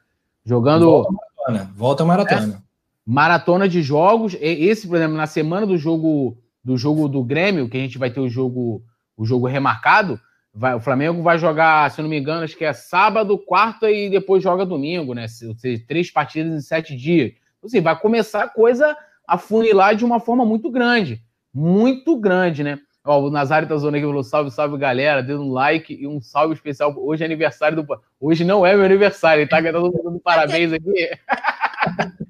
Jogando. 0.46 0.86
Volta 0.86 1.12
maratona. 1.12 1.72
Volta 1.76 2.06
maratona. 2.06 2.54
É, 2.54 2.62
maratona 3.06 3.70
de 3.70 3.82
jogos. 3.82 4.36
Esse, 4.39 4.88
por 4.88 4.96
exemplo, 4.98 5.18
na 5.18 5.28
semana 5.28 5.66
do 5.66 5.78
jogo 5.78 6.38
do 6.64 6.78
jogo 6.78 7.08
do 7.08 7.24
Grêmio, 7.24 7.70
que 7.70 7.78
a 7.78 7.80
gente 7.80 8.00
vai 8.00 8.10
ter 8.10 8.20
o 8.20 8.28
jogo, 8.28 8.84
o 9.16 9.24
jogo 9.24 9.46
remarcado, 9.46 10.20
vai, 10.52 10.74
o 10.74 10.80
Flamengo 10.80 11.22
vai 11.22 11.38
jogar, 11.38 11.91
se 11.91 12.02
não 12.02 12.10
me 12.10 12.18
engano, 12.18 12.43
acho 12.43 12.58
que 12.58 12.66
é 12.66 12.74
sábado, 12.74 13.38
quarta 13.38 13.91
e 13.91 14.10
depois 14.10 14.41
joga 14.41 14.66
domingo, 14.66 15.14
né? 15.14 15.28
Ou 15.48 15.56
seja, 15.56 15.84
três 15.88 16.10
partidas 16.10 16.52
em 16.52 16.62
sete 16.62 16.96
dias 16.96 17.34
assim, 17.66 17.82
vai 17.82 17.98
começar 18.00 18.43
a 18.43 18.48
coisa 18.48 18.96
a 19.28 19.38
funilar 19.38 19.96
de 19.96 20.06
uma 20.06 20.20
forma 20.20 20.46
muito 20.46 20.70
grande. 20.70 21.22
Muito 21.54 22.18
grande, 22.18 22.64
né? 22.64 22.80
Ó, 23.06 23.22
o 23.22 23.30
Nazário 23.30 23.68
tá 23.68 23.78
zoando 23.78 23.97
aqui 23.97 24.06
falou: 24.06 24.24
salve, 24.24 24.49
salve, 24.49 24.78
galera, 24.78 25.22
dando 25.22 25.43
um 25.43 25.51
like 25.51 25.93
e 25.93 26.08
um 26.08 26.20
salve 26.20 26.56
especial. 26.56 26.93
Hoje 26.97 27.22
é 27.22 27.26
aniversário 27.26 27.82
do. 27.82 28.01
Hoje 28.20 28.43
não 28.43 28.66
é 28.66 28.76
meu 28.76 28.84
aniversário, 28.84 29.41
ele 29.41 29.49
tá 29.49 29.62
dando 29.62 30.20
parabéns 30.24 30.74
aqui. 30.74 31.10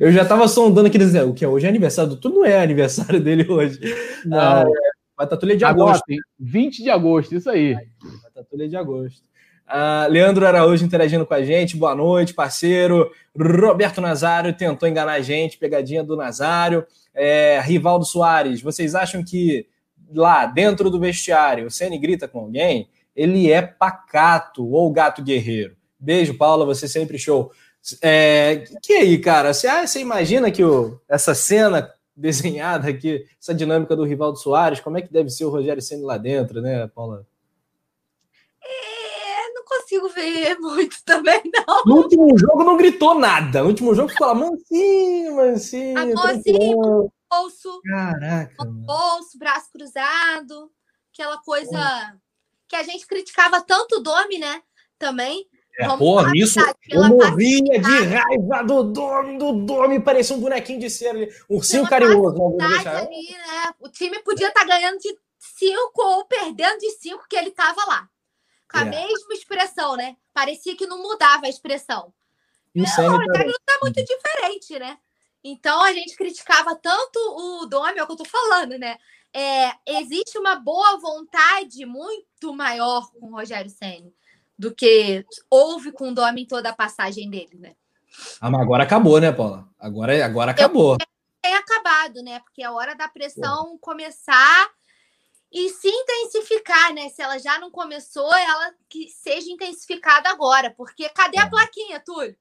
Eu 0.00 0.10
já 0.12 0.24
tava 0.24 0.48
sondando 0.48 0.88
aqui 0.88 0.96
dizendo 0.96 1.30
o 1.30 1.34
que 1.34 1.44
é 1.44 1.48
hoje 1.48 1.66
é 1.66 1.68
aniversário 1.68 2.08
do 2.08 2.16
tu 2.16 2.30
não 2.30 2.42
é 2.42 2.62
aniversário 2.62 3.20
dele 3.20 3.46
hoje. 3.46 3.78
Não. 4.24 4.38
Ah, 4.38 4.64
é, 4.66 4.90
Batatulha 5.14 5.54
de 5.54 5.62
agosto. 5.62 6.04
agosto 6.08 6.24
20 6.38 6.82
de 6.82 6.88
agosto, 6.88 7.34
isso 7.34 7.50
aí. 7.50 7.76
Batatulha 8.22 8.66
de 8.66 8.76
agosto. 8.78 9.20
Uh, 9.68 10.10
Leandro 10.10 10.46
Araújo 10.46 10.86
interagindo 10.86 11.26
com 11.26 11.34
a 11.34 11.44
gente, 11.44 11.76
boa 11.76 11.94
noite, 11.94 12.32
parceiro. 12.32 13.10
Roberto 13.38 14.00
Nazário 14.00 14.54
tentou 14.54 14.88
enganar 14.88 15.12
a 15.12 15.20
gente, 15.20 15.58
pegadinha 15.58 16.02
do 16.02 16.16
Nazário. 16.16 16.86
É, 17.14 17.60
Rivaldo 17.60 18.04
Soares, 18.04 18.62
vocês 18.62 18.94
acham 18.94 19.24
que 19.24 19.66
lá 20.12 20.46
dentro 20.46 20.90
do 20.90 21.00
vestiário 21.00 21.66
o 21.66 21.70
Ceni 21.70 21.98
grita 21.98 22.28
com 22.28 22.40
alguém? 22.40 22.88
Ele 23.14 23.50
é 23.50 23.62
pacato 23.62 24.66
ou 24.66 24.92
gato 24.92 25.22
guerreiro? 25.22 25.76
Beijo, 25.98 26.36
Paula, 26.36 26.64
você 26.64 26.88
sempre 26.88 27.18
show. 27.18 27.50
É, 28.00 28.64
que 28.82 28.92
aí, 28.94 29.18
cara? 29.18 29.52
Você, 29.52 29.66
ah, 29.66 29.86
você 29.86 30.00
imagina 30.00 30.50
que 30.50 30.62
o, 30.64 31.00
essa 31.08 31.34
cena 31.34 31.92
desenhada 32.16 32.88
aqui, 32.88 33.26
essa 33.40 33.54
dinâmica 33.54 33.96
do 33.96 34.04
Rivaldo 34.04 34.38
Soares, 34.38 34.80
como 34.80 34.98
é 34.98 35.02
que 35.02 35.12
deve 35.12 35.30
ser 35.30 35.44
o 35.44 35.50
Rogério 35.50 35.82
Ceni 35.82 36.02
lá 36.02 36.18
dentro, 36.18 36.60
né, 36.60 36.86
Paula? 36.88 37.26
Consigo 39.70 40.08
ver 40.08 40.58
muito 40.58 40.96
também, 41.06 41.40
não. 41.44 41.82
No 41.86 41.96
último 42.02 42.36
jogo 42.36 42.64
não 42.64 42.76
gritou 42.76 43.14
nada. 43.14 43.62
No 43.62 43.68
último 43.68 43.94
jogo 43.94 44.08
ficou 44.08 44.26
lá, 44.26 44.34
mansinho, 44.34 45.36
mansinho. 45.36 45.98
A 45.98 46.06
mãozinha, 46.06 46.76
bolso. 47.30 47.80
Caraca. 47.84 48.64
Bolso, 48.64 49.38
braço 49.38 49.70
cruzado. 49.72 50.70
Aquela 51.12 51.38
coisa 51.38 52.18
que 52.68 52.76
a 52.76 52.82
gente 52.82 53.06
criticava 53.06 53.60
tanto 53.60 53.96
o 53.96 54.00
Domi, 54.00 54.38
né? 54.38 54.62
Também. 54.98 55.46
É, 55.78 55.96
porra, 55.96 56.32
isso 56.34 56.58
eu 56.88 57.08
morria 57.08 57.80
de 57.80 58.04
raiva 58.04 58.64
do 58.64 58.82
Domi, 58.82 59.38
do 59.38 59.52
Domi, 59.64 60.00
parecia 60.00 60.36
um 60.36 60.40
bonequinho 60.40 60.80
de 60.80 60.90
cera, 60.90 61.16
um 61.48 61.56
ursinho 61.56 61.88
carinhoso. 61.88 62.58
Ali, 62.60 63.30
né? 63.30 63.72
O 63.78 63.88
time 63.88 64.18
podia 64.20 64.48
estar 64.48 64.60
tá 64.60 64.66
ganhando 64.66 64.98
de 64.98 65.16
5 65.38 65.92
ou 65.96 66.24
perdendo 66.26 66.78
de 66.78 66.90
5 66.90 67.24
que 67.28 67.36
ele 67.36 67.48
estava 67.48 67.82
lá 67.86 68.08
com 68.70 68.78
a 68.78 68.82
é. 68.82 68.84
mesma 68.84 69.34
expressão, 69.34 69.96
né? 69.96 70.16
Parecia 70.32 70.76
que 70.76 70.86
não 70.86 71.02
mudava 71.02 71.46
a 71.46 71.48
expressão. 71.48 72.12
E 72.74 72.82
o 72.82 72.84
não, 72.84 73.16
o 73.16 73.26
tá... 73.26 73.44
tá 73.66 73.78
muito 73.82 74.04
diferente, 74.04 74.78
né? 74.78 74.98
Então 75.42 75.82
a 75.82 75.92
gente 75.92 76.16
criticava 76.16 76.76
tanto 76.76 77.18
o 77.18 77.66
Domi, 77.66 77.98
é 77.98 78.02
o 78.02 78.06
que 78.06 78.12
eu 78.12 78.16
tô 78.16 78.24
falando, 78.24 78.78
né? 78.78 78.98
É, 79.32 79.70
existe 80.00 80.38
uma 80.38 80.56
boa 80.56 80.98
vontade 80.98 81.84
muito 81.86 82.52
maior 82.52 83.10
com 83.12 83.26
o 83.26 83.30
Rogério 83.30 83.70
Senna 83.70 84.10
do 84.58 84.74
que 84.74 85.24
houve 85.48 85.90
com 85.90 86.10
o 86.10 86.14
Domi 86.14 86.42
em 86.42 86.46
toda 86.46 86.68
a 86.68 86.74
passagem 86.74 87.30
dele, 87.30 87.56
né? 87.58 87.74
Ah, 88.40 88.50
mas 88.50 88.60
agora 88.60 88.82
acabou, 88.82 89.18
né, 89.18 89.32
Paula? 89.32 89.66
Agora, 89.78 90.24
agora 90.24 90.50
acabou. 90.50 90.98
Tem 91.40 91.54
acabado, 91.54 92.22
né? 92.22 92.40
Porque 92.40 92.62
é 92.62 92.70
hora 92.70 92.94
da 92.94 93.08
pressão 93.08 93.70
Pô. 93.70 93.78
começar 93.78 94.70
e 95.52 95.68
se 95.70 95.88
intensificar, 95.88 96.94
né? 96.94 97.08
Se 97.08 97.20
ela 97.22 97.38
já 97.38 97.58
não 97.58 97.70
começou, 97.70 98.32
ela 98.34 98.72
que 98.88 99.08
seja 99.08 99.50
intensificada 99.50 100.28
agora, 100.30 100.72
porque 100.76 101.08
cadê 101.08 101.38
a 101.38 101.44
é. 101.44 101.50
plaquinha, 101.50 102.00
Túlio? 102.00 102.36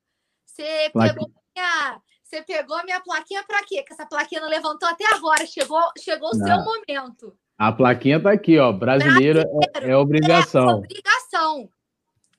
Você 0.46 0.92
pegou 0.94 1.32
minha, 1.56 2.02
você 2.24 2.42
pegou 2.44 2.84
minha 2.84 3.00
plaquinha 3.00 3.44
para 3.44 3.64
quê? 3.64 3.82
Que 3.84 3.94
essa 3.94 4.06
plaquinha 4.06 4.42
não 4.42 4.50
levantou 4.50 4.88
até 4.88 5.06
agora, 5.16 5.46
chegou, 5.46 5.82
chegou 5.98 6.30
o 6.30 6.36
seu 6.36 6.58
momento. 6.64 7.36
A 7.58 7.72
plaquinha 7.72 8.22
tá 8.22 8.32
aqui, 8.32 8.58
ó. 8.60 8.72
Brasileiro, 8.72 9.40
é, 9.40 9.90
é, 9.90 9.98
obrigação. 9.98 10.70
É 10.70 10.74
obrigação. 10.76 11.70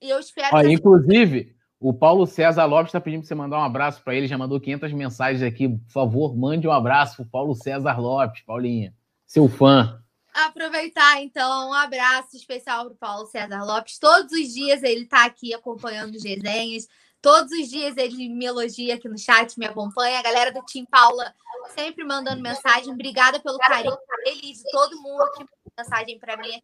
E 0.01 0.09
eu 0.09 0.19
espero. 0.19 0.49
Ó, 0.53 0.61
que 0.61 0.73
inclusive, 0.73 1.55
o 1.79 1.93
Paulo 1.93 2.27
César 2.27 2.65
Lopes 2.65 2.89
está 2.89 3.01
pedindo 3.01 3.21
para 3.21 3.29
você 3.29 3.35
mandar 3.35 3.59
um 3.59 3.65
abraço 3.65 4.03
para 4.03 4.15
ele. 4.15 4.27
Já 4.27 4.39
mandou 4.39 4.61
500 4.61 4.93
mensagens 4.93 5.43
aqui. 5.43 5.69
Por 5.69 5.91
favor, 5.91 6.37
mande 6.37 6.69
um 6.69 6.73
abraço 6.73 7.17
para 7.17 7.27
Paulo 7.27 7.55
César 7.55 7.99
Lopes, 7.99 8.43
Paulinha, 8.43 8.95
seu 9.27 9.49
fã. 9.49 10.01
Aproveitar, 10.33 11.21
então, 11.23 11.71
um 11.71 11.73
abraço 11.73 12.37
especial 12.37 12.87
para 12.87 12.95
Paulo 12.95 13.27
César 13.27 13.65
Lopes. 13.65 13.99
Todos 13.99 14.33
os 14.33 14.55
dias 14.55 14.83
ele 14.83 15.03
está 15.03 15.25
aqui 15.25 15.53
acompanhando 15.53 16.15
os 16.15 16.25
resenhas. 16.25 16.87
Todos 17.21 17.51
os 17.53 17.69
dias 17.69 17.97
ele 17.97 18.29
me 18.29 18.47
elogia 18.47 18.95
aqui 18.95 19.09
no 19.09 19.19
chat, 19.19 19.59
me 19.59 19.67
acompanha. 19.67 20.19
A 20.19 20.23
galera 20.23 20.53
do 20.53 20.63
Tim 20.65 20.85
Paula 20.87 21.35
sempre 21.75 22.05
mandando 22.05 22.41
mensagem. 22.41 22.93
Obrigada 22.93 23.41
pelo 23.41 23.59
carinho 23.59 23.97
dele 24.25 24.41
de 24.41 24.63
todo 24.71 25.03
mundo 25.03 25.31
que 25.33 25.41
manda 25.41 25.51
mensagem 25.79 26.19
para 26.19 26.37
mim. 26.37 26.61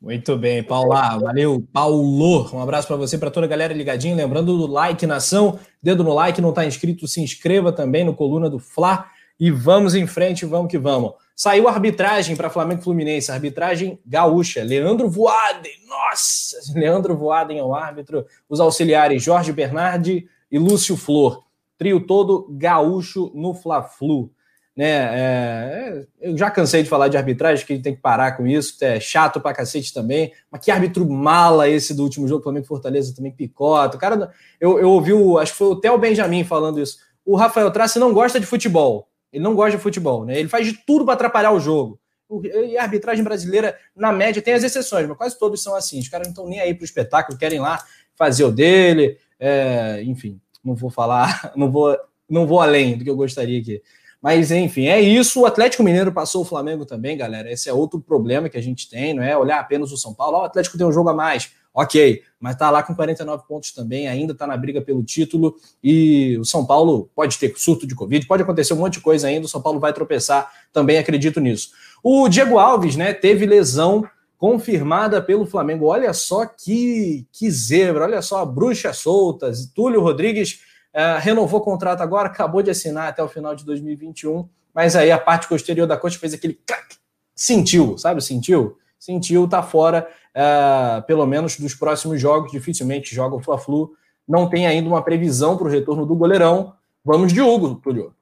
Muito 0.00 0.36
bem, 0.36 0.62
Paula. 0.62 1.18
Valeu, 1.18 1.66
Paulo. 1.72 2.54
Um 2.54 2.60
abraço 2.60 2.86
para 2.86 2.96
você, 2.96 3.16
para 3.16 3.30
toda 3.30 3.46
a 3.46 3.48
galera 3.48 3.72
ligadinha. 3.72 4.14
Lembrando 4.14 4.56
do 4.58 4.66
like 4.66 5.06
nação, 5.06 5.58
dedo 5.82 6.04
no 6.04 6.12
like, 6.12 6.40
não 6.40 6.50
está 6.50 6.66
inscrito, 6.66 7.08
se 7.08 7.20
inscreva 7.20 7.72
também 7.72 8.04
no 8.04 8.14
Coluna 8.14 8.50
do 8.50 8.58
Fla. 8.58 9.10
E 9.38 9.50
vamos 9.50 9.94
em 9.94 10.06
frente, 10.06 10.44
vamos 10.44 10.70
que 10.70 10.78
vamos. 10.78 11.12
Saiu 11.36 11.68
arbitragem 11.68 12.34
para 12.34 12.48
Flamengo 12.48 12.80
Fluminense, 12.80 13.30
arbitragem 13.30 14.00
gaúcha. 14.06 14.64
Leandro 14.64 15.10
Voaden, 15.10 15.84
nossa! 15.86 16.56
Leandro 16.74 17.14
Voaden 17.14 17.58
é 17.58 17.62
o 17.62 17.74
árbitro. 17.74 18.24
Os 18.48 18.58
auxiliares 18.58 19.22
Jorge 19.22 19.52
Bernardi 19.52 20.26
e 20.50 20.58
Lúcio 20.58 20.96
Flor. 20.96 21.44
Trio 21.76 22.00
todo 22.00 22.48
gaúcho 22.50 23.30
no 23.34 23.52
Fla-Flu. 23.52 24.30
Né, 24.74 24.88
é, 24.88 26.06
eu 26.20 26.36
já 26.36 26.50
cansei 26.50 26.82
de 26.82 26.88
falar 26.88 27.08
de 27.08 27.16
arbitragem, 27.16 27.64
que 27.66 27.78
tem 27.78 27.94
que 27.94 28.00
parar 28.00 28.32
com 28.36 28.46
isso, 28.46 28.76
é 28.84 29.00
chato 29.00 29.40
pra 29.40 29.54
cacete 29.54 29.92
também. 29.92 30.32
Mas 30.50 30.64
que 30.64 30.70
árbitro 30.70 31.06
mala 31.06 31.68
esse 31.68 31.94
do 31.94 32.02
último 32.02 32.26
jogo, 32.26 32.42
Flamengo 32.42 32.66
Fortaleza 32.66 33.14
também 33.14 33.32
picota. 33.32 33.98
O 33.98 34.00
cara, 34.00 34.30
eu, 34.58 34.78
eu 34.78 34.90
ouvi, 34.90 35.12
o, 35.12 35.38
acho 35.38 35.52
que 35.52 35.58
foi 35.58 35.68
o 35.68 35.76
Theo 35.76 35.98
Benjamin 35.98 36.44
falando 36.44 36.80
isso. 36.80 36.98
O 37.26 37.36
Rafael 37.36 37.70
Trace 37.70 37.98
não 37.98 38.14
gosta 38.14 38.40
de 38.40 38.46
futebol. 38.46 39.06
Ele 39.32 39.42
não 39.42 39.54
gosta 39.54 39.76
de 39.76 39.82
futebol, 39.82 40.24
né? 40.24 40.38
Ele 40.38 40.48
faz 40.48 40.66
de 40.66 40.72
tudo 40.72 41.04
para 41.04 41.14
atrapalhar 41.14 41.52
o 41.52 41.60
jogo. 41.60 41.98
E 42.42 42.76
a 42.76 42.82
arbitragem 42.82 43.22
brasileira, 43.22 43.78
na 43.94 44.12
média, 44.12 44.42
tem 44.42 44.54
as 44.54 44.64
exceções, 44.64 45.06
mas 45.06 45.16
quase 45.16 45.38
todos 45.38 45.62
são 45.62 45.76
assim. 45.76 46.00
Os 46.00 46.08
caras 46.08 46.26
não 46.26 46.32
estão 46.32 46.48
nem 46.48 46.60
aí 46.60 46.74
para 46.74 46.82
o 46.82 46.84
espetáculo, 46.84 47.38
querem 47.38 47.60
lá 47.60 47.84
fazer 48.14 48.44
o 48.44 48.50
dele. 48.50 49.16
É, 49.38 50.02
enfim, 50.04 50.40
não 50.64 50.74
vou 50.74 50.90
falar, 50.90 51.52
não 51.54 51.70
vou, 51.70 51.96
não 52.28 52.46
vou 52.46 52.60
além 52.60 52.98
do 52.98 53.04
que 53.04 53.10
eu 53.10 53.16
gostaria 53.16 53.60
aqui. 53.60 53.80
Mas, 54.20 54.50
enfim, 54.50 54.86
é 54.86 55.00
isso. 55.00 55.42
O 55.42 55.46
Atlético 55.46 55.84
Mineiro 55.84 56.10
passou 56.10 56.42
o 56.42 56.44
Flamengo 56.44 56.84
também, 56.84 57.16
galera. 57.16 57.52
Esse 57.52 57.68
é 57.68 57.72
outro 57.72 58.00
problema 58.00 58.48
que 58.48 58.56
a 58.56 58.62
gente 58.62 58.88
tem, 58.88 59.14
não 59.14 59.22
é 59.22 59.36
olhar 59.36 59.60
apenas 59.60 59.92
o 59.92 59.96
São 59.96 60.12
Paulo. 60.12 60.38
Oh, 60.38 60.40
o 60.40 60.44
Atlético 60.44 60.76
tem 60.76 60.86
um 60.86 60.92
jogo 60.92 61.10
a 61.10 61.14
mais. 61.14 61.52
Ok, 61.78 62.22
mas 62.40 62.56
tá 62.56 62.70
lá 62.70 62.82
com 62.82 62.94
49 62.94 63.44
pontos 63.46 63.70
também, 63.70 64.08
ainda 64.08 64.34
tá 64.34 64.46
na 64.46 64.56
briga 64.56 64.80
pelo 64.80 65.04
título. 65.04 65.54
E 65.84 66.38
o 66.38 66.44
São 66.44 66.64
Paulo 66.64 67.10
pode 67.14 67.38
ter 67.38 67.52
surto 67.54 67.86
de 67.86 67.94
Covid, 67.94 68.26
pode 68.26 68.42
acontecer 68.42 68.72
um 68.72 68.78
monte 68.78 68.94
de 68.94 69.00
coisa 69.02 69.28
ainda. 69.28 69.44
O 69.44 69.48
São 69.48 69.60
Paulo 69.60 69.78
vai 69.78 69.92
tropeçar, 69.92 70.50
também 70.72 70.96
acredito 70.96 71.38
nisso. 71.38 71.72
O 72.02 72.30
Diego 72.30 72.58
Alves, 72.58 72.96
né, 72.96 73.12
teve 73.12 73.44
lesão 73.44 74.08
confirmada 74.38 75.20
pelo 75.20 75.44
Flamengo. 75.44 75.84
Olha 75.84 76.14
só 76.14 76.46
que, 76.46 77.26
que 77.30 77.50
zebra, 77.50 78.04
olha 78.04 78.22
só 78.22 78.40
a 78.40 78.46
bruxa 78.46 78.94
solta. 78.94 79.52
Túlio 79.74 80.00
Rodrigues 80.00 80.60
uh, 80.94 81.20
renovou 81.20 81.60
o 81.60 81.62
contrato 81.62 82.00
agora, 82.00 82.28
acabou 82.28 82.62
de 82.62 82.70
assinar 82.70 83.08
até 83.08 83.22
o 83.22 83.28
final 83.28 83.54
de 83.54 83.66
2021, 83.66 84.48
mas 84.74 84.96
aí 84.96 85.10
a 85.10 85.18
parte 85.18 85.46
posterior 85.46 85.86
da 85.86 85.98
coxa 85.98 86.18
fez 86.18 86.32
aquele 86.32 86.58
clac, 86.66 86.96
sentiu, 87.34 87.98
sabe? 87.98 88.22
Sentiu? 88.22 88.78
Sentiu, 88.98 89.46
tá 89.46 89.62
fora, 89.62 90.08
uh, 90.36 91.02
pelo 91.06 91.26
menos 91.26 91.58
dos 91.58 91.74
próximos 91.74 92.20
jogos, 92.20 92.52
dificilmente 92.52 93.14
joga 93.14 93.34
o 93.34 93.40
Fla-Flu. 93.40 93.92
Não 94.28 94.48
tem 94.48 94.66
ainda 94.66 94.88
uma 94.88 95.02
previsão 95.02 95.56
para 95.56 95.66
o 95.66 95.70
retorno 95.70 96.04
do 96.04 96.14
goleirão. 96.14 96.74
Vamos 97.04 97.32
de 97.32 97.40
Hugo, 97.40 97.76
Túlio. 97.76 98.12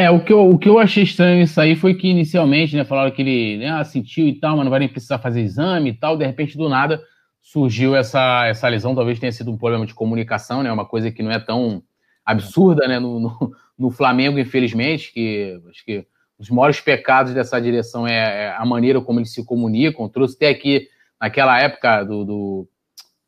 É, 0.00 0.08
o 0.10 0.24
que, 0.24 0.32
eu, 0.32 0.48
o 0.48 0.56
que 0.56 0.68
eu 0.68 0.78
achei 0.78 1.02
estranho 1.02 1.42
isso 1.42 1.60
aí 1.60 1.74
foi 1.74 1.92
que 1.94 2.06
inicialmente, 2.06 2.76
né, 2.76 2.84
falaram 2.84 3.10
que 3.10 3.20
ele 3.20 3.58
né, 3.58 3.82
sentiu 3.82 4.28
e 4.28 4.34
tal, 4.38 4.56
mas 4.56 4.64
não 4.64 4.70
vai 4.70 4.78
nem 4.78 4.88
precisar 4.88 5.18
fazer 5.18 5.40
exame 5.40 5.90
e 5.90 5.94
tal, 5.94 6.16
de 6.16 6.24
repente, 6.24 6.56
do 6.56 6.68
nada, 6.68 7.02
surgiu 7.42 7.96
essa, 7.96 8.46
essa 8.46 8.68
lesão, 8.68 8.94
talvez 8.94 9.18
tenha 9.18 9.32
sido 9.32 9.50
um 9.50 9.58
problema 9.58 9.84
de 9.84 9.94
comunicação, 9.94 10.62
né? 10.62 10.70
Uma 10.70 10.84
coisa 10.84 11.10
que 11.10 11.20
não 11.20 11.32
é 11.32 11.40
tão 11.40 11.82
absurda, 12.24 12.86
né? 12.86 13.00
No, 13.00 13.18
no, 13.18 13.52
no 13.76 13.90
Flamengo, 13.90 14.38
infelizmente, 14.38 15.12
que 15.12 15.60
acho 15.68 15.84
que 15.84 16.06
os 16.38 16.48
maiores 16.50 16.80
pecados 16.80 17.34
dessa 17.34 17.60
direção 17.60 18.06
é, 18.06 18.44
é, 18.44 18.54
a 18.56 18.64
maneira 18.64 19.00
como 19.00 19.18
eles 19.18 19.32
se 19.32 19.44
comunicam. 19.44 20.08
Trouxe 20.08 20.36
até 20.36 20.48
aqui 20.48 20.88
naquela 21.20 21.60
época 21.60 22.04
do, 22.04 22.24
do, 22.24 22.68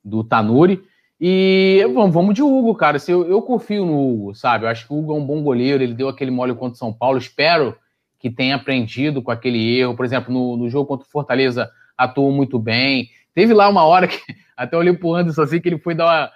do 0.04 0.24
Tanuri. 0.24 0.80
E 1.20 1.84
vamos, 1.92 2.14
vamos 2.14 2.34
de 2.34 2.42
Hugo, 2.42 2.74
cara. 2.74 2.98
Eu, 3.06 3.28
eu 3.28 3.42
confio 3.42 3.84
no 3.84 3.98
Hugo, 3.98 4.34
sabe? 4.34 4.64
Eu 4.64 4.68
acho 4.68 4.86
que 4.86 4.92
o 4.92 4.98
Hugo 4.98 5.12
é 5.12 5.16
um 5.16 5.26
bom 5.26 5.42
goleiro, 5.42 5.82
ele 5.82 5.92
deu 5.92 6.08
aquele 6.08 6.30
mole 6.30 6.54
contra 6.54 6.74
o 6.74 6.78
São 6.78 6.92
Paulo. 6.92 7.18
Espero 7.18 7.76
que 8.18 8.30
tenha 8.30 8.54
aprendido 8.54 9.20
com 9.20 9.30
aquele 9.30 9.78
erro. 9.78 9.96
Por 9.96 10.04
exemplo, 10.04 10.32
no, 10.32 10.56
no 10.56 10.70
jogo 10.70 10.86
contra 10.86 11.06
o 11.06 11.10
Fortaleza, 11.10 11.70
atuou 11.96 12.30
muito 12.30 12.58
bem. 12.58 13.08
Teve 13.34 13.52
lá 13.52 13.68
uma 13.68 13.84
hora 13.84 14.06
que 14.06 14.18
até 14.56 14.76
olhei 14.76 14.92
pro 14.92 15.14
Anderson 15.14 15.42
assim 15.42 15.60
que 15.60 15.68
ele 15.68 15.78
foi 15.78 15.94
dar 15.94 16.06
uma. 16.06 16.30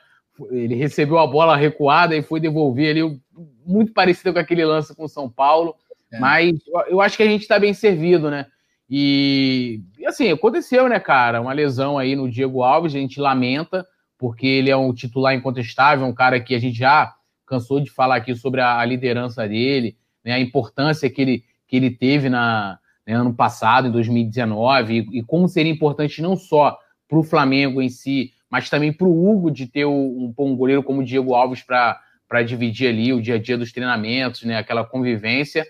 Ele 0.50 0.74
recebeu 0.74 1.18
a 1.18 1.26
bola 1.26 1.56
recuada 1.56 2.16
e 2.16 2.22
foi 2.22 2.40
devolver 2.40 2.90
ali, 2.90 3.20
muito 3.64 3.92
parecido 3.92 4.32
com 4.32 4.38
aquele 4.40 4.64
lance 4.64 4.94
com 4.94 5.04
o 5.04 5.08
São 5.08 5.30
Paulo. 5.30 5.76
É. 6.14 6.18
Mas 6.20 6.58
eu 6.88 7.00
acho 7.00 7.16
que 7.16 7.22
a 7.22 7.28
gente 7.28 7.42
está 7.42 7.58
bem 7.58 7.74
servido, 7.74 8.30
né? 8.30 8.46
E, 8.88 9.80
assim, 10.06 10.30
aconteceu, 10.30 10.88
né, 10.88 11.00
cara? 11.00 11.40
Uma 11.40 11.52
lesão 11.52 11.98
aí 11.98 12.14
no 12.14 12.30
Diego 12.30 12.62
Alves, 12.62 12.94
a 12.94 12.98
gente 12.98 13.20
lamenta, 13.20 13.86
porque 14.18 14.46
ele 14.46 14.70
é 14.70 14.76
um 14.76 14.92
titular 14.92 15.34
incontestável, 15.34 16.06
um 16.06 16.14
cara 16.14 16.38
que 16.40 16.54
a 16.54 16.58
gente 16.58 16.78
já 16.78 17.14
cansou 17.46 17.80
de 17.80 17.90
falar 17.90 18.16
aqui 18.16 18.34
sobre 18.34 18.60
a, 18.60 18.78
a 18.78 18.84
liderança 18.84 19.46
dele, 19.48 19.96
né, 20.24 20.32
a 20.32 20.40
importância 20.40 21.10
que 21.10 21.20
ele, 21.20 21.44
que 21.66 21.76
ele 21.76 21.90
teve 21.90 22.28
na, 22.28 22.78
né, 23.06 23.14
ano 23.14 23.34
passado, 23.34 23.88
em 23.88 23.90
2019, 23.90 24.94
e, 24.94 25.18
e 25.18 25.22
como 25.22 25.48
seria 25.48 25.72
importante 25.72 26.22
não 26.22 26.36
só 26.36 26.78
para 27.08 27.18
o 27.18 27.24
Flamengo 27.24 27.82
em 27.82 27.88
si, 27.88 28.32
mas 28.50 28.70
também 28.70 28.92
para 28.92 29.06
o 29.06 29.28
Hugo 29.28 29.50
de 29.50 29.66
ter 29.66 29.84
um, 29.84 30.32
um 30.38 30.56
goleiro 30.56 30.82
como 30.82 31.00
o 31.00 31.04
Diego 31.04 31.34
Alves 31.34 31.62
para 31.62 32.42
dividir 32.46 32.88
ali 32.88 33.12
o 33.12 33.20
dia 33.20 33.34
a 33.34 33.38
dia 33.38 33.58
dos 33.58 33.72
treinamentos, 33.72 34.42
né, 34.42 34.56
aquela 34.56 34.84
convivência. 34.84 35.66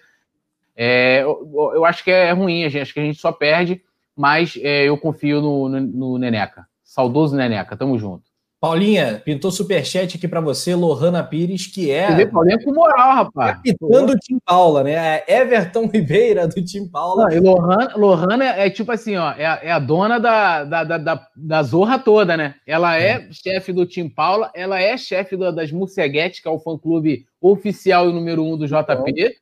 É, 0.77 1.23
eu, 1.23 1.73
eu, 1.75 1.85
acho 1.85 2.03
que 2.03 2.11
é 2.11 2.33
ruim, 2.33 2.65
acho 2.65 2.93
que 2.93 3.01
a 3.01 3.05
gente 3.05 3.19
só 3.19 3.31
perde, 3.31 3.81
mas 4.17 4.59
é, 4.61 4.89
eu 4.89 4.99
confio 4.99 5.41
no, 5.41 5.69
no, 5.69 5.81
no 5.81 6.19
Neneca. 6.19 6.67
Saudoso 6.83 7.37
Neneca, 7.37 7.77
tamo 7.77 7.99
junto. 7.99 8.35
Paulinha, 8.65 9.21
pintou 9.23 9.51
superchat 9.51 10.17
aqui 10.17 10.27
para 10.27 10.41
você, 10.41 10.75
Lohana 10.75 11.23
Pires, 11.23 11.67
que 11.67 11.91
é. 11.91 12.07
Você 12.07 12.15
vê, 12.15 12.27
Paulinha 12.27 12.59
com 12.65 12.73
moral, 12.73 13.15
rapaz. 13.15 13.57
Capitã 13.57 14.07
do 14.07 14.17
Tim 14.17 14.39
Paula, 14.43 14.83
né? 14.83 14.93
É 14.93 15.41
Everton 15.43 15.87
Ribeira 15.87 16.49
do 16.49 16.65
Tim 16.65 16.89
Paula. 16.89 17.25
Não, 17.25 17.31
e 17.31 17.41
Lohana, 17.41 17.93
Lohana 17.95 18.45
é 18.47 18.71
tipo 18.71 18.91
assim, 18.91 19.17
ó, 19.17 19.33
é 19.33 19.45
a, 19.45 19.61
é 19.63 19.71
a 19.71 19.79
dona 19.79 20.19
da, 20.19 20.65
da, 20.65 20.97
da, 20.97 21.29
da, 21.37 21.63
zorra 21.63 21.99
toda, 21.99 22.39
né? 22.39 22.55
Ela 22.67 22.97
é, 22.97 23.11
é. 23.11 23.29
chefe 23.33 23.71
do 23.71 23.85
Tim 23.85 24.09
Paula, 24.09 24.51
ela 24.55 24.81
é 24.81 24.97
chefe 24.97 25.37
das 25.37 25.71
Murceguete, 25.71 26.41
que 26.41 26.49
é 26.49 26.51
o 26.51 26.59
fã-clube 26.59 27.27
oficial 27.43 28.09
e 28.09 28.15
número 28.15 28.43
um 28.43 28.57
do 28.57 28.67
JP. 28.67 29.35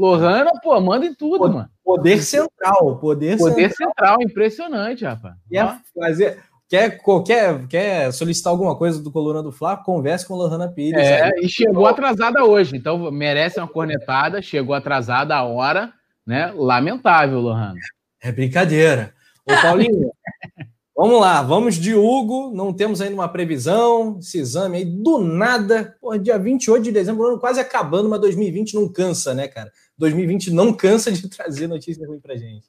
Lohana, 0.00 0.50
pô, 0.62 0.80
manda 0.80 1.04
em 1.04 1.14
tudo, 1.14 1.38
poder, 1.38 1.54
mano. 1.54 1.70
Poder 1.84 2.22
central, 2.22 2.98
poder, 2.98 3.36
poder 3.36 3.68
central. 3.70 3.88
central. 3.88 4.16
impressionante, 4.22 5.04
rapaz. 5.04 5.34
É 5.52 5.76
fazer 5.94 6.38
Quer, 6.70 7.00
quer, 7.26 7.66
quer 7.66 8.12
solicitar 8.12 8.52
alguma 8.52 8.76
coisa 8.76 9.02
do 9.02 9.10
Coluna 9.10 9.42
do 9.42 9.50
Fla? 9.50 9.76
Converse 9.76 10.24
com 10.24 10.36
Lohana 10.36 10.68
Pires. 10.68 11.02
É, 11.02 11.24
aí. 11.24 11.30
e 11.42 11.48
chegou 11.48 11.84
atrasada 11.84 12.44
hoje, 12.44 12.76
então 12.76 13.10
merece 13.10 13.58
uma 13.58 13.66
cornetada, 13.66 14.40
chegou 14.40 14.72
atrasada 14.72 15.34
a 15.34 15.42
hora, 15.42 15.92
né? 16.24 16.52
Lamentável, 16.54 17.40
Lohana. 17.40 17.74
É 18.22 18.30
brincadeira. 18.30 19.12
Ô, 19.44 19.52
Paulinho, 19.60 20.12
vamos 20.96 21.20
lá, 21.20 21.42
vamos 21.42 21.74
de 21.74 21.92
Hugo, 21.92 22.52
não 22.54 22.72
temos 22.72 23.00
ainda 23.00 23.14
uma 23.14 23.28
previsão, 23.28 24.18
esse 24.20 24.38
exame 24.38 24.76
aí, 24.76 24.84
do 24.84 25.18
nada, 25.18 25.96
pô, 26.00 26.16
dia 26.16 26.38
28 26.38 26.84
de 26.84 26.92
dezembro, 26.92 27.26
ano 27.26 27.40
quase 27.40 27.58
acabando, 27.58 28.08
mas 28.08 28.20
2020 28.20 28.74
não 28.74 28.88
cansa, 28.88 29.34
né, 29.34 29.48
cara? 29.48 29.72
2020 30.00 30.50
não 30.50 30.72
cansa 30.72 31.12
de 31.12 31.28
trazer 31.28 31.68
notícia 31.68 32.06
ruim 32.06 32.18
pra 32.18 32.36
gente. 32.36 32.66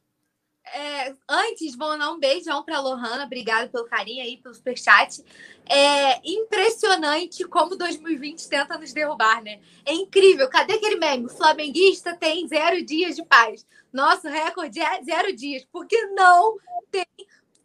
É, 0.73 1.13
antes, 1.27 1.75
vou 1.75 1.97
dar 1.97 2.11
um 2.11 2.19
beijão 2.19 2.63
para 2.63 2.77
a 2.77 2.81
Lohana. 2.81 3.25
Obrigada 3.25 3.67
pelo 3.67 3.85
carinho 3.85 4.23
aí, 4.23 4.37
pelo 4.37 4.53
superchat. 4.53 5.23
É 5.67 6.21
impressionante 6.23 7.43
como 7.45 7.75
2020 7.75 8.47
tenta 8.47 8.77
nos 8.77 8.93
derrubar, 8.93 9.43
né? 9.43 9.59
É 9.85 9.93
incrível. 9.93 10.49
Cadê 10.49 10.73
aquele 10.73 10.97
meme? 10.97 11.25
O 11.25 11.29
flamenguista 11.29 12.15
tem 12.15 12.47
zero 12.47 12.85
dias 12.85 13.15
de 13.15 13.25
paz. 13.25 13.65
Nosso 13.91 14.27
recorde 14.29 14.79
é 14.79 15.03
zero 15.03 15.35
dias. 15.35 15.65
Porque 15.71 15.97
não 16.07 16.57
tem 16.89 17.05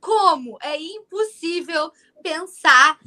como. 0.00 0.58
É 0.60 0.76
impossível 0.76 1.92
pensar 2.22 2.98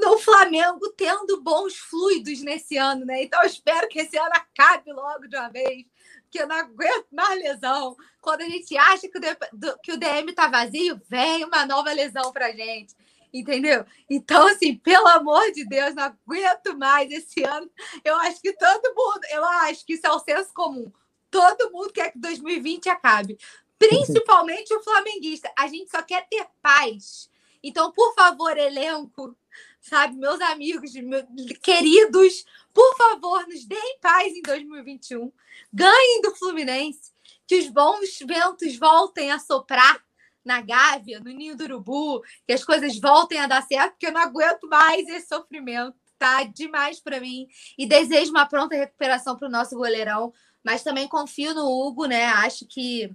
no 0.00 0.18
Flamengo 0.18 0.92
tendo 0.96 1.42
bons 1.42 1.76
fluidos 1.76 2.40
nesse 2.42 2.76
ano, 2.76 3.04
né? 3.04 3.24
Então 3.24 3.40
eu 3.42 3.46
espero 3.46 3.88
que 3.88 3.98
esse 3.98 4.16
ano 4.16 4.32
acabe 4.32 4.92
logo 4.92 5.26
de 5.26 5.36
uma 5.36 5.48
vez 5.48 5.86
porque 6.30 6.40
eu 6.40 6.46
não 6.46 6.56
aguento 6.56 7.08
mais 7.10 7.42
lesão. 7.42 7.96
Quando 8.20 8.42
a 8.42 8.48
gente 8.48 8.76
acha 8.78 9.08
que 9.08 9.18
o, 9.18 9.78
que 9.82 9.92
o 9.92 9.98
DM 9.98 10.32
tá 10.32 10.46
vazio, 10.46 11.00
vem 11.08 11.44
uma 11.44 11.66
nova 11.66 11.92
lesão 11.92 12.32
pra 12.32 12.52
gente. 12.52 12.94
Entendeu? 13.34 13.84
Então, 14.08 14.46
assim, 14.46 14.76
pelo 14.76 15.08
amor 15.08 15.50
de 15.52 15.64
Deus, 15.64 15.94
não 15.94 16.04
aguento 16.04 16.78
mais 16.78 17.10
esse 17.10 17.42
ano. 17.42 17.68
Eu 18.04 18.16
acho 18.16 18.40
que 18.40 18.52
todo 18.52 18.94
mundo, 18.94 19.20
eu 19.30 19.44
acho 19.44 19.84
que 19.84 19.94
isso 19.94 20.06
é 20.06 20.10
o 20.10 20.20
senso 20.20 20.54
comum. 20.54 20.90
Todo 21.30 21.70
mundo 21.72 21.92
quer 21.92 22.12
que 22.12 22.18
2020 22.18 22.88
acabe. 22.88 23.36
Principalmente 23.76 24.72
o 24.72 24.82
flamenguista. 24.82 25.52
A 25.58 25.66
gente 25.66 25.90
só 25.90 26.02
quer 26.02 26.28
ter 26.28 26.46
paz. 26.62 27.28
Então, 27.62 27.92
por 27.92 28.14
favor, 28.14 28.56
elenco, 28.56 29.36
sabe, 29.80 30.16
meus 30.16 30.40
amigos, 30.40 30.92
meus 30.94 31.24
queridos, 31.62 32.44
por 32.72 32.96
favor, 32.96 33.46
nos 33.46 33.64
deem 33.64 33.98
paz 34.00 34.32
em 34.32 34.42
2021. 34.42 35.32
Ganhem 35.72 36.22
do 36.22 36.34
Fluminense. 36.36 37.10
Que 37.46 37.58
os 37.58 37.68
bons 37.68 38.18
ventos 38.24 38.76
voltem 38.76 39.32
a 39.32 39.38
soprar 39.38 40.00
na 40.44 40.60
Gávea, 40.60 41.20
no 41.20 41.30
Ninho 41.30 41.56
do 41.56 41.64
Urubu, 41.64 42.22
que 42.46 42.52
as 42.52 42.64
coisas 42.64 42.98
voltem 42.98 43.38
a 43.38 43.46
dar 43.46 43.62
certo, 43.62 43.92
porque 43.92 44.06
eu 44.06 44.12
não 44.12 44.20
aguento 44.20 44.68
mais 44.68 45.06
esse 45.08 45.28
sofrimento. 45.28 45.96
Tá 46.18 46.44
demais 46.44 47.00
para 47.00 47.18
mim. 47.18 47.48
E 47.78 47.86
desejo 47.86 48.30
uma 48.30 48.46
pronta 48.46 48.76
recuperação 48.76 49.36
para 49.36 49.48
o 49.48 49.50
nosso 49.50 49.74
goleirão. 49.74 50.32
Mas 50.62 50.82
também 50.82 51.08
confio 51.08 51.54
no 51.54 51.66
Hugo, 51.66 52.04
né? 52.04 52.26
Acho 52.26 52.66
que. 52.66 53.10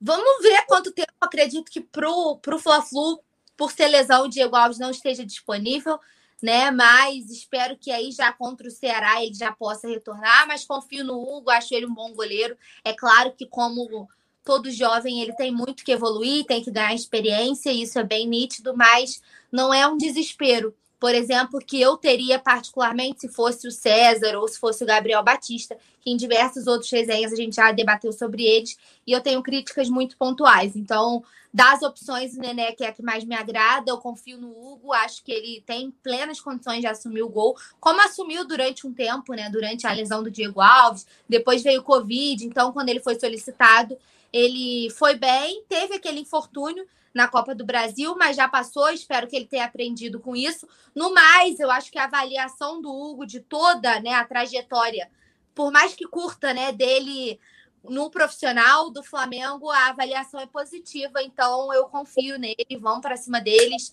Vamos 0.00 0.42
ver 0.42 0.64
quanto 0.66 0.92
tempo. 0.92 1.12
Acredito 1.20 1.70
que 1.70 1.80
pro, 1.80 2.38
pro 2.38 2.60
Fla-Flu, 2.60 3.20
por 3.56 3.72
ser 3.72 3.88
lesão, 3.88 4.24
o 4.24 4.28
Diego 4.28 4.56
Alves 4.56 4.78
não 4.78 4.90
esteja 4.90 5.24
disponível 5.24 5.98
né? 6.44 6.70
Mas 6.70 7.30
espero 7.30 7.74
que 7.74 7.90
aí 7.90 8.12
já 8.12 8.30
contra 8.30 8.68
o 8.68 8.70
Ceará 8.70 9.24
ele 9.24 9.32
já 9.34 9.50
possa 9.50 9.88
retornar. 9.88 10.46
Mas 10.46 10.64
confio 10.64 11.02
no 11.02 11.18
Hugo, 11.18 11.50
acho 11.50 11.74
ele 11.74 11.86
um 11.86 11.94
bom 11.94 12.12
goleiro. 12.12 12.54
É 12.84 12.92
claro 12.92 13.32
que, 13.32 13.46
como 13.46 14.06
todo 14.44 14.70
jovem, 14.70 15.22
ele 15.22 15.32
tem 15.32 15.50
muito 15.50 15.82
que 15.82 15.92
evoluir, 15.92 16.44
tem 16.44 16.62
que 16.62 16.70
ganhar 16.70 16.94
experiência, 16.94 17.72
isso 17.72 17.98
é 17.98 18.04
bem 18.04 18.28
nítido, 18.28 18.76
mas 18.76 19.22
não 19.50 19.72
é 19.72 19.86
um 19.86 19.96
desespero 19.96 20.74
por 20.98 21.14
exemplo, 21.14 21.58
que 21.58 21.80
eu 21.80 21.96
teria 21.96 22.38
particularmente 22.38 23.22
se 23.22 23.28
fosse 23.28 23.68
o 23.68 23.70
César 23.70 24.36
ou 24.38 24.48
se 24.48 24.58
fosse 24.58 24.82
o 24.82 24.86
Gabriel 24.86 25.22
Batista, 25.22 25.76
que 26.00 26.10
em 26.10 26.16
diversos 26.16 26.66
outros 26.66 26.90
resenhas 26.90 27.32
a 27.32 27.36
gente 27.36 27.56
já 27.56 27.72
debateu 27.72 28.12
sobre 28.12 28.44
eles, 28.44 28.76
e 29.06 29.12
eu 29.12 29.20
tenho 29.20 29.42
críticas 29.42 29.88
muito 29.88 30.16
pontuais. 30.16 30.76
Então, 30.76 31.22
das 31.52 31.82
opções, 31.82 32.36
o 32.36 32.40
Nené 32.40 32.72
que 32.72 32.82
é 32.82 32.88
a 32.88 32.92
que 32.92 33.02
mais 33.02 33.22
me 33.22 33.34
agrada, 33.34 33.88
eu 33.88 33.98
confio 33.98 34.36
no 34.36 34.50
Hugo, 34.50 34.92
acho 34.92 35.22
que 35.22 35.30
ele 35.30 35.62
tem 35.64 35.92
plenas 36.02 36.40
condições 36.40 36.80
de 36.80 36.88
assumir 36.88 37.22
o 37.22 37.28
gol, 37.28 37.56
como 37.78 38.00
assumiu 38.00 38.44
durante 38.44 38.86
um 38.86 38.92
tempo, 38.92 39.34
né? 39.34 39.48
Durante 39.50 39.86
a 39.86 39.92
lesão 39.92 40.20
do 40.20 40.32
Diego 40.32 40.60
Alves, 40.60 41.06
depois 41.28 41.62
veio 41.62 41.80
o 41.80 41.84
Covid, 41.84 42.44
então 42.44 42.72
quando 42.72 42.88
ele 42.88 42.98
foi 42.98 43.18
solicitado, 43.20 43.96
ele 44.32 44.90
foi 44.90 45.14
bem, 45.14 45.62
teve 45.68 45.94
aquele 45.94 46.18
infortúnio, 46.18 46.84
na 47.14 47.28
Copa 47.28 47.54
do 47.54 47.64
Brasil, 47.64 48.16
mas 48.18 48.36
já 48.36 48.48
passou. 48.48 48.90
Espero 48.90 49.28
que 49.28 49.36
ele 49.36 49.46
tenha 49.46 49.64
aprendido 49.64 50.18
com 50.18 50.34
isso. 50.34 50.66
No 50.94 51.14
mais, 51.14 51.60
eu 51.60 51.70
acho 51.70 51.90
que 51.92 51.98
a 51.98 52.04
avaliação 52.04 52.82
do 52.82 52.92
Hugo 52.92 53.24
de 53.24 53.40
toda 53.40 54.00
né, 54.00 54.14
a 54.14 54.24
trajetória, 54.24 55.10
por 55.54 55.70
mais 55.70 55.94
que 55.94 56.06
curta, 56.06 56.52
né, 56.52 56.72
dele 56.72 57.38
no 57.84 58.10
profissional 58.10 58.90
do 58.90 59.02
Flamengo, 59.02 59.70
a 59.70 59.88
avaliação 59.88 60.40
é 60.40 60.46
positiva. 60.46 61.22
Então, 61.22 61.72
eu 61.72 61.84
confio 61.84 62.38
nele. 62.38 62.78
Vamos 62.80 63.00
para 63.00 63.16
cima 63.16 63.40
deles. 63.40 63.92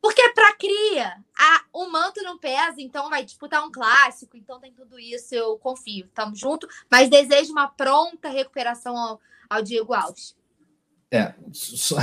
Porque 0.00 0.20
é 0.20 0.32
para 0.32 0.54
cria, 0.54 1.24
a, 1.36 1.64
o 1.72 1.90
manto 1.90 2.22
não 2.22 2.38
pesa, 2.38 2.76
então 2.78 3.10
vai 3.10 3.24
disputar 3.24 3.66
um 3.66 3.72
clássico, 3.72 4.36
então 4.36 4.60
tem 4.60 4.72
tudo 4.72 5.00
isso, 5.00 5.34
eu 5.34 5.58
confio. 5.58 6.08
Tamo 6.14 6.36
junto, 6.36 6.68
mas 6.88 7.10
desejo 7.10 7.50
uma 7.50 7.66
pronta 7.66 8.28
recuperação 8.28 8.96
ao, 8.96 9.20
ao 9.50 9.62
Diego 9.62 9.92
Alves. 9.92 10.36
É, 11.10 11.34
só, 11.52 11.96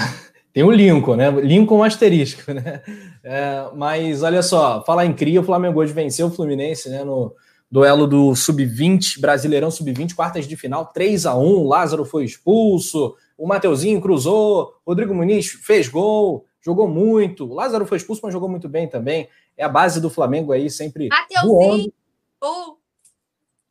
tem 0.53 0.63
o 0.63 0.71
Lincoln, 0.71 1.15
né? 1.15 1.31
Lincoln 1.31 1.83
asterisco, 1.83 2.53
né? 2.53 2.83
É, 3.23 3.69
mas 3.75 4.21
olha 4.21 4.43
só, 4.43 4.83
falar 4.85 5.05
em 5.05 5.13
cria, 5.13 5.41
o 5.41 5.43
Flamengo 5.43 5.79
hoje 5.79 5.91
venceu 5.91 6.27
o 6.27 6.31
Fluminense, 6.31 6.89
né? 6.89 7.03
No 7.03 7.35
duelo 7.69 8.05
do 8.05 8.35
Sub-20, 8.35 9.19
Brasileirão 9.19 9.71
Sub-20, 9.71 10.13
quartas 10.13 10.47
de 10.47 10.55
final, 10.55 10.85
3 10.85 11.25
a 11.25 11.35
1 11.35 11.67
Lázaro 11.67 12.05
foi 12.05 12.23
expulso, 12.23 13.15
o 13.35 13.47
Mateuzinho 13.47 13.99
cruzou, 13.99 14.75
Rodrigo 14.85 15.13
Muniz 15.15 15.47
fez 15.47 15.87
gol, 15.87 16.45
jogou 16.61 16.87
muito. 16.87 17.45
O 17.45 17.53
Lázaro 17.53 17.85
foi 17.85 17.97
expulso, 17.97 18.21
mas 18.23 18.31
jogou 18.31 18.47
muito 18.47 18.69
bem 18.69 18.87
também. 18.87 19.27
É 19.57 19.63
a 19.63 19.69
base 19.69 19.99
do 19.99 20.09
Flamengo 20.09 20.51
aí, 20.51 20.69
sempre 20.69 21.09
Mateuzinho. 21.09 21.91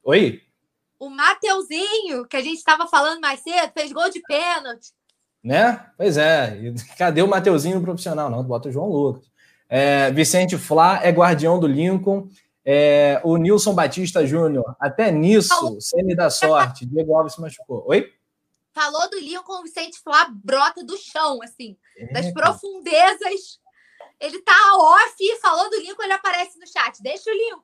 Oi? 0.02 0.42
O 0.98 1.08
Mateuzinho, 1.08 2.26
que 2.28 2.36
a 2.36 2.42
gente 2.42 2.58
estava 2.58 2.88
falando 2.88 3.20
mais 3.20 3.40
cedo, 3.40 3.72
fez 3.72 3.92
gol 3.92 4.10
de 4.10 4.20
pênalti. 4.20 4.90
Né? 5.42 5.84
Pois 5.96 6.16
é. 6.16 6.56
E 6.58 6.74
cadê 6.96 7.22
o 7.22 7.28
Mateuzinho 7.28 7.78
no 7.78 7.84
profissional? 7.84 8.30
Não, 8.30 8.42
bota 8.42 8.68
o 8.68 8.72
João 8.72 8.88
Lucas. 8.88 9.30
É, 9.68 10.10
Vicente 10.10 10.58
Flá 10.58 11.00
é 11.02 11.10
guardião 11.10 11.58
do 11.58 11.66
Lincoln. 11.66 12.28
É, 12.64 13.20
o 13.24 13.36
Nilson 13.36 13.74
Batista 13.74 14.24
Júnior, 14.24 14.76
até 14.78 15.10
nisso, 15.10 15.80
semi 15.80 16.14
da 16.14 16.30
sorte. 16.30 16.86
Diego 16.86 17.16
Alves 17.16 17.34
se 17.34 17.40
machucou. 17.40 17.84
Oi? 17.88 18.12
Falou 18.72 19.10
do 19.10 19.18
Lincoln, 19.18 19.60
o 19.60 19.62
Vicente 19.62 19.98
Flá 19.98 20.30
brota 20.32 20.84
do 20.84 20.96
chão, 20.96 21.42
assim, 21.42 21.76
é, 21.96 22.12
das 22.12 22.32
profundezas. 22.32 23.60
Ele 24.20 24.40
tá 24.42 24.76
off 24.76 25.14
e 25.18 25.40
falou 25.40 25.68
do 25.68 25.76
Lincoln, 25.80 26.04
ele 26.04 26.12
aparece 26.12 26.58
no 26.58 26.66
chat. 26.66 27.02
Deixa 27.02 27.30
o 27.30 27.34
Lincoln. 27.34 27.62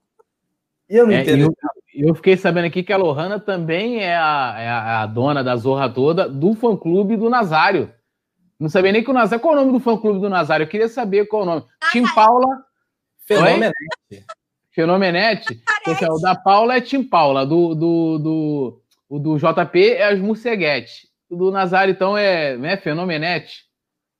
Eu 0.88 1.06
não 1.06 1.12
é, 1.12 1.22
entendo. 1.22 1.54
Eu, 1.98 2.08
eu, 2.08 2.14
fiquei 2.14 2.36
sabendo 2.36 2.66
aqui 2.66 2.82
que 2.82 2.92
a 2.92 2.96
Lohana 2.96 3.40
também 3.40 4.00
é 4.00 4.16
a, 4.16 4.54
é 4.58 4.68
a, 4.68 5.06
dona 5.06 5.42
da 5.42 5.56
zorra 5.56 5.88
toda 5.88 6.28
do 6.28 6.54
fã-clube 6.54 7.16
do 7.16 7.28
Nazário. 7.28 7.92
Não 8.58 8.68
sabia 8.68 8.92
nem 8.92 9.02
que 9.02 9.10
o 9.10 9.14
Nazário. 9.14 9.42
Qual 9.42 9.54
é 9.54 9.56
o 9.56 9.60
nome 9.60 9.72
do 9.72 9.80
fã-clube 9.80 10.20
do 10.20 10.28
Nazário? 10.28 10.64
Eu 10.64 10.68
queria 10.68 10.88
saber 10.88 11.26
qual 11.26 11.42
é 11.42 11.44
o 11.44 11.48
nome. 11.48 11.64
Tim 11.90 12.04
Paula. 12.14 12.64
Fenomenete. 13.26 13.74
Fenomenete. 14.70 15.62
Porque, 15.84 16.04
o 16.04 16.18
da 16.18 16.34
Paula 16.36 16.76
é 16.76 16.80
Tim 16.80 17.02
Paula. 17.02 17.44
Do, 17.44 17.74
do, 17.74 18.18
do, 18.18 18.82
o 19.08 19.18
do 19.18 19.36
JP 19.36 19.90
é 19.90 20.12
as 20.12 20.20
Musseguete. 20.20 21.08
O 21.28 21.36
do 21.36 21.50
Nazário, 21.50 21.92
então, 21.92 22.16
é 22.16 22.56
né, 22.56 22.76
Fenomenete. 22.76 23.64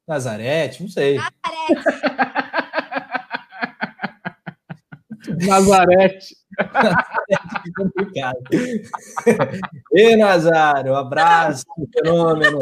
Nazarete, 0.06 0.82
não 0.82 0.90
sei. 0.90 1.16
Nazarete. 1.16 2.18
Nazarete. 5.46 6.36
que 7.64 7.72
complicado. 7.76 8.38
E 9.92 10.16
Nazário, 10.16 10.92
um 10.92 10.96
abraço, 10.96 11.64
fenômeno. 11.92 12.58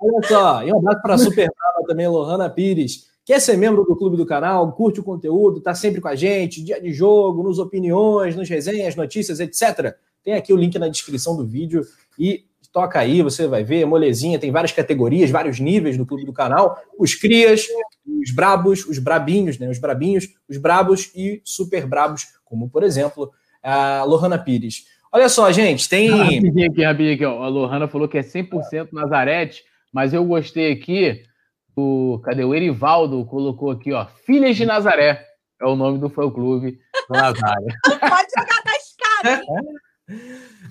Olha 0.00 0.28
só, 0.28 0.62
e 0.62 0.72
um 0.72 0.78
abraço 0.78 1.02
para 1.02 1.14
a 1.14 1.18
Super 1.18 1.48
Brava 1.48 1.86
também, 1.86 2.06
Lohana 2.06 2.48
Pires. 2.48 3.08
Quer 3.24 3.40
ser 3.40 3.56
membro 3.56 3.84
do 3.84 3.96
clube 3.96 4.16
do 4.16 4.24
canal, 4.24 4.72
curte 4.72 5.00
o 5.00 5.04
conteúdo, 5.04 5.60
tá 5.60 5.74
sempre 5.74 6.00
com 6.00 6.08
a 6.08 6.14
gente, 6.14 6.62
dia 6.62 6.80
de 6.80 6.92
jogo, 6.92 7.42
nos 7.42 7.58
opiniões, 7.58 8.34
nos 8.34 8.48
resenhas, 8.48 8.96
notícias, 8.96 9.40
etc. 9.40 9.94
Tem 10.24 10.34
aqui 10.34 10.52
o 10.52 10.56
link 10.56 10.78
na 10.78 10.88
descrição 10.88 11.36
do 11.36 11.46
vídeo 11.46 11.84
e 12.18 12.44
toca 12.72 12.98
aí, 12.98 13.22
você 13.22 13.46
vai 13.46 13.64
ver, 13.64 13.84
molezinha, 13.84 14.38
tem 14.38 14.52
várias 14.52 14.72
categorias, 14.72 15.30
vários 15.30 15.58
níveis 15.58 15.96
do 15.96 16.06
clube 16.06 16.24
do 16.24 16.32
canal, 16.32 16.78
os 16.98 17.14
crias, 17.14 17.66
os 18.22 18.30
brabos, 18.30 18.86
os 18.86 18.98
brabinhos, 18.98 19.58
né, 19.58 19.68
os 19.68 19.78
brabinhos, 19.78 20.28
os 20.48 20.56
brabos 20.56 21.10
e 21.14 21.40
super 21.44 21.86
brabos, 21.86 22.26
como 22.44 22.68
por 22.68 22.82
exemplo 22.82 23.30
a 23.62 24.04
Lohana 24.04 24.38
Pires. 24.38 24.84
Olha 25.12 25.28
só, 25.28 25.50
gente, 25.50 25.88
tem. 25.88 26.10
Rapidinho 26.10 26.70
aqui, 26.70 26.84
rapidinho 26.84 27.14
aqui, 27.14 27.24
ó. 27.24 27.42
A 27.42 27.48
Lohana 27.48 27.88
falou 27.88 28.08
que 28.08 28.18
é 28.18 28.22
100% 28.22 28.88
Nazarete, 28.92 29.64
mas 29.92 30.12
eu 30.12 30.24
gostei 30.24 30.72
aqui. 30.72 31.22
O, 31.74 32.20
cadê 32.24 32.44
o 32.44 32.54
Erivaldo? 32.54 33.24
Colocou 33.24 33.70
aqui, 33.70 33.92
ó. 33.92 34.06
Filhas 34.26 34.56
de 34.56 34.66
Nazaré. 34.66 35.24
É 35.60 35.66
o 35.66 35.76
nome 35.76 35.98
do 35.98 36.08
fã-clube 36.08 36.78
do 37.08 37.14
Nazário. 37.14 37.66
Pode 37.84 38.28
jogar 38.36 38.62
na 38.64 38.76
escada, 38.76 39.42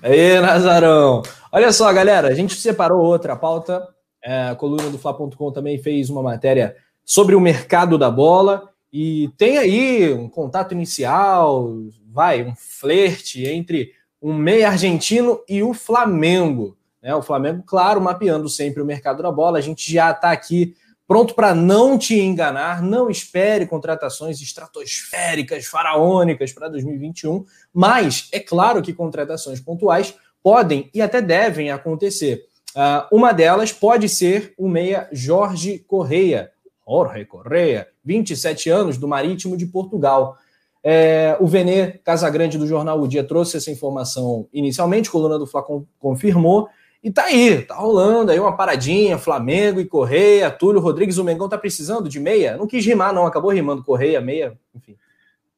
Aí, 0.02 0.40
Nazarão. 0.40 1.22
Olha 1.52 1.72
só, 1.72 1.92
galera, 1.92 2.28
a 2.28 2.34
gente 2.34 2.54
separou 2.54 3.04
outra 3.04 3.36
pauta. 3.36 3.86
É, 4.22 4.48
a 4.48 4.54
coluna 4.54 4.90
do 4.90 4.98
Fla.com 4.98 5.52
também 5.52 5.78
fez 5.78 6.10
uma 6.10 6.22
matéria 6.22 6.76
sobre 7.08 7.34
o 7.34 7.40
mercado 7.40 7.96
da 7.96 8.10
bola. 8.10 8.68
E 8.92 9.30
tem 9.38 9.56
aí 9.56 10.12
um 10.12 10.28
contato 10.28 10.72
inicial, 10.72 11.74
vai, 12.12 12.44
um 12.44 12.54
flerte 12.54 13.46
entre 13.46 13.92
um 14.20 14.34
meia 14.34 14.68
argentino 14.68 15.40
e 15.48 15.62
o 15.62 15.72
Flamengo. 15.72 16.76
Né? 17.02 17.14
O 17.14 17.22
Flamengo, 17.22 17.62
claro, 17.66 17.98
mapeando 17.98 18.46
sempre 18.46 18.82
o 18.82 18.86
mercado 18.86 19.22
da 19.22 19.32
bola. 19.32 19.56
A 19.56 19.62
gente 19.62 19.90
já 19.90 20.10
está 20.10 20.30
aqui 20.32 20.74
pronto 21.06 21.34
para 21.34 21.54
não 21.54 21.96
te 21.96 22.20
enganar. 22.20 22.82
Não 22.82 23.08
espere 23.08 23.66
contratações 23.66 24.38
estratosféricas, 24.42 25.64
faraônicas 25.64 26.52
para 26.52 26.68
2021. 26.68 27.42
Mas 27.72 28.28
é 28.32 28.38
claro 28.38 28.82
que 28.82 28.92
contratações 28.92 29.60
pontuais 29.60 30.14
podem 30.42 30.90
e 30.92 31.00
até 31.00 31.22
devem 31.22 31.70
acontecer. 31.70 32.44
Uh, 32.76 33.16
uma 33.16 33.32
delas 33.32 33.72
pode 33.72 34.10
ser 34.10 34.52
o 34.58 34.68
meia 34.68 35.08
Jorge 35.10 35.78
Correia, 35.88 36.52
Jorge 36.88 37.24
Correia, 37.26 37.86
27 38.04 38.70
anos, 38.70 38.96
do 38.96 39.06
Marítimo 39.06 39.56
de 39.56 39.66
Portugal. 39.66 40.36
É, 40.82 41.36
o 41.38 41.46
Venê 41.46 41.98
Casagrande 42.04 42.56
do 42.56 42.66
Jornal 42.66 43.00
O 43.00 43.08
Dia 43.08 43.24
trouxe 43.24 43.56
essa 43.56 43.70
informação 43.70 44.48
inicialmente, 44.52 45.10
coluna 45.10 45.38
do 45.38 45.46
Fla 45.46 45.62
confirmou, 45.98 46.68
e 47.02 47.10
tá 47.10 47.24
aí, 47.24 47.62
tá 47.62 47.76
rolando 47.76 48.32
aí 48.32 48.40
uma 48.40 48.56
paradinha, 48.56 49.18
Flamengo 49.18 49.80
e 49.80 49.84
Correia, 49.84 50.50
Túlio 50.50 50.80
Rodrigues, 50.80 51.18
o 51.18 51.24
Mengão 51.24 51.48
tá 51.48 51.56
precisando 51.58 52.08
de 52.08 52.18
meia? 52.18 52.56
Não 52.56 52.66
quis 52.66 52.84
rimar 52.84 53.12
não, 53.12 53.26
acabou 53.26 53.50
rimando 53.50 53.84
Correia, 53.84 54.20
meia, 54.20 54.58
enfim. 54.74 54.96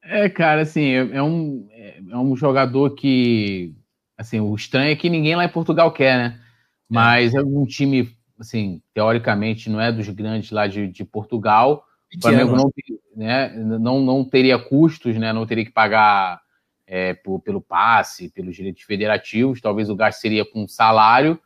É, 0.03 0.29
cara, 0.29 0.63
assim, 0.63 0.91
é, 0.91 1.17
é 1.17 1.23
um, 1.23 1.67
é 2.11 2.17
um 2.17 2.35
jogador 2.35 2.91
que, 2.95 3.75
assim, 4.19 4.41
o 4.41 4.55
estranho 4.55 4.93
é 4.93 4.97
que 4.97 5.09
ninguém 5.09 5.37
lá 5.37 5.45
em 5.45 5.53
Portugal 5.53 5.93
quer, 5.93 6.17
né? 6.19 6.41
Mas 6.89 7.35
é 7.35 7.41
um 7.41 7.65
time, 7.65 8.11
assim, 8.41 8.81
teoricamente 8.95 9.69
não 9.69 9.81
é 9.81 9.93
dos 9.93 10.09
grandes 10.09 10.51
lá 10.51 10.67
de, 10.67 10.89
de 10.89 11.05
Portugal, 11.05 11.85
o 12.17 12.21
Flamengo 12.21 12.57
não, 12.57 12.73
né, 13.15 13.51
não, 13.57 14.01
não 14.01 14.25
teria 14.25 14.59
custos, 14.59 15.17
né, 15.17 15.33
não 15.33 15.47
teria 15.47 15.65
que 15.65 15.71
pagar 15.71 16.41
é, 16.87 17.15
por, 17.15 17.41
pelo 17.41 17.61
passe, 17.61 18.29
pelos 18.31 18.57
direitos 18.57 18.83
federativos, 18.83 19.61
talvez 19.61 19.89
o 19.89 19.95
gasto 19.95 20.21
seria 20.21 20.45
com 20.45 20.67
salário. 20.67 21.39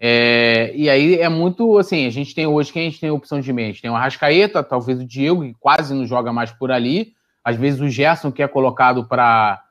É, 0.00 0.72
e 0.74 0.90
aí 0.90 1.16
é 1.16 1.28
muito 1.28 1.78
assim: 1.78 2.06
a 2.06 2.10
gente 2.10 2.34
tem 2.34 2.46
hoje, 2.46 2.72
quem 2.72 2.82
a 2.82 2.90
gente 2.90 3.00
tem 3.00 3.10
opção 3.10 3.40
de 3.40 3.52
mente? 3.52 3.80
Tem 3.80 3.90
o 3.90 3.94
Arrascaeta, 3.94 4.62
talvez 4.62 5.00
o 5.00 5.04
Diego, 5.04 5.42
que 5.42 5.54
quase 5.54 5.94
não 5.94 6.04
joga 6.04 6.32
mais 6.32 6.50
por 6.50 6.72
ali. 6.72 7.14
Às 7.44 7.56
vezes 7.56 7.80
o 7.80 7.88
Gerson, 7.88 8.32
que 8.32 8.42
é 8.42 8.48
colocado 8.48 9.06
para 9.06 9.62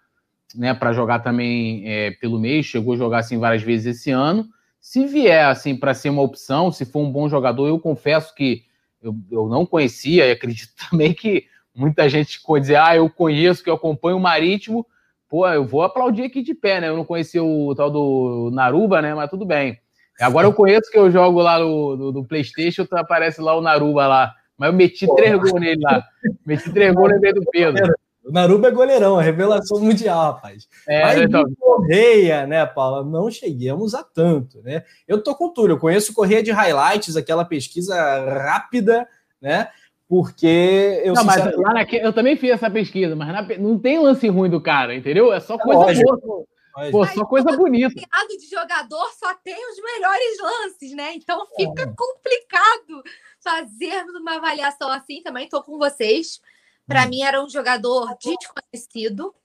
né, 0.56 0.78
jogar 0.94 1.20
também 1.20 1.84
é, 1.86 2.12
pelo 2.12 2.40
meio, 2.40 2.64
chegou 2.64 2.94
a 2.94 2.98
jogar 2.98 3.20
assim 3.20 3.38
várias 3.38 3.62
vezes 3.62 3.98
esse 3.98 4.12
ano. 4.12 4.48
Se 4.80 5.06
vier 5.06 5.46
assim 5.46 5.76
para 5.76 5.94
ser 5.94 6.10
uma 6.10 6.22
opção, 6.22 6.72
se 6.72 6.86
for 6.86 7.00
um 7.00 7.12
bom 7.12 7.28
jogador, 7.28 7.68
eu 7.68 7.80
confesso 7.80 8.34
que 8.34 8.64
eu, 9.02 9.16
eu 9.32 9.48
não 9.48 9.66
conhecia 9.66 10.26
e 10.26 10.32
acredito 10.32 10.72
também 10.90 11.14
que 11.14 11.46
muita 11.76 12.10
gente 12.10 12.42
pode 12.42 12.64
dizer, 12.64 12.78
ah, 12.78 12.96
eu 12.96 13.10
conheço, 13.10 13.64
que 13.64 13.70
eu 13.70 13.76
acompanho 13.76 14.18
o 14.18 14.20
Marítimo, 14.20 14.86
pô, 15.30 15.48
eu 15.48 15.66
vou 15.66 15.84
aplaudir 15.84 16.24
aqui 16.24 16.42
de 16.42 16.54
pé, 16.54 16.82
né? 16.82 16.90
Eu 16.90 16.98
não 16.98 17.06
conhecia 17.06 17.44
o 17.44 17.76
tal 17.76 17.92
do 17.92 18.50
Naruba, 18.52 19.02
né? 19.02 19.14
Mas 19.14 19.30
tudo 19.30 19.46
bem. 19.46 19.80
Agora 20.20 20.48
eu 20.48 20.54
conheço 20.54 20.90
que 20.90 20.98
eu 20.98 21.12
jogo 21.12 21.42
lá 21.42 21.60
no, 21.60 21.96
no, 21.96 22.12
no 22.12 22.26
Playstation, 22.26 22.86
tá, 22.86 23.02
aparece 23.02 23.40
lá 23.40 23.56
o 23.56 23.62
Naruba 23.62 24.08
lá. 24.08 24.34
Mas 24.58 24.72
eu 24.72 24.74
meti 24.74 25.06
pô, 25.06 25.16
três 25.16 25.38
gols 25.38 25.62
nele 25.62 25.82
lá. 25.82 26.04
Meti 26.44 26.72
três 26.74 26.94
gols 26.96 27.14
no 27.14 27.20
meio 27.20 27.36
do 27.36 27.46
Pedro. 27.52 27.94
O 28.28 28.32
Naruba 28.32 28.68
é 28.68 28.72
goleirão, 28.72 29.18
a 29.18 29.22
revelação 29.22 29.80
mundial, 29.80 30.34
rapaz. 30.34 30.68
É, 30.88 31.02
Mas 31.02 31.22
então... 31.22 31.44
Correia, 31.58 32.46
né, 32.46 32.66
Paula? 32.66 33.04
Não 33.04 33.32
cheguemos 33.32 33.96
a 33.96 34.04
tanto, 34.04 34.62
né? 34.64 34.84
Eu 35.08 35.24
tô 35.24 35.34
com 35.34 35.50
tudo, 35.50 35.74
eu 35.74 35.80
conheço 35.80 36.14
Correia 36.14 36.44
de 36.44 36.52
Highlights, 36.52 37.16
aquela 37.16 37.46
pesquisa 37.46 37.96
rápida, 38.26 39.08
né? 39.42 39.70
Porque 40.10 41.02
eu. 41.04 41.14
Não, 41.14 41.24
mas 41.24 41.44
lá 41.58 41.74
na... 41.74 41.84
eu 41.84 42.14
também 42.14 42.36
fiz 42.36 42.52
essa 42.52 42.70
pesquisa, 42.70 43.16
mas 43.16 43.28
na... 43.28 43.58
não 43.58 43.78
tem 43.78 44.00
lance 44.00 44.28
ruim 44.28 44.50
do 44.50 44.62
cara, 44.62 44.96
entendeu? 44.96 45.34
É 45.34 45.40
só 45.40 45.56
é 45.56 45.58
coisa 45.58 45.80
Lógico. 45.80 46.18
boa. 46.18 46.46
Pô, 46.92 47.06
só 47.08 47.26
coisa 47.26 47.58
bonita. 47.58 47.96
O 48.00 48.38
de 48.38 48.48
jogador 48.48 49.10
só 49.18 49.34
tem 49.44 49.56
os 49.56 49.82
melhores 49.82 50.38
lances, 50.40 50.92
né? 50.94 51.16
Então 51.16 51.44
fica 51.58 51.84
é. 51.84 51.94
complicado 51.96 53.04
fazermos 53.44 54.14
uma 54.16 54.36
avaliação 54.36 54.90
assim. 54.92 55.24
Também 55.24 55.50
tô 55.50 55.64
com 55.64 55.78
vocês. 55.80 56.40
Para 56.88 57.06
hum. 57.06 57.10
mim 57.10 57.22
era 57.22 57.44
um 57.44 57.50
jogador 57.50 58.18
desconhecido. 58.24 59.36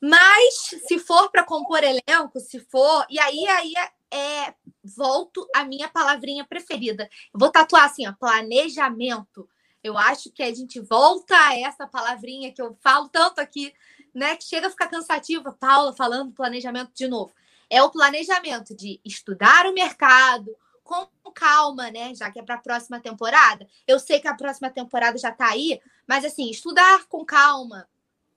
Mas 0.00 0.54
se 0.86 0.98
for 0.98 1.30
para 1.30 1.44
compor 1.44 1.82
elenco, 1.82 2.40
se 2.40 2.58
for, 2.58 3.04
e 3.10 3.18
aí 3.18 3.46
aí 3.48 3.74
é, 4.10 4.54
volto 4.82 5.46
à 5.54 5.64
minha 5.64 5.88
palavrinha 5.88 6.44
preferida. 6.44 7.08
Eu 7.32 7.38
vou 7.38 7.50
tatuar 7.50 7.84
assim, 7.84 8.06
ó, 8.08 8.12
planejamento. 8.12 9.48
Eu 9.82 9.96
acho 9.96 10.30
que 10.30 10.42
a 10.42 10.54
gente 10.54 10.80
volta 10.80 11.36
a 11.36 11.58
essa 11.58 11.86
palavrinha 11.86 12.52
que 12.52 12.60
eu 12.60 12.76
falo 12.80 13.08
tanto 13.08 13.40
aqui, 13.40 13.72
né, 14.14 14.36
que 14.36 14.44
chega 14.44 14.66
a 14.66 14.70
ficar 14.70 14.88
cansativa, 14.88 15.52
Paula 15.52 15.92
falando 15.94 16.32
planejamento 16.32 16.92
de 16.94 17.06
novo. 17.06 17.32
É 17.68 17.82
o 17.82 17.90
planejamento 17.90 18.74
de 18.74 19.00
estudar 19.04 19.66
o 19.66 19.72
mercado, 19.72 20.54
com 20.90 21.30
calma, 21.32 21.90
né? 21.90 22.14
Já 22.14 22.30
que 22.30 22.40
é 22.40 22.42
para 22.42 22.56
a 22.56 22.60
próxima 22.60 23.00
temporada. 23.00 23.66
Eu 23.86 23.98
sei 23.98 24.20
que 24.20 24.28
a 24.28 24.34
próxima 24.34 24.68
temporada 24.70 25.16
já 25.16 25.30
está 25.30 25.50
aí, 25.50 25.80
mas 26.06 26.24
assim, 26.24 26.50
estudar 26.50 27.06
com 27.06 27.24
calma, 27.24 27.88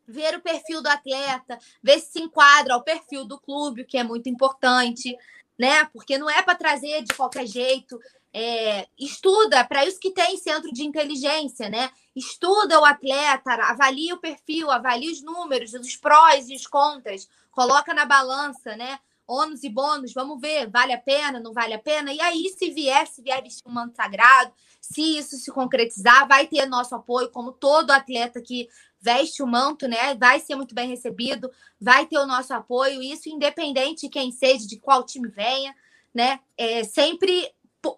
ver 0.08 0.36
o 0.36 0.42
perfil 0.42 0.82
do 0.82 0.88
atleta, 0.88 1.58
ver 1.82 2.00
se 2.00 2.14
se 2.14 2.22
enquadra 2.22 2.76
ao 2.76 2.84
perfil 2.84 3.26
do 3.26 3.40
clube, 3.40 3.86
que 3.86 3.98
é 3.98 4.04
muito 4.04 4.30
importante, 4.30 5.18
né? 5.58 5.86
Porque 5.86 6.18
não 6.18 6.30
é 6.30 6.42
para 6.42 6.56
trazer 6.56 7.02
de 7.04 7.14
qualquer 7.14 7.48
jeito. 7.48 8.00
É, 8.36 8.88
estuda 8.98 9.64
para 9.64 9.86
isso 9.86 10.00
que 10.00 10.12
tem 10.12 10.38
centro 10.38 10.72
de 10.72 10.84
inteligência, 10.84 11.70
né? 11.70 11.92
Estuda 12.16 12.80
o 12.80 12.86
atleta, 12.86 13.54
avalia 13.54 14.16
o 14.16 14.20
perfil, 14.20 14.72
avalia 14.72 15.12
os 15.12 15.22
números, 15.22 15.74
os 15.74 15.96
prós 15.96 16.50
e 16.50 16.56
os 16.56 16.66
contras, 16.66 17.28
coloca 17.52 17.94
na 17.94 18.06
balança, 18.06 18.76
né? 18.76 19.00
Ônus 19.34 19.64
e 19.64 19.70
bônus, 19.70 20.14
vamos 20.14 20.40
ver, 20.40 20.70
vale 20.70 20.94
a 20.94 20.98
pena, 21.00 21.40
não 21.40 21.54
vale 21.54 21.74
a 21.74 21.80
pena? 21.80 22.14
E 22.14 22.22
aí, 22.22 22.54
se 22.58 22.70
vier, 22.70 23.08
se 23.08 23.22
vier 23.22 23.42
vestir 23.42 23.68
um 23.68 23.72
manto 23.72 23.96
sagrado, 23.96 24.54
se 24.80 25.18
isso 25.18 25.38
se 25.38 25.52
concretizar, 25.52 26.28
vai 26.28 26.46
ter 26.46 26.66
nosso 26.66 26.94
apoio, 26.94 27.30
como 27.32 27.52
todo 27.52 27.92
atleta 27.92 28.42
que 28.42 28.68
veste 29.02 29.44
o 29.44 29.48
manto, 29.48 29.88
né? 29.88 30.16
Vai 30.16 30.40
ser 30.40 30.56
muito 30.56 30.74
bem 30.74 30.88
recebido, 30.90 31.52
vai 31.80 32.06
ter 32.06 32.18
o 32.18 32.26
nosso 32.26 32.54
apoio, 32.54 33.02
isso 33.02 33.28
independente 33.28 34.02
de 34.02 34.10
quem 34.10 34.32
seja, 34.32 34.66
de 34.66 34.78
qual 34.78 35.04
time 35.04 35.28
venha, 35.28 35.76
né? 36.14 36.40
É 36.58 36.84
sempre. 36.84 37.52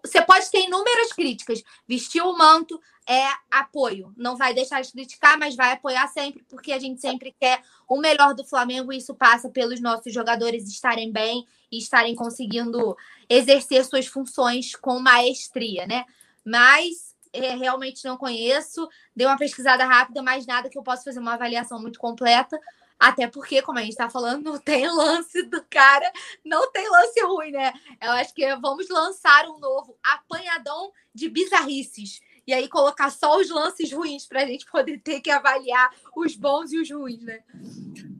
Você 0.04 0.20
pode 0.22 0.50
ter 0.50 0.64
inúmeras 0.64 1.12
críticas. 1.12 1.62
Vestir 1.86 2.22
o 2.22 2.36
manto, 2.36 2.80
é 3.08 3.24
apoio. 3.50 4.12
Não 4.16 4.36
vai 4.36 4.52
deixar 4.52 4.82
de 4.82 4.90
criticar, 4.90 5.38
mas 5.38 5.54
vai 5.54 5.72
apoiar 5.72 6.08
sempre, 6.08 6.44
porque 6.48 6.72
a 6.72 6.78
gente 6.78 7.00
sempre 7.00 7.34
quer 7.38 7.62
o 7.88 7.98
melhor 7.98 8.34
do 8.34 8.44
Flamengo 8.44 8.92
e 8.92 8.98
isso 8.98 9.14
passa 9.14 9.48
pelos 9.48 9.80
nossos 9.80 10.12
jogadores 10.12 10.68
estarem 10.68 11.12
bem 11.12 11.46
e 11.70 11.78
estarem 11.78 12.16
conseguindo 12.16 12.96
exercer 13.28 13.84
suas 13.84 14.06
funções 14.06 14.74
com 14.74 14.98
maestria, 14.98 15.86
né? 15.86 16.04
Mas 16.44 17.14
é, 17.32 17.54
realmente 17.54 18.04
não 18.04 18.16
conheço, 18.16 18.88
dei 19.14 19.26
uma 19.26 19.38
pesquisada 19.38 19.84
rápida, 19.84 20.22
mas 20.22 20.46
nada 20.46 20.68
que 20.68 20.76
eu 20.76 20.82
possa 20.82 21.04
fazer 21.04 21.20
uma 21.20 21.34
avaliação 21.34 21.80
muito 21.80 21.98
completa. 21.98 22.58
Até 22.98 23.26
porque, 23.26 23.60
como 23.62 23.78
a 23.78 23.82
gente 23.82 23.90
está 23.90 24.08
falando, 24.08 24.44
não 24.44 24.58
tem 24.60 24.88
lance 24.88 25.42
do 25.42 25.62
cara, 25.68 26.10
não 26.44 26.70
tem 26.72 26.88
lance 26.90 27.20
ruim, 27.22 27.50
né? 27.50 27.72
Eu 28.02 28.12
acho 28.12 28.34
que 28.34 28.54
vamos 28.56 28.88
lançar 28.88 29.46
um 29.46 29.58
novo 29.58 29.96
apanhadão 30.02 30.90
de 31.14 31.28
bizarrices 31.28 32.20
e 32.46 32.54
aí 32.54 32.68
colocar 32.68 33.10
só 33.10 33.38
os 33.40 33.50
lances 33.50 33.92
ruins 33.92 34.26
para 34.26 34.42
a 34.42 34.46
gente 34.46 34.64
poder 34.70 34.98
ter 35.00 35.20
que 35.20 35.30
avaliar 35.30 35.90
os 36.16 36.36
bons 36.36 36.72
e 36.72 36.80
os 36.80 36.90
ruins, 36.90 37.22
né? 37.22 37.40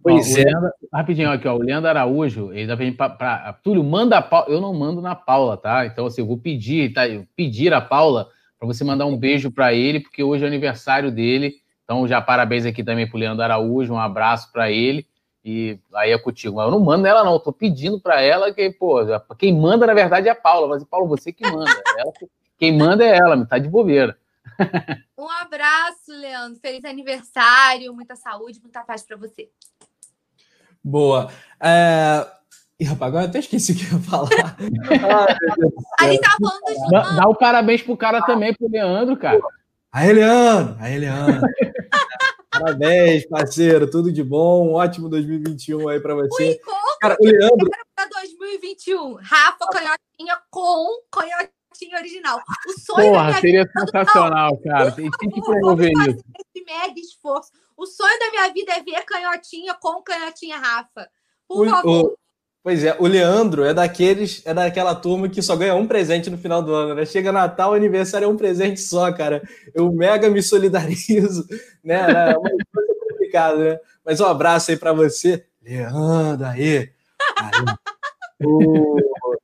Pois 0.03 0.35
ó, 0.35 0.39
é. 0.39 0.45
Leandro, 0.45 0.71
rapidinho 0.93 1.31
aqui, 1.31 1.47
ó, 1.47 1.55
o 1.55 1.63
Leandro 1.63 1.89
Araújo, 1.89 2.53
ele 2.53 2.95
tá 2.95 3.09
para 3.09 3.53
Túlio, 3.63 3.85
manda 3.85 4.19
a 4.19 4.23
Paula, 4.23 4.47
eu 4.49 4.61
não 4.61 4.75
mando 4.75 5.01
na 5.01 5.15
Paula, 5.15 5.57
tá? 5.57 5.87
Então, 5.87 6.07
assim, 6.07 6.21
eu 6.21 6.27
vou 6.27 6.39
pedir, 6.39 6.93
tá? 6.93 7.03
pedir 7.37 7.73
a 7.73 7.81
Paula 7.81 8.29
para 8.59 8.67
você 8.67 8.83
mandar 8.83 9.07
um 9.07 9.17
beijo 9.17 9.51
para 9.51 9.73
ele, 9.73 10.01
porque 10.01 10.23
hoje 10.23 10.45
é 10.45 10.47
aniversário 10.47 11.11
dele. 11.11 11.57
Então, 11.87 12.07
já 12.09 12.21
parabéns 12.21 12.67
aqui 12.67 12.83
também 12.83 13.09
para 13.09 13.17
o 13.17 13.21
Leandro 13.21 13.45
Araújo, 13.45 13.95
um 13.95 13.99
abraço 13.99 14.51
para 14.51 14.69
ele. 14.71 15.07
E 15.45 15.79
aí 15.95 16.11
é 16.11 16.19
contigo. 16.19 16.57
Mas 16.57 16.65
eu 16.65 16.73
não 16.73 16.81
mando 16.81 17.07
ela, 17.07 17.23
não. 17.23 17.35
Eu 17.35 17.39
tô 17.39 17.53
pedindo 17.53 18.01
para 18.01 18.21
ela 18.21 18.53
que, 18.53 18.69
pô, 18.71 18.99
quem 19.39 19.57
manda, 19.57 19.87
na 19.87 19.95
verdade, 19.95 20.27
é 20.27 20.33
a 20.33 20.35
Paula. 20.35 20.67
Mas, 20.67 20.83
Paulo, 20.83 21.07
você 21.07 21.33
que 21.33 21.49
manda. 21.49 21.71
Ela 21.97 22.13
que 22.13 22.27
quem 22.59 22.77
manda 22.77 23.05
é 23.05 23.17
ela, 23.17 23.47
tá 23.47 23.57
de 23.57 23.69
bobeira. 23.69 24.19
Um 25.19 25.31
abraço, 25.31 26.13
Leandro. 26.13 26.61
Feliz 26.61 26.85
aniversário, 26.85 27.93
muita 27.93 28.15
saúde, 28.15 28.61
muita 28.61 28.85
paz 28.85 29.03
para 29.03 29.17
você. 29.17 29.49
Boa. 30.85 31.31
É... 31.59 32.25
Ih, 32.79 32.85
rapaz, 32.85 33.09
agora 33.09 33.25
eu 33.25 33.29
até 33.31 33.39
esqueci 33.39 33.73
o 33.73 33.77
que 33.77 33.87
eu 33.87 33.99
ia 33.99 34.05
falar. 34.05 34.29
a 35.99 36.09
gente 36.09 36.21
tava 36.21 36.37
falando 36.39 36.85
do 36.85 36.91
dá, 36.91 37.11
dá 37.13 37.29
o 37.29 37.35
parabéns 37.35 37.83
pro 37.83 37.97
cara 37.97 38.21
também, 38.23 38.55
pro 38.55 38.69
Leandro, 38.71 39.17
cara. 39.17 39.41
Aí, 39.97 40.13
Leandro! 40.13 40.77
Aí, 40.79 40.99
Leandro! 40.99 41.41
Parabéns, 42.51 43.27
parceiro, 43.27 43.91
tudo 43.91 44.13
de 44.13 44.23
bom. 44.23 44.69
Um 44.69 44.75
ótimo 44.75 45.09
2021 45.09 45.89
aí 45.89 45.99
para 46.01 46.15
você. 46.15 46.61
O 46.63 46.99
cara, 46.99 47.17
o 47.19 47.25
Leandro. 47.25 47.71
Para 47.95 48.07
2021, 48.21 49.15
Rafa 49.15 49.67
Canhotinha 49.73 50.39
com 50.51 51.01
Canhotinha 51.11 51.97
original. 51.99 52.43
O 52.67 52.79
sonho 52.79 53.11
Porra, 53.11 53.41
seria 53.41 53.65
vida, 53.65 53.73
sensacional, 53.81 54.59
cara. 54.59 54.93
Tem, 54.93 55.11
tem 55.13 55.31
que 55.31 55.41
promover 55.41 55.91
isso. 55.91 56.23
Esse 56.41 56.65
mega 56.67 57.01
esforço. 57.01 57.51
O 57.75 57.87
sonho 57.87 58.19
da 58.19 58.31
minha 58.33 58.53
vida 58.53 58.73
é 58.73 58.83
ver 58.83 59.03
canhotinha 59.07 59.73
com 59.81 60.03
canhotinha 60.03 60.59
Rafa. 60.59 61.09
Por 61.49 61.67
o, 61.67 61.71
favor. 61.71 62.05
O, 62.05 62.19
pois 62.67 62.83
é, 62.83 62.97
o 62.99 63.07
Leandro 63.07 63.63
é 63.63 63.73
daqueles, 63.73 64.43
é 64.45 64.53
daquela 64.53 64.93
turma 64.93 65.29
que 65.29 65.41
só 65.41 65.55
ganha 65.55 65.77
um 65.77 65.87
presente 65.87 66.29
no 66.29 66.37
final 66.37 66.61
do 66.61 66.75
ano, 66.75 66.97
né? 66.97 67.07
Chega 67.07 67.31
Natal, 67.31 67.73
aniversário 67.73 68.25
é 68.25 68.29
um 68.29 68.37
presente 68.37 68.81
só, 68.81 69.13
cara. 69.13 69.41
Eu 69.73 69.93
mega 69.93 70.29
me 70.29 70.43
solidarizo, 70.43 71.47
né? 71.85 72.33
É 72.33 72.37
uma 72.37 72.51
coisa 72.75 72.95
complicada, 73.09 73.57
né? 73.57 73.81
Mas 74.05 74.19
um 74.19 74.25
abraço 74.25 74.73
aí 74.73 74.77
para 74.77 74.93
você, 74.93 75.47
Leandro, 75.63 76.45
aí. 76.45 76.91
O 78.45 78.97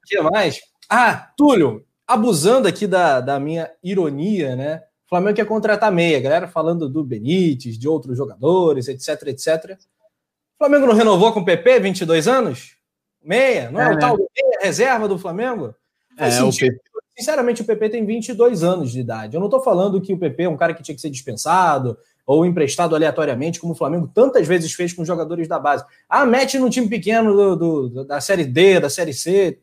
que 0.04 0.20
mais? 0.20 0.60
Ah, 0.90 1.30
Túlio, 1.36 1.84
abusando 2.04 2.66
aqui 2.66 2.88
da, 2.88 3.20
da 3.20 3.38
minha 3.38 3.70
ironia, 3.84 4.56
né? 4.56 4.82
Flamengo 5.08 5.36
quer 5.36 5.46
contratar 5.46 5.92
meia, 5.92 6.18
galera 6.18 6.48
falando 6.48 6.88
do 6.88 7.04
Benítez, 7.04 7.78
de 7.78 7.86
outros 7.86 8.18
jogadores, 8.18 8.88
etc, 8.88 9.28
etc. 9.28 9.78
O 9.78 10.58
Flamengo 10.58 10.88
não 10.88 10.94
renovou 10.94 11.32
com 11.32 11.38
o 11.38 11.44
PP, 11.44 11.78
22 11.78 12.26
anos? 12.26 12.81
Meia, 13.24 13.70
não 13.70 13.80
é, 13.80 13.84
é 13.84 13.88
o 13.88 13.94
né? 13.94 14.00
tal 14.00 14.16
meia 14.16 14.58
reserva 14.60 15.08
do 15.08 15.18
Flamengo? 15.18 15.74
É, 16.16 16.42
o 16.42 16.50
PP. 16.50 16.80
Sinceramente, 17.16 17.62
o 17.62 17.64
PP 17.64 17.90
tem 17.90 18.04
22 18.04 18.62
anos 18.62 18.90
de 18.90 19.00
idade. 19.00 19.36
Eu 19.36 19.40
não 19.40 19.46
estou 19.46 19.62
falando 19.62 20.00
que 20.00 20.12
o 20.12 20.18
PP 20.18 20.44
é 20.44 20.48
um 20.48 20.56
cara 20.56 20.74
que 20.74 20.82
tinha 20.82 20.94
que 20.94 21.00
ser 21.00 21.10
dispensado 21.10 21.96
ou 22.26 22.46
emprestado 22.46 22.94
aleatoriamente, 22.94 23.60
como 23.60 23.72
o 23.72 23.76
Flamengo 23.76 24.10
tantas 24.12 24.46
vezes 24.46 24.72
fez 24.72 24.92
com 24.92 25.04
jogadores 25.04 25.46
da 25.46 25.58
base. 25.58 25.84
Ah, 26.08 26.24
mete 26.24 26.58
num 26.58 26.70
time 26.70 26.88
pequeno 26.88 27.34
do, 27.34 27.88
do, 27.88 28.04
da 28.04 28.20
Série 28.20 28.44
D, 28.44 28.80
da 28.80 28.88
Série 28.88 29.12
C. 29.12 29.58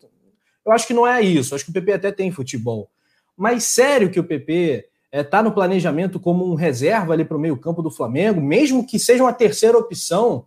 Eu 0.65 0.71
acho 0.71 0.85
que 0.85 0.93
não 0.93 1.07
é 1.07 1.21
isso. 1.21 1.53
Eu 1.53 1.55
acho 1.55 1.65
que 1.65 1.71
o 1.71 1.73
PP 1.73 1.93
até 1.93 2.11
tem 2.11 2.31
futebol. 2.31 2.89
Mas 3.35 3.63
sério 3.63 4.11
que 4.11 4.19
o 4.19 4.23
PP 4.23 4.89
está 5.05 5.17
é, 5.17 5.23
tá 5.23 5.41
no 5.41 5.51
planejamento 5.51 6.19
como 6.19 6.45
um 6.45 6.55
reserva 6.55 7.13
ali 7.13 7.25
para 7.25 7.37
o 7.37 7.39
meio-campo 7.39 7.81
do 7.81 7.89
Flamengo, 7.89 8.39
mesmo 8.39 8.85
que 8.85 8.99
seja 8.99 9.23
uma 9.23 9.33
terceira 9.33 9.77
opção. 9.77 10.35
O 10.35 10.45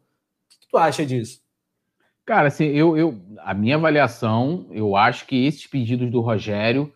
que, 0.49 0.61
que 0.61 0.69
tu 0.69 0.77
acha 0.77 1.05
disso? 1.05 1.42
Cara, 2.25 2.49
assim, 2.49 2.67
eu, 2.67 2.97
eu, 2.97 3.21
a 3.39 3.53
minha 3.53 3.77
avaliação, 3.77 4.67
eu 4.71 4.97
acho 4.97 5.27
que 5.27 5.45
esses 5.45 5.67
pedidos 5.67 6.11
do 6.11 6.21
Rogério, 6.21 6.93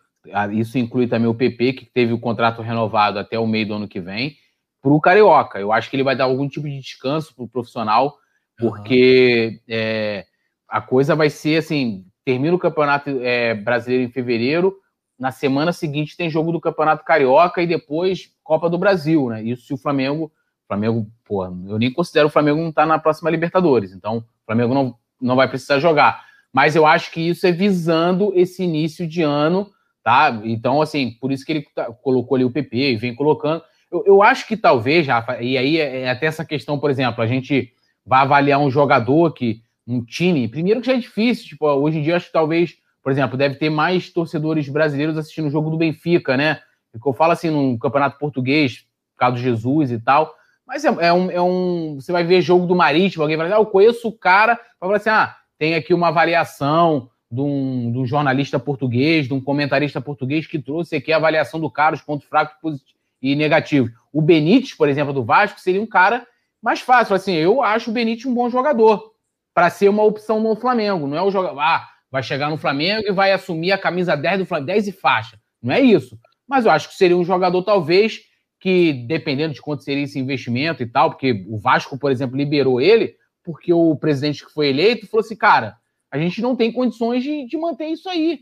isso 0.53 0.77
inclui 0.77 1.07
também 1.07 1.27
o 1.27 1.35
PP, 1.35 1.73
que 1.73 1.85
teve 1.85 2.13
o 2.13 2.19
contrato 2.19 2.61
renovado 2.61 3.19
até 3.19 3.37
o 3.37 3.47
meio 3.47 3.67
do 3.67 3.73
ano 3.73 3.87
que 3.87 3.99
vem, 3.99 4.35
para 4.81 4.91
o 4.91 5.01
Carioca. 5.01 5.59
Eu 5.59 5.71
acho 5.71 5.89
que 5.89 5.95
ele 5.95 6.03
vai 6.03 6.15
dar 6.15 6.25
algum 6.25 6.47
tipo 6.47 6.67
de 6.67 6.79
descanso 6.79 7.35
para 7.35 7.43
o 7.43 7.49
profissional, 7.49 8.17
porque 8.57 9.49
uhum. 9.51 9.59
é, 9.69 10.25
a 10.67 10.81
coisa 10.81 11.15
vai 11.15 11.29
ser 11.29 11.57
assim: 11.57 12.05
termina 12.23 12.55
o 12.55 12.59
Campeonato 12.59 13.09
é, 13.21 13.53
Brasileiro 13.53 14.05
em 14.05 14.11
fevereiro, 14.11 14.77
na 15.19 15.31
semana 15.31 15.73
seguinte 15.73 16.15
tem 16.15 16.29
jogo 16.29 16.51
do 16.51 16.61
Campeonato 16.61 17.03
Carioca 17.03 17.61
e 17.61 17.67
depois 17.67 18.31
Copa 18.43 18.69
do 18.69 18.77
Brasil, 18.77 19.29
né? 19.29 19.43
Isso 19.43 19.65
se 19.67 19.73
o 19.73 19.77
Flamengo. 19.77 20.31
Flamengo, 20.67 21.07
pô, 21.23 21.45
eu 21.45 21.79
nem 21.79 21.93
considero 21.93 22.27
o 22.27 22.29
Flamengo 22.29 22.59
não 22.59 22.67
estar 22.67 22.81
tá 22.81 22.85
na 22.87 22.99
próxima 22.99 23.29
Libertadores, 23.29 23.93
então 23.93 24.17
o 24.17 24.23
Flamengo 24.45 24.73
não, 24.73 24.97
não 25.21 25.35
vai 25.35 25.47
precisar 25.47 25.79
jogar. 25.79 26.25
Mas 26.51 26.75
eu 26.75 26.85
acho 26.85 27.11
que 27.11 27.21
isso 27.21 27.45
é 27.45 27.51
visando 27.51 28.31
esse 28.35 28.63
início 28.63 29.07
de 29.07 29.21
ano, 29.21 29.69
tá? 30.03 30.41
Então, 30.43 30.81
assim, 30.81 31.11
por 31.19 31.31
isso 31.31 31.45
que 31.45 31.51
ele 31.51 31.67
tá, 31.73 31.85
colocou 31.85 32.35
ali 32.35 32.45
o 32.45 32.51
PP 32.51 32.93
e 32.93 32.97
vem 32.97 33.15
colocando. 33.15 33.61
Eu, 33.91 34.03
eu 34.05 34.23
acho 34.23 34.47
que 34.47 34.57
talvez, 34.57 35.05
Rafa, 35.07 35.41
e 35.41 35.57
aí 35.57 35.79
é, 35.79 36.01
é 36.01 36.09
até 36.09 36.25
essa 36.25 36.45
questão, 36.45 36.79
por 36.79 36.89
exemplo, 36.89 37.23
a 37.23 37.27
gente 37.27 37.73
vai 38.05 38.21
avaliar 38.21 38.59
um 38.59 38.71
jogador 38.71 39.33
que, 39.33 39.61
um 39.85 40.03
time, 40.03 40.47
primeiro 40.47 40.81
que 40.81 40.87
já 40.87 40.93
é 40.93 40.97
difícil, 40.97 41.45
tipo, 41.45 41.65
hoje 41.67 41.99
em 41.99 42.01
dia 42.01 42.15
acho 42.15 42.27
que 42.27 42.33
talvez 42.33 42.77
por 43.07 43.11
exemplo, 43.11 43.37
deve 43.37 43.55
ter 43.55 43.69
mais 43.69 44.09
torcedores 44.09 44.67
brasileiros 44.67 45.17
assistindo 45.17 45.47
o 45.47 45.49
jogo 45.49 45.69
do 45.69 45.77
Benfica, 45.77 46.35
né? 46.35 46.59
Eu 46.93 47.13
falo 47.13 47.31
assim 47.31 47.49
no 47.49 47.79
campeonato 47.79 48.17
português, 48.17 48.85
Carlos 49.17 49.39
Jesus 49.39 49.93
e 49.93 49.97
tal. 49.97 50.35
Mas 50.67 50.83
é, 50.83 50.89
é, 50.99 51.13
um, 51.13 51.31
é, 51.31 51.41
um, 51.41 51.95
Você 51.95 52.11
vai 52.11 52.25
ver 52.25 52.41
jogo 52.41 52.67
do 52.67 52.75
Marítimo, 52.75 53.23
alguém 53.23 53.37
vai 53.37 53.47
dizer, 53.47 53.55
ah, 53.55 53.61
eu 53.61 53.65
conheço 53.65 54.09
o 54.09 54.11
cara, 54.11 54.55
vai 54.79 54.87
falar 54.89 54.97
assim: 54.97 55.09
ah, 55.09 55.35
tem 55.57 55.75
aqui 55.75 55.93
uma 55.93 56.09
avaliação 56.09 57.09
de 57.31 57.41
um, 57.41 57.91
de 57.91 57.97
um, 57.99 58.05
jornalista 58.05 58.59
português, 58.59 59.27
de 59.27 59.33
um 59.33 59.41
comentarista 59.41 60.01
português 60.01 60.45
que 60.45 60.59
trouxe 60.59 60.97
aqui 60.97 61.13
a 61.13 61.15
avaliação 61.15 61.59
do 61.59 61.71
cara, 61.71 61.95
os 61.95 62.01
pontos 62.01 62.27
fracos 62.27 62.81
e 63.21 63.33
negativos. 63.35 63.91
O 64.11 64.21
Benítez, 64.21 64.73
por 64.73 64.89
exemplo, 64.89 65.13
do 65.13 65.23
Vasco, 65.23 65.59
seria 65.59 65.81
um 65.81 65.87
cara 65.87 66.27
mais 66.61 66.81
fácil. 66.81 67.15
Assim, 67.15 67.33
eu 67.33 67.63
acho 67.63 67.89
o 67.89 67.93
Benítez 67.93 68.25
um 68.25 68.33
bom 68.33 68.49
jogador 68.49 69.13
para 69.53 69.69
ser 69.69 69.89
uma 69.89 70.03
opção 70.03 70.41
no 70.41 70.55
Flamengo. 70.55 71.07
Não 71.07 71.17
é 71.17 71.21
o 71.21 71.31
jogador. 71.31 71.59
Ah, 71.59 71.87
vai 72.11 72.21
chegar 72.21 72.49
no 72.49 72.57
Flamengo 72.57 73.07
e 73.07 73.11
vai 73.11 73.31
assumir 73.31 73.71
a 73.71 73.77
camisa 73.77 74.15
10 74.15 74.39
do 74.39 74.45
Flamengo, 74.45 74.67
10 74.67 74.87
e 74.87 74.91
faixa. 74.91 75.39
Não 75.61 75.73
é 75.73 75.79
isso. 75.79 76.17
Mas 76.47 76.65
eu 76.65 76.71
acho 76.71 76.89
que 76.89 76.95
seria 76.95 77.17
um 77.17 77.25
jogador, 77.25 77.63
talvez, 77.63 78.19
que, 78.59 78.93
dependendo 79.07 79.53
de 79.53 79.61
quanto 79.61 79.83
seria 79.83 80.03
esse 80.03 80.19
investimento 80.19 80.81
e 80.81 80.85
tal, 80.85 81.11
porque 81.11 81.45
o 81.47 81.57
Vasco, 81.57 81.97
por 81.97 82.11
exemplo, 82.11 82.37
liberou 82.37 82.81
ele, 82.81 83.15
porque 83.43 83.71
o 83.71 83.95
presidente 83.95 84.45
que 84.45 84.51
foi 84.51 84.69
eleito 84.69 85.07
falou 85.07 85.23
assim, 85.23 85.35
cara, 85.35 85.77
a 86.11 86.17
gente 86.17 86.41
não 86.41 86.55
tem 86.55 86.71
condições 86.71 87.23
de, 87.23 87.45
de 87.45 87.57
manter 87.57 87.87
isso 87.87 88.09
aí. 88.09 88.41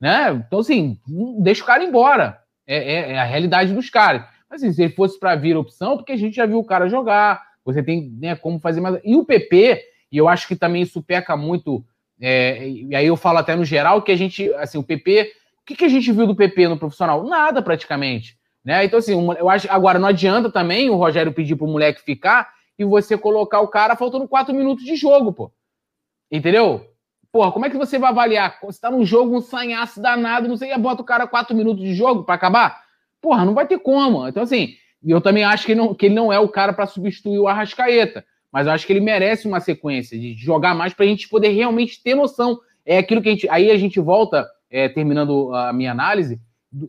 Né? 0.00 0.30
Então, 0.46 0.58
assim, 0.58 0.98
deixa 1.40 1.62
o 1.62 1.66
cara 1.66 1.84
embora. 1.84 2.38
É, 2.66 2.76
é, 2.76 3.12
é 3.12 3.18
a 3.18 3.24
realidade 3.24 3.72
dos 3.72 3.90
caras. 3.90 4.24
Mas 4.48 4.62
assim, 4.62 4.72
se 4.72 4.82
ele 4.82 4.92
fosse 4.92 5.18
para 5.18 5.34
vir 5.34 5.56
opção, 5.56 5.96
porque 5.96 6.12
a 6.12 6.16
gente 6.16 6.36
já 6.36 6.46
viu 6.46 6.58
o 6.58 6.64
cara 6.64 6.88
jogar, 6.88 7.42
você 7.64 7.82
tem 7.82 8.10
né, 8.20 8.36
como 8.36 8.60
fazer 8.60 8.80
mais. 8.80 9.00
E 9.04 9.16
o 9.16 9.24
PP, 9.24 9.82
e 10.10 10.16
eu 10.16 10.28
acho 10.28 10.46
que 10.46 10.56
também 10.56 10.82
isso 10.82 11.02
peca 11.02 11.36
muito 11.36 11.84
é, 12.24 12.68
e 12.68 12.94
aí 12.94 13.04
eu 13.04 13.16
falo 13.16 13.38
até 13.38 13.56
no 13.56 13.64
geral 13.64 14.00
que 14.00 14.12
a 14.12 14.16
gente, 14.16 14.48
assim, 14.54 14.78
o 14.78 14.82
PP, 14.84 15.32
o 15.60 15.64
que, 15.66 15.74
que 15.74 15.84
a 15.84 15.88
gente 15.88 16.12
viu 16.12 16.24
do 16.24 16.36
PP 16.36 16.68
no 16.68 16.78
profissional? 16.78 17.24
Nada 17.24 17.60
praticamente. 17.60 18.38
Né? 18.64 18.84
Então, 18.84 18.98
assim, 18.98 19.12
eu 19.12 19.48
acho 19.48 19.70
agora 19.70 19.98
não 19.98 20.08
adianta 20.08 20.50
também 20.50 20.88
o 20.88 20.96
Rogério 20.96 21.32
pedir 21.32 21.56
pro 21.56 21.66
moleque 21.66 22.02
ficar 22.02 22.52
e 22.78 22.84
você 22.84 23.18
colocar 23.18 23.60
o 23.60 23.68
cara 23.68 23.96
faltando 23.96 24.28
quatro 24.28 24.54
minutos 24.54 24.84
de 24.84 24.96
jogo, 24.96 25.32
pô. 25.32 25.52
Entendeu? 26.30 26.86
Porra, 27.30 27.50
como 27.50 27.66
é 27.66 27.70
que 27.70 27.76
você 27.76 27.98
vai 27.98 28.10
avaliar? 28.10 28.58
Você 28.62 28.80
tá 28.80 28.90
num 28.90 29.04
jogo, 29.04 29.36
um 29.36 29.40
sanhaço 29.40 30.00
danado, 30.00 30.48
não 30.48 30.56
sei, 30.56 30.76
bota 30.78 31.02
o 31.02 31.04
cara 31.04 31.26
quatro 31.26 31.56
minutos 31.56 31.82
de 31.82 31.94
jogo 31.94 32.24
para 32.24 32.34
acabar? 32.34 32.82
Porra, 33.20 33.44
não 33.44 33.54
vai 33.54 33.66
ter 33.66 33.78
como. 33.78 34.28
Então, 34.28 34.42
assim, 34.42 34.74
eu 35.04 35.20
também 35.20 35.44
acho 35.44 35.66
que 35.66 35.74
não, 35.74 35.94
que 35.94 36.06
ele 36.06 36.14
não 36.14 36.32
é 36.32 36.38
o 36.38 36.48
cara 36.48 36.72
para 36.72 36.86
substituir 36.86 37.38
o 37.38 37.48
Arrascaeta 37.48 38.24
mas 38.52 38.66
eu 38.66 38.72
acho 38.74 38.86
que 38.86 38.92
ele 38.92 39.00
merece 39.00 39.48
uma 39.48 39.60
sequência 39.60 40.18
de 40.18 40.34
jogar 40.34 40.74
mais 40.74 40.92
para 40.92 41.06
a 41.06 41.08
gente 41.08 41.26
poder 41.26 41.48
realmente 41.48 42.02
ter 42.02 42.14
noção. 42.14 42.60
É 42.84 42.98
aquilo 42.98 43.22
que 43.22 43.28
a 43.30 43.32
gente. 43.32 43.48
Aí 43.48 43.70
a 43.70 43.78
gente 43.78 43.98
volta, 43.98 44.46
é, 44.70 44.90
terminando 44.90 45.54
a 45.54 45.72
minha 45.72 45.90
análise, 45.90 46.38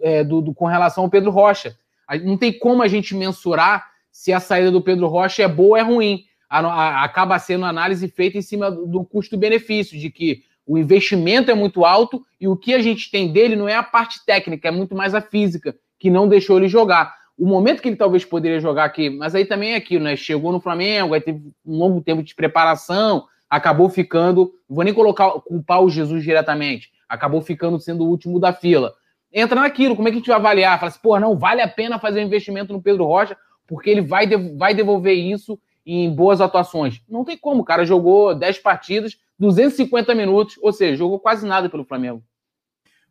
é, 0.02 0.24
do, 0.24 0.42
do, 0.42 0.54
com 0.54 0.66
relação 0.66 1.04
ao 1.04 1.10
Pedro 1.10 1.32
Rocha. 1.32 1.76
Não 2.24 2.38
tem 2.38 2.52
como 2.52 2.84
a 2.84 2.88
gente 2.88 3.16
mensurar 3.16 3.88
se 4.12 4.32
a 4.32 4.40
saída 4.40 4.72
do 4.72 4.82
Pedro 4.82 5.08
Rocha 5.08 5.44
é 5.44 5.48
boa 5.48 5.70
ou 5.70 5.78
é 5.78 5.82
ruim. 5.82 6.26
A, 6.50 6.60
a, 6.60 7.04
acaba 7.04 7.40
sendo 7.40 7.66
análise 7.66 8.08
feita 8.08 8.38
em 8.38 8.42
cima 8.42 8.70
do, 8.70 8.86
do 8.86 9.04
custo-benefício, 9.04 9.98
de 10.00 10.10
que 10.10 10.44
o 10.66 10.78
investimento 10.78 11.50
é 11.50 11.54
muito 11.54 11.84
alto 11.84 12.24
e 12.40 12.48
o 12.48 12.56
que 12.56 12.74
a 12.74 12.82
gente 12.82 13.10
tem 13.10 13.32
dele 13.32 13.56
não 13.56 13.68
é 13.68 13.76
a 13.76 13.84
parte 13.84 14.24
técnica, 14.26 14.68
é 14.68 14.72
muito 14.72 14.96
mais 14.96 15.16
a 15.16 15.22
física, 15.22 15.76
que 16.00 16.10
não 16.10 16.28
deixou 16.28 16.58
ele 16.58 16.68
jogar 16.68 17.16
o 17.38 17.48
momento 17.48 17.82
que 17.82 17.90
ele 17.90 17.96
talvez 17.96 18.24
poderia 18.24 18.60
jogar 18.60 18.86
aqui, 18.86 19.10
mas 19.10 19.34
aí 19.34 19.46
também 19.46 19.74
é 19.74 19.76
aquilo, 19.76 20.04
né? 20.04 20.16
Chegou 20.16 20.52
no 20.52 20.60
Flamengo, 20.60 21.14
aí 21.14 21.22
teve 21.22 21.40
um 21.66 21.78
longo 21.78 22.02
tempo 22.02 22.22
de 22.22 22.36
preparação, 22.36 23.26
acabou 23.50 23.90
ficando, 23.90 24.54
não 24.70 24.76
vou 24.76 24.84
nem 24.84 24.94
colocar, 24.94 25.32
culpar 25.42 25.82
o 25.82 25.90
Jesus 25.90 26.24
diretamente, 26.24 26.92
acabou 27.10 27.42
ficando 27.42 27.80
sendo 27.80 28.04
o 28.04 28.08
último 28.08 28.40
da 28.40 28.54
fila. 28.54 28.94
Entra 29.34 29.60
naquilo, 29.60 29.96
como 29.96 30.08
é 30.08 30.12
que 30.12 30.18
a 30.18 30.20
gente 30.20 30.28
vai 30.28 30.38
avaliar? 30.38 30.80
Fala 30.80 30.90
assim, 30.90 31.00
pô, 31.02 31.20
não, 31.20 31.36
vale 31.36 31.62
a 31.62 31.68
pena 31.68 31.98
fazer 31.98 32.22
um 32.22 32.28
investimento 32.28 32.72
no 32.72 32.82
Pedro 32.82 33.06
Rocha, 33.06 33.36
porque 33.68 33.90
ele 33.90 34.02
vai, 34.02 34.28
vai 34.56 34.76
devolver 34.76 35.16
isso 35.16 35.60
em 35.86 36.14
boas 36.14 36.40
atuações. 36.40 37.02
Não 37.10 37.26
tem 37.26 37.38
como, 37.38 37.62
o 37.62 37.66
cara 37.66 37.86
jogou 37.86 38.36
10 38.36 38.60
partidas, 38.60 39.18
250 39.40 40.14
minutos, 40.14 40.58
ou 40.62 40.72
seja, 40.72 40.96
jogou 40.96 41.20
quase 41.20 41.46
nada 41.48 41.70
pelo 41.70 41.84
Flamengo. 41.84 42.24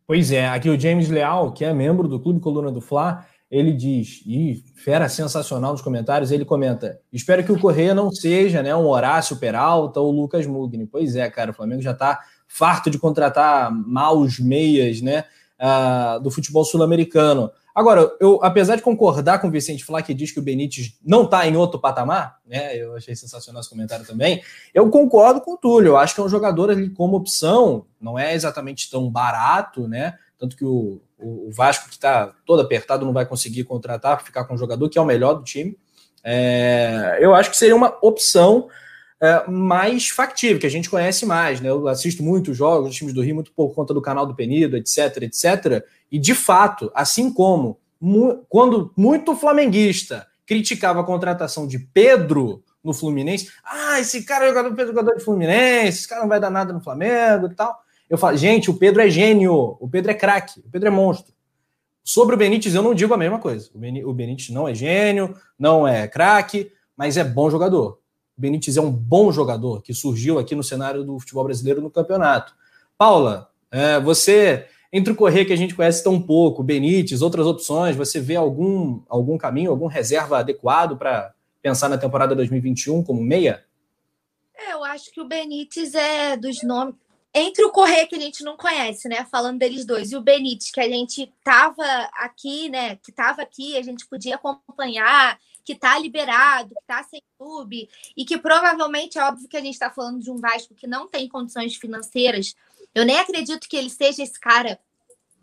Pois 0.07 0.31
é, 0.31 0.49
aqui 0.49 0.69
o 0.71 0.79
James 0.79 1.09
Leal, 1.09 1.53
que 1.53 1.65
é 1.65 1.73
membro 1.73 2.07
do 2.07 2.21
Clube 2.21 2.41
Coluna 2.41 2.71
do 2.71 2.81
Fla, 2.81 3.27
ele 3.51 3.73
diz, 3.73 4.23
e 4.27 4.65
fera 4.77 5.11
sensacional 5.11 5.73
nos 5.73 5.83
comentários, 5.83 6.31
ele 6.31 6.45
comenta: 6.45 6.99
espero 7.13 7.45
que 7.45 7.53
o 7.53 7.59
Correia 7.59 7.95
não 7.95 8.11
seja 8.11 8.63
né, 8.63 8.75
um 8.75 8.87
Horácio 8.87 9.37
Peralta 9.37 10.01
ou 10.01 10.11
Lucas 10.11 10.47
Mugni. 10.47 10.87
Pois 10.87 11.17
é, 11.17 11.29
cara, 11.29 11.51
o 11.51 11.55
Flamengo 11.55 11.83
já 11.83 11.91
está 11.91 12.19
farto 12.49 12.89
de 12.89 12.99
contratar 12.99 13.71
maus 13.71 14.39
meias 14.39 15.03
né, 15.03 15.25
uh, 15.63 16.21
do 16.21 16.31
futebol 16.31 16.65
sul-americano. 16.65 17.51
Agora, 17.75 18.13
eu, 18.21 18.39
apesar 18.43 18.77
de 18.77 18.83
concordar 18.83 19.41
com 19.41 19.49
o 19.49 19.51
Vicente 19.51 19.85
Flá, 19.85 20.03
que 20.03 20.13
diz 20.13 20.31
que 20.31 20.39
o 20.39 20.43
Benítez 20.43 20.99
não 21.03 21.23
está 21.25 21.47
em 21.47 21.57
outro 21.57 21.81
patamar, 21.81 22.39
né? 22.47 22.77
Eu 22.77 22.95
achei 22.97 23.17
sensacional 23.17 23.61
esse 23.61 23.71
comentário 23.71 24.05
também. 24.05 24.43
Eu 24.75 24.91
concordo 24.91 25.41
com 25.41 25.55
o 25.55 25.57
Túlio. 25.57 25.91
Eu 25.91 25.97
acho 25.97 26.15
que 26.15 26.21
é 26.21 26.25
um 26.25 26.29
jogador 26.29 26.71
ali 26.71 26.91
como 26.91 27.17
opção, 27.17 27.87
não 27.99 28.19
é 28.19 28.35
exatamente 28.35 28.91
tão 28.91 29.11
barato, 29.11 29.89
né? 29.89 30.19
Tanto 30.39 30.55
que 30.55 30.65
o, 30.65 31.01
o, 31.19 31.51
Vasco, 31.51 31.87
que 31.87 31.95
está 31.95 32.35
todo 32.45 32.61
apertado, 32.61 33.07
não 33.07 33.13
vai 33.13 33.25
conseguir 33.25 33.65
contratar, 33.65 34.23
ficar 34.23 34.45
com 34.45 34.55
um 34.55 34.59
jogador 34.59 34.89
que 34.91 34.99
é 34.99 35.01
o 35.01 35.07
melhor 35.07 35.35
do 35.35 35.45
time. 35.45 35.79
É, 36.23 37.19
eu 37.21 37.35
acho 37.35 37.51
que 37.51 37.57
seria 37.57 37.77
uma 37.77 37.97
opção 38.03 38.69
é, 39.23 39.49
mais 39.49 40.09
factível, 40.09 40.59
que 40.59 40.67
a 40.67 40.71
gente 40.71 40.91
conhece 40.91 41.25
mais. 41.25 41.61
Né? 41.61 41.71
Eu 41.71 41.87
assisto 41.87 42.25
muitos 42.25 42.57
jogos, 42.57 42.91
os 42.91 42.97
times 42.97 43.15
do 43.15 43.23
Rio, 43.23 43.37
muito 43.37 43.53
por 43.53 43.73
conta 43.73 43.95
do 43.95 44.03
canal 44.03 44.27
do 44.27 44.35
Penido, 44.35 44.77
etc, 44.77 45.23
etc. 45.23 45.85
E, 46.11 46.19
de 46.19 46.35
fato, 46.35 46.91
assim 46.93 47.33
como 47.33 47.79
mu 48.01 48.45
quando 48.49 48.93
muito 48.97 49.37
flamenguista 49.37 50.27
criticava 50.45 51.01
a 51.01 51.05
contratação 51.05 51.69
de 51.69 51.79
Pedro 51.79 52.65
no 52.83 52.93
Fluminense, 52.93 53.49
ah, 53.65 54.01
esse 54.01 54.25
cara 54.25 54.47
é 54.47 54.49
jogador, 54.49 54.87
jogador 54.87 55.15
de 55.15 55.23
Fluminense, 55.25 56.01
esse 56.01 56.09
cara 56.09 56.23
não 56.23 56.29
vai 56.29 56.41
dar 56.41 56.51
nada 56.51 56.73
no 56.73 56.81
Flamengo 56.81 57.47
e 57.47 57.55
tal. 57.55 57.81
Eu 58.11 58.19
falo, 58.19 58.37
gente, 58.37 58.73
o 58.73 58.75
Pedro 58.75 59.03
é 59.03 59.09
gênio, 59.09 59.77
o 59.79 59.89
Pedro 59.89 60.11
é 60.11 60.15
craque, 60.15 60.59
o 60.59 60.69
Pedro 60.69 60.89
é 60.89 60.91
monstro. 60.91 61.33
Sobre 62.03 62.35
o 62.35 62.39
Benítez, 62.39 62.75
eu 62.75 62.83
não 62.83 62.93
digo 62.93 63.15
a 63.15 63.17
mesma 63.17 63.39
coisa. 63.39 63.71
O 64.05 64.13
Benítez 64.13 64.51
não 64.51 64.67
é 64.67 64.75
gênio, 64.75 65.37
não 65.57 65.87
é 65.87 66.09
craque, 66.09 66.73
mas 66.97 67.17
é 67.17 67.23
bom 67.23 67.49
jogador. 67.49 68.02
Benítez 68.37 68.77
é 68.77 68.81
um 68.81 68.91
bom 68.91 69.31
jogador 69.31 69.83
que 69.83 69.95
surgiu 69.95 70.39
aqui 70.39 70.55
no 70.55 70.63
cenário 70.63 71.05
do 71.05 71.19
futebol 71.19 71.45
brasileiro 71.45 71.81
no 71.81 71.91
campeonato. 71.91 72.55
Paula, 72.97 73.51
é, 73.71 73.99
você 74.01 74.67
Entre 74.93 75.13
o 75.13 75.17
Corrêa 75.17 75.45
que 75.45 75.53
a 75.53 75.57
gente 75.57 75.75
conhece 75.75 76.05
tão 76.05 76.21
pouco, 76.21 76.63
Benítez, 76.63 77.23
outras 77.23 77.47
opções, 77.47 77.97
você 77.97 78.21
vê 78.21 78.37
algum, 78.37 79.03
algum 79.09 79.39
caminho, 79.39 79.71
algum 79.71 79.87
reserva 79.87 80.39
adequado 80.39 80.99
para 80.99 81.35
pensar 81.63 81.89
na 81.89 81.97
temporada 81.97 82.35
2021 82.35 83.03
como 83.03 83.23
meia? 83.23 83.65
É, 84.55 84.75
eu 84.75 84.85
acho 84.85 85.11
que 85.11 85.21
o 85.21 85.27
Benítez 85.27 85.95
é 85.95 86.37
dos 86.37 86.63
nomes. 86.63 86.95
Entre 87.35 87.65
o 87.65 87.71
Correia 87.71 88.07
que 88.07 88.15
a 88.15 88.21
gente 88.21 88.45
não 88.45 88.59
conhece, 88.59 89.09
né? 89.09 89.27
Falando 89.31 89.59
deles 89.59 89.87
dois, 89.87 90.13
e 90.13 90.17
o 90.17 90.21
Benítez, 90.21 90.71
que 90.71 90.81
a 90.81 90.89
gente 90.89 91.33
tava 91.43 91.83
aqui, 92.13 92.69
né? 92.69 92.97
Que 92.97 93.11
tava 93.11 93.41
aqui, 93.41 93.75
a 93.79 93.83
gente 93.83 94.07
podia 94.07 94.35
acompanhar, 94.35 95.39
que 95.65 95.75
tá 95.75 95.99
liberado, 95.99 96.75
que 96.75 96.87
tá 96.87 97.03
sem 97.05 97.23
clube, 97.39 97.89
e 98.17 98.25
que 98.25 98.39
provavelmente 98.39 99.19
é 99.19 99.25
óbvio 99.25 99.49
que 99.49 99.57
a 99.57 99.61
gente 99.61 99.75
está 99.75 99.91
falando 99.91 100.21
de 100.21 100.31
um 100.31 100.37
Vasco 100.37 100.75
que 100.75 100.87
não 100.87 101.09
tem 101.09 101.29
condições 101.29 101.77
financeiras. 101.77 102.55
Eu 102.95 103.05
nem 103.05 103.19
acredito 103.19 103.69
que 103.69 103.77
ele 103.77 103.91
seja 103.91 104.23
esse 104.23 104.39
cara 104.39 104.79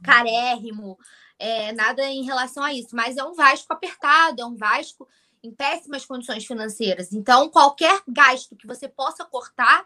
carérrimo, 0.03 0.97
é, 1.37 1.71
nada 1.71 2.05
em 2.05 2.23
relação 2.23 2.63
a 2.63 2.73
isso, 2.73 2.95
mas 2.95 3.17
é 3.17 3.23
um 3.23 3.33
Vasco 3.33 3.71
apertado, 3.71 4.41
é 4.41 4.45
um 4.45 4.55
Vasco 4.55 5.07
em 5.41 5.51
péssimas 5.51 6.05
condições 6.05 6.45
financeiras. 6.45 7.13
Então, 7.13 7.49
qualquer 7.49 8.01
gasto 8.07 8.55
que 8.55 8.67
você 8.67 8.87
possa 8.87 9.23
cortar 9.25 9.85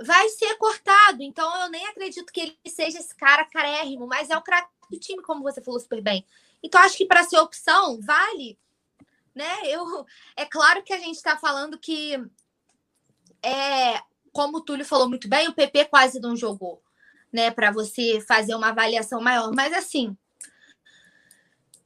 vai 0.00 0.28
ser 0.28 0.54
cortado. 0.56 1.22
Então, 1.22 1.62
eu 1.62 1.68
nem 1.68 1.84
acredito 1.86 2.32
que 2.32 2.40
ele 2.40 2.58
seja 2.66 2.98
esse 2.98 3.14
cara 3.14 3.44
carérrimo, 3.44 4.06
mas 4.06 4.30
é 4.30 4.36
o 4.36 4.42
craque 4.42 4.68
do 4.88 4.98
time, 4.98 5.22
como 5.22 5.42
você 5.42 5.60
falou 5.60 5.80
super 5.80 6.00
bem. 6.00 6.24
Então, 6.62 6.80
acho 6.80 6.96
que 6.96 7.06
para 7.06 7.24
ser 7.24 7.38
opção, 7.38 8.00
vale. 8.00 8.56
Né? 9.38 9.60
Eu, 9.66 10.04
é 10.36 10.44
claro 10.44 10.82
que 10.82 10.92
a 10.92 10.98
gente 10.98 11.14
está 11.14 11.36
falando 11.36 11.78
que, 11.78 12.20
é, 13.40 14.02
como 14.32 14.58
o 14.58 14.60
Túlio 14.60 14.84
falou 14.84 15.08
muito 15.08 15.28
bem, 15.28 15.46
o 15.46 15.54
PP 15.54 15.84
quase 15.84 16.18
não 16.18 16.34
jogou, 16.34 16.82
né? 17.32 17.48
Para 17.52 17.70
você 17.70 18.20
fazer 18.26 18.56
uma 18.56 18.70
avaliação 18.70 19.20
maior. 19.20 19.54
Mas, 19.54 19.72
assim, 19.72 20.16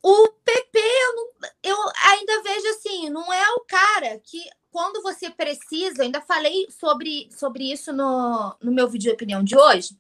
o 0.03 0.29
PP, 0.43 0.79
eu, 0.79 1.15
não, 1.15 1.51
eu 1.63 1.77
ainda 2.07 2.43
vejo 2.43 2.69
assim, 2.69 3.11
não 3.11 3.31
é 3.31 3.51
o 3.51 3.61
cara 3.61 4.19
que, 4.21 4.43
quando 4.71 5.03
você 5.03 5.29
precisa, 5.29 6.05
ainda 6.05 6.23
falei 6.23 6.71
sobre, 6.71 7.29
sobre 7.37 7.71
isso 7.71 7.93
no, 7.93 8.57
no 8.63 8.73
meu 8.73 8.89
vídeo 8.89 9.11
de 9.11 9.15
opinião 9.15 9.45
de 9.45 9.59
hoje, 9.59 9.95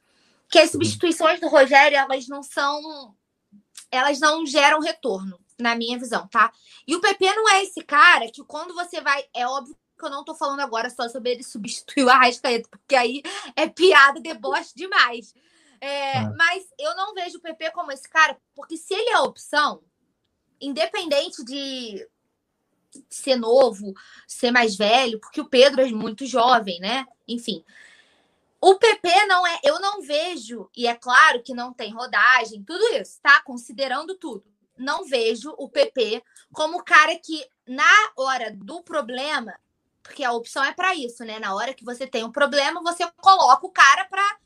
que 0.49 0.59
as 0.59 0.71
substituições 0.71 1.39
do 1.39 1.49
Rogério, 1.49 1.99
elas 1.99 2.27
não 2.29 2.43
são. 2.43 3.15
Elas 3.91 4.19
não 4.21 4.47
geram 4.47 4.81
retorno, 4.81 5.39
na 5.63 5.75
minha 5.75 5.99
visão, 5.99 6.27
tá? 6.29 6.53
E 6.87 6.95
o 6.95 7.01
PP 7.01 7.35
não 7.35 7.49
é 7.49 7.63
esse 7.63 7.83
cara 7.83 8.31
que, 8.31 8.43
quando 8.45 8.75
você 8.75 9.01
vai. 9.01 9.25
É 9.35 9.47
óbvio 9.47 9.77
que 9.99 10.05
eu 10.05 10.11
não 10.11 10.25
tô 10.25 10.35
falando 10.35 10.61
agora 10.61 10.91
só 10.91 11.09
sobre 11.09 11.31
ele 11.31 11.45
substituir 11.45 12.05
o 12.05 12.11
Arrascaeta, 12.11 12.69
porque 12.69 12.95
aí 12.95 13.23
é 13.55 13.69
piada, 13.69 14.21
deboche 14.21 14.73
demais. 14.75 15.35
É, 15.81 16.19
ah. 16.19 16.33
Mas 16.37 16.65
eu 16.79 16.95
não 16.97 17.15
vejo 17.15 17.39
o 17.39 17.41
PP 17.41 17.71
como 17.71 17.93
esse 17.93 18.09
cara, 18.09 18.37
porque 18.55 18.77
se 18.77 18.95
ele 18.95 19.11
é 19.11 19.15
a 19.15 19.23
opção, 19.23 19.83
independente 20.61 21.45
de 21.45 22.07
ser 23.09 23.37
novo, 23.37 23.95
ser 24.27 24.51
mais 24.51 24.77
velho, 24.77 25.19
porque 25.19 25.41
o 25.41 25.49
Pedro 25.49 25.81
é 25.81 25.91
muito 25.91 26.27
jovem, 26.27 26.79
né? 26.81 27.07
Enfim. 27.27 27.65
O 28.61 28.77
PP 28.77 29.27
não 29.27 29.45
é, 29.45 29.59
eu 29.65 29.81
não 29.81 30.03
vejo, 30.03 30.71
e 30.77 30.87
é 30.87 30.95
claro 30.95 31.43
que 31.43 31.53
não 31.53 31.73
tem 31.73 31.93
rodagem, 31.93 32.63
tudo 32.63 32.85
isso, 32.95 33.19
tá? 33.21 33.43
Considerando 33.43 34.15
tudo. 34.15 34.45
Não 34.77 35.05
vejo 35.05 35.55
o 35.59 35.69
PP 35.69 36.23
como 36.53 36.79
o 36.79 36.85
cara 36.85 37.19
que, 37.19 37.47
na 37.67 37.85
hora 38.17 38.51
do 38.55 38.83
problema, 38.83 39.55
porque 40.03 40.25
a 40.25 40.33
opção 40.33 40.65
é 40.65 40.73
para 40.73 40.95
isso, 40.95 41.25
né? 41.25 41.39
Na 41.39 41.55
hora 41.55 41.75
que 41.75 41.85
você 41.85 42.07
tem 42.07 42.25
um 42.25 42.33
problema, 42.33 42.83
você 42.83 43.09
coloca 43.19 43.67
o 43.67 43.71
cara 43.71 44.05
para 44.07 44.39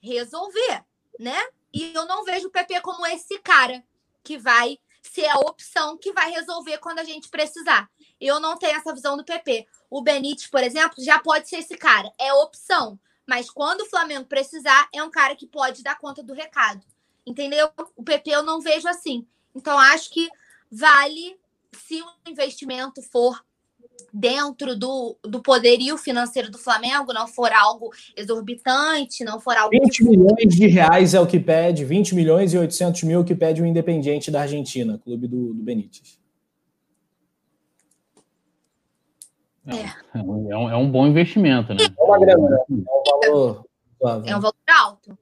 resolver, 0.00 0.84
né? 1.18 1.38
E 1.72 1.92
eu 1.94 2.06
não 2.06 2.24
vejo 2.24 2.48
o 2.48 2.50
PP 2.50 2.80
como 2.80 3.06
esse 3.06 3.38
cara 3.40 3.82
que 4.22 4.38
vai 4.38 4.78
ser 5.02 5.26
a 5.28 5.38
opção 5.38 5.96
que 5.96 6.12
vai 6.12 6.30
resolver 6.30 6.78
quando 6.78 6.98
a 6.98 7.04
gente 7.04 7.28
precisar. 7.28 7.90
Eu 8.20 8.38
não 8.38 8.56
tenho 8.56 8.76
essa 8.76 8.92
visão 8.92 9.16
do 9.16 9.24
PP. 9.24 9.66
O 9.88 10.02
Benítez, 10.02 10.46
por 10.46 10.62
exemplo, 10.62 11.02
já 11.02 11.18
pode 11.18 11.48
ser 11.48 11.56
esse 11.56 11.76
cara. 11.76 12.12
É 12.18 12.32
opção. 12.34 12.98
Mas 13.26 13.50
quando 13.50 13.82
o 13.82 13.86
Flamengo 13.86 14.26
precisar, 14.26 14.88
é 14.92 15.02
um 15.02 15.10
cara 15.10 15.34
que 15.34 15.46
pode 15.46 15.82
dar 15.82 15.98
conta 15.98 16.22
do 16.22 16.34
recado. 16.34 16.84
Entendeu? 17.24 17.70
O 17.96 18.02
PP 18.02 18.30
eu 18.30 18.42
não 18.42 18.60
vejo 18.60 18.88
assim. 18.88 19.26
Então, 19.54 19.78
acho 19.78 20.10
que 20.10 20.28
vale, 20.70 21.36
se 21.72 22.00
o 22.00 22.30
investimento 22.30 23.02
for 23.02 23.40
dentro 24.12 24.76
do, 24.76 25.16
do 25.22 25.42
poderio 25.42 25.96
financeiro 25.96 26.50
do 26.50 26.58
Flamengo, 26.58 27.12
não 27.12 27.26
for 27.26 27.52
algo 27.52 27.90
exorbitante, 28.16 29.24
não 29.24 29.40
for 29.40 29.56
algo. 29.56 29.70
20 29.70 30.04
milhões 30.04 30.54
de 30.54 30.66
reais 30.66 31.14
é 31.14 31.20
o 31.20 31.26
que 31.26 31.38
pede, 31.38 31.84
20 31.84 32.14
milhões 32.14 32.52
e 32.52 32.58
800 32.58 33.02
mil 33.04 33.24
que 33.24 33.34
pede 33.34 33.62
o 33.62 33.66
Independiente 33.66 34.30
da 34.30 34.42
Argentina, 34.42 34.98
clube 34.98 35.28
do, 35.28 35.52
do 35.54 35.62
Benítez. 35.62 36.18
É. 39.66 40.18
É, 40.18 40.22
um, 40.22 40.70
é 40.70 40.76
um 40.76 40.90
bom 40.90 41.06
investimento, 41.06 41.74
né? 41.74 41.84
É 41.84 42.02
uma 42.02 42.18
grana, 42.18 42.48
né? 42.48 42.58
é 42.68 42.72
um 42.72 43.30
valor. 43.30 43.64
É 44.26 44.36
um 44.36 44.40
valor 44.40 44.54
alto. 44.68 45.18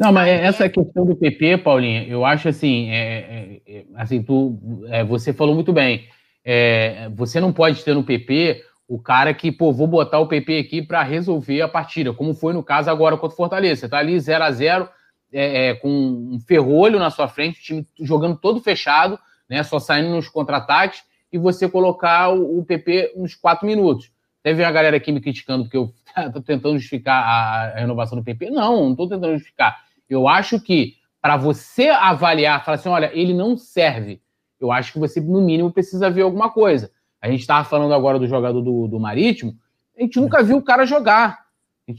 Não, 0.00 0.10
mas 0.10 0.30
essa 0.30 0.66
questão 0.66 1.04
do 1.04 1.14
PP, 1.14 1.58
Paulinha, 1.58 2.06
eu 2.08 2.24
acho 2.24 2.48
assim, 2.48 2.88
é, 2.88 3.60
é, 3.66 3.80
é 3.80 3.84
assim, 3.96 4.22
tu, 4.22 4.58
é, 4.88 5.04
você 5.04 5.30
falou 5.30 5.54
muito 5.54 5.74
bem. 5.74 6.08
É, 6.42 7.10
você 7.10 7.38
não 7.38 7.52
pode 7.52 7.84
ter 7.84 7.92
no 7.92 8.02
PP 8.02 8.64
o 8.88 8.98
cara 8.98 9.34
que, 9.34 9.52
pô, 9.52 9.70
vou 9.70 9.86
botar 9.86 10.18
o 10.18 10.26
PP 10.26 10.58
aqui 10.58 10.80
para 10.80 11.02
resolver 11.02 11.60
a 11.60 11.68
partida, 11.68 12.14
como 12.14 12.32
foi 12.32 12.54
no 12.54 12.62
caso 12.62 12.88
agora 12.88 13.18
contra 13.18 13.34
o 13.34 13.36
Fortaleza. 13.36 13.82
Você 13.82 13.88
tá 13.90 13.98
ali 13.98 14.18
0 14.18 14.42
a 14.42 14.50
0 14.50 14.88
é, 15.30 15.66
é, 15.66 15.74
com 15.74 15.90
um 15.90 16.40
ferrolho 16.48 16.98
na 16.98 17.10
sua 17.10 17.28
frente, 17.28 17.60
o 17.60 17.62
time 17.62 17.88
jogando 18.00 18.38
todo 18.38 18.58
fechado, 18.58 19.18
né, 19.50 19.62
só 19.62 19.78
saindo 19.78 20.08
nos 20.08 20.30
contra-ataques, 20.30 21.02
e 21.30 21.36
você 21.36 21.68
colocar 21.68 22.30
o, 22.30 22.58
o 22.58 22.64
PP 22.64 23.12
uns 23.16 23.34
4 23.34 23.66
minutos. 23.66 24.10
Teve 24.42 24.62
uma 24.62 24.72
galera 24.72 24.96
aqui 24.96 25.12
me 25.12 25.20
criticando 25.20 25.64
porque 25.64 25.76
eu 25.76 25.92
tô 26.32 26.40
tentando 26.40 26.78
justificar 26.78 27.22
a, 27.22 27.78
renovação 27.78 28.16
do 28.16 28.24
PP. 28.24 28.48
Não, 28.48 28.88
não 28.88 28.96
tô 28.96 29.06
tentando 29.06 29.34
justificar. 29.34 29.89
Eu 30.10 30.28
acho 30.28 30.60
que 30.60 30.96
para 31.22 31.36
você 31.36 31.88
avaliar, 31.88 32.64
falar 32.64 32.74
assim, 32.74 32.88
olha, 32.88 33.10
ele 33.14 33.32
não 33.32 33.56
serve 33.56 34.20
eu 34.60 34.70
acho 34.70 34.92
que 34.92 34.98
você, 34.98 35.20
no 35.20 35.40
mínimo, 35.40 35.72
precisa 35.72 36.10
ver 36.10 36.22
alguma 36.22 36.50
coisa. 36.50 36.92
A 37.20 37.28
gente 37.28 37.40
estava 37.40 37.64
falando 37.64 37.94
agora 37.94 38.18
do 38.18 38.26
jogador 38.26 38.60
do, 38.60 38.86
do 38.86 39.00
Marítimo, 39.00 39.56
a 39.96 40.02
gente 40.02 40.20
nunca 40.20 40.42
viu 40.42 40.58
o 40.58 40.62
cara 40.62 40.84
jogar. 40.84 41.40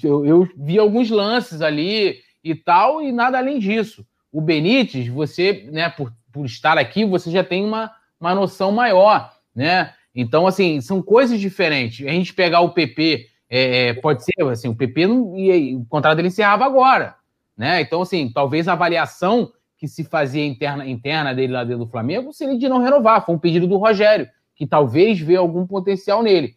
Eu, 0.04 0.26
eu, 0.26 0.48
vi 0.56 0.78
alguns 0.78 1.10
lances 1.10 1.62
ali 1.62 2.20
e 2.44 2.56
tal, 2.56 3.02
e 3.02 3.12
nada 3.12 3.38
além 3.38 3.60
disso. 3.60 4.06
O 4.32 4.40
Benítez, 4.40 5.08
você, 5.08 5.68
né, 5.72 5.90
por, 5.90 6.14
por 6.32 6.46
estar 6.46 6.78
aqui, 6.78 7.04
você 7.04 7.30
já 7.30 7.44
tem 7.44 7.66
uma, 7.66 7.92
uma 8.20 8.34
noção 8.34 8.72
maior, 8.72 9.34
né? 9.54 9.94
Então, 10.16 10.48
assim, 10.48 10.80
são 10.82 11.02
coisas 11.02 11.40
diferentes. 11.40 12.08
A 12.08 12.12
gente 12.12 12.34
pegar 12.34 12.62
o 12.62 12.72
PP, 12.72 13.28
é, 13.50 13.88
é, 13.88 13.94
pode 13.94 14.24
ser, 14.24 14.42
assim, 14.50 14.70
o 14.70 14.76
PP 14.76 15.08
não, 15.08 15.38
e, 15.38 15.76
o 15.76 15.86
contrato 15.86 16.16
dele 16.16 16.30
encerrava 16.30 16.66
agora, 16.66 17.16
né? 17.58 17.82
Então, 17.82 18.02
assim, 18.02 18.32
talvez 18.32 18.68
a 18.68 18.74
avaliação 18.74 19.52
que 19.78 19.88
se 19.88 20.04
fazia 20.04 20.46
interna, 20.46 20.88
interna 20.88 21.34
dele 21.34 21.54
lá 21.54 21.64
dentro 21.64 21.86
do 21.86 21.92
Flamengo 21.92 22.32
seria 22.32 22.58
de 22.58 22.70
não 22.70 22.80
renovar. 22.80 23.26
Foi 23.26 23.34
um 23.34 23.40
pedido 23.40 23.68
do 23.68 23.78
Rogério, 23.78 24.28
que 24.56 24.68
talvez 24.68 25.20
vê 25.20 25.36
algum 25.36 25.66
potencial 25.66 26.22
nele. 26.22 26.56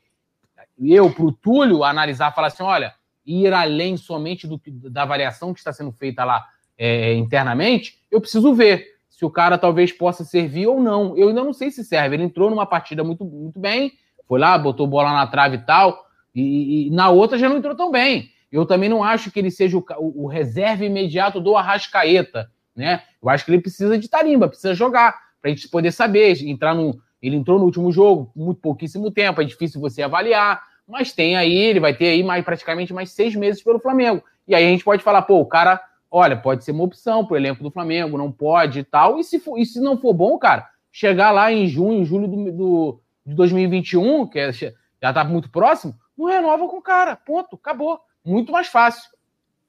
Eu, 0.79 1.11
para 1.11 1.25
o 1.25 1.33
Túlio, 1.33 1.85
analisar, 1.85 2.35
falar 2.35 2.49
assim: 2.49 2.63
olha, 2.63 2.93
ir 3.25 3.53
além 3.53 3.97
somente 3.97 4.47
do, 4.47 4.61
da 4.91 5.03
avaliação 5.03 5.55
que 5.55 5.61
está 5.61 5.73
sendo 5.73 5.93
feita 5.93 6.25
lá 6.25 6.45
é, 6.77 7.15
internamente, 7.15 8.01
eu 8.11 8.21
preciso 8.21 8.53
ver 8.53 8.95
se 9.09 9.25
o 9.25 9.31
cara 9.31 9.57
talvez 9.57 9.93
possa 9.93 10.25
servir 10.25 10.67
ou 10.67 10.81
não. 10.81 11.17
Eu 11.17 11.29
ainda 11.29 11.43
não 11.43 11.53
sei 11.53 11.71
se 11.71 11.85
serve. 11.85 12.17
Ele 12.17 12.25
entrou 12.25 12.51
numa 12.51 12.67
partida 12.67 13.03
muito, 13.05 13.25
muito 13.25 13.59
bem, 13.59 13.93
foi 14.27 14.39
lá, 14.39 14.59
botou 14.59 14.87
bola 14.87 15.13
na 15.13 15.27
trave 15.27 15.57
e 15.57 15.65
tal, 15.65 16.05
e, 16.35 16.89
e 16.89 16.91
na 16.91 17.09
outra 17.09 17.39
já 17.39 17.49
não 17.49 17.57
entrou 17.57 17.75
tão 17.75 17.91
bem. 17.91 18.29
Eu 18.55 18.65
também 18.65 18.89
não 18.89 19.03
acho 19.03 19.31
que 19.31 19.39
ele 19.39 19.51
seja 19.51 19.77
o, 19.77 19.85
o, 19.99 20.27
reserva 20.27 20.85
imediato 20.85 21.41
do 21.41 21.57
Arrascaeta 21.57 22.49
né? 22.75 23.03
Eu 23.23 23.29
acho 23.29 23.45
que 23.45 23.51
ele 23.51 23.61
precisa 23.61 23.97
de 23.97 24.09
tarimba, 24.09 24.49
precisa 24.49 24.75
jogar, 24.75 25.13
para 25.41 25.51
a 25.51 25.55
gente 25.55 25.69
poder 25.69 25.93
saber, 25.93 26.43
entrar 26.43 26.75
no. 26.75 26.99
Ele 27.23 27.37
entrou 27.37 27.59
no 27.59 27.65
último 27.65 27.91
jogo, 27.91 28.31
muito 28.37 28.61
pouquíssimo 28.61 29.11
tempo, 29.11 29.41
é 29.41 29.45
difícil 29.45 29.81
você 29.81 30.03
avaliar, 30.03 30.63
mas 30.87 31.13
tem 31.13 31.37
aí, 31.37 31.55
ele 31.55 31.81
vai 31.81 31.95
ter 31.95 32.09
aí 32.09 32.23
mais, 32.23 32.45
praticamente 32.45 32.93
mais 32.93 33.13
seis 33.13 33.35
meses 33.35 33.63
pelo 33.63 33.79
Flamengo. 33.79 34.23
E 34.47 34.55
aí 34.55 34.67
a 34.67 34.69
gente 34.69 34.85
pode 34.85 35.03
falar, 35.03 35.23
pô, 35.23 35.41
o 35.41 35.47
cara, 35.47 35.81
olha, 36.11 36.37
pode 36.37 36.65
ser 36.65 36.73
uma 36.73 36.85
opção 36.85 37.25
pro 37.25 37.37
elenco 37.37 37.63
do 37.63 37.71
Flamengo, 37.71 38.19
não 38.19 38.31
pode 38.31 38.81
e 38.81 38.85
tal. 38.85 39.19
E 39.19 39.25
se, 39.25 39.39
for, 39.39 39.59
e 39.59 39.65
se 39.65 39.81
não 39.81 39.97
for 39.97 40.13
bom, 40.13 40.37
cara, 40.37 40.69
chegar 40.93 41.31
lá 41.31 41.51
em 41.51 41.67
junho, 41.67 42.05
julho 42.05 42.29
do, 42.29 42.53
do, 42.53 43.01
de 43.25 43.35
2021, 43.35 44.27
que 44.27 44.39
é, 44.39 44.53
já 44.53 45.13
tá 45.15 45.25
muito 45.25 45.51
próximo, 45.51 45.95
não 46.19 46.27
renova 46.27 46.69
com 46.69 46.77
o 46.77 46.83
cara. 46.83 47.17
Ponto, 47.17 47.57
acabou. 47.57 47.99
Muito 48.25 48.51
mais 48.51 48.69
fácil. 48.69 49.15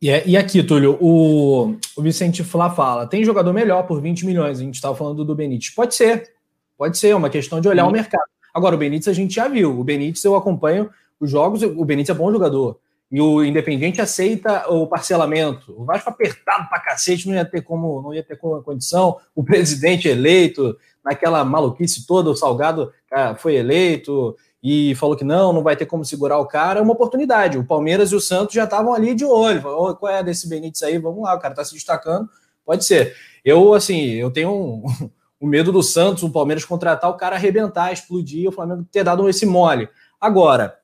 E, 0.01 0.09
é, 0.09 0.23
e 0.27 0.37
aqui, 0.37 0.61
Túlio, 0.61 0.97
o, 1.01 1.77
o 1.95 2.01
Vicente 2.01 2.43
Flá 2.43 2.69
fala: 2.69 3.07
tem 3.07 3.23
jogador 3.23 3.53
melhor 3.53 3.83
por 3.83 4.01
20 4.01 4.25
milhões. 4.25 4.59
A 4.59 4.63
gente 4.63 4.75
estava 4.75 4.95
falando 4.95 5.25
do 5.25 5.35
Benítez. 5.35 5.69
Pode 5.71 5.95
ser, 5.95 6.31
pode 6.77 6.97
ser, 6.97 7.09
é 7.09 7.15
uma 7.15 7.29
questão 7.29 7.59
de 7.59 7.67
olhar 7.67 7.83
Sim. 7.83 7.89
o 7.89 7.93
mercado. 7.93 8.29
Agora, 8.53 8.75
o 8.75 8.77
Benítez 8.77 9.07
a 9.07 9.13
gente 9.13 9.35
já 9.35 9.47
viu. 9.47 9.79
O 9.79 9.83
Benítez 9.83 10.23
eu 10.23 10.35
acompanho 10.35 10.89
os 11.19 11.29
jogos, 11.29 11.63
o 11.63 11.85
Benítez 11.85 12.15
é 12.15 12.19
bom 12.19 12.31
jogador. 12.31 12.79
e 13.11 13.21
o 13.21 13.43
Independiente 13.43 14.01
aceita 14.01 14.69
o 14.69 14.87
parcelamento. 14.87 15.73
O 15.77 15.85
Vasco 15.85 16.09
apertado 16.09 16.67
pra 16.69 16.79
cacete, 16.79 17.27
não 17.27 17.35
ia 17.35 17.45
ter 17.45 17.61
como, 17.61 18.01
não 18.01 18.13
ia 18.13 18.23
ter 18.23 18.35
como 18.37 18.61
condição. 18.61 19.17
O 19.33 19.43
presidente 19.43 20.07
eleito, 20.07 20.77
naquela 21.03 21.43
maluquice 21.43 22.05
toda, 22.05 22.29
o 22.29 22.35
Salgado 22.35 22.91
foi 23.37 23.55
eleito 23.55 24.35
e 24.67 24.95
falou 24.95 25.15
que 25.15 25.23
não, 25.23 25.53
não 25.53 25.61
vai 25.61 25.75
ter 25.75 25.85
como 25.85 26.03
segurar 26.03 26.39
o 26.39 26.47
cara, 26.47 26.79
é 26.79 26.81
uma 26.81 26.93
oportunidade. 26.93 27.55
O 27.55 27.63
Palmeiras 27.63 28.11
e 28.11 28.15
o 28.15 28.19
Santos 28.19 28.55
já 28.55 28.63
estavam 28.63 28.95
ali 28.95 29.13
de 29.13 29.23
olho. 29.23 29.61
Falou, 29.61 29.95
qual 29.95 30.11
é 30.11 30.23
desse 30.23 30.49
Benítez 30.49 30.81
aí? 30.81 30.97
Vamos 30.97 31.21
lá, 31.21 31.35
o 31.35 31.39
cara 31.39 31.53
tá 31.53 31.63
se 31.63 31.75
destacando. 31.75 32.27
Pode 32.65 32.83
ser. 32.83 33.15
Eu, 33.43 33.75
assim, 33.75 34.13
eu 34.13 34.31
tenho 34.31 34.49
um, 34.49 34.83
um 35.39 35.45
medo 35.45 35.71
do 35.71 35.83
Santos, 35.83 36.23
o 36.23 36.31
Palmeiras 36.31 36.65
contratar, 36.65 37.11
o 37.11 37.13
cara 37.13 37.35
arrebentar, 37.35 37.93
explodir, 37.93 38.49
o 38.49 38.51
Flamengo 38.51 38.83
ter 38.91 39.03
dado 39.03 39.29
esse 39.29 39.45
mole. 39.45 39.87
Agora, 40.19 40.75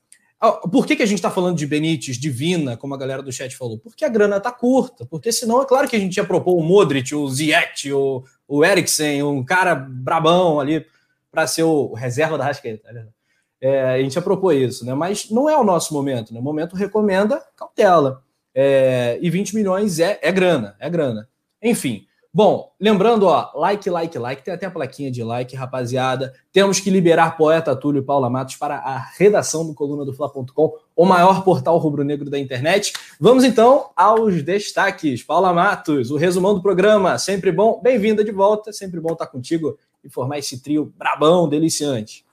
por 0.71 0.85
que, 0.85 0.95
que 0.95 1.01
a 1.01 1.07
gente 1.07 1.17
está 1.17 1.31
falando 1.31 1.57
de 1.57 1.65
Benítez, 1.65 2.19
Divina, 2.19 2.77
como 2.77 2.93
a 2.93 2.97
galera 2.99 3.23
do 3.23 3.31
chat 3.31 3.57
falou? 3.57 3.79
Porque 3.79 4.05
a 4.05 4.09
grana 4.09 4.37
está 4.37 4.51
curta. 4.51 5.07
Porque 5.07 5.31
senão 5.31 5.59
é 5.59 5.65
claro 5.65 5.89
que 5.89 5.95
a 5.95 5.99
gente 5.99 6.17
ia 6.17 6.23
propor 6.23 6.55
o 6.55 6.61
Modric, 6.61 7.15
o 7.15 7.27
Ziyech, 7.27 7.91
o, 7.91 8.23
o 8.47 8.63
Eriksen, 8.63 9.23
um 9.23 9.43
cara 9.43 9.73
brabão 9.73 10.59
ali 10.59 10.85
para 11.31 11.47
ser 11.47 11.63
o 11.63 11.95
reserva 11.95 12.37
da 12.37 12.43
Rascaeta. 12.43 12.83
Tá 12.83 13.20
é, 13.61 13.81
a 13.91 14.01
gente 14.01 14.15
ia 14.15 14.21
propor 14.21 14.53
isso, 14.53 14.85
né? 14.85 14.93
Mas 14.93 15.29
não 15.29 15.47
é 15.47 15.55
o 15.55 15.63
nosso 15.63 15.93
momento. 15.93 16.33
Né? 16.33 16.39
O 16.39 16.43
momento 16.43 16.75
recomenda 16.75 17.41
cautela. 17.55 18.23
É, 18.53 19.17
e 19.21 19.29
20 19.29 19.55
milhões 19.55 19.99
é, 19.99 20.19
é 20.21 20.31
grana, 20.31 20.75
é 20.79 20.89
grana. 20.89 21.29
Enfim, 21.61 22.05
Bom, 22.33 22.71
lembrando, 22.79 23.23
ó, 23.23 23.51
like, 23.53 23.89
like, 23.89 24.17
like, 24.17 24.41
tem 24.41 24.53
até 24.53 24.65
a 24.65 24.71
plaquinha 24.71 25.11
de 25.11 25.21
like, 25.21 25.53
rapaziada. 25.53 26.33
Temos 26.49 26.79
que 26.79 26.89
liberar 26.89 27.35
poeta 27.35 27.75
Túlio 27.75 28.03
Paula 28.03 28.29
Matos 28.29 28.55
para 28.55 28.77
a 28.77 28.97
redação 29.17 29.67
do 29.67 29.73
coluna 29.73 30.05
do 30.05 30.13
Fla.com, 30.13 30.73
o 30.95 31.05
maior 31.05 31.43
portal 31.43 31.77
rubro-negro 31.77 32.29
da 32.29 32.39
internet. 32.39 32.93
Vamos 33.19 33.43
então 33.43 33.89
aos 33.97 34.41
destaques. 34.43 35.21
Paula 35.21 35.51
Matos, 35.51 36.09
o 36.09 36.15
resumão 36.15 36.53
do 36.53 36.61
programa, 36.61 37.17
sempre 37.17 37.51
bom. 37.51 37.81
Bem-vinda 37.83 38.23
de 38.23 38.31
volta, 38.31 38.71
sempre 38.71 39.01
bom 39.01 39.11
estar 39.11 39.27
contigo 39.27 39.77
e 40.01 40.09
formar 40.09 40.37
esse 40.37 40.63
trio 40.63 40.93
brabão, 40.97 41.49
deliciante. 41.49 42.23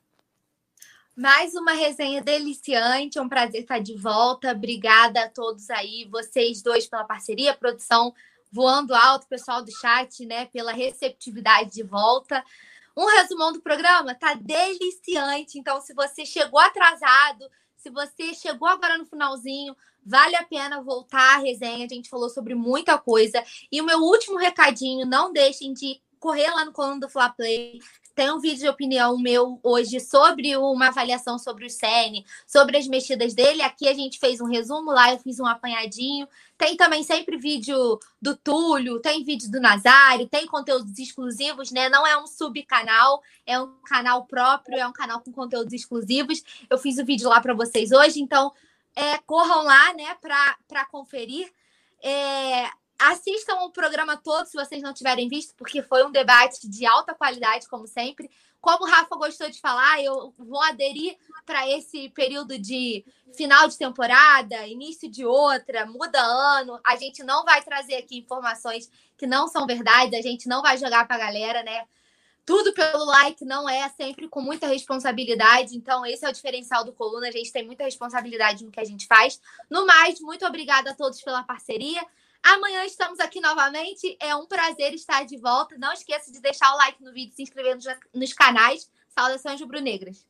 Mais 1.19 1.53
uma 1.57 1.73
resenha 1.73 2.23
deliciante, 2.23 3.19
é 3.19 3.21
um 3.21 3.29
prazer 3.29 3.63
estar 3.63 3.81
de 3.81 3.97
volta. 3.97 4.53
Obrigada 4.53 5.25
a 5.25 5.29
todos 5.29 5.69
aí, 5.69 6.07
vocês 6.09 6.63
dois 6.63 6.87
pela 6.87 7.03
parceria, 7.03 7.53
produção 7.53 8.15
voando 8.53 8.95
alto, 8.95 9.27
pessoal 9.27 9.61
do 9.61 9.73
chat, 9.81 10.25
né, 10.25 10.47
pela 10.47 10.71
receptividade 10.71 11.73
de 11.73 11.83
volta. 11.83 12.41
Um 12.97 13.07
resumão 13.07 13.53
do 13.53 13.61
programa 13.61 14.15
tá 14.15 14.35
deliciante. 14.35 15.59
Então, 15.59 15.81
se 15.81 15.93
você 15.93 16.25
chegou 16.25 16.61
atrasado, 16.61 17.51
se 17.77 17.91
você 17.91 18.33
chegou 18.33 18.69
agora 18.69 18.97
no 18.97 19.05
finalzinho, 19.05 19.77
vale 20.07 20.37
a 20.37 20.45
pena 20.45 20.81
voltar 20.81 21.35
à 21.35 21.39
resenha. 21.39 21.85
A 21.85 21.89
gente 21.89 22.09
falou 22.09 22.29
sobre 22.31 22.55
muita 22.55 22.97
coisa. 22.97 23.43
E 23.73 23.81
o 23.81 23.85
meu 23.85 23.99
último 23.99 24.39
recadinho, 24.39 25.05
não 25.05 25.33
deixem 25.33 25.73
de 25.73 26.01
correr 26.21 26.51
lá 26.51 26.65
no 26.65 26.73
coluna 26.73 27.01
do 27.01 27.09
Fla 27.09 27.29
Play, 27.29 27.81
tem 28.19 28.33
um 28.33 28.41
vídeo 28.41 28.59
de 28.59 28.69
opinião 28.69 29.17
meu 29.17 29.61
hoje 29.63 30.01
sobre 30.01 30.57
uma 30.57 30.89
avaliação 30.89 31.39
sobre 31.39 31.65
o 31.65 31.71
CN, 31.71 32.27
sobre 32.49 32.77
as 32.77 32.89
mexidas 32.89 33.33
dele. 33.33 33.63
Aqui 33.63 33.87
a 33.87 33.95
gente 33.95 34.19
fez 34.19 34.41
um 34.41 34.47
resumo, 34.47 34.91
lá 34.91 35.13
eu 35.13 35.21
fiz 35.21 35.39
um 35.39 35.47
apanhadinho. 35.47 36.27
Tem 36.57 36.77
também 36.77 37.05
sempre 37.05 37.37
vídeo 37.37 37.97
do 38.21 38.37
Túlio, 38.37 38.99
tem 38.99 39.23
vídeo 39.23 39.49
do 39.49 39.61
Nazário, 39.61 40.27
tem 40.27 40.49
conteúdos 40.49 40.99
exclusivos, 40.99 41.71
né? 41.71 41.89
Não 41.89 42.05
é 42.05 42.21
um 42.21 42.27
subcanal, 42.27 43.23
é 43.47 43.61
um 43.61 43.73
canal 43.85 44.27
próprio, 44.27 44.81
é 44.81 44.87
um 44.89 44.93
canal 44.93 45.21
com 45.21 45.31
conteúdos 45.31 45.73
exclusivos. 45.73 46.43
Eu 46.69 46.77
fiz 46.77 46.99
o 46.99 47.05
vídeo 47.05 47.29
lá 47.29 47.41
para 47.41 47.55
vocês 47.55 47.93
hoje, 47.93 48.21
então 48.21 48.53
é, 48.97 49.17
corram 49.19 49.63
lá, 49.63 49.95
né, 49.95 50.17
para 50.21 50.85
conferir. 50.87 51.53
É, 52.03 52.69
Assistam 52.99 53.55
o 53.63 53.71
programa 53.71 54.17
todo 54.17 54.47
se 54.47 54.57
vocês 54.57 54.83
não 54.83 54.93
tiverem 54.93 55.29
visto, 55.29 55.55
porque 55.55 55.83
foi 55.83 56.05
um 56.05 56.11
debate 56.11 56.69
de 56.69 56.85
alta 56.85 57.15
qualidade, 57.15 57.69
como 57.69 57.87
sempre. 57.87 58.29
Como 58.61 58.85
o 58.85 58.89
Rafa 58.89 59.15
gostou 59.15 59.49
de 59.49 59.61
falar, 59.61 60.03
eu 60.03 60.35
vou 60.37 60.61
aderir 60.65 61.17
para 61.47 61.69
esse 61.71 62.09
período 62.09 62.59
de 62.59 63.05
final 63.37 63.69
de 63.69 63.79
temporada, 63.79 64.67
início 64.67 65.09
de 65.09 65.25
outra, 65.25 65.87
muda 65.87 66.21
ano. 66.21 66.81
A 66.85 66.97
gente 66.97 67.23
não 67.23 67.45
vai 67.45 67.63
trazer 67.63 67.95
aqui 67.95 68.19
informações 68.19 68.91
que 69.17 69.29
não 69.29 69.47
são 69.47 69.65
verdade, 69.65 70.17
a 70.17 70.23
gente 70.23 70.49
não 70.49 70.61
vai 70.61 70.77
jogar 70.77 71.07
para 71.07 71.17
a 71.17 71.21
galera, 71.21 71.63
né? 71.63 71.87
Tudo 72.45 72.73
pelo 72.73 73.05
like 73.05 73.45
não 73.45 73.69
é 73.69 73.89
sempre 73.91 74.27
com 74.27 74.41
muita 74.41 74.67
responsabilidade. 74.67 75.77
Então, 75.77 76.05
esse 76.05 76.25
é 76.25 76.29
o 76.29 76.33
diferencial 76.33 76.83
do 76.83 76.93
Coluna. 76.93 77.29
A 77.29 77.31
gente 77.31 77.53
tem 77.53 77.65
muita 77.65 77.85
responsabilidade 77.85 78.65
no 78.65 78.71
que 78.73 78.81
a 78.81 78.85
gente 78.85 79.07
faz. 79.07 79.41
No 79.71 79.87
mais, 79.87 80.19
muito 80.21 80.47
obrigada 80.47 80.91
a 80.91 80.95
todos 80.95 81.21
pela 81.21 81.45
parceria. 81.45 82.05
Amanhã 82.43 82.85
estamos 82.85 83.21
aqui 83.21 83.41
novamente. 83.41 84.17
É 84.21 84.35
um 84.35 84.47
prazer 84.47 84.95
estar 84.95 85.25
de 85.25 85.37
volta. 85.37 85.77
Não 85.79 85.93
esqueça 85.93 86.33
de 86.33 86.41
deixar 86.41 86.73
o 86.73 86.77
like 86.77 87.03
no 87.03 87.13
vídeo, 87.13 87.35
se 87.35 87.43
inscrever 87.43 87.75
nos, 87.75 87.85
nos 88.15 88.33
canais. 88.33 88.91
Saudações 89.09 89.61
rubro-negras. 89.61 90.25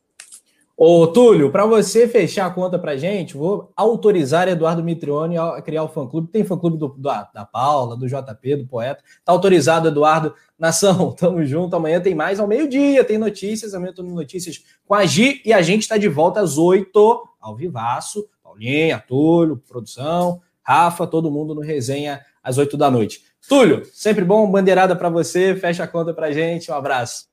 Ô, 0.81 1.09
Túlio, 1.09 1.51
para 1.51 1.67
você 1.67 2.07
fechar 2.07 2.47
a 2.47 2.51
conta 2.51 2.79
para 2.79 2.97
gente, 2.97 3.37
vou 3.37 3.73
autorizar 3.75 4.47
Eduardo 4.47 4.81
Mitrione 4.81 5.37
a 5.37 5.61
criar 5.61 5.83
o 5.83 5.89
fã-clube. 5.89 6.31
Tem 6.31 6.45
fã-clube 6.45 6.79
do, 6.79 6.87
do, 6.87 7.01
da 7.01 7.45
Paula, 7.45 7.97
do 7.97 8.07
JP, 8.07 8.55
do 8.55 8.67
Poeta. 8.69 9.03
Tá 9.25 9.33
autorizado, 9.33 9.89
Eduardo. 9.89 10.37
Nação, 10.57 11.11
tamo 11.19 11.45
junto. 11.45 11.75
Amanhã 11.75 12.01
tem 12.01 12.15
mais 12.15 12.39
ao 12.39 12.47
meio-dia, 12.47 13.03
tem 13.03 13.19
notícias. 13.19 13.75
Amanhã 13.75 13.93
tem 13.93 14.05
notícias 14.05 14.63
com 14.87 14.95
a 14.95 15.05
Gi 15.05 15.43
e 15.45 15.53
a 15.53 15.61
gente 15.63 15.83
está 15.83 15.99
de 15.99 16.09
volta 16.09 16.41
às 16.41 16.57
oito, 16.57 17.29
ao 17.41 17.57
vivaço. 17.57 18.29
Paulinha, 18.41 19.03
Túlio, 19.05 19.61
produção. 19.69 20.41
Rafa, 20.69 21.07
todo 21.07 21.31
mundo 21.31 21.55
no 21.55 21.63
resenha 21.63 22.21
às 22.43 22.59
8 22.59 22.77
da 22.77 22.91
noite. 22.91 23.23
Túlio, 23.49 23.87
sempre 23.87 24.23
bom, 24.23 24.51
bandeirada 24.51 24.95
para 24.95 25.09
você, 25.09 25.57
fecha 25.57 25.83
a 25.83 25.89
conta 25.89 26.13
para 26.13 26.31
gente, 26.31 26.71
um 26.71 26.75
abraço. 26.75 27.25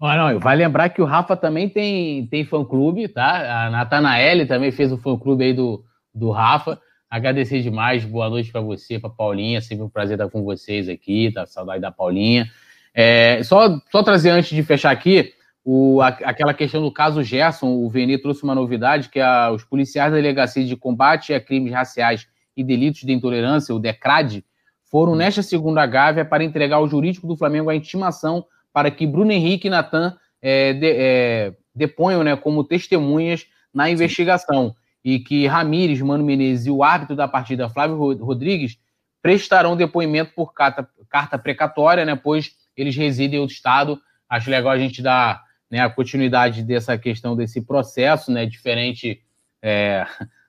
Oh, 0.00 0.08
não, 0.08 0.40
vai 0.40 0.56
lembrar 0.56 0.88
que 0.88 1.02
o 1.02 1.04
Rafa 1.04 1.36
também 1.36 1.68
tem, 1.68 2.26
tem 2.28 2.46
fã-clube, 2.46 3.08
tá? 3.08 3.66
A 3.66 3.70
Natanaele 3.70 4.46
também 4.46 4.72
fez 4.72 4.90
o 4.90 4.96
fã-clube 4.96 5.44
aí 5.44 5.52
do, 5.52 5.84
do 6.14 6.30
Rafa. 6.30 6.80
Agradecer 7.10 7.60
demais, 7.60 8.06
boa 8.06 8.30
noite 8.30 8.50
para 8.50 8.62
você, 8.62 8.98
para 8.98 9.10
Paulinha, 9.10 9.60
sempre 9.60 9.84
um 9.84 9.90
prazer 9.90 10.18
estar 10.18 10.30
com 10.30 10.42
vocês 10.42 10.88
aqui, 10.88 11.30
tá? 11.30 11.44
Saudade 11.44 11.82
da 11.82 11.92
Paulinha. 11.92 12.50
É, 12.94 13.42
só, 13.42 13.78
só 13.90 14.02
trazer 14.02 14.30
antes 14.30 14.48
de 14.48 14.62
fechar 14.62 14.90
aqui, 14.90 15.34
o, 15.62 16.00
a, 16.00 16.08
aquela 16.08 16.54
questão 16.54 16.80
do 16.80 16.90
caso 16.90 17.22
Gerson, 17.22 17.66
o 17.66 17.90
Veni 17.90 18.16
trouxe 18.16 18.42
uma 18.42 18.54
novidade, 18.54 19.10
que 19.10 19.20
a, 19.20 19.50
os 19.50 19.62
policiais 19.62 20.10
da 20.10 20.16
Delegacia 20.16 20.64
de 20.64 20.74
Combate 20.74 21.34
a 21.34 21.40
Crimes 21.40 21.70
Raciais 21.70 22.31
e 22.56 22.62
Delitos 22.62 23.02
de 23.02 23.12
Intolerância, 23.12 23.74
o 23.74 23.78
DECRAD, 23.78 24.44
foram 24.84 25.14
nesta 25.14 25.42
segunda 25.42 25.86
gávea 25.86 26.24
para 26.24 26.44
entregar 26.44 26.76
ao 26.76 26.88
jurídico 26.88 27.26
do 27.26 27.36
Flamengo 27.36 27.70
a 27.70 27.74
intimação 27.74 28.44
para 28.72 28.90
que 28.90 29.06
Bruno 29.06 29.32
Henrique 29.32 29.68
e 29.68 29.70
Natan 29.70 30.16
é, 30.40 30.72
de, 30.72 30.90
é, 30.90 31.54
deponham 31.74 32.22
né, 32.22 32.36
como 32.36 32.64
testemunhas 32.64 33.46
na 33.72 33.88
investigação 33.88 34.74
e 35.04 35.18
que 35.18 35.46
Ramires, 35.46 36.00
Mano 36.00 36.24
Menezes 36.24 36.66
e 36.66 36.70
o 36.70 36.84
árbitro 36.84 37.16
da 37.16 37.26
partida, 37.26 37.68
Flávio 37.68 37.96
Rodrigues, 38.22 38.78
prestarão 39.20 39.76
depoimento 39.76 40.32
por 40.34 40.52
carta, 40.52 40.88
carta 41.08 41.38
precatória, 41.38 42.04
né, 42.04 42.14
pois 42.14 42.52
eles 42.76 42.96
residem 42.96 43.38
em 43.38 43.40
outro 43.40 43.54
estado. 43.54 44.00
Acho 44.28 44.50
legal 44.50 44.72
a 44.72 44.78
gente 44.78 45.02
dar 45.02 45.42
né, 45.70 45.80
a 45.80 45.90
continuidade 45.90 46.62
dessa 46.62 46.98
questão 46.98 47.34
desse 47.34 47.62
processo, 47.62 48.30
né, 48.30 48.44
diferente 48.46 49.22
é, 49.62 50.06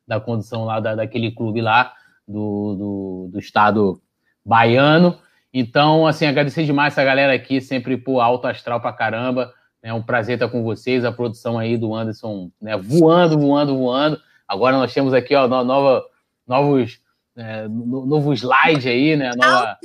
da 0.07 0.19
condição 0.19 0.65
lá 0.65 0.79
da, 0.79 0.95
daquele 0.95 1.31
clube 1.31 1.61
lá, 1.61 1.93
do, 2.27 2.75
do, 2.75 3.29
do, 3.31 3.39
estado 3.39 4.01
baiano. 4.45 5.17
Então, 5.53 6.07
assim, 6.07 6.25
agradecer 6.25 6.65
demais 6.65 6.93
essa 6.93 7.03
galera 7.03 7.33
aqui, 7.33 7.61
sempre 7.61 7.97
por 7.97 8.19
alto 8.19 8.47
astral 8.47 8.81
pra 8.81 8.93
caramba. 8.93 9.53
É 9.81 9.93
um 9.93 10.01
prazer 10.01 10.35
estar 10.35 10.47
com 10.47 10.63
vocês, 10.63 11.03
a 11.03 11.11
produção 11.11 11.59
aí 11.59 11.77
do 11.77 11.93
Anderson, 11.93 12.49
né, 12.61 12.77
voando, 12.77 13.37
voando, 13.37 13.77
voando. 13.77 14.19
Agora 14.47 14.77
nós 14.77 14.93
temos 14.93 15.13
aqui, 15.13 15.35
ó, 15.35 15.47
nova, 15.47 16.03
novos, 16.47 17.01
é, 17.35 17.67
novo 17.67 18.33
slide 18.33 18.87
aí, 18.87 19.15
né, 19.15 19.31
nova, 19.35 19.77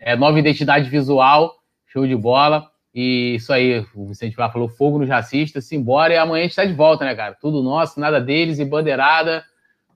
é, 0.00 0.16
nova 0.16 0.38
identidade 0.38 0.88
visual, 0.88 1.56
show 1.86 2.06
de 2.06 2.16
bola. 2.16 2.71
E 2.94 3.36
isso 3.36 3.52
aí, 3.52 3.84
o 3.94 4.06
Vicente 4.06 4.36
Flá 4.36 4.50
falou 4.50 4.68
fogo 4.68 4.98
nos 4.98 5.08
racistas, 5.08 5.64
simbora, 5.64 6.12
e 6.12 6.16
amanhã 6.18 6.40
a 6.40 6.42
gente 6.42 6.50
está 6.50 6.64
de 6.64 6.74
volta, 6.74 7.04
né, 7.04 7.14
cara? 7.14 7.36
Tudo 7.40 7.62
nosso, 7.62 7.98
nada 7.98 8.20
deles, 8.20 8.58
e 8.58 8.64
bandeirada. 8.64 9.44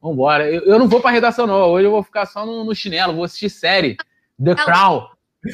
Vambora. 0.00 0.50
Eu, 0.50 0.62
eu 0.62 0.78
não 0.78 0.88
vou 0.88 1.00
pra 1.00 1.10
redação, 1.10 1.46
não. 1.46 1.68
Hoje 1.70 1.86
eu 1.86 1.90
vou 1.90 2.02
ficar 2.02 2.26
só 2.26 2.46
no, 2.46 2.64
no 2.64 2.74
chinelo, 2.74 3.14
vou 3.14 3.24
assistir 3.24 3.50
série. 3.50 3.96
The 4.42 4.54
Crown. 4.54 5.08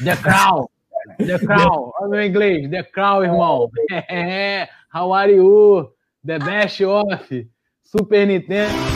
The 0.04 0.16
Crown. 0.16 0.66
The 1.18 1.38
Crown. 1.38 1.92
Olha 1.98 2.06
o 2.06 2.10
meu 2.10 2.22
inglês. 2.22 2.70
The 2.70 2.82
Crown, 2.82 3.24
irmão. 3.24 3.70
É, 4.08 4.68
how 4.94 5.12
are 5.12 5.32
you? 5.32 5.92
The 6.24 6.38
best 6.38 6.84
of 6.84 7.48
Super 7.82 8.26
Nintendo. 8.26 8.91